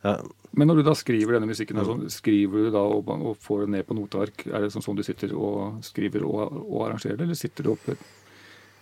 Ja, 0.00 0.14
Men 0.56 0.70
når 0.70 0.80
du 0.80 0.86
da 0.88 0.94
skriver 0.96 1.36
denne 1.36 1.50
musikken, 1.50 1.78
sånn, 1.84 2.06
skriver 2.10 2.66
du 2.66 2.70
da 2.74 2.80
og, 2.82 3.10
og 3.10 3.36
får 3.42 3.66
det 3.66 3.72
ned 3.74 3.86
på 3.86 3.94
noteark? 3.98 4.46
Er 4.48 4.64
det 4.64 4.72
sånn, 4.74 4.82
sånn 4.82 4.98
du 4.98 5.04
sitter 5.06 5.34
og 5.36 5.84
skriver 5.86 6.24
og, 6.26 6.56
og 6.64 6.86
arrangerer 6.88 7.20
det, 7.20 7.28
eller 7.28 7.38
sitter 7.38 7.68
du 7.68 7.74
og 7.74 7.84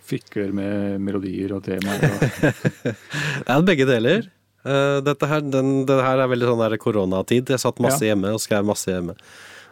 fikler 0.09 0.51
med 0.55 0.99
melodier 1.05 1.53
og 1.57 1.63
temaer? 1.67 2.09
Ja, 3.49 3.59
begge 3.65 3.85
deler. 3.89 4.27
Uh, 4.65 4.99
dette 5.05 5.27
her, 5.29 5.41
den, 5.45 5.85
det 5.87 5.95
her 6.03 6.19
er 6.19 6.29
veldig 6.33 6.49
sånn 6.49 6.61
der 6.65 6.75
koronatid. 6.81 7.49
Jeg 7.53 7.61
satt 7.63 7.79
masse 7.83 8.03
Ja. 8.03 8.11
hjemme 8.13 8.33
og 8.35 8.41
skrev 8.43 8.65
masse 8.67 8.91
hjemme. 8.91 9.15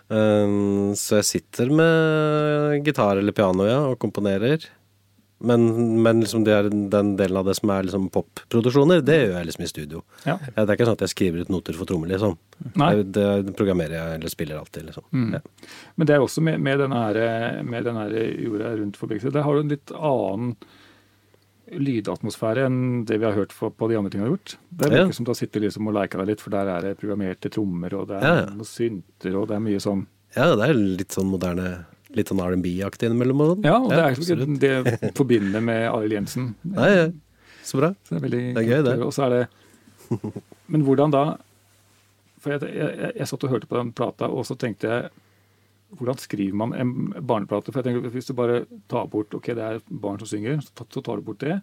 Uh, 0.07 0.93
så 0.95 1.19
jeg 1.19 1.27
sitter 1.33 1.73
med 1.75 2.85
gitar 2.88 3.19
eller 3.19 3.35
piano, 3.35 3.67
ja, 3.67 3.81
og 3.91 3.97
komponerer. 3.99 4.63
Men, 5.39 6.01
men 6.01 6.21
liksom 6.23 6.43
det 6.47 6.53
er 6.55 6.67
den 6.69 7.11
delen 7.19 7.38
av 7.38 7.45
det 7.45 7.53
som 7.59 7.69
er 7.69 7.83
liksom 7.85 8.07
popproduksjoner, 8.09 9.03
det 9.05 9.17
gjør 9.19 9.35
jeg 9.38 9.45
liksom 9.51 9.63
i 9.63 9.67
studio. 9.69 9.99
ja. 10.25 10.38
Ja, 10.55 10.63
Det 10.65 10.69
er 10.71 10.75
ikke 10.79 10.88
sånn 10.89 10.97
at 10.97 11.03
jeg 11.05 11.13
skriver 11.13 11.41
ut 11.45 11.49
noter 11.53 11.77
for 11.77 11.85
trommer, 11.85 12.07
liksom. 12.09 12.38
Nei. 12.75 13.03
Det, 13.03 13.53
programmerer 13.55 13.93
jeg 13.99 14.15
eller 14.17 14.29
spiller 14.33 14.57
alltid, 14.57 14.88
liksom. 14.89 15.03
Mm. 15.13 15.33
Ja. 15.38 15.39
Men 15.95 16.07
det 16.09 16.15
er 16.15 16.25
også 16.25 16.41
med, 16.41 16.59
med 16.59 16.79
denne, 16.81 17.03
her, 17.05 17.61
med 17.63 17.85
denne 17.85 18.07
jorda 18.17 18.73
rundt 18.81 18.97
forbindelse. 18.97 19.31
Der 19.38 19.45
har 19.45 19.53
du 19.53 19.59
en 19.61 19.69
litt 19.75 19.93
annen 19.93 20.55
lydatmosfære 21.67 22.63
enn 22.67 22.77
det 23.07 23.17
vi 23.19 23.25
har 23.27 23.35
hørt 23.35 23.51
på, 23.53 23.89
de 23.91 23.97
andre 23.99 24.09
tingene 24.13 24.27
du 24.27 24.31
har 24.31 24.38
gjort. 24.38 24.53
Det 24.71 24.91
Ja. 24.91 25.03
ikke 25.05 25.13
som 25.17 25.25
du 25.25 25.31
har 25.31 25.35
sittet 25.35 25.61
liksom 25.61 25.88
og 25.88 25.93
leika 25.97 26.17
deg 26.17 26.27
litt, 26.27 26.41
for 26.41 26.49
der 26.49 26.67
er 26.67 26.81
det 26.81 26.97
programmerte 26.97 27.49
trommer, 27.51 27.93
og 27.93 28.07
det 28.07 28.17
er 28.17 28.23
Ja, 28.23 28.35
ja. 28.45 28.45
noen 28.55 28.65
synter, 28.65 29.35
og 29.35 29.47
det 29.49 29.55
er 29.57 29.59
mye 29.59 29.79
sånn 29.83 30.07
ja, 30.35 30.55
det 30.55 30.69
er 30.69 30.73
litt 30.75 31.09
sånn 31.15 31.29
moderne 31.31 31.85
Litt 32.18 32.32
sånn 32.32 32.41
R&B-aktig 32.41 33.09
innimellom. 33.09 33.43
og 33.43 33.51
sånn. 33.53 33.68
Ja, 33.68 33.78
og 33.78 33.91
det 33.93 34.01
er 34.01 34.15
absolutt. 34.15 34.59
det 34.63 35.13
forbinder 35.18 35.63
med 35.63 35.86
Arild 35.91 36.18
Jensen. 36.18 36.51
Nei, 36.74 36.89
ja. 36.95 37.07
Så 37.68 37.78
bra. 37.82 37.91
Så 38.07 38.15
det 38.15 38.20
er 38.22 38.26
veldig 38.28 38.41
Det 38.55 38.63
er 38.63 38.70
gøy, 38.72 38.82
det. 38.88 38.95
Og 39.03 39.13
så 39.15 39.28
er 39.28 39.34
det 39.36 39.45
Men 40.72 40.84
hvordan 40.88 41.11
da 41.11 41.24
For 42.39 42.53
jeg, 42.53 42.61
jeg, 42.72 42.91
jeg, 43.01 43.11
jeg 43.20 43.28
satt 43.28 43.43
og 43.43 43.51
hørte 43.51 43.68
på 43.68 43.76
den 43.80 43.89
plata, 43.95 44.30
og 44.32 44.45
så 44.47 44.55
tenkte 44.59 44.88
jeg 44.91 45.09
Hvordan 45.97 46.20
skriver 46.20 46.55
man 46.59 46.76
en 46.76 46.93
barneplate? 47.28 47.74
For 47.74 47.82
jeg 47.82 47.89
tenker 47.89 48.13
Hvis 48.13 48.30
du 48.30 48.34
bare 48.38 48.61
tar 48.91 49.09
bort 49.11 49.36
Ok, 49.36 49.51
det 49.57 49.65
er 49.65 49.84
barn 49.88 50.20
som 50.22 50.32
synger, 50.32 50.63
så 50.63 50.88
tar, 51.01 51.20
du 51.20 51.28
bort 51.28 51.43
det. 51.43 51.59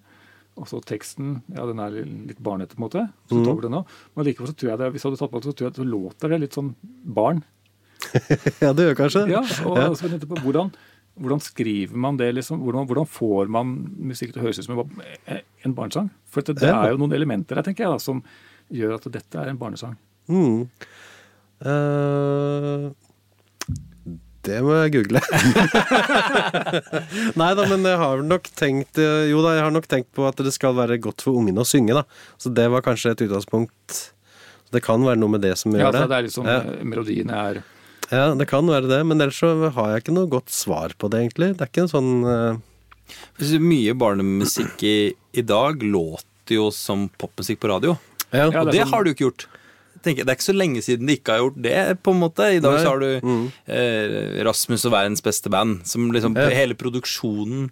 Og 0.61 0.69
så 0.71 0.79
teksten, 0.87 1.39
ja, 1.51 1.65
den 1.67 1.81
er 1.83 1.97
litt 2.05 2.39
barnete, 2.39 2.77
på 2.77 2.83
en 2.83 2.85
måte. 2.87 3.03
Så 3.27 3.41
tar 3.41 3.49
du 3.49 3.51
bort 3.57 3.65
den 3.67 3.75
også. 3.81 3.99
Men 4.15 4.29
likevel 4.29 4.53
så 4.53 4.55
tror 4.55 4.71
jeg 4.71 4.81
det, 4.81 4.91
hvis 4.95 5.03
du 5.03 5.09
hadde 5.09 5.19
tatt 5.19 5.33
bort 5.33 5.43
det, 5.43 5.51
så 5.51 5.57
tror 5.59 5.67
jeg 5.67 5.73
at 5.75 5.81
så 5.81 5.87
låter 5.89 6.31
det 6.31 6.39
litt 6.45 6.57
sånn 6.57 6.71
barn. 7.17 7.41
Ja, 8.65 8.73
det 8.73 8.83
gjør 8.89 8.97
kanskje 9.05 9.25
Ja, 9.31 9.43
og 9.69 9.77
Ja. 9.79 9.87
altså, 9.91 10.11
på 10.29 10.37
hvordan, 10.45 10.73
hvordan 11.21 11.41
skriver 11.45 11.97
man 11.97 12.17
det? 12.21 12.33
liksom? 12.35 12.61
Hvordan, 12.65 12.87
hvordan 12.91 13.07
får 13.11 13.49
man 13.53 13.67
musikk 14.11 14.33
til 14.35 14.43
å 14.43 14.45
høres 14.47 14.59
ut 14.59 14.65
som 14.69 14.81
en- 14.81 15.77
barnesang? 15.77 16.09
For 16.27 16.41
det, 16.43 16.57
det 16.61 16.71
er 16.73 16.91
jo 16.95 16.99
noen 17.01 17.15
elementer 17.17 17.55
der 17.61 17.65
tenker 17.67 17.85
jeg 17.87 17.93
da, 17.95 17.99
som 18.03 18.23
gjør 18.73 18.97
at 18.99 19.09
dette 19.13 19.39
er 19.41 19.49
en 19.53 19.61
barnesang. 19.61 19.95
Mm. 20.29 20.61
Uh... 21.65 22.91
det 24.45 24.59
må 24.65 24.75
jeg 24.83 24.93
google. 24.99 25.21
Nei 27.41 27.51
da, 27.57 27.65
men 27.71 27.87
jeg 27.89 27.97
har 28.01 28.21
nok 28.25 28.49
tenkt 28.59 28.99
Jo 29.01 29.41
da, 29.45 29.55
jeg 29.57 29.65
har 29.65 29.73
nok 29.73 29.87
tenkt 29.89 30.11
på 30.17 30.27
at 30.29 30.41
det 30.45 30.53
skal 30.57 30.75
være 30.77 30.99
godt 31.01 31.25
for 31.25 31.37
ungene 31.41 31.63
å 31.65 31.69
synge, 31.69 31.95
da. 31.97 32.03
Så 32.41 32.53
det 32.53 32.67
var 32.73 32.85
kanskje 32.85 33.15
et 33.15 33.23
utgangspunkt. 33.25 33.97
Så 34.65 34.71
det 34.77 34.83
kan 34.85 35.01
være 35.05 35.17
noe 35.21 35.33
med 35.37 35.45
det 35.45 35.55
som 35.61 35.73
Ja, 35.73 35.87
gjør 35.87 35.93
det. 35.97 36.03
Ja, 36.05 36.09
det 36.13 36.19
er 36.19 36.27
liksom, 36.29 36.45
eh, 36.51 36.69
Melodiene 36.85 37.41
er 37.49 37.63
Ja, 38.15 38.29
det 38.39 38.47
kan 38.51 38.69
være 38.71 38.87
det, 38.91 39.01
men 39.09 39.21
ellers 39.25 39.41
så 39.43 39.51
har 39.75 39.91
jeg 39.95 40.05
ikke 40.05 40.15
noe 40.17 40.31
godt 40.31 40.53
svar 40.55 40.95
på 41.01 41.11
det, 41.13 41.25
egentlig. 41.25 41.51
Det 41.59 41.67
er 41.67 41.73
ikke 41.73 41.85
en 41.87 41.93
sånn 41.93 42.13
uh... 42.25 42.63
Mye 43.61 43.93
barnemusikk 44.01 44.83
i, 44.87 44.97
i 45.37 45.43
dag 45.45 45.83
låter 45.85 46.57
jo 46.57 46.71
som 46.75 47.09
popmusikk 47.21 47.61
på 47.63 47.69
radio. 47.73 47.97
Ja, 48.31 48.47
Og 48.49 48.71
det 48.71 48.81
sånn- 48.85 48.93
har 48.95 49.05
du 49.05 49.11
ikke 49.13 49.27
gjort. 49.29 49.47
Tenker, 50.05 50.25
det 50.27 50.33
er 50.35 50.37
ikke 50.39 50.51
så 50.51 50.55
lenge 50.57 50.83
siden 50.85 51.09
de 51.09 51.15
ikke 51.17 51.33
har 51.33 51.41
gjort 51.45 51.61
det, 51.65 51.75
på 52.05 52.13
en 52.13 52.19
måte. 52.21 52.49
I 52.53 52.61
dag 52.61 52.75
Nei. 52.77 52.83
så 52.85 52.91
har 52.93 53.01
du 53.01 53.21
Mm. 53.25 53.45
eh, 53.73 54.45
Rasmus 54.45 54.85
og 54.85 54.93
verdens 54.93 55.23
beste 55.25 55.49
band, 55.53 55.87
som 55.89 56.11
liksom 56.13 56.37
Ja. 56.37 56.49
Hele 56.53 56.75
produksjonen 56.77 57.71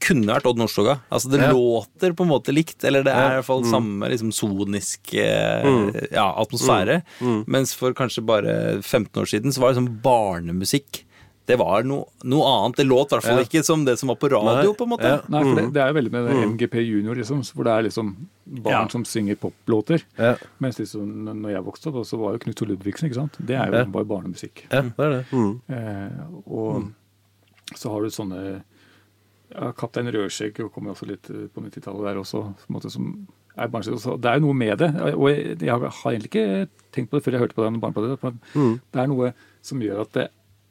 kunne 0.00 0.26
vært 0.34 0.46
Odd 0.46 0.58
Nordstoga. 0.58 1.00
Altså, 1.10 1.30
det 1.30 1.40
Ja. 1.40 1.52
låter 1.52 2.12
på 2.14 2.22
en 2.24 2.30
måte 2.30 2.52
likt, 2.52 2.82
eller 2.84 3.02
det 3.04 3.12
er 3.12 3.20
Ja. 3.20 3.30
i 3.32 3.36
hvert 3.40 3.44
fall 3.44 3.62
Mm. 3.62 3.70
samme 3.70 4.08
liksom 4.10 4.32
sonisk 4.32 5.14
eh, 5.14 5.62
Mm. 5.64 6.08
ja, 6.12 6.32
atmosfære. 6.36 7.02
Mm. 7.20 7.44
Mens 7.46 7.74
for 7.74 7.92
kanskje 7.92 8.24
bare 8.26 8.82
15 8.82 9.22
år 9.22 9.26
siden 9.26 9.52
så 9.52 9.60
var 9.60 9.72
det 9.72 9.78
sånn 9.82 10.00
barnemusikk. 10.02 11.04
Det 11.44 11.58
var 11.58 11.82
no, 11.82 12.06
noe 12.22 12.44
annet. 12.44 12.76
Det 12.76 12.86
låt 12.86 13.10
i 13.10 13.16
hvert 13.16 13.22
fall 13.24 13.38
Ja. 13.38 13.42
ikke 13.44 13.64
som 13.64 13.84
det 13.84 13.98
som 13.98 14.06
var 14.06 14.14
på 14.16 14.30
radio, 14.30 14.62
Nei. 14.70 14.74
på 14.74 14.82
en 14.84 14.88
måte. 14.90 15.02
Ja. 15.02 15.20
Nei, 15.28 15.42
for 15.42 15.54
det, 15.56 15.64
Mm. 15.64 15.72
det 15.72 15.82
er 15.82 15.88
jo 15.92 15.94
veldig 16.00 16.12
med 16.12 16.28
det 16.28 16.36
Mm. 16.36 16.52
MGP 16.56 16.74
Junior, 16.86 17.14
liksom, 17.16 17.42
hvor 17.52 17.64
det 17.64 17.72
er 17.72 17.82
liksom 17.90 18.16
barn 18.46 18.72
Ja. 18.84 18.88
som 18.88 19.04
synger 19.04 19.34
poplåter. 19.36 20.02
ja, 20.18 20.36
Mens 20.60 20.78
liksom, 20.78 21.24
når 21.42 21.50
jeg 21.50 21.64
vokste 21.64 21.86
opp, 21.88 22.06
så 22.06 22.16
var 22.18 22.32
jo 22.32 22.38
Knut 22.38 22.60
Ludvigsen, 22.62 23.08
ikke 23.10 23.14
sant. 23.14 23.32
Det 23.44 23.56
er 23.56 23.66
jo 23.66 23.72
Ja. 23.78 23.84
bare 23.84 24.04
barnemusikk. 24.04 24.62
ja, 24.70 24.82
det 24.82 24.98
er 24.98 25.10
det. 25.10 25.26
Mm. 25.32 25.60
Eh, 25.68 26.52
og 26.52 26.92
så 27.74 27.90
har 27.90 28.00
du 28.02 28.06
sånne 28.08 28.62
ja, 29.54 29.70
Kaptein 29.76 30.10
Rødskjegg 30.12 30.58
kommer 30.74 30.94
også 30.94 31.06
litt 31.08 31.30
eh, 31.30 31.46
på 31.52 31.62
90-tallet 31.64 32.08
der 32.10 32.20
også. 32.22 32.42
som 32.92 33.26
er 33.56 33.68
også. 33.98 34.16
Det 34.20 34.30
er 34.30 34.38
jo 34.40 34.46
noe 34.46 34.56
med 34.56 34.78
det. 34.80 34.90
Og 35.12 35.26
jeg, 35.30 35.58
jeg 35.60 35.76
har 35.76 36.12
egentlig 36.12 36.30
ikke 36.32 36.68
tenkt 36.94 37.10
på 37.12 37.18
det 37.18 37.24
før 37.26 37.36
jeg 37.36 37.42
hørte 37.44 37.58
på 37.58 37.66
den 37.66 37.80
barneplaten. 37.82 38.18
men 38.22 38.40
Mm. 38.54 38.80
Det 38.92 39.02
er 39.02 39.10
noe 39.12 39.32
som 39.62 39.80
gjør 39.84 40.00
at 40.06 40.12
det 40.16 40.28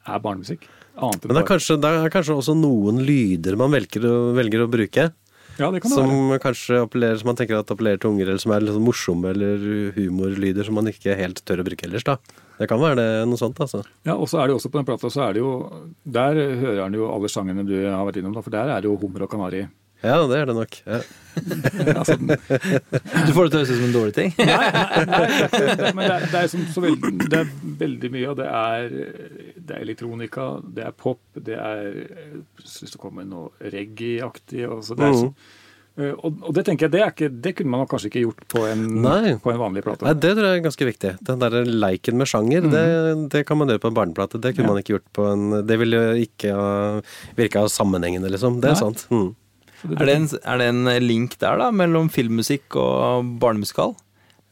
er 0.07 0.19
barnemusikk. 0.23 0.65
Annet 0.97 1.23
enn 1.23 1.29
Men 1.29 1.37
det 1.37 1.43
er, 1.43 1.49
kanskje, 1.53 1.77
det 1.81 1.91
er 2.01 2.09
kanskje 2.13 2.35
også 2.41 2.55
noen 2.57 2.99
lyder 3.05 3.55
man 3.59 3.71
velger 3.71 4.07
velger 4.35 4.65
å 4.65 4.71
bruke. 4.71 5.11
Ja, 5.59 5.69
det 5.69 5.81
kan 5.83 5.91
det 5.91 5.97
Som 5.97 6.11
være. 6.31 6.39
kanskje 6.41 6.79
appellerer, 6.81 7.19
som 7.21 7.27
man 7.29 7.37
tenker 7.37 7.59
at 7.59 7.69
appellerer 7.73 7.99
til 8.01 8.09
unger, 8.13 8.29
eller 8.31 8.41
som 8.41 8.53
er 8.55 8.63
litt 8.63 8.73
sånn 8.73 8.85
morsomme 8.87 9.29
eller 9.33 9.91
humorlyder 9.97 10.65
som 10.65 10.77
man 10.79 10.89
ikke 10.89 11.15
helt 11.19 11.43
tør 11.45 11.61
å 11.61 11.67
bruke 11.67 11.85
ellers. 11.85 12.05
da. 12.07 12.17
Det 12.61 12.67
kan 12.69 12.77
være 12.81 12.99
det, 12.99 13.07
noe 13.25 13.39
sånt, 13.41 13.57
altså. 13.63 13.81
Ja, 14.05 14.13
og 14.21 14.27
så 14.29 14.37
er 14.37 14.47
det 14.49 14.53
jo 14.53 14.59
også 14.61 14.69
på 14.69 14.77
den 14.77 14.85
plata, 14.85 15.09
så 15.09 15.23
er 15.25 15.33
det 15.33 15.41
jo 15.41 15.53
Der 16.05 16.37
hører 16.61 16.83
han 16.85 16.93
jo 16.93 17.07
alle 17.09 17.29
sangene 17.31 17.65
du 17.65 17.73
har 17.87 18.03
vært 18.05 18.19
innom, 18.21 18.35
da, 18.37 18.43
for 18.45 18.53
der 18.53 18.69
er 18.69 18.83
det 18.83 18.89
jo 18.91 18.99
hummer 19.01 19.25
og 19.25 19.31
kanari. 19.33 19.63
Ja, 20.01 20.15
det 20.25 20.37
er 20.39 20.47
det 20.49 20.55
nok. 20.57 20.77
Ja. 20.85 20.97
altså, 22.01 22.15
Du 22.17 23.33
får 23.35 23.47
det 23.47 23.51
til 23.51 23.57
å 23.57 23.61
høres 23.61 23.69
ut 23.69 23.75
som 23.77 23.85
en 23.85 23.93
dårlig 23.93 24.15
ting. 24.17 24.31
Nei, 24.49 24.69
nei, 24.73 25.19
nei, 25.77 25.91
men 25.93 26.01
det 26.07 26.15
er, 26.15 26.25
det, 26.25 26.39
er 26.41 26.49
som, 26.53 26.63
så 26.73 26.81
veldig, 26.85 27.11
det 27.29 27.37
er 27.43 27.51
veldig 27.83 28.11
mye, 28.15 28.27
og 28.31 28.39
det 28.41 28.47
er, 28.49 28.95
det 29.61 29.75
er 29.77 29.83
elektronika, 29.85 30.47
det 30.77 30.87
er 30.89 30.95
pop, 30.97 31.21
det 31.37 31.57
er 31.57 31.83
Jeg 32.01 32.65
syns 32.65 32.95
det 32.97 33.01
kommer 33.01 33.29
noe 33.29 33.53
reggae-aktig. 33.73 34.65
så 34.85 34.97
det 34.97 35.09
er 35.11 35.19
så- 35.21 35.33
Eh, 35.33 35.60
og, 35.99 36.37
og 36.47 36.53
det 36.55 36.63
tenker 36.65 36.87
jeg, 36.87 36.91
det, 36.93 37.01
er 37.03 37.11
ikke, 37.11 37.27
det 37.43 37.51
kunne 37.57 37.69
man 37.73 37.81
nok 37.83 37.89
kanskje 37.91 38.07
ikke 38.09 38.21
gjort 38.23 38.45
på 38.53 38.61
en, 38.69 38.83
Nei. 39.03 39.33
på 39.43 39.51
en 39.51 39.59
vanlig 39.59 39.83
plate. 39.83 40.05
Nei, 40.07 40.13
Det 40.23 40.31
tror 40.37 40.47
jeg 40.47 40.59
er 40.61 40.63
ganske 40.63 40.87
viktig. 40.87 41.11
Den 41.27 41.41
der 41.43 41.57
leiken 41.67 42.17
med 42.17 42.29
sjanger, 42.31 42.69
det, 42.71 42.85
det 43.33 43.41
kan 43.49 43.59
man 43.59 43.67
gjøre 43.73 43.83
på 43.83 43.91
en 43.91 43.97
barneplate. 43.99 44.39
Det 44.41 44.53
kunne 44.55 44.69
Ja. 44.69 44.71
man 44.71 44.79
ikke 44.81 44.95
gjort 44.95 45.09
på 45.13 45.25
en 45.33 45.67
Det 45.67 45.77
ville 45.81 45.99
ikke 46.23 46.53
ha 46.55 47.01
virka 47.37 47.65
sammenhengende, 47.67 48.31
liksom. 48.31 48.61
Det 48.63 48.71
er 48.71 48.77
Nei. 48.77 48.79
sant. 48.79 49.05
Mm. 49.11 49.35
Er 49.97 50.05
det, 50.05 50.15
en, 50.15 50.27
er 50.45 50.57
det 50.61 50.67
en 50.69 50.83
link 51.03 51.37
der, 51.41 51.57
da, 51.57 51.71
mellom 51.73 52.07
filmmusikk 52.13 52.75
og 52.79 53.37
barnemusikal? 53.41 53.95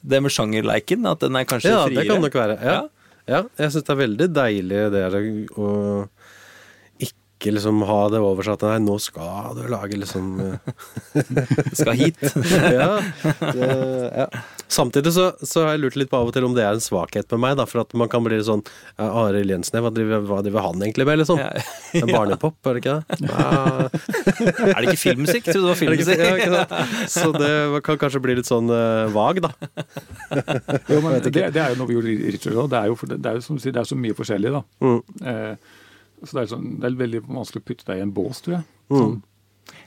Det 0.04 0.22
med 0.24 0.32
sjangerleiken? 0.32 1.06
At 1.08 1.20
den 1.24 1.36
er 1.36 1.46
kanskje 1.46 1.72
Ja, 1.72 1.86
friere? 1.86 2.02
det 2.04 2.08
kan 2.10 2.22
nok 2.22 2.34
være. 2.36 2.56
Ja. 2.60 2.76
Ja. 2.76 2.84
ja 3.30 3.42
jeg 3.64 3.72
syns 3.76 3.86
det 3.88 3.94
er 3.96 4.00
veldig 4.04 4.28
deilig 4.34 4.84
det 4.92 5.04
å 5.56 5.70
ikke 7.40 7.54
liksom 7.56 7.84
ha 7.88 8.00
det 8.12 8.20
over 8.20 8.44
seg 8.44 8.58
at 8.58 8.64
nei, 8.68 8.80
nå 8.84 8.98
skal 9.00 9.56
du 9.56 9.62
lage 9.72 9.96
liksom 9.96 10.26
eh, 10.44 10.74
Skal 11.72 11.96
hit. 11.96 12.20
ja, 12.76 12.98
det, 13.40 13.70
ja. 14.12 14.26
Samtidig 14.68 15.14
så, 15.16 15.30
så 15.40 15.64
har 15.64 15.78
jeg 15.78 15.84
lurt 15.86 15.98
litt 15.98 16.12
på 16.12 16.20
av 16.20 16.30
og 16.30 16.36
til 16.36 16.46
om 16.46 16.58
det 16.58 16.66
er 16.68 16.76
en 16.76 16.84
svakhet 16.84 17.32
med 17.34 17.42
meg. 17.46 17.56
Da, 17.62 17.66
for 17.70 17.86
at 17.86 17.96
man 17.98 18.12
kan 18.12 18.26
bli 18.26 18.42
sånn 18.44 18.62
ja, 19.00 19.08
Arild 19.24 19.56
Jensen, 19.56 19.80
hva 19.82 19.92
driver, 19.96 20.26
hva 20.28 20.42
driver 20.44 20.68
han 20.68 20.84
egentlig 20.84 21.08
med, 21.08 21.22
liksom? 21.24 21.40
Ja. 21.40 21.48
Er 21.96 22.12
barnepop, 22.18 22.60
er 22.68 22.78
det 22.78 22.84
ikke 22.84 23.00
det? 23.00 23.32
Er 24.70 24.84
det 24.84 24.92
ikke 24.92 25.02
filmmusikk? 25.02 25.48
Trodde 25.48 25.64
det 25.64 25.72
var 25.72 25.80
filmmusikk. 25.80 26.20
det 26.20 26.54
ja. 26.60 26.84
Så 27.10 27.32
det 27.34 27.52
kan 27.88 28.00
kanskje 28.04 28.22
bli 28.24 28.36
litt 28.42 28.50
sånn 28.50 28.70
uh, 28.70 29.08
vag, 29.16 29.42
da. 29.48 29.54
Jo, 30.92 31.00
men 31.06 31.18
det, 31.24 31.34
det 31.56 31.64
er 31.64 31.72
jo 31.72 31.80
noe 31.80 31.90
vi 31.90 31.98
gjorde 31.98 32.14
i 32.14 32.34
Richard 32.36 32.60
òg. 32.60 32.70
Det, 32.72 32.84
er 32.84 32.92
jo 32.92 33.00
det, 33.16 33.24
er 33.24 33.40
jo 33.40 33.46
som 33.48 33.58
du 33.58 33.64
sier, 33.64 33.76
det 33.76 33.86
er 33.86 33.90
så 33.90 33.98
mye 34.00 34.18
forskjellig, 34.18 34.54
da. 34.60 34.66
Mm. 34.84 35.00
Eh, 35.32 35.79
så 36.24 36.32
det 36.36 36.42
er, 36.44 36.50
sånn, 36.56 36.72
det 36.82 36.90
er 36.90 36.98
veldig 37.00 37.22
vanskelig 37.28 37.62
å 37.64 37.68
putte 37.70 37.86
deg 37.92 38.02
i 38.02 38.06
en 38.08 38.16
bås, 38.16 38.42
tror 38.46 38.60
jeg. 38.60 38.66
Mm. 38.90 38.98
Sånn. 39.00 39.22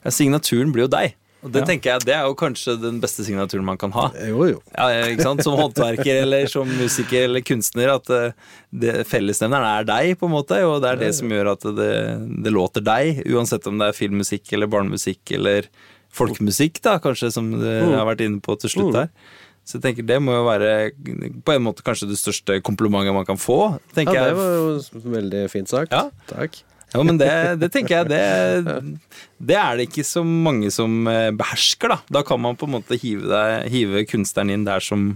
Ja, 0.05 0.11
signaturen 0.15 0.73
blir 0.75 0.87
jo 0.87 0.93
deg. 0.95 1.17
Og 1.43 1.51
det 1.51 1.65
Ja. 1.65 1.67
tenker 1.67 1.91
jeg, 1.91 2.05
det 2.07 2.15
er 2.15 2.27
jo 2.29 2.37
kanskje 2.39 2.77
den 2.81 3.01
beste 3.03 3.25
signaturen 3.27 3.65
man 3.67 3.77
kan 3.77 3.91
ha. 3.91 4.05
Jo, 4.15 4.45
jo. 4.47 4.61
Ja, 4.77 4.87
ikke 5.11 5.25
sant? 5.27 5.43
Som 5.43 5.57
håndverker 5.59 6.21
eller 6.23 6.47
som 6.47 6.69
musiker 6.71 7.25
eller 7.27 7.43
kunstner. 7.43 7.91
At 7.97 8.09
eh, 8.15 8.37
det, 8.71 8.93
fellesnevneren 9.11 9.67
er 9.81 9.89
deg, 9.89 10.13
på 10.21 10.29
en 10.31 10.37
måte. 10.37 10.61
Og 10.63 10.81
det 10.85 10.93
er 10.93 11.01
det 11.03 11.11
som 11.19 11.29
gjør 11.35 11.51
at 11.57 11.67
det, 11.75 11.91
det 12.47 12.53
låter 12.55 12.85
deg. 12.87 13.25
Uansett 13.27 13.67
om 13.67 13.83
det 13.83 13.91
er 13.91 13.99
filmmusikk 13.99 14.53
eller 14.55 14.71
barnemusikk 14.71 15.35
eller 15.35 15.67
folkemusikk, 16.15 16.79
da, 16.85 16.99
kanskje, 17.03 17.33
som 17.35 17.51
du 17.59 17.67
har 17.67 18.07
vært 18.07 18.23
inne 18.23 18.39
på 18.45 18.55
til 18.61 18.71
slutt 18.71 18.95
her. 19.01 19.11
Så 19.63 19.79
jeg 19.79 19.85
tenker 19.85 20.07
det 20.07 20.19
må 20.23 20.35
jo 20.35 20.45
være 20.49 20.73
på 21.47 21.55
en 21.55 21.63
måte 21.63 21.85
kanskje 21.87 22.11
det 22.11 22.19
største 22.19 22.59
komplimentet 22.67 23.15
man 23.15 23.27
kan 23.29 23.39
få. 23.39 23.79
Ja, 23.95 24.05
det 24.05 24.37
var 24.37 24.53
jo 24.59 25.03
veldig 25.15 25.47
fint 25.53 25.71
sagt. 25.71 25.95
Ja. 25.95 26.09
Takk. 26.31 26.59
Ja, 26.93 27.01
men 27.07 27.17
det, 27.17 27.31
det 27.63 27.71
tenker 27.73 28.03
jeg 28.03 28.11
det, 28.11 28.75
det 29.41 29.57
er 29.57 29.79
det 29.79 29.87
ikke 29.89 30.05
så 30.05 30.21
mange 30.27 30.69
som 30.75 31.07
eh, 31.09 31.31
behersker, 31.33 31.95
da. 31.95 32.19
Da 32.19 32.21
kan 32.27 32.43
man 32.43 32.59
på 32.61 32.69
en 32.69 32.75
måte 32.75 32.99
hive, 33.01 33.31
deg, 33.31 33.71
hive 33.73 34.03
kunstneren 34.11 34.53
inn 34.53 34.67
der 34.69 34.85
som 34.85 35.15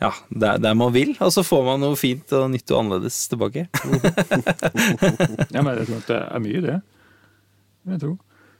ja, 0.00 0.12
der, 0.30 0.60
der 0.62 0.78
man 0.78 0.94
vil, 0.94 1.10
og 1.18 1.32
så 1.34 1.42
får 1.44 1.64
man 1.66 1.82
noe 1.82 1.98
fint 1.98 2.30
og 2.38 2.46
nytt 2.54 2.70
og 2.70 2.84
annerledes 2.84 3.18
tilbake. 3.32 3.66
Ja, 5.52 5.64
men 5.64 5.74
jeg 5.74 5.88
tror 5.88 5.98
at 5.98 6.08
det 6.08 6.18
er 6.22 6.42
mye 6.44 6.62
det. 6.62 6.78
Jeg 7.88 8.00
tror. 8.04 8.16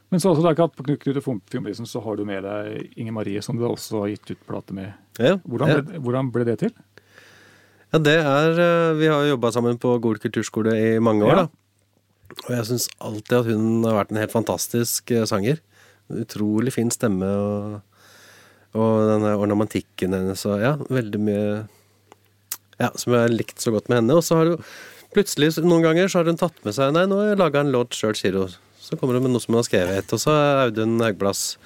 Men 0.09 0.21
så 0.23 0.31
også 0.33 0.69
på 0.73 0.85
Knut 0.87 1.19
Fjombrisen, 1.51 1.87
så 1.87 2.01
har 2.01 2.17
du 2.17 2.25
med 2.25 2.43
deg 2.47 2.95
Inger 2.97 3.13
Marie, 3.13 3.43
som 3.45 3.59
du 3.59 3.67
også 3.69 4.05
har 4.05 4.13
gitt 4.15 4.31
ut 4.33 4.47
plate 4.49 4.73
med. 4.73 4.95
Ja, 5.21 5.35
Hvordan 5.45 5.69
ja. 5.69 5.81
ble, 5.85 6.01
hvordan 6.01 6.31
ble 6.33 6.47
det 6.49 6.59
til? 6.63 6.73
Ja, 7.93 7.99
det 8.05 8.15
er 8.21 8.59
eh, 8.61 8.95
Vi 9.01 9.09
har 9.09 9.25
jo 9.25 9.35
jobba 9.35 9.51
sammen 9.53 9.79
på 9.81 9.95
Gol 10.05 10.21
kulturskole 10.21 10.75
i 10.77 10.99
mange 11.01 11.25
år, 11.29 11.35
Ja. 11.37 11.43
da. 11.45 11.65
Og 12.45 12.51
jeg 12.55 12.67
syns 12.69 12.89
alltid 13.01 13.35
at 13.39 13.47
hun 13.49 13.85
har 13.85 13.97
vært 13.97 14.13
en 14.13 14.21
helt 14.21 14.33
fantastisk 14.33 15.11
eh, 15.11 15.25
sanger. 15.29 15.61
Utrolig 16.13 16.73
fin 16.73 16.91
stemme 16.93 17.27
og, 17.29 17.79
og 18.77 18.93
denne 19.11 19.35
ornamentikken 19.37 20.15
hennes 20.17 20.45
og 20.49 20.61
ja, 20.63 20.77
veldig 20.89 21.21
mye 21.21 21.43
Ja, 22.79 22.93
som 22.95 23.13
jeg 23.13 23.25
har 23.27 23.33
likt 23.35 23.61
så 23.61 23.73
godt 23.75 23.89
med 23.91 24.03
henne. 24.03 24.17
Og 24.17 24.25
så 24.25 24.39
har 24.39 24.53
hun 24.55 24.65
plutselig 25.13 25.51
noen 25.65 25.83
ganger 25.85 26.09
så 26.09 26.21
har 26.23 26.31
hun 26.31 26.39
tatt 26.41 26.57
med 26.65 26.77
seg 26.77 26.93
Nei, 26.95 27.05
nå 27.11 27.19
har 27.21 27.33
jeg 27.33 27.41
laga 27.41 27.65
en 27.65 27.73
låt 27.75 27.97
sjøl, 27.97 28.17
sier 28.17 28.37
hun. 28.39 28.57
Så 28.89 28.97
kommer 28.97 29.19
hun 29.19 29.27
med 29.27 29.35
noe 29.35 29.45
som 29.45 29.53
hun 29.53 29.61
har 29.61 29.69
skrevet, 29.69 30.17
og 30.17 30.23
så 30.23 30.33
Audun 30.65 30.97
Haugblass. 31.05 31.59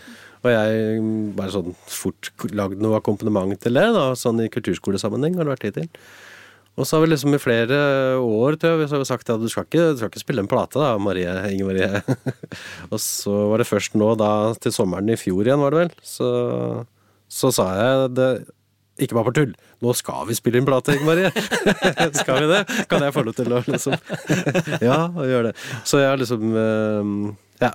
og 0.42 0.50
jeg 0.50 1.02
bare 1.38 1.54
sånn 1.54 1.76
fort 1.86 2.32
lagd 2.50 2.80
noe 2.82 2.98
akkompagnement 2.98 3.54
til 3.62 3.78
det, 3.78 3.84
da, 3.94 4.08
sånn 4.18 4.42
i 4.42 4.50
kulturskolesammenheng 4.50 5.38
har 5.38 5.46
det 5.46 5.54
vært 5.54 5.66
tid 5.68 5.76
til. 5.78 5.90
Og 6.80 6.88
så 6.88 6.96
har 6.96 7.04
vi 7.04 7.10
liksom 7.12 7.36
i 7.36 7.40
flere 7.42 7.76
år 8.16 8.56
tror 8.58 8.80
jeg, 8.80 8.88
så 8.88 8.96
har 8.96 9.02
vi 9.04 9.10
sagt 9.10 9.30
at 9.30 9.42
du 9.42 9.50
skal 9.52 9.68
ikke, 9.68 9.92
du 9.92 10.00
skal 10.00 10.10
ikke 10.10 10.22
spille 10.24 10.42
en 10.42 10.50
plate 10.50 10.80
da, 10.80 10.96
Marie, 10.98 11.30
Inge 11.52 11.68
Marie. 11.68 12.00
og 12.92 12.98
så 13.04 13.34
var 13.52 13.62
det 13.62 13.68
først 13.68 13.94
nå 14.00 14.08
da, 14.18 14.32
til 14.58 14.74
sommeren 14.74 15.12
i 15.12 15.18
fjor 15.20 15.44
igjen, 15.44 15.62
var 15.62 15.76
det 15.76 15.84
vel, 15.84 15.94
så, 16.02 16.32
så 17.30 17.52
sa 17.54 17.68
jeg 17.76 18.10
det 18.16 18.30
ikke 19.00 19.16
bare 19.16 19.30
på 19.30 19.34
tull. 19.38 19.54
Nå 19.82 19.94
skal 19.96 20.26
vi 20.28 20.36
spille 20.36 20.60
inn 20.60 20.68
plate, 20.68 20.96
Inge 20.96 21.08
Marie. 21.08 21.30
skal 22.20 22.42
vi 22.42 22.50
det? 22.50 22.60
Kan 22.90 23.04
jeg 23.06 23.14
få 23.16 23.24
lov 23.24 23.38
til 23.38 23.54
å 23.54 23.62
liksom 23.64 23.96
Ja, 24.88 25.06
og 25.08 25.24
gjøre 25.24 25.50
det. 25.50 25.56
Så 25.88 26.02
jeg 26.02 26.10
har 26.12 26.20
liksom 26.20 26.52
eh, 26.60 27.12
ja, 27.64 27.72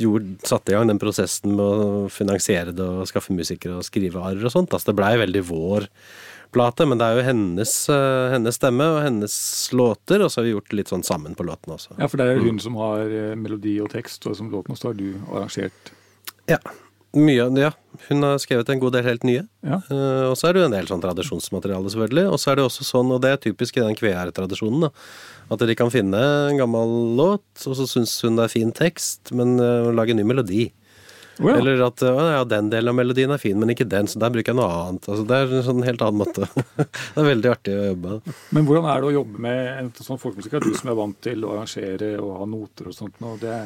gjorde, 0.00 0.34
satte 0.46 0.72
i 0.72 0.76
gang 0.76 0.90
den 0.90 1.00
prosessen 1.02 1.56
med 1.58 1.64
å 1.64 2.08
finansiere 2.12 2.74
det 2.76 2.86
og 2.86 3.08
skaffe 3.10 3.34
musikere 3.36 3.78
og 3.80 3.86
skrive 3.86 4.22
arr 4.22 4.44
og 4.46 4.54
sånt. 4.54 4.74
Altså 4.76 4.92
det 4.92 4.98
blei 5.00 5.14
veldig 5.20 5.44
vår 5.50 5.88
plate, 6.54 6.86
men 6.88 6.98
det 6.98 7.06
er 7.06 7.18
jo 7.18 7.26
hennes, 7.28 7.72
eh, 7.94 8.28
hennes 8.34 8.56
stemme 8.58 8.86
og 8.96 9.00
hennes 9.04 9.34
låter, 9.76 10.22
og 10.24 10.30
så 10.30 10.40
har 10.40 10.48
vi 10.48 10.54
gjort 10.56 10.74
litt 10.74 10.90
sånn 10.90 11.06
sammen 11.06 11.36
på 11.38 11.46
låtene 11.46 11.76
også. 11.76 11.94
Ja, 11.98 12.08
For 12.10 12.18
det 12.20 12.26
er 12.26 12.42
hun 12.42 12.58
som 12.62 12.78
har 12.80 13.06
eh, 13.06 13.34
melodi 13.38 13.76
og 13.82 13.90
tekst, 13.92 14.26
og 14.26 14.38
som 14.38 14.50
låten, 14.50 14.74
også 14.74 14.90
har 14.90 14.98
du 14.98 15.08
arrangert 15.30 15.92
Ja. 16.50 16.58
Mye, 17.18 17.48
ja. 17.58 17.72
Hun 18.06 18.22
har 18.22 18.38
skrevet 18.38 18.68
en 18.70 18.80
god 18.80 18.94
del 18.94 19.06
helt 19.08 19.24
nye. 19.26 19.42
Ja. 19.66 19.80
Uh, 19.90 20.30
og 20.30 20.36
så 20.38 20.48
er 20.48 20.54
det 20.54 20.62
jo 20.62 20.66
en 20.68 20.74
del 20.76 20.86
sånn 20.86 21.02
tradisjonsmateriale, 21.02 21.90
selvfølgelig. 21.90 22.26
Og 22.30 22.38
så 22.38 22.52
er 22.52 22.60
det 22.60 22.66
også 22.68 22.86
sånn, 22.86 23.10
og 23.10 23.22
det 23.24 23.32
er 23.34 23.40
typisk 23.42 23.78
i 23.78 23.82
den 23.82 23.98
kveær-tradisjonen, 23.98 24.86
da, 24.86 24.92
at 25.50 25.64
de 25.66 25.76
kan 25.78 25.90
finne 25.90 26.20
en 26.20 26.60
gammel 26.60 26.94
låt, 27.18 27.48
og 27.66 27.74
så 27.78 27.88
syns 27.90 28.14
hun 28.22 28.38
det 28.38 28.46
er 28.46 28.54
fin 28.54 28.70
tekst, 28.74 29.34
men 29.34 29.58
uh, 29.58 29.90
lage 29.94 30.14
en 30.14 30.22
ny 30.22 30.28
melodi. 30.30 30.68
Oh, 31.40 31.48
ja. 31.48 31.56
Eller 31.56 31.82
at 31.82 32.02
uh, 32.04 32.22
ja, 32.36 32.40
den 32.46 32.70
delen 32.70 32.92
av 32.92 32.98
melodien 33.00 33.34
er 33.34 33.42
fin, 33.42 33.58
men 33.58 33.74
ikke 33.74 33.88
den, 33.90 34.06
så 34.10 34.22
der 34.22 34.30
bruker 34.30 34.52
jeg 34.52 34.60
noe 34.60 34.70
annet. 34.70 35.10
Altså, 35.10 35.26
det 35.26 35.36
er 35.36 35.54
en 35.58 35.66
sånn 35.66 35.86
helt 35.86 36.02
annen 36.06 36.22
måte. 36.22 36.46
det 36.78 37.22
er 37.24 37.30
veldig 37.32 37.54
artig 37.56 37.74
å 37.74 37.86
jobbe 37.90 38.16
med. 38.16 38.34
Men 38.54 38.70
hvordan 38.70 38.90
er 38.92 39.02
det 39.02 39.10
å 39.10 39.14
jobbe 39.18 39.46
med 39.48 39.70
en 39.74 39.94
sånn 39.98 40.20
folkemusikk? 40.20 40.60
Du 40.62 40.76
som 40.78 40.92
er 40.92 41.00
vant 41.02 41.22
til 41.26 41.42
å 41.42 41.54
arrangere 41.56 42.18
og 42.20 42.36
ha 42.38 42.50
noter 42.54 42.92
og 42.92 42.96
sånt, 42.96 43.18
nå, 43.24 43.34
det, 43.42 43.56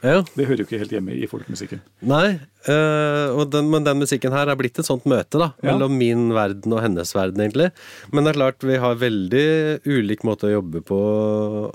Ja. 0.00 0.22
det 0.32 0.46
hører 0.48 0.62
jo 0.62 0.66
ikke 0.66 0.80
helt 0.80 0.92
hjemme 0.94 1.12
i 1.12 1.26
folkemusikken. 1.28 1.82
Nei, 2.08 2.38
øh, 2.72 3.36
og 3.36 3.50
den, 3.52 3.68
men 3.72 3.84
den 3.84 4.00
musikken 4.00 4.32
her 4.32 4.48
er 4.48 4.56
blitt 4.56 4.80
et 4.80 4.88
sånt 4.88 5.04
møte, 5.10 5.36
da. 5.36 5.50
Ja. 5.60 5.74
Mellom 5.74 5.98
min 6.00 6.30
verden 6.36 6.72
og 6.76 6.82
hennes 6.84 7.12
verden, 7.16 7.42
egentlig. 7.44 7.68
Men 8.14 8.24
det 8.24 8.32
er 8.32 8.40
klart, 8.40 8.64
vi 8.64 8.80
har 8.80 9.00
veldig 9.00 9.44
ulik 9.84 10.24
måte 10.26 10.48
å 10.48 10.54
jobbe 10.56 10.82
på, 10.88 11.00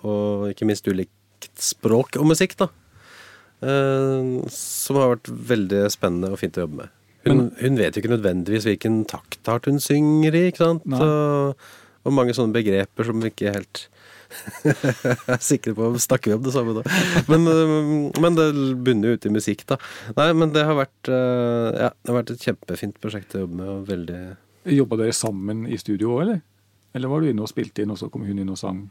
og 0.01 0.49
ikke 0.49 0.67
minst 0.69 0.89
ulikt 0.89 1.51
språk 1.61 2.17
og 2.17 2.29
musikk, 2.33 2.57
da. 2.63 2.71
Uh, 3.65 4.43
som 4.51 4.99
har 4.99 5.15
vært 5.15 5.29
veldig 5.53 5.85
spennende 5.93 6.33
og 6.33 6.41
fint 6.41 6.57
å 6.57 6.65
jobbe 6.65 6.83
med. 6.83 6.93
Hun, 7.25 7.47
hun 7.57 7.77
vet 7.79 7.95
jo 7.95 8.03
ikke 8.03 8.13
nødvendigvis 8.13 8.67
hvilken 8.67 8.99
taktart 9.09 9.69
hun 9.69 9.79
synger 9.81 10.35
i, 10.37 10.47
ikke 10.51 10.61
sant. 10.61 10.85
Og, 10.93 11.69
og 12.05 12.13
mange 12.13 12.35
sånne 12.37 12.53
begreper 12.53 13.07
som 13.07 13.21
vi 13.21 13.31
ikke 13.31 13.53
helt 13.55 13.87
er 15.35 15.41
sikre 15.43 15.75
på 15.77 15.91
Snakker 16.01 16.31
vi 16.33 16.37
om 16.37 16.45
det 16.45 16.53
samme 16.55 16.75
da? 16.77 16.83
Men, 17.31 17.47
øh, 17.51 17.91
men 18.21 18.39
det 18.39 18.47
bunner 18.85 19.15
ut 19.15 19.27
i 19.27 19.33
musikk, 19.33 19.65
da. 19.69 19.77
Nei, 20.17 20.29
men 20.37 20.53
det 20.55 20.65
har 20.67 20.77
vært 20.79 21.11
øh, 21.11 21.69
Ja, 21.87 21.91
det 21.91 22.11
har 22.11 22.19
vært 22.21 22.33
et 22.35 22.47
kjempefint 22.47 22.99
prosjekt 23.03 23.35
å 23.35 23.45
jobbe 23.45 23.61
med, 23.61 23.69
og 23.75 23.87
veldig 23.91 24.23
Jobba 24.75 24.97
dere 24.97 25.13
sammen 25.13 25.67
i 25.69 25.77
studio 25.77 26.15
òg, 26.15 26.23
eller? 26.25 26.41
Eller 26.95 27.11
var 27.11 27.21
du 27.21 27.29
inne 27.29 27.43
og 27.45 27.51
spilte 27.51 27.83
inn, 27.83 27.91
og 27.93 27.99
så 28.01 28.09
kom 28.09 28.23
hun 28.25 28.39
inn 28.41 28.49
og 28.49 28.57
sang? 28.57 28.85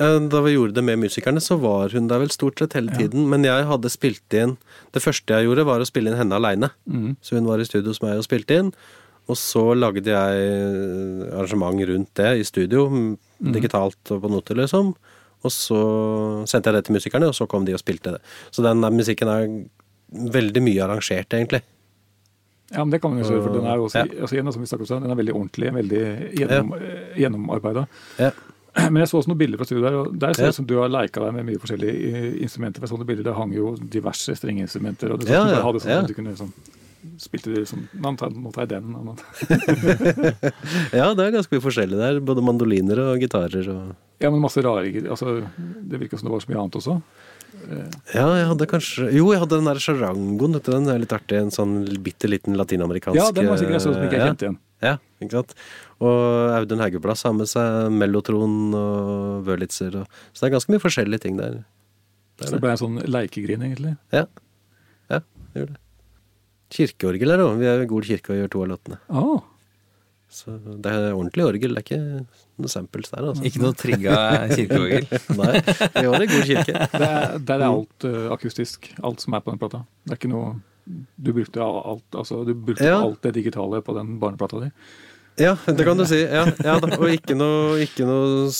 Eh, 0.00 0.18
Da 0.32 0.40
vi 0.42 0.54
gjorde 0.54 0.74
det 0.78 0.84
med 0.84 0.98
musikerne, 0.98 1.40
så 1.40 1.58
var 1.60 1.92
hun 1.92 2.08
der 2.08 2.22
vel 2.22 2.32
stort 2.32 2.58
sett 2.58 2.72
hele 2.78 2.94
tiden. 2.96 3.28
Men 3.30 3.44
jeg 3.44 3.68
hadde 3.68 3.92
spilt 3.92 4.34
inn 4.34 4.56
Det 4.94 5.02
første 5.04 5.34
jeg 5.34 5.46
gjorde, 5.46 5.66
var 5.68 5.80
å 5.80 5.88
spille 5.88 6.10
inn 6.10 6.18
henne 6.18 6.38
aleine. 6.38 6.72
Mm. 6.88 7.16
Så 7.22 7.36
hun 7.36 7.46
var 7.46 7.60
i 7.60 7.68
studio 7.68 7.92
hos 7.92 8.02
meg 8.02 8.18
og 8.18 8.26
spilte 8.26 8.58
inn. 8.58 8.72
Og 9.30 9.38
så 9.38 9.62
lagde 9.78 10.10
jeg 10.10 10.46
eh, 10.46 11.26
arrangement 11.30 11.82
rundt 11.92 12.14
det 12.18 12.30
i 12.40 12.46
studio, 12.46 12.88
mm. 12.90 13.52
digitalt 13.54 14.14
og 14.14 14.24
på 14.24 14.30
noter, 14.32 14.58
liksom. 14.58 14.94
Og 15.42 15.50
så 15.50 15.82
sendte 16.50 16.70
jeg 16.70 16.78
det 16.78 16.86
til 16.86 16.96
musikerne, 16.98 17.28
og 17.30 17.36
så 17.36 17.46
kom 17.50 17.66
de 17.66 17.74
og 17.74 17.82
spilte 17.82 18.16
det. 18.16 18.22
Så 18.54 18.64
den 18.66 18.82
musikken 18.94 19.30
er 19.30 19.46
veldig 20.12 20.62
mye 20.62 20.82
arrangert, 20.84 21.34
egentlig. 21.34 21.62
Ja, 22.72 22.84
men 22.84 22.90
det 22.90 23.02
kan 23.02 23.12
man 23.12 23.20
jo 23.20 23.28
se, 23.28 23.40
for 23.42 23.52
den 23.52 23.66
er 23.68 23.78
også, 23.78 23.98
Ja. 23.98 24.20
altså, 24.22 24.36
igjen, 24.36 24.52
som 24.52 24.62
vi 24.62 24.66
snakket 24.66 24.90
om, 24.90 25.02
den 25.02 25.10
er 25.10 25.18
veldig 25.18 25.34
ordentlig, 25.34 25.74
veldig 25.74 26.02
gjennom, 26.38 26.74
ja. 26.78 27.22
gjennomarbeida. 27.24 27.86
Ja. 28.18 28.30
Men 28.90 29.02
jeg 29.02 29.08
så 29.10 29.18
også 29.18 29.28
noen 29.28 29.38
bilder 29.42 29.60
fra 29.60 29.66
studio 29.68 29.82
der, 29.84 29.96
og 30.00 30.14
der 30.16 30.32
ser 30.32 30.46
det 30.46 30.54
ut 30.54 30.56
som 30.62 30.66
du 30.66 30.78
har 30.80 30.88
leika 30.88 31.20
deg 31.20 31.34
med 31.36 31.44
mye 31.44 31.60
forskjellige 31.60 31.92
eh, 32.08 32.28
instrumenter. 32.46 32.80
For 32.80 32.94
sånne 32.94 33.04
bilder, 33.04 33.26
Det 33.26 33.34
hang 33.36 33.52
jo 33.52 33.74
diverse 33.76 34.32
strengeinstrumenter, 34.38 35.12
og 35.12 35.20
det 35.20 35.28
Ja, 35.28 35.42
ja, 35.42 35.44
du 35.44 35.52
bare 35.52 35.66
hadde 35.66 35.82
sånn 35.84 35.92
ja. 35.92 35.98
du 36.08 36.14
kunne 36.16 36.32
sånn 36.38 36.54
Spilte 37.18 37.50
de 37.50 37.64
sånn 37.66 37.88
Nå 37.98 38.50
tar 38.54 38.66
jeg 38.66 38.70
den. 38.70 38.94
Ja, 40.94 41.08
det 41.16 41.24
er 41.24 41.32
ganske 41.34 41.54
mye 41.56 41.64
forskjellig 41.64 41.98
der. 41.98 42.20
Både 42.24 42.44
mandoliner 42.44 43.00
og 43.08 43.20
gitarer 43.22 43.68
og 43.72 43.82
Ja, 44.22 44.30
men 44.30 44.42
masse 44.44 44.62
rare 44.62 44.86
altså, 45.10 45.40
Det 45.82 45.98
virka 45.98 46.18
som 46.18 46.28
det 46.28 46.34
var 46.36 46.44
så 46.44 46.50
mye 46.52 46.60
annet 46.62 46.78
også. 46.78 46.98
Ja, 48.14 48.26
jeg 48.38 48.46
hadde 48.48 48.66
kanskje 48.70 49.08
Jo, 49.14 49.26
jeg 49.34 49.42
hadde 49.42 49.58
den 49.58 49.68
der 49.70 49.80
charangoen. 49.82 50.56
Den 50.66 50.88
er 50.90 51.00
litt 51.02 51.14
artig. 51.14 51.38
En 51.42 51.52
sånn 51.54 51.74
bitte 52.04 52.30
liten 52.30 52.56
latinamerikansk 52.58 53.18
Ja, 53.18 53.28
den 53.34 53.50
var 53.50 53.60
sikkert 53.60 53.78
jeg 53.80 53.84
så 53.86 53.94
som 53.94 54.02
ikke 54.06 54.18
jeg 54.18 54.24
kjent 54.24 54.32
kjente 54.32 54.48
igjen. 54.48 54.58
Ja, 54.82 54.96
ikke 55.22 55.36
sant. 55.38 55.52
Og 56.02 56.16
Audun 56.56 56.80
Haugeplass 56.82 57.22
har 57.28 57.34
med 57.38 57.46
seg 57.50 57.92
mellotron 57.94 58.56
og 58.74 59.44
Wurlitzer 59.46 60.00
og 60.00 60.08
Så 60.32 60.42
det 60.42 60.48
er 60.50 60.54
ganske 60.56 60.74
mye 60.74 60.82
forskjellige 60.82 61.22
ting 61.26 61.36
der. 61.38 61.60
Det 62.40 62.48
Så 62.48 62.56
det. 62.56 62.62
ble 62.64 62.72
en 62.74 62.80
sånn 62.80 62.98
leikegrin, 63.06 63.62
egentlig. 63.68 63.94
Ja. 64.14 64.24
Ja, 65.12 65.20
det 65.52 65.62
gjorde 65.62 65.76
det. 65.76 65.81
Kirkeorgel 66.72 67.34
er 67.34 67.40
det 67.40 67.46
òg. 67.46 67.58
Vi 67.60 67.68
er 67.68 67.82
i 67.84 67.88
Gol 67.90 68.06
kirke 68.06 68.32
og 68.34 68.38
gjør 68.40 68.52
to 68.54 68.62
av 68.64 68.70
låtene. 68.72 68.98
Oh. 69.12 69.42
Så 70.32 70.54
det 70.56 70.88
er 70.88 71.10
ordentlig 71.12 71.44
orgel. 71.44 71.74
Det 71.76 71.82
er 71.82 71.84
ikke 71.84 72.26
noe 72.62 72.72
samples 72.72 73.12
der, 73.12 73.26
altså. 73.28 73.44
Ikke 73.44 73.60
noe 73.60 73.76
trigga 73.76 74.14
kirkeorgel. 74.54 75.08
Nei, 75.42 75.52
vi 75.98 76.04
var 76.08 76.24
i 76.24 76.28
god 76.30 76.46
kirke. 76.48 76.76
det 76.96 77.08
er, 77.10 77.38
der 77.50 77.58
er 77.58 77.68
alt 77.68 78.06
uh, 78.08 78.20
akustisk. 78.32 78.88
Alt 79.04 79.24
som 79.24 79.36
er 79.36 79.44
på 79.44 79.52
den 79.52 79.60
plata. 79.60 79.82
Det 80.06 80.16
er 80.16 80.20
ikke 80.22 80.32
noe 80.32 80.54
Du 81.22 81.30
brukte 81.36 81.62
alt, 81.62 82.08
altså, 82.18 82.40
du 82.48 82.54
brukte 82.58 82.88
Ja. 82.88 82.96
alt 83.04 83.20
det 83.22 83.34
digitale 83.36 83.82
på 83.86 83.94
den 83.94 84.16
barneplata 84.22 84.64
di. 84.64 84.70
Ja, 85.40 85.54
det 85.64 85.84
kan 85.86 85.96
du 85.96 86.04
si. 86.04 86.18
Ja, 86.28 86.44
ja. 86.60 86.74
Og 86.98 87.06
ikke 87.08 87.34
noe, 87.38 87.78
ikke 87.80 88.04
noe 88.04 88.50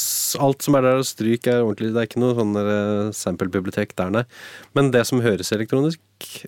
Alt 0.41 0.65
som 0.65 0.77
er 0.79 0.87
der 0.87 1.03
og 1.03 1.05
stryk, 1.09 1.45
er 1.51 1.61
ordentlig. 1.61 1.91
Det 1.93 2.01
er 2.01 2.09
ikke 2.09 2.23
noe 2.23 2.37
sånn 2.39 2.55
der, 2.57 2.71
eh, 2.73 3.11
sample-bibliotek 3.17 3.93
der, 3.99 4.13
nei. 4.15 4.23
Men 4.79 4.89
det 4.95 5.05
som 5.09 5.21
høres 5.21 5.53
elektronisk 5.53 6.01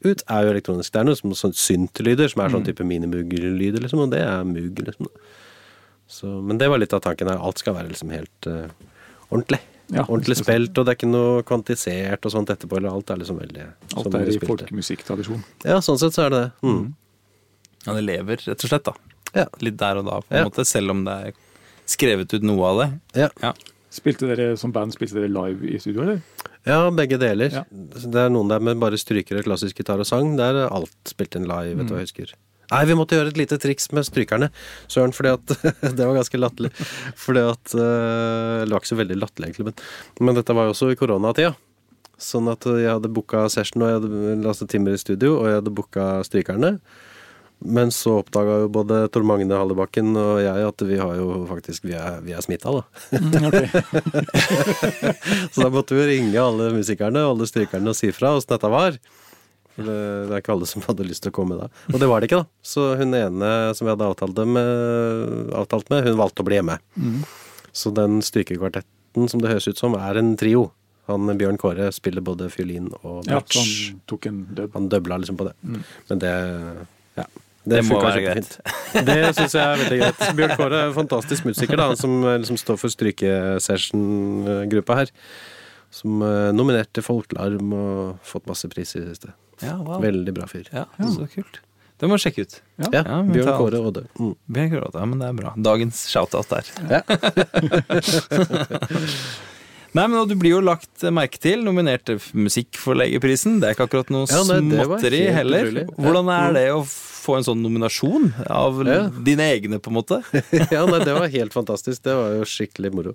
ut, 0.06 0.24
er 0.24 0.46
jo 0.46 0.54
elektronisk. 0.54 0.94
Det 0.94 1.02
er 1.02 1.08
noe 1.10 1.18
som 1.18 1.36
sånn 1.36 1.52
synt-lyder, 1.52 2.32
som 2.32 2.44
er 2.44 2.54
sånn 2.54 2.64
type 2.64 2.86
minimug-lyder, 2.88 3.84
liksom, 3.84 4.06
og 4.06 4.16
det 4.16 4.24
er 4.24 4.48
mug, 4.48 4.80
liksom. 4.86 5.12
Så, 6.08 6.30
men 6.40 6.60
det 6.60 6.70
var 6.72 6.80
litt 6.80 6.96
av 6.96 7.04
tanken 7.04 7.28
her. 7.28 7.40
Alt 7.44 7.60
skal 7.60 7.76
være 7.76 7.92
liksom 7.92 8.12
helt 8.14 8.48
uh, 8.48 8.68
ordentlig. 9.30 9.60
Ja, 9.92 10.06
ordentlig 10.06 10.38
det 10.38 10.44
spilt, 10.46 10.78
og 10.78 10.86
det 10.86 10.94
er 10.94 10.98
ikke 10.98 11.12
noe 11.12 11.40
kvantisert 11.44 12.24
og 12.24 12.32
sånt 12.32 12.52
etterpå. 12.52 12.78
Eller 12.80 12.94
alt 12.96 13.12
er 13.12 13.20
liksom 13.20 13.40
veldig 13.40 13.66
Alt 14.00 14.14
er 14.16 14.30
i 14.32 14.38
folkemusikktradisjon. 14.40 15.42
Ja, 15.68 15.82
sånn 15.84 16.00
sett 16.00 16.16
så 16.16 16.26
er 16.26 16.32
det 16.32 16.44
det. 16.44 16.52
Mm. 16.64 16.86
Ja, 17.84 17.96
det 17.98 18.04
lever 18.06 18.40
rett 18.40 18.64
og 18.64 18.70
slett, 18.72 18.88
da. 18.88 19.13
Ja. 19.34 19.46
Litt 19.64 19.76
der 19.80 20.00
og 20.00 20.06
da, 20.08 20.20
på 20.22 20.30
en 20.34 20.38
Ja. 20.42 20.48
måte, 20.48 20.64
selv 20.68 20.90
om 20.94 21.04
det 21.06 21.14
er 21.28 21.32
skrevet 21.86 22.32
ut 22.34 22.42
noe 22.46 22.64
av 22.70 22.78
det. 22.82 22.88
Ja. 23.24 23.28
Ja. 23.42 23.52
Spilte 23.94 24.26
dere 24.26 24.56
som 24.58 24.72
band 24.74 24.94
spilte 24.94 25.14
dere 25.20 25.30
live 25.30 25.68
i 25.70 25.78
studio, 25.78 26.02
eller? 26.02 26.22
ja, 26.66 26.78
begge 26.90 27.18
deler. 27.20 27.52
Ja. 27.52 27.64
Det 27.70 28.14
er 28.24 28.30
noen 28.32 28.48
der 28.50 28.58
med 28.64 28.80
bare 28.80 28.96
strykere, 28.98 29.44
klassisk 29.44 29.76
gitar 29.82 30.00
og 30.02 30.06
sang. 30.08 30.32
Der 30.40 30.64
er 30.64 30.72
alt 30.72 30.90
spilt 31.06 31.36
inn 31.36 31.46
live, 31.46 31.76
vet 31.78 31.86
du 31.90 31.94
jeg 31.94 32.08
husker. 32.08 32.32
Nei, 32.72 32.80
vi 32.88 32.94
måtte 32.96 33.14
gjøre 33.18 33.28
et 33.28 33.36
lite 33.38 33.58
triks 33.60 33.90
med 33.92 34.06
strykerne, 34.08 34.48
søren, 34.88 35.12
fordi 35.12 35.34
at 35.36 35.46
Det 35.98 36.06
var 36.08 36.16
ganske 36.16 36.40
latterlig. 36.40 36.70
Fordi 37.20 37.42
at 37.44 37.74
eh, 37.76 38.64
Det 38.64 38.72
var 38.72 38.80
ikke 38.80 38.92
så 38.94 38.98
veldig 39.02 39.18
latterlig, 39.20 39.50
egentlig, 39.52 39.66
men, 39.68 40.26
men 40.30 40.34
dette 40.40 40.56
var 40.56 40.64
jo 40.70 40.72
også 40.74 40.88
i 40.90 40.96
koronatida. 40.98 41.52
Sånn 42.18 42.48
at 42.48 42.64
jeg 42.64 42.88
hadde 42.88 43.10
booka 43.12 43.44
session, 43.52 43.82
og 43.84 43.90
jeg 43.92 44.00
hadde 44.00 44.34
lastet 44.48 44.70
timer 44.72 44.96
i 44.96 45.02
studio, 45.02 45.36
og 45.42 45.50
jeg 45.50 45.60
hadde 45.60 45.74
booka 45.76 46.08
strykerne. 46.24 46.78
Men 47.64 47.88
så 47.94 48.18
oppdaga 48.20 48.58
jo 48.60 48.68
både 48.68 48.98
Tor 49.08 49.24
Magne 49.24 49.56
Hallebakken 49.56 50.12
og 50.20 50.42
jeg 50.44 50.66
at 50.68 50.82
vi 50.84 50.98
har 51.00 51.14
jo 51.16 51.46
faktisk 51.48 51.86
Vi 51.88 51.94
er, 51.96 52.18
vi 52.24 52.34
er 52.36 52.44
smitta, 52.44 52.74
da. 52.76 52.82
Så 55.52 55.64
da 55.64 55.70
måtte 55.72 55.96
vi 55.96 56.04
ringe 56.10 56.40
alle 56.40 56.68
musikerne 56.74 57.22
og 57.24 57.34
alle 57.34 57.48
strykerne 57.48 57.94
og 57.94 57.96
si 57.96 58.10
fra 58.12 58.34
åssen 58.36 58.52
dette 58.52 58.70
var. 58.72 58.98
For 59.74 59.88
det, 59.88 59.96
det 60.28 60.36
er 60.36 60.42
ikke 60.42 60.54
alle 60.54 60.68
som 60.70 60.84
hadde 60.84 61.08
lyst 61.08 61.24
til 61.24 61.32
å 61.32 61.36
komme 61.40 61.56
da. 61.58 61.70
Og 61.90 61.98
det 62.02 62.10
var 62.10 62.20
det 62.20 62.28
ikke, 62.28 62.42
da. 62.44 62.68
Så 62.74 62.90
hun 63.00 63.16
ene 63.16 63.50
som 63.74 63.88
vi 63.88 63.94
hadde 63.94 64.10
avtalt, 64.12 64.38
med, 64.44 65.50
avtalt 65.56 65.88
med, 65.90 66.04
hun 66.06 66.20
valgte 66.20 66.44
å 66.44 66.48
bli 66.48 66.60
hjemme. 66.60 66.76
Så 67.74 67.90
den 67.96 68.20
strykekvartetten 68.22 69.30
som 69.30 69.42
det 69.42 69.50
høres 69.50 69.66
ut 69.70 69.80
som, 69.80 69.96
er 69.98 70.20
en 70.20 70.34
trio. 70.38 70.68
Han 71.08 71.28
Bjørn 71.36 71.58
Kåre 71.60 71.90
spiller 71.92 72.24
både 72.24 72.46
fiolin 72.52 72.86
og 73.02 73.26
Ja, 73.28 73.40
så 73.44 73.64
han. 74.24 74.44
Han 74.76 74.86
døbla 74.92 75.18
liksom 75.20 75.36
på 75.40 75.48
det. 75.48 75.56
Men 76.08 76.22
det 76.22 76.32
ja. 77.18 77.26
Det 77.64 77.80
må 77.86 77.90
funka 77.96 78.06
være 78.10 78.22
kjempefint. 78.24 78.52
Det 79.08 79.18
syns 79.38 79.54
jeg 79.56 79.64
er 79.64 79.76
veldig 79.82 79.98
greit. 80.02 80.18
Bjørn 80.38 80.54
Kåre 80.60 80.76
er 80.82 80.86
en 80.90 80.96
fantastisk 80.96 81.42
musiker, 81.48 81.76
da, 81.80 81.84
han 81.92 82.00
som 82.00 82.12
eh, 82.22 82.38
liksom 82.42 82.58
står 82.60 82.76
for 82.80 82.88
strykesession-gruppa 82.92 84.92
her. 85.02 85.08
Som 85.94 86.10
nominerte 86.18 86.56
nominert 86.58 86.94
Folkelarm 87.06 87.68
og 87.78 87.94
fått 88.26 88.46
masse 88.50 88.66
priser 88.72 88.96
i 89.00 89.02
det 89.04 89.10
siste. 89.14 89.30
Ja, 89.62 89.74
wow. 89.78 89.98
Veldig 90.02 90.32
bra 90.34 90.44
fyr. 90.50 90.66
Ja, 90.74 90.84
så 90.98 91.26
kult. 91.30 91.60
Det 92.02 92.06
må 92.10 92.14
jeg 92.18 92.24
sjekke 92.26 92.42
ut. 92.44 92.54
Ja. 92.82 92.88
Ja, 92.98 93.02
Bjørn 93.22 93.54
Kåre 93.60 93.78
og 93.80 93.92
det. 93.96 94.04
Mm. 94.18 94.34
Bjørn 94.50 94.70
Kåre, 94.74 94.88
Ja, 94.98 95.04
men 95.06 95.16
det 95.22 95.26
er 95.30 95.34
bra. 95.38 95.50
Dagens 95.70 95.96
shout-out 96.10 96.48
der. 96.50 96.64
Ja. 96.90 97.00
Nei, 99.94 100.06
men 100.10 100.26
Du 100.28 100.34
blir 100.34 100.56
jo 100.56 100.60
lagt 100.64 101.04
merke 101.14 101.38
til, 101.38 101.62
nominert 101.66 102.04
til 102.08 102.18
Musikkforleggerprisen. 102.34 103.60
Det 103.62 103.68
er 103.70 103.76
ikke 103.76 103.86
akkurat 103.88 104.10
noe 104.10 104.26
Ja, 104.26 104.42
nei, 104.48 104.60
småtteri 104.84 105.20
heller. 105.32 105.68
utrolig. 105.70 105.84
Hvordan 106.02 106.30
er 106.34 106.52
det 106.56 106.64
å 106.74 106.80
få 106.88 107.36
en 107.38 107.46
sånn 107.46 107.62
nominasjon 107.62 108.32
av 108.50 108.82
Ja. 108.86 109.08
dine 109.08 109.46
egne, 109.54 109.78
på 109.78 109.92
en 109.92 109.98
måte? 110.00 110.18
ja, 110.74 110.84
nei, 110.90 110.98
det 111.04 111.14
var 111.14 111.28
helt 111.30 111.54
fantastisk. 111.54 112.02
Det 112.02 112.14
var 112.18 112.34
jo 112.40 112.44
skikkelig 112.44 112.92
moro. 112.92 113.14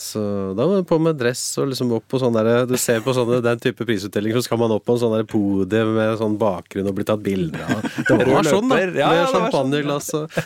Så 0.00 0.20
da 0.56 0.64
var 0.64 0.78
det 0.80 0.88
på 0.88 0.96
med 1.02 1.18
dress 1.20 1.42
og 1.60 1.66
liksom 1.68 1.90
opp 1.92 2.06
på 2.08 2.16
sånn 2.22 2.32
derre 2.32 2.62
Du 2.68 2.72
ser 2.80 3.02
på 3.04 3.12
sånne, 3.12 3.42
den 3.44 3.60
type 3.60 3.84
prisutdeling, 3.84 4.32
så 4.32 4.40
skal 4.46 4.60
man 4.62 4.72
opp 4.72 4.86
på 4.88 4.94
en 4.96 5.00
sånn 5.02 5.12
der 5.12 5.26
podium 5.28 5.92
med 5.98 6.14
sånn 6.16 6.38
bakgrunn 6.40 6.88
og 6.88 6.96
bli 6.96 7.04
tatt 7.04 7.20
bilder 7.24 7.66
av. 7.66 7.84
Det 8.08 8.16
var 8.30 8.48
sånn, 8.48 8.72
da. 8.72 8.78
Ja, 8.80 9.10
med 9.12 9.20
ja, 9.20 9.26
sånn. 9.28 9.44
champagneglass 9.44 10.08
og 10.16 10.38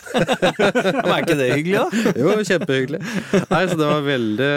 er 1.15 1.21
ikke 1.21 1.37
det 1.39 1.47
hyggelig, 1.53 1.77
da? 1.79 2.03
Jo, 2.19 2.33
kjempehyggelig. 2.49 2.99
Nei, 3.53 3.61
så 3.71 3.79
det 3.79 3.87
var 3.87 4.03
veldig 4.05 4.51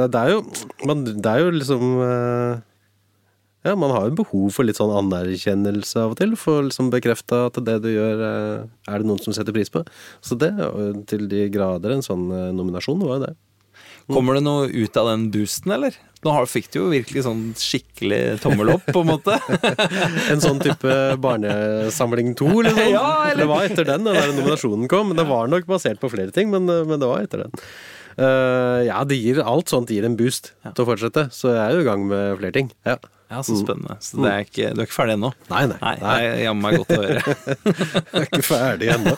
Det 0.00 0.24
er 0.24 0.34
jo, 0.34 0.42
man, 0.90 1.06
det 1.06 1.32
er 1.36 1.44
jo 1.44 1.54
liksom 1.60 1.86
eh, 2.08 2.64
Ja, 3.68 3.76
man 3.78 3.94
har 3.94 4.08
jo 4.08 4.18
behov 4.24 4.50
for 4.56 4.66
litt 4.66 4.80
sånn 4.80 4.90
anerkjennelse 5.04 6.02
av 6.02 6.16
og 6.16 6.18
til. 6.18 6.34
For 6.40 6.66
liksom 6.66 6.90
bekrefte 6.90 7.44
at 7.46 7.62
det 7.62 7.78
du 7.86 7.92
gjør, 7.92 8.26
eh, 8.26 8.66
er 8.90 8.98
det 8.98 9.06
noen 9.06 9.22
som 9.22 9.38
setter 9.38 9.54
pris 9.54 9.70
på. 9.70 9.84
Så 10.18 10.34
det, 10.40 10.50
til 11.06 11.30
de 11.30 11.46
grader, 11.54 11.94
en 11.94 12.02
sånn 12.02 12.26
eh, 12.34 12.50
nominasjon 12.58 13.06
var 13.06 13.20
jo 13.20 13.24
det. 13.28 13.34
Kommer 14.14 14.38
det 14.38 14.44
noe 14.46 14.68
ut 14.70 14.96
av 15.00 15.08
den 15.12 15.28
boosten, 15.34 15.72
eller? 15.74 15.96
Nå 16.22 16.32
fikk 16.46 16.68
du 16.70 16.76
jo 16.78 16.84
virkelig 16.92 17.24
sånn 17.26 17.40
skikkelig 17.58 18.38
tommel 18.44 18.70
opp, 18.76 18.84
på 18.94 19.00
en 19.02 19.08
måte. 19.10 19.38
En 20.32 20.42
sånn 20.44 20.60
type 20.62 20.92
barnesamling 21.22 22.34
2, 22.38 22.50
liksom. 22.68 22.92
Ja, 22.94 23.08
eller- 23.26 23.42
Det 23.42 23.48
var 23.50 23.64
etter 23.66 23.88
den 23.88 24.04
den 24.06 24.14
der 24.20 24.30
nominasjonen 24.36 24.86
kom. 24.92 25.16
Det 25.18 25.26
var 25.26 25.50
nok 25.50 25.66
basert 25.66 25.98
på 26.02 26.10
flere 26.12 26.30
ting, 26.34 26.50
men, 26.54 26.66
men 26.70 27.00
det 27.02 27.08
var 27.10 27.24
etter 27.26 27.46
den. 27.46 27.56
Eh, 28.16 28.82
ja, 28.88 29.00
det 29.08 29.18
gir, 29.20 29.42
alt 29.46 29.72
sånt 29.72 29.90
gir 29.92 30.04
en 30.08 30.18
boost 30.18 30.52
til 30.64 30.84
å 30.84 30.88
fortsette, 30.88 31.28
så 31.34 31.54
jeg 31.54 31.62
er 31.64 31.76
jo 31.76 31.82
i 31.84 31.88
gang 31.88 32.06
med 32.10 32.38
flere 32.40 32.56
ting. 32.60 32.72
Ja. 32.88 32.98
Ja, 33.32 33.40
Så 33.40 33.54
spennende. 33.56 33.94
Så 34.04 34.18
det 34.20 34.28
er 34.28 34.42
ikke, 34.44 34.66
du 34.76 34.82
er 34.82 34.88
ikke 34.88 34.96
ferdig 34.98 35.14
ennå? 35.16 35.30
Nei, 35.48 35.62
nei. 35.70 35.76
Nei, 35.80 35.92
nei. 36.02 36.16
jammen 36.42 36.66
meg 36.66 36.74
godt 36.82 36.90
å 36.92 36.98
høre. 37.00 37.22
Jeg 38.12 38.18
er 38.18 38.26
ikke 38.26 38.40
ferdig 38.44 38.90
ennå. 38.92 39.14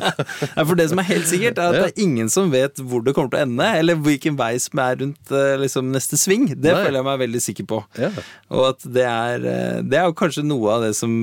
For 0.68 0.76
det 0.76 0.86
som 0.90 1.00
er 1.00 1.06
helt 1.08 1.30
sikkert, 1.30 1.60
er 1.62 1.70
at 1.70 1.78
det 1.78 1.86
er 1.94 2.02
ingen 2.04 2.28
som 2.32 2.50
vet 2.52 2.82
hvor 2.84 3.06
det 3.06 3.14
kommer 3.16 3.32
til 3.32 3.40
å 3.40 3.46
ende, 3.46 3.68
eller 3.78 3.96
hvilken 4.04 4.36
vei 4.36 4.50
som 4.60 4.82
er 4.84 5.00
rundt 5.00 5.32
eh, 5.32 5.54
liksom, 5.62 5.88
neste 5.94 6.20
sving. 6.20 6.50
Det 6.52 6.68
Nei. 6.68 6.82
føler 6.82 7.00
jeg 7.00 7.08
meg 7.08 7.22
veldig 7.24 7.42
sikker 7.46 7.68
på. 7.72 7.80
Ja. 8.02 8.10
Og 8.52 8.66
at 8.74 8.84
det 8.98 9.06
er 9.08 9.48
eh, 9.54 9.80
Det 9.88 10.02
er 10.02 10.10
jo 10.10 10.18
kanskje 10.20 10.44
noe 10.44 10.76
av 10.76 10.84
det 10.84 10.92
som 10.98 11.16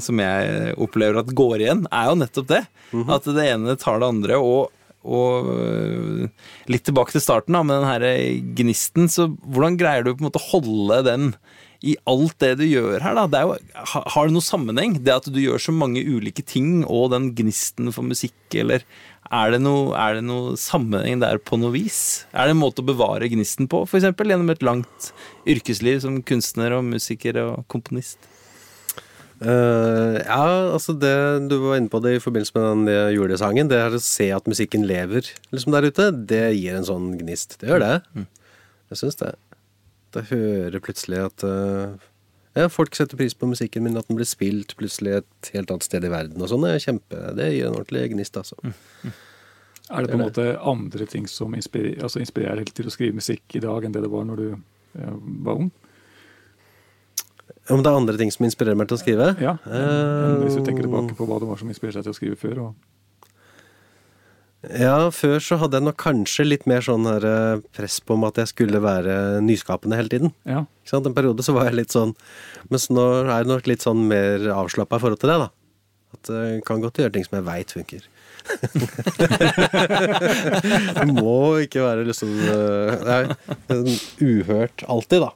som 0.00 0.16
jeg 0.16 0.70
opplever 0.80 1.18
at 1.20 1.32
går 1.36 1.60
igjen, 1.60 1.82
er 1.92 2.06
jo 2.08 2.14
nettopp 2.16 2.46
det. 2.48 2.60
At 3.12 3.26
det 3.28 3.42
ene 3.44 3.74
tar 3.76 3.98
det 4.00 4.06
andre. 4.08 4.38
Og, 4.40 4.70
og 5.00 5.48
øh, 5.54 6.28
litt 6.70 6.84
tilbake 6.84 7.14
til 7.14 7.24
starten 7.24 7.56
da, 7.56 7.64
med 7.64 7.80
den 7.80 7.88
her 7.88 8.04
gnisten. 8.58 9.08
Så 9.08 9.30
hvordan 9.46 9.78
greier 9.80 10.04
du 10.04 10.12
på 10.12 10.20
en 10.20 10.28
måte 10.28 10.42
å 10.42 10.48
holde 10.52 11.02
den 11.08 11.32
i 11.80 11.94
alt 12.10 12.36
det 12.42 12.58
du 12.60 12.66
gjør 12.66 13.00
her, 13.00 13.16
da? 13.16 13.40
Jo, 13.40 13.54
har 13.88 14.28
det 14.28 14.34
noe 14.34 14.44
sammenheng? 14.44 14.98
Det 15.00 15.14
at 15.14 15.30
du 15.32 15.38
gjør 15.40 15.62
så 15.62 15.72
mange 15.72 16.02
ulike 16.04 16.44
ting, 16.44 16.82
og 16.84 17.14
den 17.14 17.30
gnisten 17.38 17.88
for 17.94 18.04
musikk, 18.04 18.36
eller 18.52 18.84
er 19.30 19.54
det 19.54 19.62
noe, 19.62 19.94
er 19.96 20.18
det 20.18 20.24
noe 20.26 20.58
sammenheng 20.60 21.22
der 21.22 21.40
på 21.40 21.56
noe 21.60 21.72
vis? 21.72 22.26
Er 22.34 22.48
det 22.48 22.56
en 22.56 22.60
måte 22.60 22.84
å 22.84 22.88
bevare 22.90 23.30
gnisten 23.32 23.70
på, 23.70 23.86
f.eks. 23.86 24.10
gjennom 24.12 24.52
et 24.52 24.66
langt 24.66 25.12
yrkesliv 25.48 26.02
som 26.04 26.20
kunstner 26.26 26.76
og 26.76 26.84
musiker 26.90 27.40
og 27.46 27.64
komponist? 27.72 28.20
Eh, 29.40 30.16
ja, 30.20 30.42
altså 30.74 30.92
det 31.00 31.14
du 31.48 31.56
var 31.62 31.78
inne 31.80 31.88
på 31.92 32.02
det 32.04 32.18
i 32.18 32.20
forbindelse 32.22 32.52
med 32.58 32.66
den 32.90 33.14
julesangen, 33.16 33.70
det 33.72 33.78
er 33.80 33.96
å 33.96 34.02
se 34.04 34.28
at 34.36 34.50
musikken 34.50 34.84
lever 34.88 35.30
liksom 35.54 35.72
der 35.72 35.88
ute, 35.88 36.10
det 36.12 36.44
gir 36.58 36.76
en 36.76 36.88
sånn 36.88 37.14
gnist. 37.22 37.56
Det 37.62 37.70
gjør 37.70 37.84
det. 37.86 38.26
Jeg 38.90 39.02
syns 39.04 39.20
det. 39.22 39.34
Da 40.10 40.24
hører 40.26 40.82
plutselig 40.82 41.20
at 41.22 41.44
uh, 41.46 41.94
ja, 42.58 42.66
folk 42.72 42.96
setter 42.98 43.18
pris 43.18 43.36
på 43.38 43.46
musikken 43.46 43.84
min, 43.86 43.98
at 43.98 44.08
den 44.10 44.18
blir 44.18 44.26
spilt 44.26 44.74
plutselig 44.78 45.20
et 45.20 45.50
helt 45.54 45.70
annet 45.70 45.86
sted 45.86 46.04
i 46.06 46.10
verden 46.10 46.42
og 46.42 46.50
sånn. 46.50 46.66
Det 46.66 46.74
er 46.82 47.36
det 47.38 47.50
gir 47.54 47.68
en 47.68 47.76
ordentlig 47.78 48.08
gnist, 48.10 48.38
altså. 48.40 48.58
Er 49.90 50.04
det 50.04 50.12
på 50.12 50.18
en 50.18 50.24
måte 50.24 50.46
andre 50.58 51.06
ting 51.10 51.28
som 51.30 51.54
inspirerer, 51.58 52.02
altså 52.06 52.22
inspirerer 52.22 52.60
deg 52.60 52.74
til 52.74 52.90
å 52.90 52.94
skrive 52.94 53.16
musikk 53.18 53.56
i 53.58 53.62
dag 53.62 53.86
enn 53.86 53.94
det 53.94 54.04
det 54.04 54.10
var 54.10 54.26
når 54.26 54.42
du 54.42 54.48
eh, 54.52 55.16
var 55.46 55.62
ung? 55.62 55.70
Om 57.70 57.82
det 57.84 57.90
er 57.90 57.98
andre 58.00 58.16
ting 58.18 58.30
som 58.34 58.46
inspirerer 58.48 58.78
meg 58.78 58.88
til 58.90 58.98
å 58.98 59.02
skrive? 59.02 59.26
Ja, 59.42 59.54
Uh, 59.66 60.40
Hvis 60.44 60.56
du 60.58 60.62
tenker 60.66 60.82
Eh, 60.84 60.88
tilbake 60.88 61.14
på 61.18 61.24
hva 61.28 61.36
det 61.42 61.48
var 61.50 61.58
som 61.60 61.68
inspirerte 61.70 62.00
deg 62.00 62.06
til 62.08 62.14
å 62.14 62.18
skrive 62.18 62.38
før. 62.40 62.54
Ja, 64.76 64.96
før 65.14 65.38
så 65.40 65.56
hadde 65.56 65.78
jeg 65.78 65.86
nok 65.86 65.96
kanskje 66.02 66.44
litt 66.44 66.66
mer 66.68 66.82
sånn 66.84 67.06
her 67.08 67.24
eh, 67.24 67.60
press 67.72 67.96
på 68.04 68.12
meg 68.20 68.28
at 68.34 68.40
jeg 68.42 68.50
skulle 68.52 68.80
være 68.84 69.14
nyskapende 69.46 69.96
hele 69.96 70.12
tiden. 70.12 70.34
ja, 70.44 70.66
Ikke 70.82 70.90
sant? 70.92 71.06
En 71.08 71.16
periode 71.16 71.40
så 71.46 71.54
var 71.56 71.64
jeg 71.70 71.78
litt 71.78 71.94
sånn 71.94 72.12
Mens 72.68 72.90
nå 72.92 73.00
er 73.22 73.30
jeg 73.38 73.48
nok 73.48 73.64
litt 73.70 73.80
sånn 73.86 74.02
mer 74.10 74.36
avslappa 74.52 74.98
i 74.98 75.00
forhold 75.00 75.20
til 75.22 75.30
det, 75.32 75.38
da. 75.46 75.48
At 76.12 76.28
jeg 76.34 76.60
kan 76.68 76.82
godt 76.82 76.98
gjøre 77.00 77.14
ting 77.14 77.24
som 77.24 77.38
jeg 77.38 77.46
veit 77.46 77.70
funker. 77.72 78.02
det 80.96 81.06
må 81.12 81.34
ikke 81.64 81.82
være 81.84 82.06
liksom 82.08 82.30
eh, 82.50 82.90
Nei, 83.06 83.20
uhørt 84.24 84.84
alltid, 84.90 85.20
da. 85.24 85.30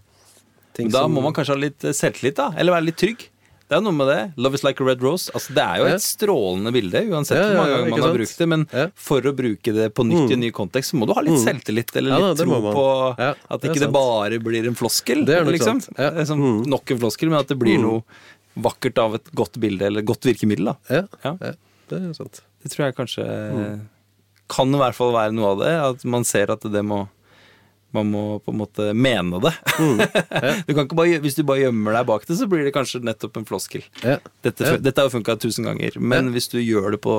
Ting 0.74 0.88
Da 0.90 1.00
som- 1.04 1.12
må 1.14 1.22
man 1.22 1.32
kanskje 1.32 1.54
ha 1.54 1.60
litt 1.60 1.84
eh, 1.84 1.92
selvtillit, 1.92 2.34
da. 2.36 2.50
Eller 2.58 2.72
være 2.72 2.84
litt 2.90 2.96
trygg. 2.98 3.28
Det 3.66 3.78
er 3.78 3.80
noe 3.80 3.92
med 3.96 4.06
det. 4.08 4.34
Love 4.36 4.54
is 4.58 4.62
like 4.62 4.78
a 4.78 4.84
red 4.84 5.00
rose. 5.02 5.30
Altså, 5.32 5.54
det 5.56 5.62
er 5.64 5.76
jo 5.80 5.84
et 5.86 6.02
strålende 6.04 6.70
bilde, 6.70 7.00
uansett 7.08 7.38
hvor 7.40 7.56
mange 7.56 7.70
ganger 7.72 7.88
man 7.90 7.98
har 7.98 8.08
sant? 8.08 8.18
brukt 8.18 8.36
det. 8.36 8.48
Men 8.52 8.66
for 8.94 9.20
å 9.22 9.32
bruke 9.34 9.72
det 9.72 9.86
på 9.94 10.04
nytt 10.04 10.30
i 10.30 10.34
en 10.34 10.40
ny 10.40 10.50
kontekst, 10.52 10.92
så 10.92 10.98
må 11.00 11.06
du 11.08 11.14
ha 11.14 11.22
litt 11.22 11.32
Mm. 11.32 11.44
selvtillit, 11.46 11.96
eller 11.96 12.18
litt 12.28 12.36
tro 12.38 12.60
på 12.60 12.84
at 13.18 13.60
det 13.62 13.70
ikke 13.70 13.80
det 13.86 13.92
bare 13.92 14.38
blir 14.38 14.66
en 14.68 14.74
floskel. 14.74 15.24
Det 15.24 15.38
er 15.38 15.44
nok 15.44 15.54
liksom. 15.54 15.80
er 15.98 16.24
sånn, 16.28 16.38
Mm. 16.44 16.66
Nok 16.66 16.90
en 16.90 16.98
floskel, 16.98 17.30
men 17.30 17.38
at 17.40 17.48
det 17.48 17.58
blir 17.58 17.78
noe 17.80 18.02
vakkert 18.58 18.98
av 18.98 19.14
et 19.14 19.32
godt 19.34 19.58
bilde, 19.58 19.80
eller 19.82 20.02
godt 20.02 20.20
virkemiddel. 20.28 20.66
da. 20.66 20.76
Ja, 20.90 21.02
Ja. 21.24 21.38
ja, 21.40 21.52
det 21.88 22.02
er 22.02 22.12
sant. 22.12 22.42
Det 22.62 22.70
tror 22.70 22.84
jeg 22.92 22.96
kanskje 22.96 23.24
Mm. 23.24 23.80
kan 24.46 24.74
i 24.74 24.78
hvert 24.78 24.94
fall 24.94 25.12
være 25.12 25.32
noe 25.32 25.52
av 25.52 25.58
det. 25.58 25.72
At 25.98 26.04
man 26.04 26.22
ser 26.24 26.50
at 26.50 26.60
det 26.60 26.84
må 26.84 27.08
man 27.94 28.10
må 28.10 28.22
på 28.44 28.52
en 28.52 28.58
måte 28.60 28.88
mene 28.94 29.40
det. 29.44 29.52
Mm. 29.78 30.02
du 30.66 30.74
kan 30.74 30.84
ikke 30.84 30.98
bare, 30.98 31.20
hvis 31.24 31.38
du 31.38 31.42
bare 31.46 31.62
gjemmer 31.64 31.94
deg 32.00 32.06
bak 32.10 32.26
det, 32.28 32.36
så 32.40 32.48
blir 32.50 32.66
det 32.66 32.74
kanskje 32.74 33.00
nettopp 33.06 33.38
en 33.40 33.46
floskel. 33.48 33.84
Ja. 34.02 34.18
Dette, 34.44 34.66
Ja. 34.66 34.76
dette 34.82 35.00
har 35.06 35.12
funka 35.14 35.36
tusen 35.42 35.64
ganger, 35.70 35.96
men 36.00 36.30
Ja. 36.30 36.34
hvis 36.36 36.50
du 36.52 36.58
gjør 36.60 36.90
det 36.96 37.00
på 37.06 37.18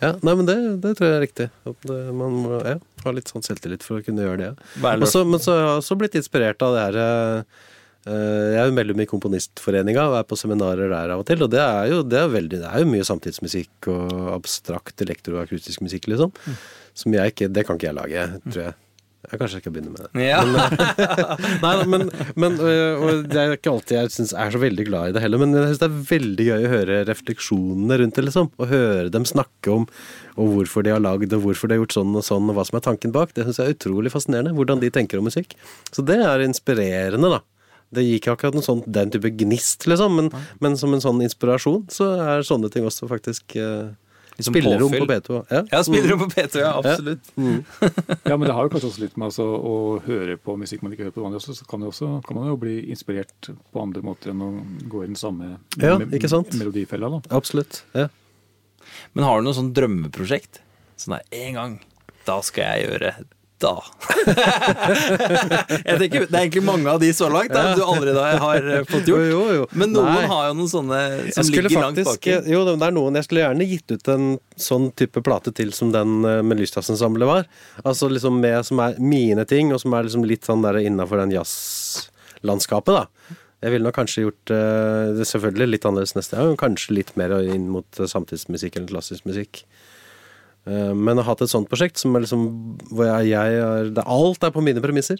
Ja, 0.00 0.14
nei, 0.24 0.32
men 0.32 0.46
det, 0.48 0.54
det 0.80 0.94
tror 0.96 1.10
jeg 1.10 1.16
er 1.18 1.24
riktig. 1.26 1.46
Det, 1.84 1.96
man 2.16 2.32
må 2.44 2.60
ja, 2.64 2.78
ha 3.04 3.10
litt 3.12 3.28
sånn 3.28 3.42
selvtillit 3.44 3.82
for 3.84 3.98
å 4.00 4.04
kunne 4.06 4.22
gjøre 4.24 4.38
det. 4.38 4.52
Hva 4.80 4.94
er 4.94 4.96
det? 5.02 5.04
Og 5.04 5.12
så- 5.12 5.26
men 5.28 5.40
så 5.44 5.52
har 5.52 5.60
jeg 5.66 5.82
også 5.82 5.96
blitt 6.00 6.16
inspirert 6.16 6.62
av 6.64 6.72
det 6.72 6.84
her 6.86 6.96
eh, 7.02 7.42
eh, 8.08 8.46
Jeg 8.54 8.60
er 8.62 8.70
jo 8.70 8.76
medlem 8.78 9.02
i 9.04 9.06
Komponistforeninga 9.10 10.06
og 10.08 10.16
er 10.22 10.24
på 10.30 10.38
seminarer 10.40 10.88
der 10.88 11.12
av 11.12 11.20
og 11.20 11.26
til. 11.28 11.42
Og 11.44 11.50
det 11.52 11.60
er 11.60 11.90
jo, 11.92 12.02
det 12.02 12.16
er 12.16 12.32
veldig, 12.32 12.60
det 12.62 12.70
er 12.72 12.78
jo 12.80 12.88
mye 12.94 13.04
samtidsmusikk 13.04 13.90
og 13.92 14.14
abstrakt 14.38 15.04
elektroakustisk 15.04 15.84
musikk, 15.84 16.08
liksom. 16.08 16.32
Som 16.96 17.12
jeg 17.12 17.34
ikke 17.34 17.52
Det 17.52 17.66
kan 17.68 17.76
ikke 17.76 17.92
jeg 17.92 17.98
lage, 18.00 18.24
tror 18.48 18.62
jeg. 18.70 18.74
Jeg 19.20 19.36
kanskje 19.36 19.58
jeg 19.58 19.62
skal 19.62 19.74
begynne 19.74 19.92
med 19.92 20.06
det. 20.06 20.22
Ja. 20.24 20.38
Nei, 21.64 21.74
men, 21.92 22.06
men 22.40 22.56
øh, 22.56 23.02
og 23.04 23.26
det 23.28 23.36
er 23.36 23.52
ikke 23.52 23.74
alltid 23.74 23.98
jeg 23.98 24.14
synes 24.14 24.32
er 24.32 24.54
så 24.54 24.62
veldig 24.62 24.86
glad 24.88 25.10
i 25.10 25.14
det 25.14 25.22
heller, 25.22 25.42
men 25.42 25.52
jeg 25.54 25.68
syns 25.68 25.82
det 25.82 25.88
er 25.90 26.00
veldig 26.08 26.46
gøy 26.48 26.64
å 26.64 26.72
høre 26.72 26.96
refleksjonene 27.10 28.00
rundt 28.00 28.16
det, 28.16 28.24
liksom. 28.30 28.48
Og 28.56 28.72
høre 28.72 29.12
dem 29.12 29.28
snakke 29.28 29.74
om 29.74 29.86
og 30.40 30.54
hvorfor 30.54 30.86
de 30.86 30.94
har 30.94 31.04
lagd 31.04 31.36
og 31.36 31.44
hvorfor 31.44 31.68
de 31.68 31.76
har 31.76 31.82
gjort 31.82 31.98
sånn 31.98 32.16
og 32.16 32.24
sånn, 32.24 32.48
og 32.48 32.56
hva 32.56 32.64
som 32.64 32.80
er 32.80 32.86
tanken 32.88 33.12
bak. 33.14 33.36
Det 33.36 33.44
syns 33.44 33.60
jeg 33.60 33.68
er 33.68 33.76
utrolig 33.76 34.12
fascinerende. 34.14 34.56
Hvordan 34.56 34.80
de 34.80 34.92
tenker 34.94 35.20
om 35.20 35.28
musikk. 35.28 35.52
Så 35.92 36.04
det 36.06 36.16
er 36.24 36.46
inspirerende, 36.46 37.34
da. 37.36 37.42
Det 37.90 38.06
gikk 38.06 38.30
akkurat 38.30 38.54
noe 38.54 38.64
sånn, 38.64 38.84
den 38.86 39.10
type 39.10 39.32
gnist, 39.34 39.84
liksom, 39.90 40.14
men, 40.16 40.28
men 40.62 40.76
som 40.78 40.94
en 40.94 41.02
sånn 41.02 41.20
inspirasjon, 41.26 41.88
så 41.90 42.12
er 42.22 42.46
sånne 42.46 42.70
ting 42.70 42.86
også 42.86 43.08
faktisk 43.10 43.56
uh, 43.58 43.90
Liksom 44.40 44.54
Spillerom 44.56 44.90
på 44.90 45.00
påfyll. 45.04 45.10
B2. 45.10 45.38
Ja. 45.54 45.60
Ja, 45.70 45.80
spillerom 45.86 46.22
på 46.24 46.28
P2, 46.32 46.60
ja. 46.64 46.72
Absolutt. 46.80 47.30
Ja, 48.30 48.36
men 48.36 48.46
det 48.48 48.54
har 48.56 48.66
jo 48.66 48.72
kanskje 48.72 48.88
også 48.90 49.02
litt 49.04 49.16
med 49.20 49.28
altså, 49.30 49.44
å 49.44 49.74
høre 50.06 50.36
på 50.40 50.54
musikk 50.60 50.82
man 50.84 50.92
ikke 50.94 51.06
hører 51.08 51.14
på 51.16 51.24
vanlig 51.24 51.40
også, 51.42 51.54
så 51.60 51.66
kan, 51.70 51.82
det 51.84 51.90
også, 51.92 52.08
kan 52.26 52.38
man 52.40 52.48
jo 52.50 52.56
bli 52.60 52.74
inspirert 52.92 53.50
på 53.72 53.82
andre 53.82 54.02
måter 54.06 54.32
enn 54.32 54.42
å 54.46 54.50
gå 54.92 55.04
i 55.04 55.10
den 55.10 55.18
samme 55.20 55.52
Ja, 55.80 55.96
me- 56.00 56.08
ikke 56.16 56.30
sant? 56.32 56.54
melodifella. 56.58 57.10
da. 57.18 57.20
Absolutt. 57.36 57.82
Ja. 57.96 58.08
Men 59.14 59.24
har 59.28 59.38
du 59.40 59.46
noe 59.48 59.56
sånn 59.56 59.72
drømmeprosjekt? 59.76 60.62
Sånn 61.00 61.16
der, 61.18 61.26
en 61.44 61.54
gang, 61.60 61.76
da 62.26 62.40
skal 62.44 62.74
jeg 62.74 62.88
gjøre 62.90 63.14
da. 63.62 63.76
jeg 65.86 65.98
tenker, 66.02 66.26
Det 66.26 66.34
er 66.34 66.40
egentlig 66.40 66.62
mange 66.66 66.90
av 66.92 67.00
de 67.02 67.10
så 67.16 67.28
langt 67.32 67.52
da, 67.54 67.74
du 67.76 67.82
allerede 67.84 68.24
har 68.42 68.68
fått 68.88 69.10
gjort. 69.10 69.26
Jo, 69.26 69.30
jo, 69.30 69.42
jo. 69.60 69.66
Men 69.72 69.94
noen 69.94 70.12
Nei. 70.14 70.24
har 70.30 70.48
jo 70.50 70.56
noen 70.60 70.72
sånne 70.72 71.00
som 71.34 71.50
ligger 71.50 71.76
langt 71.76 72.00
bak. 72.02 72.12
baki. 72.14 72.36
Jo, 72.52 72.62
det 72.68 72.76
er 72.76 72.96
noen. 72.96 73.18
Jeg 73.20 73.28
skulle 73.28 73.44
gjerne 73.44 73.68
gitt 73.68 73.94
ut 73.94 74.12
en 74.14 74.30
sånn 74.60 74.90
type 74.98 75.22
plate 75.26 75.54
til 75.56 75.74
som 75.76 75.92
den 75.94 76.20
eh, 76.24 76.40
med 76.46 76.62
Lysthassensemblet 76.62 77.30
var. 77.30 77.46
Altså 77.84 78.10
liksom 78.10 78.40
med 78.42 78.64
som 78.66 78.82
er 78.84 78.98
mine 79.02 79.46
ting, 79.48 79.74
og 79.74 79.82
som 79.82 79.94
er 79.96 80.08
liksom 80.08 80.26
litt 80.28 80.48
sånn 80.48 80.64
der 80.66 80.80
innafor 80.82 81.22
den 81.22 81.34
jazzlandskapet, 81.36 83.02
da. 83.02 83.36
Jeg 83.60 83.74
ville 83.74 83.84
nok 83.84 83.98
kanskje 83.98 84.22
gjort 84.24 84.52
eh, 84.56 85.10
det 85.18 85.26
selvfølgelig 85.28 85.74
litt 85.74 85.86
annerledes 85.88 86.16
neste 86.16 86.38
gang. 86.38 86.54
Kanskje 86.60 86.96
litt 86.96 87.12
mer 87.20 87.34
inn 87.44 87.68
mot 87.72 88.00
eh, 88.00 88.08
samtidsmusikk 88.08 88.78
eller 88.78 88.94
klassisk 88.94 89.26
musikk. 89.28 89.64
Eh, 90.68 90.90
Men 90.92 91.16
å 91.16 91.22
ha 91.24 91.30
hatt 91.32 91.40
et 91.46 91.50
sånt 91.52 91.68
prosjekt 91.70 91.96
som 92.00 92.12
er 92.18 92.24
liksom 92.26 92.42
hvor 92.92 93.06
jeg, 93.08 93.30
jeg 93.32 93.60
er 93.64 93.88
det, 93.96 94.04
Alt 94.04 94.44
er 94.44 94.52
på 94.52 94.60
mine 94.64 94.82
premisser. 94.84 95.16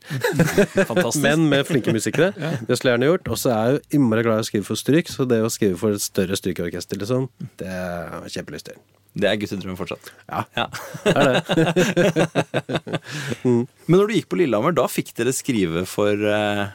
Men 1.24 1.46
med 1.48 1.64
flinke 1.68 1.94
musikere. 1.96 2.32
Det 2.68 2.76
skulle 2.76 2.92
jeg 2.92 2.98
gjerne 2.98 3.08
gjort. 3.12 3.30
Og 3.32 3.40
så 3.40 3.52
er 3.54 3.60
jeg 3.60 3.74
jo 3.78 3.98
innmari 4.00 4.24
glad 4.26 4.40
i 4.42 4.44
å 4.44 4.48
skrive 4.50 4.68
for 4.68 4.80
stryk, 4.80 5.08
så 5.12 5.24
det 5.30 5.40
å 5.46 5.50
skrive 5.52 5.78
for 5.80 5.96
et 5.96 6.04
større 6.04 6.36
strykeorkester, 6.38 7.00
liksom, 7.00 7.28
det 7.60 7.70
har 7.72 8.26
jeg 8.28 8.36
kjempelyst 8.40 8.68
til. 8.72 8.80
Det 9.20 9.26
er 9.26 9.38
guttedrømmen 9.42 9.78
fortsatt. 9.80 10.12
Ja, 10.30 10.44
Ja. 10.54 10.66
det 11.02 11.14
er 11.18 11.24
det. 11.26 13.00
Men 13.42 13.96
når 13.98 14.06
du 14.06 14.14
gikk 14.14 14.28
på 14.30 14.38
Lillehammer, 14.38 14.74
da 14.76 14.84
fikk 14.90 15.10
dere 15.18 15.32
skrive 15.34 15.82
for 15.90 16.14
eh, 16.30 16.66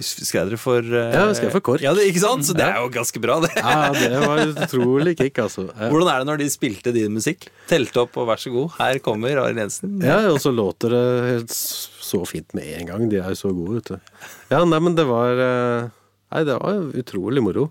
Skrev 0.00 0.50
dere 0.50 0.58
for 0.60 0.84
uh, 0.84 1.12
Ja, 1.14 1.26
vi 1.28 1.36
skrev 1.38 1.52
for 1.54 1.64
KORK. 1.64 1.84
Ja, 1.84 1.92
det, 1.96 2.06
ikke 2.10 2.22
sant? 2.22 2.46
Så 2.48 2.56
det 2.56 2.64
er 2.66 2.80
jo 2.80 2.90
ganske 2.94 3.22
bra, 3.22 3.38
det. 3.44 3.52
Ja, 3.58 3.90
det 3.94 4.22
var 4.24 4.42
utrolig 4.48 5.16
kick, 5.20 5.38
altså. 5.42 5.68
Ja. 5.80 5.88
Hvordan 5.92 6.10
er 6.12 6.22
det 6.22 6.28
når 6.28 6.40
de 6.42 6.48
spilte 6.52 6.92
din 6.94 7.14
musikk? 7.14 7.46
Telte 7.70 8.02
opp 8.02 8.16
og 8.20 8.28
vær 8.28 8.40
så 8.40 8.52
god, 8.52 8.74
her 8.80 8.98
kommer 9.04 9.38
Arild 9.44 9.60
Jensen. 9.62 9.96
Ja, 10.04 10.18
og 10.32 10.40
så 10.42 10.52
låter 10.54 10.92
det 10.92 11.54
så 11.54 12.24
fint 12.28 12.52
med 12.56 12.68
en 12.80 12.90
gang. 12.90 13.06
De 13.12 13.20
er 13.20 13.32
jo 13.32 13.38
så 13.38 13.52
gode, 13.54 13.78
vet 13.78 13.92
du. 13.94 14.26
Ja, 14.52 14.64
nei, 14.66 14.80
men 14.82 14.98
det 14.98 15.06
var 15.08 15.40
eh, 15.40 15.88
Nei, 16.30 16.44
det 16.46 16.58
var 16.60 16.92
utrolig 17.00 17.42
moro. 17.42 17.70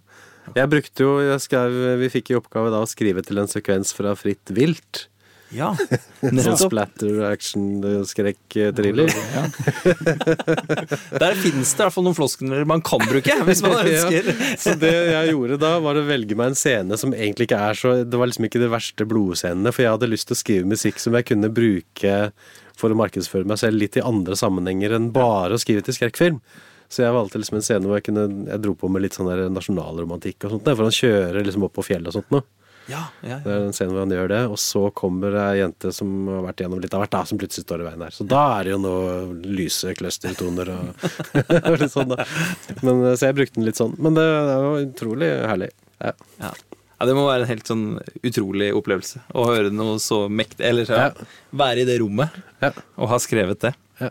Jeg 0.55 0.71
brukte 0.71 1.05
jo 1.05 1.11
jeg 1.21 1.43
skrev, 1.43 1.75
Vi 2.01 2.09
fikk 2.11 2.33
i 2.33 2.37
oppgave 2.39 2.71
da 2.73 2.81
å 2.83 2.89
skrive 2.89 3.23
til 3.25 3.39
en 3.41 3.49
sekvens 3.51 3.93
fra 3.95 4.15
Fritt 4.19 4.51
vilt. 4.55 5.05
Ja, 5.55 5.71
Sånn 6.21 6.57
splatter, 6.59 7.15
action, 7.29 7.81
skrekk, 8.07 8.43
eh, 8.59 8.71
thriller. 8.75 9.09
Ja. 9.29 9.45
Der 11.19 11.37
finnes 11.39 11.71
det 11.71 11.79
i 11.79 11.85
hvert 11.85 11.95
fall 11.95 12.05
noen 12.05 12.17
floskler 12.17 12.65
man 12.69 12.83
kan 12.85 13.01
bruke, 13.05 13.35
hvis 13.47 13.63
man 13.65 13.77
ønsker. 13.81 14.29
Ja, 14.29 14.49
så 14.61 14.75
det 14.79 14.93
jeg 14.93 15.33
gjorde 15.33 15.59
da, 15.61 15.73
var 15.83 15.99
å 15.99 16.05
velge 16.07 16.37
meg 16.37 16.53
en 16.53 16.59
scene 16.59 16.97
som 16.99 17.13
egentlig 17.15 17.49
ikke 17.49 17.61
er 17.69 17.77
så 17.77 17.93
Det 18.07 18.19
var 18.19 18.29
liksom 18.29 18.47
ikke 18.49 18.61
de 18.61 18.71
verste 18.71 19.07
blodscenene, 19.09 19.73
for 19.73 19.85
jeg 19.85 19.95
hadde 19.95 20.11
lyst 20.11 20.29
til 20.29 20.37
å 20.37 20.41
skrive 20.43 20.71
musikk 20.73 21.01
som 21.01 21.17
jeg 21.17 21.29
kunne 21.31 21.51
bruke 21.53 22.17
for 22.79 22.93
å 22.93 22.99
markedsføre 22.99 23.47
meg 23.49 23.59
selv 23.59 23.81
litt 23.81 23.97
i 23.99 24.05
andre 24.05 24.37
sammenhenger 24.39 24.95
enn 24.95 25.09
bare 25.15 25.57
å 25.57 25.61
skrive 25.61 25.83
til 25.85 25.97
skrekkfilm. 25.97 26.39
Så 26.89 27.03
jeg 27.03 27.13
valgte 27.13 27.41
liksom 27.41 27.59
en 27.59 27.65
scene 27.65 27.85
hvor 27.85 27.99
jeg 27.99 28.07
kunne 28.07 28.23
Jeg 28.49 28.61
dro 28.63 28.71
på 28.73 28.89
med 28.89 29.03
litt 29.03 29.13
sånn 29.13 29.27
der 29.29 29.43
nasjonalromantikk 29.53 30.47
og 30.47 30.55
sånt, 30.55 30.65
der, 30.65 30.77
for 30.77 30.89
han 30.89 30.95
kjører 30.95 31.45
liksom 31.45 31.67
opp 31.67 31.75
på 31.77 31.85
fjellet 31.85 32.09
og 32.09 32.17
sånt 32.17 32.33
noe. 32.33 32.47
Ja, 32.89 33.03
ja, 33.21 33.37
Det 33.43 33.51
er 33.53 33.59
den 33.67 33.75
scenen 33.75 33.93
hvor 33.93 34.03
han 34.05 34.13
gjør 34.15 34.31
det, 34.31 34.39
og 34.49 34.57
så 34.61 34.81
kommer 34.97 35.35
ei 35.43 35.59
jente 35.61 35.91
som 35.93 36.09
har 36.31 36.41
vært 36.47 36.63
gjennom 36.63 36.81
litt 36.81 36.93
av 36.97 37.03
hvert, 37.03 37.13
da, 37.13 37.21
som 37.29 37.37
plutselig 37.41 37.67
står 37.67 37.83
i 37.83 37.87
veien 37.89 38.01
der. 38.05 38.15
Så 38.15 38.25
da 38.29 38.39
er 38.57 38.65
det 38.65 38.73
jo 38.73 38.79
noe 38.81 39.11
lyse 39.45 39.93
clustertoner 39.99 40.71
og, 40.73 41.05
og 41.69 41.77
litt 41.83 41.93
sånn, 41.93 42.15
da. 42.15 42.25
Men, 42.81 43.03
så 43.13 43.29
jeg 43.29 43.37
brukte 43.37 43.59
den 43.61 43.67
litt 43.69 43.79
sånn. 43.79 43.93
Men 44.01 44.17
det, 44.17 44.25
det 44.49 44.57
var 44.65 44.81
utrolig 44.87 45.29
herlig. 45.53 45.69
Ja. 46.01 46.15
ja. 46.41 46.51
Ja, 46.99 47.05
Det 47.07 47.13
må 47.15 47.27
være 47.29 47.45
en 47.45 47.51
helt 47.53 47.69
sånn 47.69 47.83
utrolig 48.27 48.73
opplevelse 48.75 49.21
å 49.31 49.45
høre 49.47 49.69
noe 49.71 49.99
så 50.03 50.25
mektig 50.27 50.65
Eller 50.67 50.83
så, 50.89 50.97
Ja. 50.99 51.27
være 51.55 51.85
i 51.85 51.87
det 51.87 51.95
rommet 52.01 52.33
Ja. 52.59 52.73
og 52.99 53.07
ha 53.13 53.19
skrevet 53.23 53.61
det. 53.63 53.71
Ja. 54.01 54.09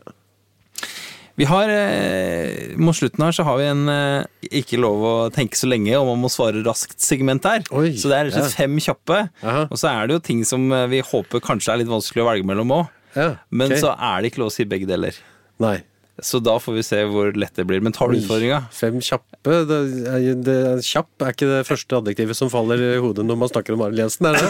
Vi 1.38 1.46
har, 1.46 1.70
eh, 1.70 2.74
Mot 2.76 2.96
slutten 2.96 3.22
her 3.22 3.34
så 3.34 3.44
har 3.46 3.58
vi 3.60 3.66
en 3.70 3.88
eh, 3.92 4.26
ikke 4.60 4.80
lov 4.82 5.04
å 5.06 5.14
tenke 5.34 5.58
så 5.58 5.68
lenge 5.70 5.94
og 5.94 6.08
man 6.10 6.24
må 6.24 6.30
svare 6.32 6.64
raskt-segment 6.66 7.46
her. 7.46 7.62
Oi, 7.70 7.92
så 7.98 8.10
det 8.10 8.18
er 8.18 8.30
ja. 8.34 8.46
fem 8.50 8.74
kjappe. 8.82 9.20
Aha. 9.44 9.66
Og 9.70 9.78
så 9.78 9.92
er 9.92 10.08
det 10.08 10.18
jo 10.18 10.24
ting 10.30 10.42
som 10.48 10.66
eh, 10.74 10.88
vi 10.90 11.02
håper 11.06 11.42
kanskje 11.44 11.74
er 11.74 11.82
litt 11.84 11.92
vanskelig 11.92 12.24
å 12.24 12.30
velge 12.32 12.48
mellom 12.48 12.74
òg. 12.80 12.88
Ja, 13.14 13.30
Men 13.54 13.72
så 13.78 13.94
er 13.94 14.20
det 14.20 14.32
ikke 14.32 14.42
lov 14.42 14.50
å 14.50 14.54
si 14.54 14.66
begge 14.68 14.90
deler. 14.90 15.16
Nei. 15.62 15.78
Så 16.20 16.40
da 16.42 16.56
får 16.58 16.74
vi 16.74 16.82
se 16.82 16.98
hvor 17.06 17.30
lett 17.38 17.54
det 17.54 17.64
blir. 17.68 17.80
Men 17.84 17.92
tar 17.94 18.08
du 18.10 18.16
utfordringa? 18.18 18.64
Fem 18.74 18.96
kjappe 19.04 19.26
det 19.68 19.76
er, 20.10 20.34
det 20.44 20.54
er 20.72 20.80
Kjapp 20.84 21.22
er 21.22 21.30
ikke 21.32 21.46
det 21.48 21.60
første 21.68 21.94
adjektivet 22.00 22.36
som 22.36 22.50
faller 22.52 22.80
i 22.82 22.88
hodet 23.00 23.22
når 23.24 23.36
man 23.38 23.48
snakker 23.52 23.76
om 23.76 23.84
Arild 23.86 24.00
Jensen, 24.02 24.26
er 24.26 24.34
det? 24.34 24.48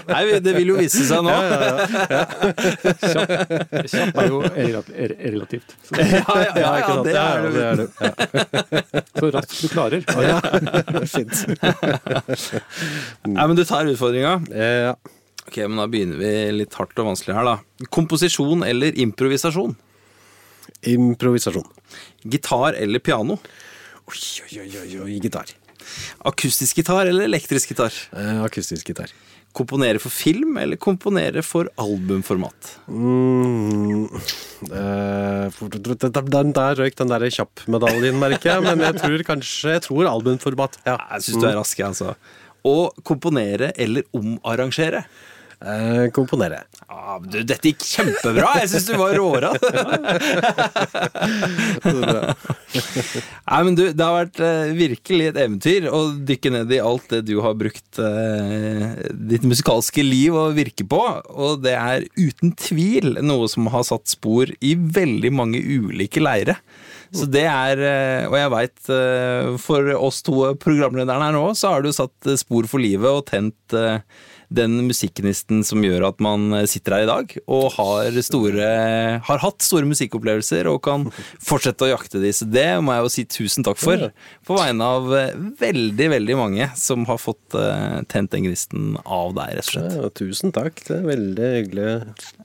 Nei, 0.12 0.22
det 0.44 0.52
vil 0.58 0.68
jo 0.74 0.76
vise 0.78 1.00
seg 1.08 1.24
nå. 1.24 1.32
Kjapp 3.88 4.20
er 4.20 4.28
jo 4.30 4.42
relat- 4.44 4.92
er 4.94 5.14
relativt. 5.32 5.74
Så, 5.88 5.96
Ja, 5.96 6.24
ja, 6.44 6.52
ja, 6.60 6.72
ja, 6.80 7.02
det 7.06 7.14
er 7.14 7.16
ja, 7.16 7.40
det. 7.40 7.50
det 7.54 7.64
er 7.64 7.74
det. 7.80 7.88
så 9.20 9.30
raskt 9.34 9.56
du 9.62 9.68
klarer. 9.72 10.00
Ja. 10.20 10.38
Ja, 10.40 11.04
Fint. 11.08 11.34
Nei, 13.26 13.44
men 13.46 13.56
du 13.58 13.64
tar 13.68 13.88
utfordringa. 13.90 14.36
Ja. 14.52 14.94
Ok, 15.46 15.56
men 15.66 15.80
Da 15.80 15.86
begynner 15.90 16.20
vi 16.20 16.32
litt 16.60 16.74
hardt 16.78 16.98
og 17.00 17.10
vanskelig 17.12 17.36
her, 17.36 17.48
da. 17.48 17.86
Komposisjon 17.92 18.64
eller 18.66 18.96
improvisasjon? 19.00 19.76
Improvisasjon. 20.90 21.66
Gitar 22.30 22.76
eller 22.78 23.02
piano? 23.02 23.38
Oi, 24.10 24.20
oi, 24.46 24.68
oi, 24.84 25.00
oi, 25.06 25.18
gitar. 25.22 25.50
Akustisk 26.28 26.80
gitar 26.80 27.08
eller 27.08 27.26
elektrisk 27.28 27.72
gitar? 27.72 27.94
Eh, 28.12 28.42
akustisk 28.44 28.86
gitar. 28.92 29.12
Komponere 29.56 29.98
for 29.98 30.14
film 30.14 30.58
eller 30.62 30.78
komponere 30.78 31.42
for 31.42 31.66
albumformat? 31.82 32.68
Mm, 32.86 34.04
eh, 34.70 35.62
den 36.30 36.52
der 36.54 36.78
røyk 36.78 36.98
den 37.00 37.10
der 37.10 37.26
kjapp-medaljen, 37.34 38.20
merker 38.20 38.52
jeg. 38.52 38.62
Men 38.68 38.84
jeg 38.86 39.00
tror 39.00 39.24
kanskje 39.26 39.74
Jeg 39.74 39.82
tror 39.88 40.06
albumformat. 40.06 40.78
Ja. 40.86 41.00
Jeg 41.16 41.26
syns 41.26 41.42
du 41.42 41.48
er 41.48 41.58
rask, 41.58 41.82
altså. 41.82 42.14
Og 42.68 43.04
komponere 43.06 43.72
eller 43.80 44.06
omarrangere? 44.16 45.04
Eh, 45.60 46.10
komponere. 46.10 46.62
Ah, 46.88 47.18
du, 47.20 47.42
dette 47.44 47.68
gikk 47.68 47.82
kjempebra! 47.84 48.54
Jeg 48.62 48.70
syns 48.72 48.86
du 48.88 48.94
var 48.96 49.12
råra! 49.12 49.50
Nei, 53.50 53.58
men 53.66 53.76
du, 53.76 53.82
det 53.92 54.00
har 54.06 54.16
vært 54.22 54.40
eh, 54.40 54.72
virkelig 54.78 55.26
et 55.28 55.40
eventyr 55.42 55.90
å 55.92 56.00
dykke 56.16 56.54
ned 56.54 56.72
i 56.72 56.80
alt 56.80 57.12
det 57.12 57.20
du 57.28 57.34
har 57.44 57.58
brukt 57.60 58.00
eh, 58.00 58.86
ditt 59.12 59.44
musikalske 59.44 60.00
liv 60.06 60.32
å 60.32 60.48
virke 60.56 60.88
på. 60.88 61.02
Og 61.28 61.60
det 61.66 61.76
er 61.76 62.08
uten 62.16 62.56
tvil 62.56 63.20
noe 63.20 63.44
som 63.52 63.68
har 63.74 63.84
satt 63.90 64.08
spor 64.16 64.48
i 64.64 64.72
veldig 64.80 65.32
mange 65.42 65.60
ulike 65.60 66.24
leire. 66.24 66.56
Så 67.10 67.26
det 67.26 67.42
er, 67.48 67.80
eh, 67.82 68.26
og 68.28 68.36
jeg 68.38 68.52
veit 68.52 68.90
for 69.58 69.92
oss 69.98 70.20
to 70.26 70.52
programlederne 70.62 71.26
her 71.26 71.34
nå, 71.34 71.46
så 71.58 71.74
har 71.74 71.82
du 71.82 71.90
satt 71.94 72.30
eh, 72.30 72.38
spor 72.38 72.68
for 72.70 72.82
livet 72.82 73.10
og 73.10 73.24
tent, 73.30 73.74
eh, 73.74 73.98
den 74.50 74.80
musikkinisten 74.88 75.62
som 75.66 75.84
gjør 75.84 76.08
at 76.10 76.22
man 76.22 76.50
sitter 76.70 76.96
her 76.96 77.04
i 77.04 77.10
dag 77.10 77.34
og 77.46 77.68
har, 77.76 78.16
store, 78.26 78.70
har 79.26 79.42
hatt 79.44 79.62
store 79.64 79.86
musikkopplevelser 79.88 80.68
og 80.70 80.80
kan 80.84 81.06
fortsette 81.50 81.86
å 81.86 81.92
jakte. 81.92 82.22
Så 82.34 82.48
det 82.50 82.66
må 82.82 82.94
jeg 82.96 83.06
jo 83.06 83.12
si 83.14 83.24
tusen 83.30 83.66
takk 83.66 83.80
for. 83.80 84.08
På 84.46 84.58
vegne 84.58 84.86
av 84.96 85.08
eh, 85.16 85.36
veldig, 85.60 86.08
veldig 86.14 86.36
mange 86.38 86.68
som 86.78 87.04
har 87.08 87.20
fått 87.20 87.56
uh, 87.56 88.00
tent 88.10 88.32
den 88.34 88.46
gnisten 88.48 88.96
av 89.04 89.34
deg, 89.38 89.58
rett 89.58 89.66
og 89.66 89.74
slett. 89.74 89.96
Ja, 89.96 90.10
tusen 90.20 90.54
takk. 90.56 90.82
Det 90.86 90.96
er 90.98 91.06
veldig 91.06 91.50
hyggelig. 91.56 91.88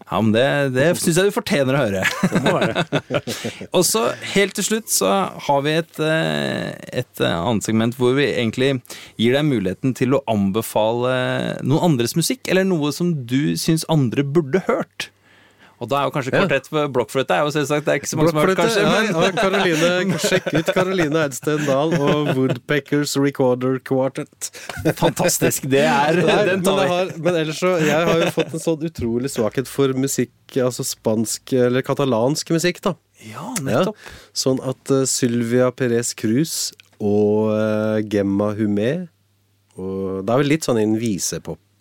Ja, 0.06 0.22
men 0.22 0.32
det, 0.36 0.46
det 0.76 0.88
syns 1.02 1.20
jeg 1.20 1.32
du 1.32 1.36
fortjener 1.36 1.78
å 1.78 1.84
høre. 1.86 2.06
Det 2.32 2.44
må 2.46 2.56
være. 2.60 2.86
Og 3.76 3.86
så 3.88 4.06
helt 4.36 4.56
til 4.58 4.68
slutt 4.68 4.92
så 4.94 5.12
har 5.48 5.66
vi 5.66 5.76
et, 5.80 6.00
eh, 6.04 6.72
et 7.02 7.26
annet 7.26 7.66
segment 7.66 7.98
hvor 8.00 8.16
vi 8.18 8.28
egentlig 8.30 8.76
gir 9.22 9.36
deg 9.36 9.48
muligheten 9.48 9.96
til 9.98 10.18
å 10.18 10.24
anbefale 10.32 11.16
noen 11.66 11.95
andres 11.96 12.14
musikk, 12.20 12.46
eller 12.52 12.68
noe 12.68 12.92
som 12.96 13.14
du 13.26 13.56
syns 13.58 13.88
andre 13.90 14.24
burde 14.28 14.62
hørt. 14.70 15.10
Og 15.76 15.90
da 15.92 15.98
er 16.00 16.06
jo 16.08 16.12
kanskje 16.16 16.32
Ja. 16.32 16.40
kvartett 16.46 16.68
for 16.72 16.88
blokkfløyte 16.88 17.34
er 17.36 17.42
jo 17.44 17.50
selvsagt 17.52 17.84
Det 17.84 17.92
er 17.92 17.98
ikke 18.00 18.08
så 18.08 18.16
mange 18.16 18.30
som 18.32 18.38
har 18.40 18.48
hørt, 18.48 18.60
kanskje. 18.62 18.84
ja, 18.86 18.92
Men 18.96 19.10
ja, 19.12 19.32
Caroline, 19.36 20.20
sjekk 20.24 20.46
ut 20.56 20.70
Caroline 20.72 21.24
Edsten 21.28 21.66
Dahl 21.68 21.92
og 22.00 22.30
Woodpeckers 22.38 23.18
Recorder 23.20 23.76
Quartet. 23.84 24.52
fantastisk. 24.96 25.68
Det 25.68 25.82
er 25.84 26.16
Nei, 26.22 26.38
Den 26.48 26.62
men, 26.62 26.64
tar 26.64 26.80
vi. 26.80 26.88
har, 26.94 27.12
men 27.28 27.40
ellers 27.42 27.60
så 27.60 27.74
Jeg 27.84 28.08
har 28.08 28.22
jo 28.24 28.32
fått 28.38 28.54
en 28.56 28.64
sånn 28.64 28.88
utrolig 28.88 29.34
svakhet 29.36 29.68
for 29.68 29.92
musikk, 30.00 30.32
altså 30.56 30.88
spansk 30.88 31.52
eller 31.60 31.84
katalansk 31.84 32.56
musikk, 32.56 32.80
da. 32.88 32.96
Ja, 33.26 33.44
Ja, 33.60 33.64
nettopp. 33.68 34.00
sånn 34.34 34.64
at 34.64 34.92
uh, 34.96 35.04
Sylvia 35.04 35.72
Perez 35.76 36.14
Cruz 36.16 36.72
og 37.02 37.52
uh, 37.52 38.00
Gemma 38.00 38.54
Humé 38.56 39.10
og 39.76 40.24
Det 40.24 40.32
er 40.32 40.38
vel 40.40 40.48
litt 40.56 40.64
sånn 40.64 40.80
en 40.80 40.96
en 40.96 41.02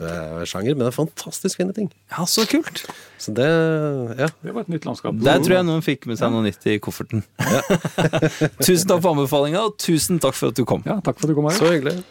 visepop-sjanger, 0.04 0.76
men 0.76 0.84
det 0.84 0.90
er 0.90 0.96
fantastisk 0.96 1.60
fine 1.60 1.74
ting. 1.76 1.90
Ja, 2.12 2.24
så 2.28 2.46
kult. 2.48 2.84
Så 3.18 3.34
det 3.34 3.48
Ja. 4.18 4.28
Det 4.42 4.54
var 4.54 4.60
et 4.60 4.68
nytt 4.68 4.84
landskap. 4.84 5.14
Der 5.24 5.38
tror 5.42 5.56
jeg 5.56 5.64
noen 5.66 5.82
fikk 5.82 6.06
med 6.06 6.18
seg 6.20 6.32
noe 6.32 6.44
nytt 6.44 6.66
i 6.66 6.78
kofferten. 6.78 7.24
tusen 8.66 8.88
takk 8.88 9.02
for 9.02 9.14
anbefalinga, 9.14 9.64
og 9.64 9.78
tusen 9.78 10.20
takk 10.22 10.34
for 10.34 10.52
at 10.52 10.56
du 10.56 10.64
kom. 10.64 10.82
Ja, 10.86 11.00
takk 11.00 11.18
for 11.18 11.26
at 11.28 11.32
du 11.32 11.38
kom 11.38 11.48
her. 11.50 11.58
Så 11.58 11.72
hyggelig. 11.72 12.04